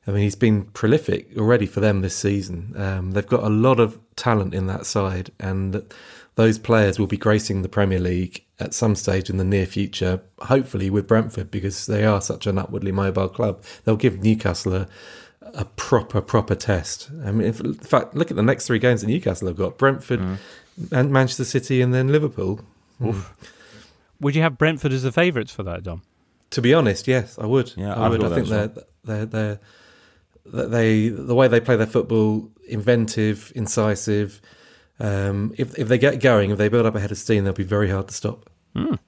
I 0.06 0.10
mean, 0.10 0.22
he's 0.22 0.34
been 0.34 0.64
prolific 0.64 1.30
already 1.38 1.66
for 1.66 1.80
them 1.80 2.02
this 2.02 2.16
season. 2.16 2.74
Um, 2.76 3.12
they've 3.12 3.26
got 3.26 3.42
a 3.42 3.48
lot 3.48 3.80
of 3.80 3.98
talent 4.16 4.54
in 4.54 4.66
that 4.66 4.86
side, 4.86 5.30
and 5.40 5.82
those 6.34 6.58
players 6.58 6.98
will 6.98 7.06
be 7.06 7.16
gracing 7.16 7.62
the 7.62 7.68
Premier 7.68 8.00
League 8.00 8.43
at 8.60 8.72
some 8.72 8.94
stage 8.94 9.28
in 9.28 9.36
the 9.36 9.44
near 9.44 9.66
future, 9.66 10.20
hopefully 10.42 10.88
with 10.88 11.08
Brentford, 11.08 11.50
because 11.50 11.86
they 11.86 12.04
are 12.04 12.20
such 12.20 12.46
an 12.46 12.58
upwardly 12.58 12.92
mobile 12.92 13.28
club. 13.28 13.62
They'll 13.84 13.96
give 13.96 14.22
Newcastle 14.22 14.74
a, 14.74 14.88
a 15.54 15.64
proper, 15.64 16.20
proper 16.20 16.54
test. 16.54 17.10
I 17.24 17.32
mean, 17.32 17.48
if, 17.48 17.60
in 17.60 17.74
fact, 17.74 18.14
look 18.14 18.30
at 18.30 18.36
the 18.36 18.42
next 18.42 18.66
three 18.66 18.78
games 18.78 19.00
that 19.00 19.08
Newcastle 19.08 19.48
have 19.48 19.56
got 19.56 19.76
Brentford 19.76 20.20
mm. 20.20 20.38
and 20.92 21.10
Manchester 21.10 21.44
City 21.44 21.82
and 21.82 21.92
then 21.92 22.08
Liverpool. 22.08 22.60
Mm. 23.00 23.24
Would 24.20 24.36
you 24.36 24.42
have 24.42 24.56
Brentford 24.56 24.92
as 24.92 25.02
the 25.02 25.12
favourites 25.12 25.52
for 25.52 25.64
that, 25.64 25.82
Dom? 25.82 26.02
To 26.50 26.62
be 26.62 26.72
honest, 26.72 27.08
yes, 27.08 27.36
I 27.38 27.46
would. 27.46 27.72
Yeah, 27.76 27.94
I 27.94 28.08
would. 28.08 28.22
I 28.22 28.28
think 28.32 28.46
they're, 28.46 28.70
they're, 29.02 29.26
they're, 29.26 29.60
they're, 30.44 30.68
they, 30.68 31.08
the 31.08 31.34
way 31.34 31.48
they 31.48 31.58
play 31.58 31.74
their 31.74 31.86
football, 31.86 32.50
inventive, 32.68 33.52
incisive, 33.56 34.40
um, 35.00 35.54
if 35.58 35.78
if 35.78 35.88
they 35.88 35.98
get 35.98 36.20
going, 36.20 36.50
if 36.50 36.58
they 36.58 36.68
build 36.68 36.86
up 36.86 36.94
a 36.94 37.00
head 37.00 37.10
of 37.10 37.18
steam, 37.18 37.44
they'll 37.44 37.52
be 37.52 37.64
very 37.64 37.90
hard 37.90 38.08
to 38.08 38.14
stop. 38.14 38.50
Mm. 38.74 38.98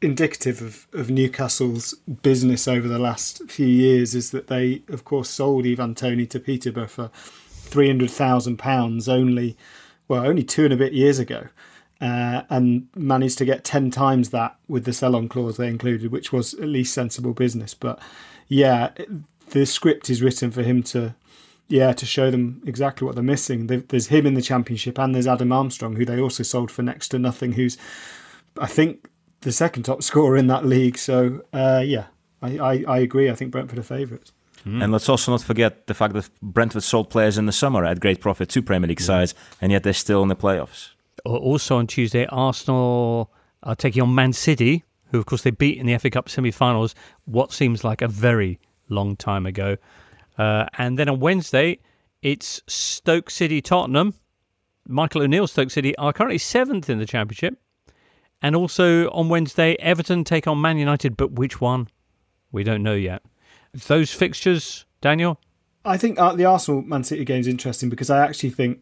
Indicative 0.00 0.60
of, 0.60 0.86
of 1.00 1.10
Newcastle's 1.10 1.94
business 2.22 2.66
over 2.66 2.88
the 2.88 2.98
last 2.98 3.48
few 3.48 3.68
years 3.68 4.16
is 4.16 4.32
that 4.32 4.48
they, 4.48 4.82
of 4.88 5.04
course, 5.04 5.30
sold 5.30 5.64
Ivan 5.64 5.94
Toney 5.94 6.26
to 6.26 6.40
Peterborough 6.40 6.88
for 6.88 7.10
three 7.14 7.86
hundred 7.86 8.10
thousand 8.10 8.56
pounds 8.56 9.08
only, 9.08 9.56
well, 10.08 10.26
only 10.26 10.42
two 10.42 10.64
and 10.64 10.72
a 10.72 10.76
bit 10.76 10.92
years 10.92 11.20
ago, 11.20 11.46
uh, 12.00 12.42
and 12.50 12.88
managed 12.96 13.38
to 13.38 13.44
get 13.44 13.62
ten 13.62 13.92
times 13.92 14.30
that 14.30 14.56
with 14.66 14.84
the 14.84 14.92
sell-on 14.92 15.28
clause 15.28 15.56
they 15.56 15.68
included, 15.68 16.10
which 16.10 16.32
was 16.32 16.54
at 16.54 16.68
least 16.68 16.94
sensible 16.94 17.32
business. 17.32 17.72
But 17.72 18.00
yeah, 18.48 18.90
the 19.50 19.66
script 19.66 20.10
is 20.10 20.20
written 20.20 20.50
for 20.50 20.62
him 20.64 20.82
to 20.82 21.14
yeah, 21.68 21.92
to 21.92 22.06
show 22.06 22.30
them 22.30 22.62
exactly 22.66 23.06
what 23.06 23.14
they're 23.14 23.24
missing. 23.24 23.66
There's 23.66 24.08
him 24.08 24.26
in 24.26 24.34
the 24.34 24.42
championship, 24.42 24.98
and 24.98 25.14
there's 25.14 25.26
Adam 25.26 25.52
Armstrong, 25.52 25.96
who 25.96 26.04
they 26.04 26.20
also 26.20 26.42
sold 26.42 26.70
for 26.70 26.82
next 26.82 27.08
to 27.08 27.18
nothing. 27.18 27.52
Who's, 27.52 27.78
I 28.58 28.66
think, 28.66 29.08
the 29.42 29.52
second 29.52 29.84
top 29.84 30.02
scorer 30.10 30.36
in 30.36 30.46
that 30.48 30.64
league. 30.64 30.98
So 30.98 31.42
uh, 31.52 31.82
yeah, 31.84 32.06
I, 32.40 32.58
I, 32.58 32.84
I, 32.88 32.98
agree. 32.98 33.30
I 33.30 33.34
think 33.34 33.52
Brentford 33.52 33.78
are 33.78 33.84
favourites. 33.84 34.32
Mm. 34.66 34.84
And 34.84 34.92
let's 34.92 35.08
also 35.08 35.32
not 35.32 35.42
forget 35.42 35.86
the 35.86 35.94
fact 35.94 36.14
that 36.14 36.30
Brentford 36.40 36.84
sold 36.84 37.10
players 37.10 37.36
in 37.36 37.46
the 37.46 37.52
summer 37.52 37.84
at 37.84 38.00
great 38.00 38.20
profit 38.20 38.48
to 38.50 38.62
Premier 38.62 38.88
League 38.88 39.00
sides, 39.00 39.34
and 39.60 39.72
yet 39.72 39.82
they're 39.82 39.92
still 39.92 40.22
in 40.22 40.28
the 40.28 40.36
playoffs. 40.36 40.90
Also 41.24 41.76
on 41.76 41.86
Tuesday, 41.86 42.26
Arsenal 42.26 43.32
are 43.62 43.74
taking 43.74 44.02
on 44.02 44.14
Man 44.14 44.32
City, 44.32 44.84
who 45.10 45.18
of 45.18 45.26
course 45.26 45.42
they 45.42 45.50
beat 45.50 45.78
in 45.78 45.86
the 45.86 45.96
FA 45.98 46.10
Cup 46.10 46.28
semi-finals. 46.28 46.94
What 47.24 47.52
seems 47.52 47.82
like 47.84 48.02
a 48.02 48.08
very 48.08 48.60
long 48.88 49.16
time 49.16 49.46
ago. 49.46 49.76
Uh, 50.42 50.66
and 50.76 50.98
then 50.98 51.08
on 51.08 51.20
Wednesday, 51.20 51.78
it's 52.20 52.60
Stoke 52.66 53.30
City 53.30 53.62
Tottenham. 53.62 54.14
Michael 54.88 55.22
O'Neill 55.22 55.46
Stoke 55.46 55.70
City 55.70 55.96
are 55.98 56.12
currently 56.12 56.38
seventh 56.38 56.90
in 56.90 56.98
the 56.98 57.06
Championship. 57.06 57.60
And 58.42 58.56
also 58.56 59.08
on 59.10 59.28
Wednesday, 59.28 59.76
Everton 59.78 60.24
take 60.24 60.48
on 60.48 60.60
Man 60.60 60.78
United, 60.78 61.16
but 61.16 61.32
which 61.32 61.60
one? 61.60 61.88
We 62.50 62.64
don't 62.64 62.82
know 62.82 62.94
yet. 62.94 63.22
Those 63.72 64.12
fixtures, 64.12 64.84
Daniel? 65.00 65.38
I 65.84 65.96
think 65.96 66.18
uh, 66.18 66.34
the 66.34 66.44
Arsenal 66.44 66.82
Man 66.82 67.04
City 67.04 67.24
game 67.24 67.40
is 67.40 67.46
interesting 67.46 67.88
because 67.88 68.10
I 68.10 68.18
actually 68.26 68.50
think, 68.50 68.80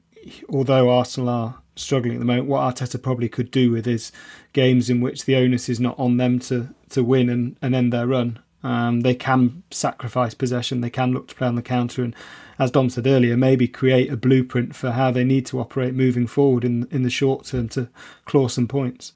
although 0.49 0.89
Arsenal 0.89 1.29
are 1.29 1.63
struggling 1.77 2.15
at 2.15 2.21
the 2.21 2.25
moment, 2.25 2.49
what 2.49 2.75
Arteta 2.75 3.03
probably 3.03 3.29
could 3.29 3.51
do 3.51 3.71
with 3.71 3.87
is 3.87 4.13
games 4.55 4.89
in 4.89 5.03
which 5.03 5.27
the 5.27 5.37
onus 5.37 5.69
is 5.69 5.79
not 5.79 5.99
on 5.99 6.17
them 6.17 6.39
to, 6.41 6.75
to 6.89 7.05
win 7.05 7.29
and, 7.29 7.59
and 7.61 7.75
end 7.75 7.93
their 7.93 8.07
run. 8.07 8.39
Um, 8.63 9.01
they 9.01 9.15
can 9.15 9.63
sacrifice 9.71 10.35
possession. 10.35 10.81
They 10.81 10.91
can 10.91 11.13
look 11.13 11.29
to 11.29 11.35
play 11.35 11.47
on 11.47 11.55
the 11.55 11.63
counter, 11.63 12.03
and 12.03 12.15
as 12.59 12.71
Dom 12.71 12.91
said 12.91 13.07
earlier, 13.07 13.37
maybe 13.37 13.67
create 13.67 14.13
a 14.13 14.17
blueprint 14.17 14.77
for 14.77 14.91
how 14.91 15.11
they 15.11 15.25
need 15.25 15.47
to 15.47 15.61
operate 15.61 15.95
moving 15.95 16.27
forward 16.27 16.65
in 16.65 16.87
in 16.91 17.03
the 17.03 17.11
short 17.11 17.47
term 17.47 17.69
to 17.71 17.89
claw 18.27 18.49
some 18.49 18.69
points. 18.69 19.15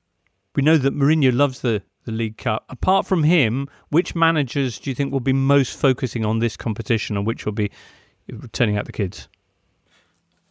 We 0.57 0.63
know 0.63 0.79
that 0.79 0.95
Mourinho 0.95 1.35
loves 1.35 1.61
the 1.61 1.83
the 2.05 2.13
League 2.13 2.37
Cup. 2.37 2.65
Apart 2.69 3.07
from 3.07 3.25
him, 3.25 3.69
which 3.89 4.15
managers 4.15 4.79
do 4.79 4.91
you 4.91 4.95
think 4.95 5.13
will 5.13 5.21
be 5.21 5.33
most 5.33 5.77
focusing 5.77 6.25
on 6.25 6.39
this 6.39 6.57
competition, 6.57 7.17
and 7.17 7.27
which 7.27 7.45
will 7.45 7.53
be 7.53 7.71
turning 8.53 8.77
out 8.77 8.87
the 8.87 8.93
kids? 8.93 9.29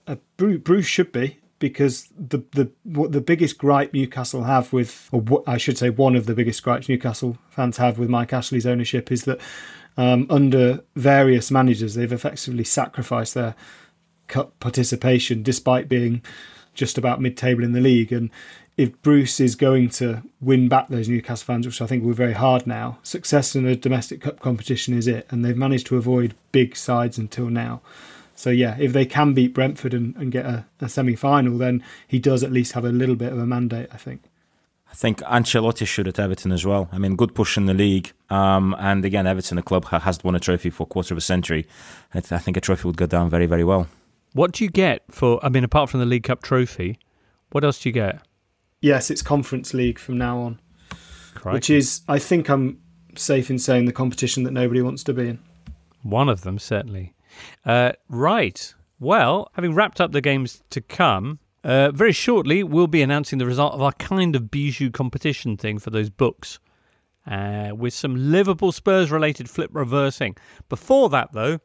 Uh, 0.06 0.16
Bruce, 0.38 0.62
Bruce 0.62 0.86
should 0.86 1.12
be 1.12 1.40
because 1.60 2.08
the 2.18 2.44
the 2.52 2.72
the 2.86 3.22
biggest 3.22 3.58
gripe 3.58 3.94
Newcastle 3.94 4.44
have 4.44 4.74
with, 4.74 5.10
or 5.12 5.44
I 5.48 5.58
should 5.58 5.78
say, 5.78 5.90
one 5.90 6.16
of 6.16 6.26
the 6.26 6.36
biggest 6.36 6.64
gripes 6.64 6.90
Newcastle 6.90 7.38
fans 7.50 7.78
have 7.78 7.98
with 7.98 8.10
Mike 8.10 8.34
Ashley's 8.34 8.66
ownership 8.66 9.12
is 9.12 9.26
that 9.26 9.40
um, 9.98 10.26
under 10.30 10.84
various 10.96 11.52
managers 11.52 11.96
they've 11.96 12.12
effectively 12.12 12.64
sacrificed 12.64 13.34
their 13.34 13.56
cup 14.28 14.60
participation 14.60 15.44
despite 15.44 15.88
being 15.88 16.22
just 16.74 16.98
about 16.98 17.22
mid-table 17.22 17.64
in 17.64 17.74
the 17.74 17.82
league 17.82 18.12
and 18.12 18.32
if 18.78 19.00
Bruce 19.02 19.40
is 19.40 19.56
going 19.56 19.90
to 19.90 20.24
win 20.42 20.68
back 20.68 20.88
those 20.90 21.08
Newcastle 21.08 21.46
fans, 21.46 21.66
which 21.66 21.82
I 21.82 21.86
think 21.86 22.04
will 22.04 22.12
be 22.12 22.18
very 22.18 22.34
hard 22.34 22.66
now, 22.66 22.98
success 23.04 23.56
in 23.56 23.68
a 23.68 23.76
domestic 23.76 24.22
cup 24.22 24.40
competition 24.40 24.98
is 24.98 25.08
it, 25.08 25.28
and 25.30 25.46
they've 25.46 25.56
managed 25.56 25.88
to 25.88 25.98
avoid 25.98 26.34
big 26.52 26.76
sides 26.76 27.18
until 27.18 27.50
now. 27.50 27.82
So 28.36 28.50
yeah, 28.50 28.76
if 28.80 28.94
they 28.94 29.06
can 29.06 29.34
beat 29.34 29.54
Brentford 29.54 29.94
and, 29.94 30.16
and 30.16 30.32
get 30.32 30.46
a, 30.46 30.66
a 30.82 30.90
semi 30.90 31.16
final, 31.16 31.58
then 31.58 31.84
he 32.08 32.20
does 32.20 32.44
at 32.44 32.52
least 32.52 32.74
have 32.74 32.86
a 32.86 32.90
little 32.90 33.16
bit 33.16 33.32
of 33.32 33.40
a 33.40 33.46
mandate, 33.46 33.90
I 33.92 33.98
think. 33.98 34.24
I 34.94 34.96
think 34.96 35.20
Ancelotti 35.22 35.88
should 35.88 36.08
at 36.08 36.20
Everton 36.20 36.52
as 36.52 36.68
well. 36.68 36.88
I 36.92 37.00
mean, 37.00 37.16
good 37.16 37.34
push 37.34 37.58
in 37.58 37.66
the 37.66 37.74
league. 37.74 38.14
Um, 38.30 38.76
and 38.78 39.04
again, 39.04 39.26
Everton, 39.26 39.56
the 39.56 39.64
club, 39.64 39.86
has 39.86 40.24
won 40.24 40.36
a 40.36 40.40
trophy 40.40 40.70
for 40.70 40.84
a 40.84 40.86
quarter 40.86 41.16
of 41.16 41.18
a 41.18 41.22
century. 41.22 41.66
I 42.14 42.20
think 42.20 42.58
a 42.58 42.62
trophy 42.62 42.88
would 42.88 42.98
go 42.98 43.08
down 43.08 43.28
very, 43.30 43.48
very 43.48 43.64
well. 43.64 43.88
What 44.34 44.52
do 44.52 44.64
you 44.64 44.70
get 44.70 45.04
for, 45.10 45.44
I 45.44 45.50
mean, 45.50 45.64
apart 45.64 45.90
from 45.90 46.00
the 46.00 46.06
League 46.06 46.24
Cup 46.24 46.44
trophy, 46.44 47.00
what 47.52 47.64
else 47.64 47.82
do 47.82 47.90
you 47.90 47.94
get? 47.94 48.22
Yes, 48.82 49.10
it's 49.10 49.24
Conference 49.24 49.74
League 49.74 49.98
from 49.98 50.18
now 50.18 50.40
on. 50.40 50.60
Crikey. 51.34 51.56
Which 51.56 51.70
is, 51.72 52.02
I 52.08 52.20
think 52.20 52.50
I'm 52.50 52.80
safe 53.16 53.50
in 53.50 53.58
saying, 53.58 53.86
the 53.86 53.94
competition 53.94 54.44
that 54.44 54.52
nobody 54.52 54.82
wants 54.82 55.04
to 55.06 55.14
be 55.14 55.30
in. 55.30 55.40
One 56.04 56.30
of 56.30 56.42
them, 56.42 56.60
certainly. 56.60 57.14
Uh, 57.66 57.94
right. 58.10 58.74
Well, 59.00 59.50
having 59.54 59.74
wrapped 59.74 60.00
up 60.00 60.12
the 60.12 60.22
games 60.22 60.64
to 60.70 60.82
come, 60.82 61.40
uh, 61.64 61.92
very 61.92 62.12
shortly 62.12 62.64
we'll 62.64 62.88
be 62.88 63.02
announcing 63.02 63.40
the 63.40 63.46
result 63.46 63.74
of 63.74 63.82
our 63.82 63.92
kind 63.94 64.36
of 64.36 64.52
bijou 64.52 64.92
competition 64.92 65.58
thing 65.58 65.80
for 65.80 65.90
those 65.90 66.10
books. 66.10 66.60
Uh, 67.26 67.72
with 67.74 67.94
some 67.94 68.32
Liverpool 68.32 68.74
Spurs 68.74 69.10
related 69.10 69.50
flip 69.50 69.70
reversing. 69.74 70.36
Before 70.68 71.08
that, 71.10 71.32
though, 71.32 71.60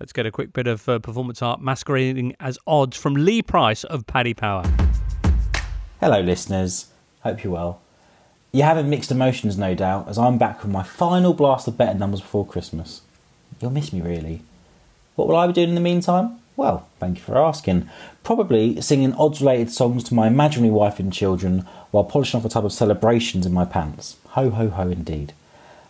let's 0.00 0.12
get 0.12 0.26
a 0.26 0.32
quick 0.32 0.52
bit 0.52 0.66
of 0.66 0.88
uh, 0.88 0.98
performance 0.98 1.40
art 1.40 1.60
masquerading 1.60 2.34
as 2.40 2.58
odds 2.66 2.96
from 2.96 3.14
Lee 3.14 3.40
Price 3.40 3.84
of 3.84 4.08
Paddy 4.08 4.34
Power. 4.34 4.64
Hello, 6.00 6.20
listeners. 6.20 6.88
Hope 7.22 7.44
you're 7.44 7.52
well. 7.52 7.80
You're 8.50 8.66
having 8.66 8.90
mixed 8.90 9.12
emotions, 9.12 9.56
no 9.56 9.74
doubt, 9.74 10.08
as 10.08 10.18
I'm 10.18 10.36
back 10.36 10.62
with 10.62 10.72
my 10.72 10.82
final 10.82 11.32
blast 11.32 11.68
of 11.68 11.76
better 11.78 11.96
numbers 11.96 12.20
before 12.20 12.44
Christmas. 12.44 13.02
You'll 13.60 13.70
miss 13.70 13.92
me, 13.92 14.00
really. 14.00 14.42
What 15.16 15.28
will 15.28 15.36
I 15.36 15.46
be 15.46 15.52
doing 15.52 15.70
in 15.70 15.74
the 15.74 15.80
meantime? 15.80 16.38
Well, 16.56 16.88
thank 17.00 17.18
you 17.18 17.24
for 17.24 17.36
asking. 17.36 17.88
Probably 18.22 18.80
singing 18.80 19.12
odds 19.14 19.40
related 19.40 19.70
songs 19.70 20.04
to 20.04 20.14
my 20.14 20.26
imaginary 20.26 20.72
wife 20.72 20.98
and 20.98 21.12
children 21.12 21.66
while 21.90 22.04
polishing 22.04 22.38
off 22.38 22.46
a 22.46 22.48
tub 22.48 22.64
of 22.64 22.72
celebrations 22.72 23.46
in 23.46 23.52
my 23.52 23.64
pants. 23.64 24.16
Ho, 24.30 24.50
ho, 24.50 24.68
ho, 24.68 24.88
indeed. 24.88 25.32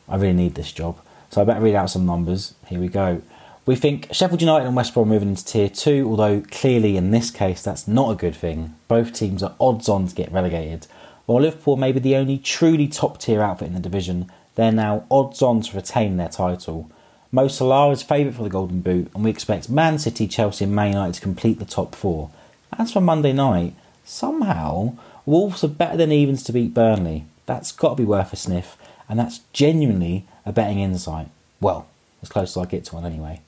I 0.08 0.16
really 0.16 0.34
need 0.34 0.54
this 0.54 0.72
job, 0.72 0.98
so 1.30 1.40
I 1.40 1.44
better 1.44 1.60
read 1.60 1.74
out 1.74 1.90
some 1.90 2.06
numbers. 2.06 2.54
Here 2.66 2.80
we 2.80 2.88
go. 2.88 3.22
We 3.66 3.76
think 3.76 4.08
Sheffield 4.12 4.42
United 4.42 4.66
and 4.66 4.76
West 4.76 4.92
Brom 4.92 5.08
moving 5.08 5.30
into 5.30 5.44
Tier 5.44 5.70
2, 5.70 6.06
although 6.06 6.42
clearly 6.50 6.98
in 6.98 7.10
this 7.10 7.30
case 7.30 7.62
that's 7.62 7.88
not 7.88 8.10
a 8.10 8.14
good 8.14 8.36
thing. 8.36 8.74
Both 8.88 9.14
teams 9.14 9.42
are 9.42 9.54
odds 9.58 9.88
on 9.88 10.06
to 10.06 10.14
get 10.14 10.30
relegated. 10.30 10.86
While 11.24 11.40
Liverpool 11.40 11.76
may 11.76 11.90
be 11.90 12.00
the 12.00 12.16
only 12.16 12.36
truly 12.36 12.88
top 12.88 13.18
tier 13.18 13.40
outfit 13.40 13.68
in 13.68 13.74
the 13.74 13.80
division, 13.80 14.30
they're 14.54 14.70
now 14.70 15.06
odds 15.10 15.40
on 15.40 15.62
to 15.62 15.76
retain 15.76 16.18
their 16.18 16.28
title. 16.28 16.90
Mo 17.34 17.48
Salah 17.48 17.90
is 17.90 18.00
favourite 18.00 18.36
for 18.36 18.44
the 18.44 18.48
Golden 18.48 18.80
Boot, 18.80 19.10
and 19.12 19.24
we 19.24 19.30
expect 19.30 19.68
Man 19.68 19.98
City, 19.98 20.28
Chelsea, 20.28 20.66
and 20.66 20.72
Man 20.72 20.92
United 20.92 21.14
to 21.14 21.20
complete 21.20 21.58
the 21.58 21.64
top 21.64 21.92
four. 21.92 22.30
As 22.78 22.92
for 22.92 23.00
Monday 23.00 23.32
night, 23.32 23.74
somehow 24.04 24.92
Wolves 25.26 25.64
are 25.64 25.68
better 25.68 25.96
than 25.96 26.12
evens 26.12 26.44
to 26.44 26.52
beat 26.52 26.72
Burnley. 26.72 27.24
That's 27.46 27.72
got 27.72 27.88
to 27.88 27.94
be 27.96 28.04
worth 28.04 28.32
a 28.32 28.36
sniff, 28.36 28.76
and 29.08 29.18
that's 29.18 29.40
genuinely 29.52 30.28
a 30.46 30.52
betting 30.52 30.78
insight. 30.78 31.26
Well, 31.60 31.88
as 32.22 32.28
close 32.28 32.56
as 32.56 32.62
I 32.62 32.66
get 32.66 32.84
to 32.84 32.94
one 32.94 33.04
anyway. 33.04 33.40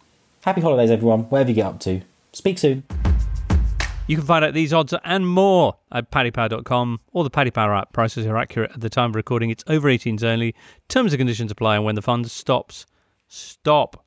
Happy 0.43 0.62
holidays, 0.62 0.91
everyone, 0.91 1.20
wherever 1.30 1.51
you 1.51 1.55
get 1.55 1.66
up 1.66 1.78
to. 1.82 2.01
Speak 2.32 2.59
soon. 2.59 2.82
You 4.09 4.16
can 4.16 4.26
find 4.26 4.45
out 4.45 4.53
these 4.53 4.72
odds 4.72 4.95
and 5.05 5.28
more 5.28 5.76
at 5.93 6.11
paddypower.com 6.11 6.99
or 7.12 7.22
the 7.22 7.30
Paddy 7.30 7.53
Power 7.53 7.76
app. 7.76 7.93
Prices 7.93 8.26
are 8.26 8.37
accurate 8.37 8.72
at 8.72 8.80
the 8.80 8.91
time 8.91 9.11
of 9.11 9.14
recording. 9.14 9.51
It's 9.51 9.62
over 9.68 9.89
18s 9.89 10.24
only. 10.24 10.57
Terms 10.89 11.12
and 11.12 11.20
conditions 11.20 11.53
apply, 11.53 11.76
and 11.76 11.84
when 11.84 11.95
the 11.95 12.03
fund 12.03 12.28
stops, 12.28 12.84
Stop. 13.29 14.05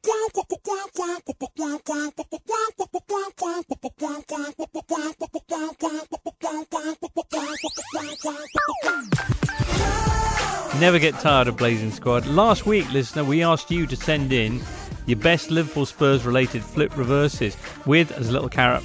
Never 10.80 10.99
get 10.99 11.15
tired 11.15 11.49
of 11.49 11.57
Blazing 11.57 11.91
Squad. 11.91 12.26
Last 12.26 12.65
week, 12.65 12.89
listener, 12.93 13.26
we 13.26 13.43
asked 13.43 13.70
you 13.70 13.86
to 13.88 13.95
send 13.95 14.32
in 14.32 14.61
your 15.05 15.17
best 15.17 15.51
Liverpool 15.51 15.86
Spurs 15.86 16.26
related 16.26 16.63
flip 16.63 16.95
reverses 16.95 17.57
with, 17.86 18.11
as 18.13 18.30
a 18.30 18.32
little 18.32 18.47
carrot, 18.47 18.84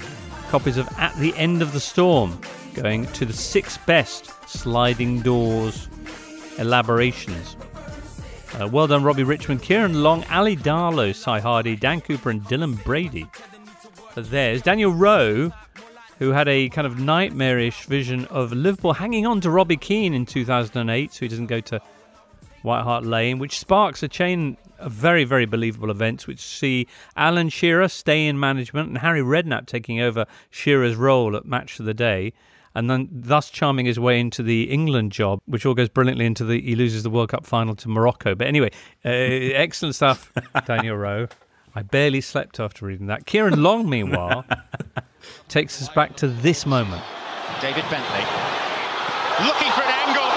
copies 0.48 0.76
of 0.76 0.88
At 0.98 1.16
the 1.18 1.34
End 1.36 1.62
of 1.62 1.72
the 1.72 1.80
Storm, 1.80 2.40
going 2.74 3.06
to 3.12 3.24
the 3.24 3.32
six 3.32 3.78
best 3.78 4.32
sliding 4.48 5.20
doors 5.22 5.88
elaborations. 6.58 7.56
Uh, 8.60 8.68
well 8.68 8.86
done, 8.86 9.02
Robbie 9.02 9.24
Richmond, 9.24 9.62
Kieran 9.62 10.02
Long, 10.04 10.24
Ali 10.30 10.56
Darlow, 10.56 11.12
Cy 11.12 11.40
Hardy, 11.40 11.74
Dan 11.74 12.00
Cooper, 12.00 12.30
and 12.30 12.42
Dylan 12.44 12.82
Brady. 12.84 13.26
Theirs, 14.14 14.62
Daniel 14.62 14.92
Rowe, 14.92 15.50
who 16.20 16.30
had 16.30 16.46
a 16.46 16.68
kind 16.68 16.86
of 16.86 17.00
nightmarish 17.00 17.86
vision 17.86 18.26
of 18.26 18.52
Liverpool 18.52 18.92
hanging 18.92 19.26
on 19.26 19.40
to 19.40 19.50
Robbie 19.50 19.76
Keane 19.76 20.14
in 20.14 20.24
2008, 20.24 21.12
so 21.12 21.20
he 21.20 21.28
doesn't 21.28 21.46
go 21.46 21.60
to 21.62 21.80
White 22.62 22.84
Hart 22.84 23.04
Lane, 23.04 23.40
which 23.40 23.58
sparks 23.58 24.04
a 24.04 24.08
chain 24.08 24.56
of 24.78 24.92
very, 24.92 25.24
very 25.24 25.46
believable 25.46 25.90
events, 25.90 26.28
which 26.28 26.38
see 26.38 26.86
Alan 27.16 27.48
Shearer 27.48 27.88
stay 27.88 28.26
in 28.26 28.38
management 28.38 28.88
and 28.88 28.98
Harry 28.98 29.20
Redknapp 29.20 29.66
taking 29.66 30.00
over 30.00 30.26
Shearer's 30.50 30.94
role 30.94 31.36
at 31.36 31.44
Match 31.44 31.80
of 31.80 31.86
the 31.86 31.94
Day 31.94 32.32
and 32.74 32.90
then 32.90 33.08
thus 33.10 33.50
charming 33.50 33.86
his 33.86 33.98
way 34.00 34.18
into 34.18 34.42
the 34.42 34.64
England 34.64 35.12
job, 35.12 35.40
which 35.46 35.64
all 35.64 35.74
goes 35.74 35.88
brilliantly 35.88 36.26
into 36.26 36.44
the 36.44 36.60
he 36.60 36.74
loses 36.74 37.02
the 37.02 37.10
World 37.10 37.28
Cup 37.30 37.46
final 37.46 37.74
to 37.76 37.88
Morocco. 37.88 38.34
But 38.34 38.46
anyway, 38.46 38.70
uh, 39.04 39.08
excellent 39.10 39.94
stuff, 39.94 40.32
Daniel 40.66 40.96
Rowe. 40.96 41.28
I 41.74 41.82
barely 41.82 42.20
slept 42.20 42.60
after 42.60 42.86
reading 42.86 43.08
that. 43.08 43.26
Kieran 43.26 43.62
Long, 43.62 43.88
meanwhile, 43.88 44.44
takes 45.48 45.82
us 45.82 45.88
back 45.88 46.14
to 46.16 46.28
this 46.28 46.66
moment. 46.66 47.02
David 47.60 47.84
Bentley 47.90 48.22
looking 49.42 49.70
for 49.74 49.82
an 49.82 49.90
angle 50.06 50.30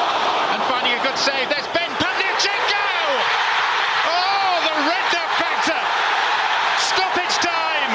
and 0.53 0.59
finding 0.65 0.97
a 0.97 1.01
good 1.05 1.17
save. 1.17 1.45
There's 1.45 1.69
Ben 1.77 1.89
Pavlyuchenko! 2.01 2.85
Oh, 4.09 4.53
the 4.65 4.73
Redknapp 4.89 5.31
factor! 5.37 5.81
Stoppage 6.81 7.37
time! 7.37 7.91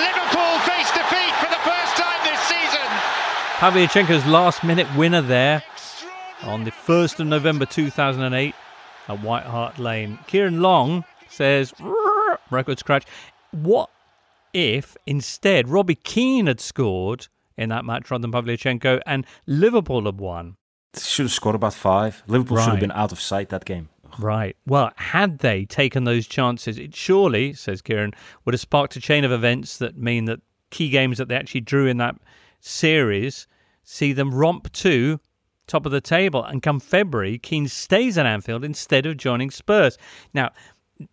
Liverpool 0.00 0.56
face 0.64 0.88
defeat 0.96 1.36
for 1.36 1.52
the 1.52 1.60
first 1.68 1.92
time 2.00 2.20
this 2.24 2.40
season. 2.48 2.88
Pavlyuchenko's 3.56 4.26
last 4.26 4.62
minute 4.64 4.86
winner 4.98 5.22
there 5.22 5.62
on 6.42 6.64
the 6.64 6.70
1st 6.70 7.20
of 7.20 7.26
November 7.26 7.64
2008 7.64 8.54
at 9.08 9.22
White 9.22 9.44
Hart 9.44 9.78
Lane. 9.78 10.18
Kieran 10.26 10.60
Long 10.60 11.04
says, 11.30 11.72
record 12.50 12.78
scratch. 12.78 13.06
What 13.52 13.88
if 14.52 14.94
instead 15.06 15.70
Robbie 15.70 15.94
Keane 15.94 16.48
had 16.48 16.60
scored 16.60 17.28
in 17.56 17.70
that 17.70 17.86
match 17.86 18.10
rather 18.10 18.28
than 18.28 18.30
Pavlyuchenko 18.30 19.00
and 19.06 19.24
Liverpool 19.46 20.04
had 20.04 20.18
won? 20.18 20.58
Should 20.94 21.24
have 21.24 21.32
scored 21.32 21.54
about 21.54 21.72
five. 21.72 22.22
Liverpool 22.26 22.58
should 22.58 22.72
have 22.72 22.80
been 22.80 22.92
out 22.92 23.10
of 23.10 23.22
sight 23.22 23.48
that 23.48 23.64
game. 23.64 23.88
Right. 24.18 24.54
Well, 24.66 24.92
had 24.96 25.38
they 25.38 25.64
taken 25.64 26.04
those 26.04 26.26
chances, 26.26 26.78
it 26.78 26.94
surely, 26.94 27.54
says 27.54 27.80
Kieran, 27.80 28.12
would 28.44 28.52
have 28.52 28.60
sparked 28.60 28.96
a 28.96 29.00
chain 29.00 29.24
of 29.24 29.32
events 29.32 29.78
that 29.78 29.96
mean 29.96 30.26
that 30.26 30.40
key 30.68 30.90
games 30.90 31.16
that 31.16 31.28
they 31.28 31.36
actually 31.36 31.62
drew 31.62 31.86
in 31.86 31.96
that 31.96 32.16
series 32.66 33.46
see 33.84 34.12
them 34.12 34.34
romp 34.34 34.72
to 34.72 35.20
top 35.66 35.86
of 35.86 35.92
the 35.92 36.00
table. 36.00 36.44
And 36.44 36.62
come 36.62 36.80
February, 36.80 37.38
Keane 37.38 37.68
stays 37.68 38.18
at 38.18 38.26
Anfield 38.26 38.64
instead 38.64 39.06
of 39.06 39.16
joining 39.16 39.50
Spurs. 39.50 39.96
Now, 40.34 40.50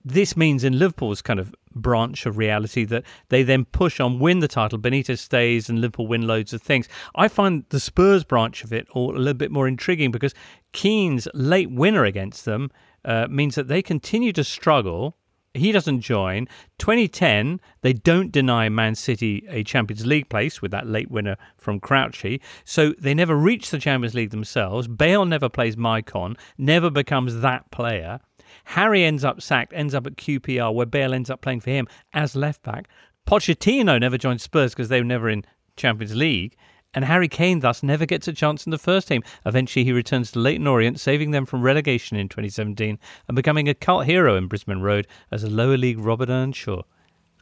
this 0.04 0.38
means 0.38 0.64
in 0.64 0.80
Liverpool's 0.80 1.22
kind 1.22 1.40
of 1.40 1.54
branch 1.76 2.26
of 2.26 2.38
reality 2.38 2.86
that 2.86 3.04
they 3.30 3.44
then 3.44 3.66
push 3.66 4.00
on, 4.00 4.20
win 4.20 4.40
the 4.40 4.48
title. 4.48 4.80
Benitez 4.80 5.20
stays 5.20 5.70
and 5.70 5.82
Liverpool 5.82 6.08
win 6.08 6.26
loads 6.26 6.54
of 6.54 6.62
things. 6.62 6.88
I 7.16 7.28
find 7.28 7.66
the 7.70 7.80
Spurs 7.80 8.24
branch 8.24 8.64
of 8.64 8.72
it 8.72 8.88
all 8.92 9.16
a 9.16 9.20
little 9.20 9.34
bit 9.34 9.52
more 9.52 9.68
intriguing 9.68 10.12
because 10.12 10.34
Keane's 10.72 11.28
late 11.34 11.72
winner 11.72 12.06
against 12.06 12.46
them 12.46 12.72
uh, 13.04 13.28
means 13.30 13.56
that 13.56 13.68
they 13.68 13.82
continue 13.82 14.32
to 14.34 14.44
struggle. 14.44 15.18
He 15.54 15.72
doesn't 15.72 16.02
join. 16.02 16.48
2010, 16.80 17.62
they 17.82 17.94
don't 17.94 18.32
deny 18.32 18.70
Man 18.70 18.96
City 18.96 19.46
a 19.48 19.64
Champions 19.64 20.06
League 20.06 20.28
place 20.28 20.62
with 20.62 20.72
that 20.72 20.88
late 20.88 21.12
winner 21.12 21.38
from 21.58 21.80
Crouchy. 21.80 22.42
So 22.66 22.94
they 22.98 23.14
never 23.14 23.36
reach 23.36 23.70
the 23.70 23.78
Champions 23.78 24.16
League 24.16 24.32
themselves. 24.32 24.88
Bale 24.88 25.26
never 25.26 25.50
plays 25.50 25.76
Maicon, 25.76 26.38
never 26.58 26.90
becomes 26.90 27.42
that 27.42 27.70
player. 27.70 28.20
Harry 28.66 29.04
ends 29.04 29.24
up 29.24 29.42
sacked, 29.42 29.74
ends 29.74 29.94
up 29.94 30.08
at 30.08 30.16
QPR, 30.16 30.74
where 30.74 30.86
Bale 30.88 31.14
ends 31.14 31.30
up 31.30 31.42
playing 31.42 31.60
for 31.60 31.70
him 31.70 31.88
as 32.14 32.36
left 32.36 32.64
back. 32.64 32.88
Pochettino 33.28 34.00
never 34.00 34.18
joined 34.18 34.42
Spurs 34.42 34.72
because 34.72 34.90
they 34.90 35.00
were 35.00 35.06
never 35.06 35.30
in 35.30 35.46
Champions 35.78 36.16
League. 36.16 36.56
And 36.94 37.06
Harry 37.06 37.28
Kane 37.28 37.60
thus 37.60 37.84
never 37.84 38.06
gets 38.06 38.28
a 38.28 38.34
chance 38.34 38.66
in 38.66 38.72
the 38.72 38.78
first 38.78 39.08
team. 39.08 39.24
Eventually, 39.46 39.84
he 39.84 39.92
returns 39.92 40.32
to 40.32 40.40
Leyton 40.40 40.68
Orient, 40.68 41.00
saving 41.00 41.32
them 41.32 41.46
from 41.46 41.62
relegation 41.62 42.18
in 42.18 42.30
2017 42.30 43.00
and 43.28 43.36
becoming 43.36 43.68
a 43.68 43.74
cult 43.74 44.06
hero 44.06 44.36
in 44.36 44.48
Brisbane 44.48 44.82
Road 44.82 45.08
as 45.32 45.44
a 45.44 45.50
lower 45.50 45.78
league 45.78 46.00
Robert 46.00 46.30
Earnshaw. 46.30 46.84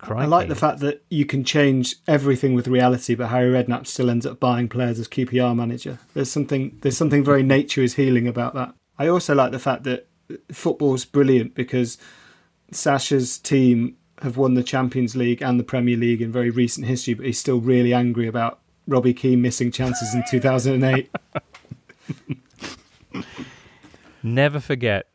I 0.04 0.26
like 0.26 0.48
the 0.48 0.56
fact 0.56 0.80
that 0.80 1.04
you 1.10 1.26
can 1.26 1.44
change 1.44 1.96
everything 2.08 2.56
with 2.56 2.68
reality, 2.68 3.14
but 3.14 3.28
Harry 3.28 3.52
Redknapp 3.52 3.86
still 3.86 4.10
ends 4.10 4.26
up 4.26 4.40
buying 4.40 4.68
players 4.68 5.00
as 5.00 5.08
QPR 5.08 5.56
manager. 5.56 6.00
There's 6.14 6.32
something 6.32 6.78
there's 6.82 6.98
something 6.98 7.24
very 7.24 7.44
nature 7.44 7.82
is 7.82 7.96
healing 7.96 8.28
about 8.28 8.56
that. 8.56 8.74
I 8.98 9.08
also 9.08 9.36
like 9.36 9.52
the 9.52 9.60
fact 9.60 9.84
that 9.84 10.08
football's 10.52 11.06
brilliant 11.06 11.54
because 11.54 11.98
Sasha's 12.72 13.38
team 13.38 13.98
have 14.22 14.38
won 14.38 14.54
the 14.54 14.64
Champions 14.64 15.16
League 15.16 15.42
and 15.42 15.60
the 15.60 15.64
Premier 15.64 15.98
League 15.98 16.22
in 16.22 16.32
very 16.32 16.50
recent 16.50 16.88
history, 16.88 17.14
but 17.14 17.26
he's 17.26 17.40
still 17.40 17.60
really 17.60 17.94
angry 17.94 18.28
about 18.28 18.60
Robbie 18.88 19.14
Keane 19.14 19.42
missing 19.42 19.72
chances 19.72 20.14
in 20.14 20.24
2008. 20.30 21.10
Never 24.24 24.60
forget. 24.60 25.08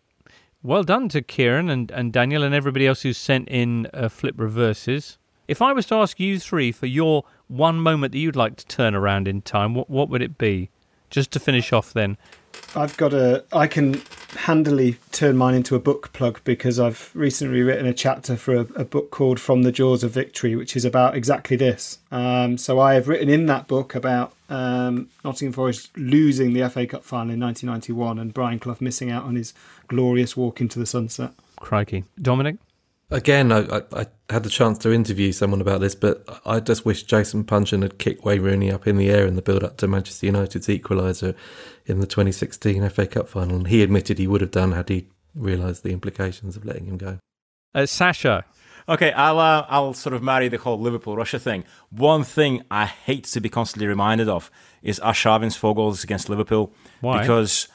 Well 0.62 0.82
done 0.82 1.08
to 1.10 1.22
Kieran 1.22 1.70
and, 1.70 1.90
and 1.90 2.12
Daniel 2.12 2.42
and 2.42 2.54
everybody 2.54 2.86
else 2.86 3.02
who's 3.02 3.18
sent 3.18 3.48
in 3.48 3.86
uh, 3.94 4.08
flip 4.08 4.34
reverses. 4.38 5.18
If 5.46 5.62
I 5.62 5.72
was 5.72 5.86
to 5.86 5.94
ask 5.94 6.18
you 6.18 6.40
three 6.40 6.72
for 6.72 6.86
your 6.86 7.24
one 7.46 7.80
moment 7.80 8.12
that 8.12 8.18
you'd 8.18 8.34
like 8.34 8.56
to 8.56 8.66
turn 8.66 8.94
around 8.94 9.28
in 9.28 9.42
time, 9.42 9.74
what, 9.74 9.88
what 9.88 10.08
would 10.08 10.22
it 10.22 10.38
be? 10.38 10.70
Just 11.08 11.30
to 11.32 11.40
finish 11.40 11.72
off 11.72 11.92
then. 11.92 12.18
I've 12.74 12.96
got 12.96 13.14
a. 13.14 13.44
I 13.52 13.66
can 13.66 14.02
handily 14.36 14.98
turn 15.12 15.36
mine 15.36 15.54
into 15.54 15.74
a 15.74 15.78
book 15.78 16.12
plug 16.12 16.40
because 16.44 16.78
I've 16.78 17.11
recently 17.14 17.62
written 17.62 17.86
a 17.86 17.94
chapter 17.94 18.36
for 18.36 18.54
a, 18.54 18.66
a 18.74 18.84
book 18.84 19.11
called 19.11 19.40
From 19.40 19.62
the 19.62 19.72
Jaws 19.72 20.04
of 20.04 20.11
Victory, 20.11 20.54
which 20.54 20.76
is 20.76 20.84
about 20.84 21.16
exactly 21.16 21.57
this. 21.57 21.98
Um, 22.11 22.59
so 22.59 22.78
I 22.78 22.94
have 22.94 23.09
written 23.09 23.28
in 23.28 23.46
that 23.46 23.66
book 23.66 23.94
about 23.94 24.34
um, 24.48 25.09
Nottingham 25.24 25.52
Forest 25.52 25.96
losing 25.96 26.52
the 26.52 26.68
FA 26.68 26.86
Cup 26.86 27.04
final 27.04 27.34
in 27.34 27.40
1991 27.40 28.18
and 28.18 28.34
Brian 28.34 28.59
Clough 28.59 28.76
missing 28.80 29.11
out 29.11 29.24
on 29.24 29.36
his 29.36 29.54
glorious 29.88 30.36
walk 30.36 30.61
into 30.61 30.78
the 30.78 30.86
sunset. 30.86 31.32
Crikey. 31.57 32.04
Dominic? 32.20 32.57
Again, 33.11 33.52
I, 33.52 33.61
I, 33.61 33.82
I 33.92 34.07
had 34.30 34.42
the 34.42 34.50
chance 34.50 34.78
to 34.78 34.92
interview 34.92 35.30
someone 35.30 35.61
about 35.61 35.80
this, 35.80 35.94
but 35.94 36.24
I 36.44 36.59
just 36.59 36.84
wish 36.84 37.04
Jason 37.04 37.44
Puncheon 37.44 37.82
had 37.82 37.98
kicked 37.98 38.24
Wayne 38.24 38.42
Rooney 38.42 38.72
up 38.72 38.86
in 38.86 38.96
the 38.96 39.11
air 39.11 39.26
in 39.26 39.36
the 39.36 39.42
build 39.42 39.62
up 39.62 39.76
to 39.76 39.86
Manchester 39.86 40.26
United's 40.26 40.66
equaliser 40.66 41.36
in 41.86 42.00
the 42.00 42.07
2016 42.07 42.88
FA 42.88 43.07
Cup 43.07 43.28
final. 43.28 43.57
And 43.57 43.68
he 43.68 43.82
admitted 43.82 44.18
he 44.18 44.26
would 44.26 44.40
have 44.40 44.50
done 44.50 44.72
had 44.72 44.88
he 44.88 45.07
realised 45.36 45.84
the 45.84 45.92
implications 45.92 46.57
of 46.57 46.64
letting 46.64 46.86
him 46.86 46.96
go. 46.96 47.18
Uh, 47.74 47.86
Sasha. 47.86 48.44
Okay, 48.88 49.12
I'll 49.12 49.38
uh, 49.40 49.66
I'll 49.68 49.94
sort 49.94 50.14
of 50.14 50.22
marry 50.22 50.48
the 50.48 50.59
whole 50.59 50.78
Liverpool 50.78 51.16
Russia 51.16 51.38
thing. 51.40 51.64
One 51.90 52.22
thing 52.22 52.62
I 52.70 52.86
hate 52.86 53.24
to 53.24 53.40
be 53.40 53.48
constantly 53.48 53.88
reminded 53.88 54.28
of 54.28 54.50
is 54.82 55.00
Arshavin's 55.00 55.57
four 55.57 55.74
goals 55.74 56.04
against 56.04 56.28
Liverpool. 56.28 56.72
Why? 57.00 57.20
Because 57.20 57.68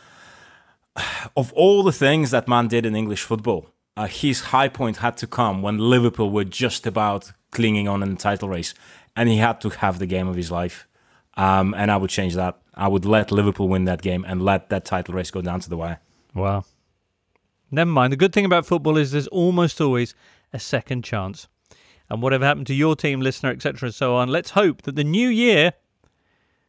of 1.35 1.51
all 1.53 1.83
the 1.83 1.91
things 1.91 2.31
that 2.31 2.47
man 2.47 2.67
did 2.67 2.85
in 2.85 2.95
English 2.95 3.23
football, 3.23 3.70
uh, 3.97 4.07
his 4.07 4.41
high 4.41 4.69
point 4.69 4.97
had 4.97 5.17
to 5.17 5.27
come 5.27 5.61
when 5.61 5.77
Liverpool 5.77 6.31
were 6.31 6.43
just 6.43 6.87
about 6.87 7.31
clinging 7.51 7.87
on 7.87 8.01
in 8.01 8.11
the 8.11 8.15
title 8.15 8.49
race, 8.49 8.73
and 9.15 9.27
he 9.29 9.37
had 9.37 9.59
to 9.61 9.69
have 9.69 9.99
the 9.99 10.05
game 10.05 10.27
of 10.27 10.35
his 10.35 10.51
life. 10.51 10.87
Um, 11.35 11.73
and 11.77 11.91
I 11.91 11.97
would 11.97 12.09
change 12.09 12.35
that. 12.35 12.59
I 12.73 12.87
would 12.87 13.05
let 13.05 13.31
Liverpool 13.31 13.67
win 13.67 13.85
that 13.85 14.01
game 14.01 14.25
and 14.27 14.41
let 14.41 14.69
that 14.69 14.85
title 14.85 15.13
race 15.13 15.31
go 15.31 15.41
down 15.41 15.59
to 15.61 15.69
the 15.69 15.77
wire. 15.77 15.99
Wow. 16.33 16.63
Never 17.69 17.89
mind. 17.89 18.11
The 18.11 18.17
good 18.17 18.33
thing 18.33 18.45
about 18.45 18.65
football 18.65 18.97
is 18.97 19.11
there's 19.11 19.27
almost 19.27 19.79
always 19.79 20.13
a 20.53 20.59
second 20.59 21.03
chance. 21.03 21.47
And 22.09 22.21
whatever 22.21 22.45
happened 22.45 22.67
to 22.67 22.73
your 22.73 22.95
team, 22.95 23.21
listener, 23.21 23.51
etc., 23.51 23.87
and 23.87 23.95
so 23.95 24.15
on, 24.15 24.27
let's 24.27 24.51
hope 24.51 24.81
that 24.81 24.95
the 24.95 25.03
new 25.03 25.29
year 25.29 25.73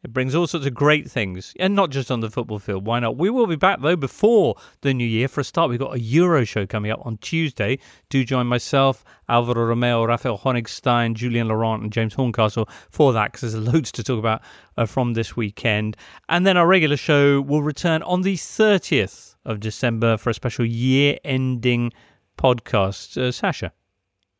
it 0.03 0.11
brings 0.11 0.35
all 0.35 0.47
sorts 0.47 0.65
of 0.65 0.73
great 0.73 1.09
things, 1.09 1.53
and 1.59 1.75
not 1.75 1.89
just 1.89 2.11
on 2.11 2.19
the 2.19 2.29
football 2.29 2.59
field. 2.59 2.85
Why 2.85 2.99
not? 2.99 3.17
We 3.17 3.29
will 3.29 3.47
be 3.47 3.55
back 3.55 3.81
though 3.81 3.95
before 3.95 4.55
the 4.81 4.93
new 4.93 5.07
year. 5.07 5.27
For 5.27 5.41
a 5.41 5.43
start, 5.43 5.69
we've 5.69 5.79
got 5.79 5.95
a 5.95 5.99
Euro 5.99 6.43
show 6.43 6.65
coming 6.65 6.91
up 6.91 7.05
on 7.05 7.17
Tuesday. 7.17 7.79
Do 8.09 8.23
join 8.25 8.47
myself, 8.47 9.05
Alvaro 9.29 9.65
Romeo, 9.65 10.03
Raphael 10.03 10.37
Honigstein, 10.37 11.13
Julien 11.13 11.47
Laurens, 11.47 11.83
and 11.83 11.91
James 11.91 12.13
Horncastle 12.13 12.67
for 12.89 13.13
that 13.13 13.31
because 13.31 13.53
there's 13.53 13.67
loads 13.67 13.91
to 13.93 14.03
talk 14.03 14.19
about 14.19 14.41
uh, 14.77 14.85
from 14.85 15.13
this 15.13 15.37
weekend. 15.37 15.95
And 16.27 16.45
then 16.45 16.57
our 16.57 16.67
regular 16.67 16.97
show 16.97 17.41
will 17.41 17.63
return 17.63 18.03
on 18.03 18.23
the 18.23 18.35
30th 18.35 19.35
of 19.45 19.59
December 19.61 20.17
for 20.17 20.29
a 20.29 20.33
special 20.33 20.65
year-ending 20.65 21.93
podcast. 22.37 23.17
Uh, 23.17 23.31
Sasha. 23.31 23.71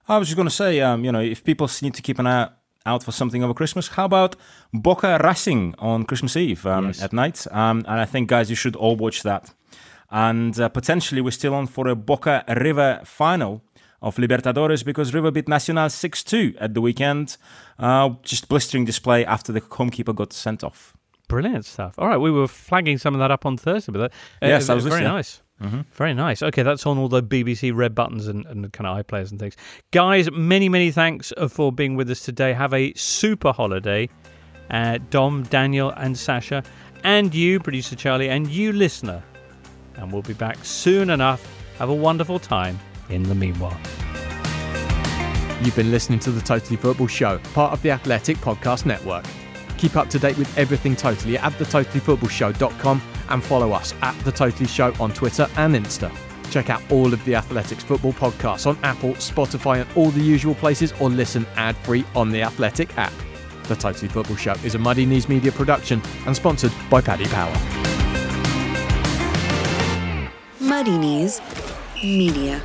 I 0.07 0.17
was 0.17 0.27
just 0.27 0.35
going 0.35 0.49
to 0.49 0.53
say, 0.53 0.81
um, 0.81 1.05
you 1.05 1.11
know, 1.13 1.21
if 1.21 1.43
people 1.43 1.69
need 1.81 1.93
to 1.93 2.01
keep 2.01 2.19
an 2.19 2.27
eye 2.27 2.41
out 2.41 2.53
for 2.85 3.11
something 3.11 3.43
over 3.43 3.53
Christmas, 3.53 3.87
how 3.89 4.05
about 4.05 4.35
Boca 4.73 5.19
Racing 5.23 5.73
on 5.79 6.03
Christmas 6.03 6.35
Eve 6.35 6.65
um, 6.65 6.87
Yes. 6.87 7.01
at 7.01 7.13
night? 7.13 7.47
Um, 7.51 7.79
and 7.87 7.99
I 7.99 8.05
think, 8.05 8.27
guys, 8.29 8.49
you 8.49 8.55
should 8.55 8.75
all 8.75 8.95
watch 8.97 9.23
that. 9.23 9.53
And 10.11 10.59
uh, 10.59 10.69
potentially 10.69 11.21
we're 11.21 11.31
still 11.31 11.55
on 11.55 11.67
for 11.67 11.87
a 11.87 11.95
Boca 11.95 12.43
River 12.47 12.99
final 13.05 13.63
of 14.01 14.17
Libertadores 14.17 14.83
because 14.83 15.13
River 15.13 15.31
beat 15.31 15.47
Nacional 15.47 15.89
6 15.89 16.23
2 16.23 16.55
at 16.59 16.73
the 16.73 16.81
weekend. 16.81 17.37
Uh, 17.79 18.09
just 18.21 18.49
blistering 18.49 18.83
display 18.85 19.25
after 19.25 19.51
the 19.53 19.61
homekeeper 19.61 20.13
got 20.13 20.33
sent 20.33 20.63
off. 20.63 20.93
Brilliant 21.29 21.63
stuff. 21.65 21.95
All 21.97 22.09
right, 22.09 22.17
we 22.17 22.29
were 22.29 22.49
flagging 22.49 22.97
some 22.97 23.15
of 23.15 23.19
that 23.19 23.31
up 23.31 23.45
on 23.45 23.55
Thursday, 23.57 23.93
but 23.93 23.99
that, 23.99 24.11
uh, 24.45 24.49
Yes, 24.51 24.67
that 24.67 24.75
was 24.75 24.85
very 24.85 25.03
nice. 25.03 25.41
Mm-hmm. 25.61 25.81
Very 25.91 26.13
nice. 26.13 26.41
Okay, 26.41 26.63
that's 26.63 26.85
on 26.85 26.97
all 26.97 27.07
the 27.07 27.23
BBC 27.23 27.73
red 27.73 27.95
buttons 27.95 28.27
and, 28.27 28.45
and 28.47 28.71
kind 28.73 28.87
of 28.87 29.05
iPlayers 29.05 29.31
and 29.31 29.39
things. 29.39 29.55
Guys, 29.91 30.29
many, 30.31 30.67
many 30.67 30.91
thanks 30.91 31.31
uh, 31.37 31.47
for 31.47 31.71
being 31.71 31.95
with 31.95 32.09
us 32.09 32.21
today. 32.21 32.53
Have 32.53 32.73
a 32.73 32.93
super 32.95 33.51
holiday. 33.51 34.09
Uh, 34.69 34.97
Dom, 35.09 35.43
Daniel, 35.43 35.91
and 35.97 36.17
Sasha, 36.17 36.63
and 37.03 37.33
you, 37.35 37.59
producer 37.59 37.95
Charlie, 37.95 38.29
and 38.29 38.47
you, 38.47 38.73
listener. 38.73 39.23
And 39.95 40.11
we'll 40.11 40.21
be 40.21 40.33
back 40.33 40.63
soon 40.63 41.09
enough. 41.09 41.47
Have 41.77 41.89
a 41.89 41.93
wonderful 41.93 42.39
time 42.39 42.79
in 43.09 43.23
the 43.23 43.35
meanwhile. 43.35 43.77
You've 45.61 45.75
been 45.75 45.91
listening 45.91 46.19
to 46.19 46.31
the 46.31 46.41
Totally 46.41 46.75
Football 46.75 47.07
Show, 47.07 47.37
part 47.53 47.71
of 47.71 47.81
the 47.81 47.91
Athletic 47.91 48.37
Podcast 48.37 48.85
Network. 48.85 49.25
Keep 49.77 49.95
up 49.95 50.09
to 50.09 50.19
date 50.19 50.37
with 50.37 50.57
everything 50.57 50.95
Totally 50.95 51.37
at 51.37 51.53
thetotallyfootballshow.com 51.53 53.01
and 53.33 53.43
follow 53.43 53.71
us 53.71 53.93
at 54.01 54.17
The 54.23 54.31
Totally 54.31 54.67
Show 54.67 54.93
on 54.99 55.11
Twitter 55.11 55.49
and 55.57 55.75
Insta. 55.75 56.15
Check 56.51 56.69
out 56.69 56.83
all 56.91 57.11
of 57.11 57.25
the 57.25 57.33
Athletics 57.33 57.83
football 57.83 58.13
podcasts 58.13 58.67
on 58.67 58.77
Apple, 58.83 59.13
Spotify, 59.13 59.81
and 59.81 59.97
all 59.97 60.11
the 60.11 60.21
usual 60.21 60.53
places, 60.53 60.93
or 61.01 61.09
listen 61.09 61.45
ad 61.55 61.75
free 61.77 62.05
on 62.15 62.29
the 62.29 62.43
Athletic 62.43 62.95
app. 62.97 63.13
The 63.63 63.75
Totally 63.75 64.07
Football 64.07 64.35
Show 64.35 64.53
is 64.63 64.75
a 64.75 64.79
Muddy 64.79 65.05
Knees 65.05 65.27
Media 65.27 65.51
production 65.51 65.99
and 66.27 66.35
sponsored 66.35 66.71
by 66.91 67.01
Paddy 67.01 67.25
Power. 67.25 67.53
Muddy 70.59 70.97
Knees 70.97 71.41
Media. 71.95 72.61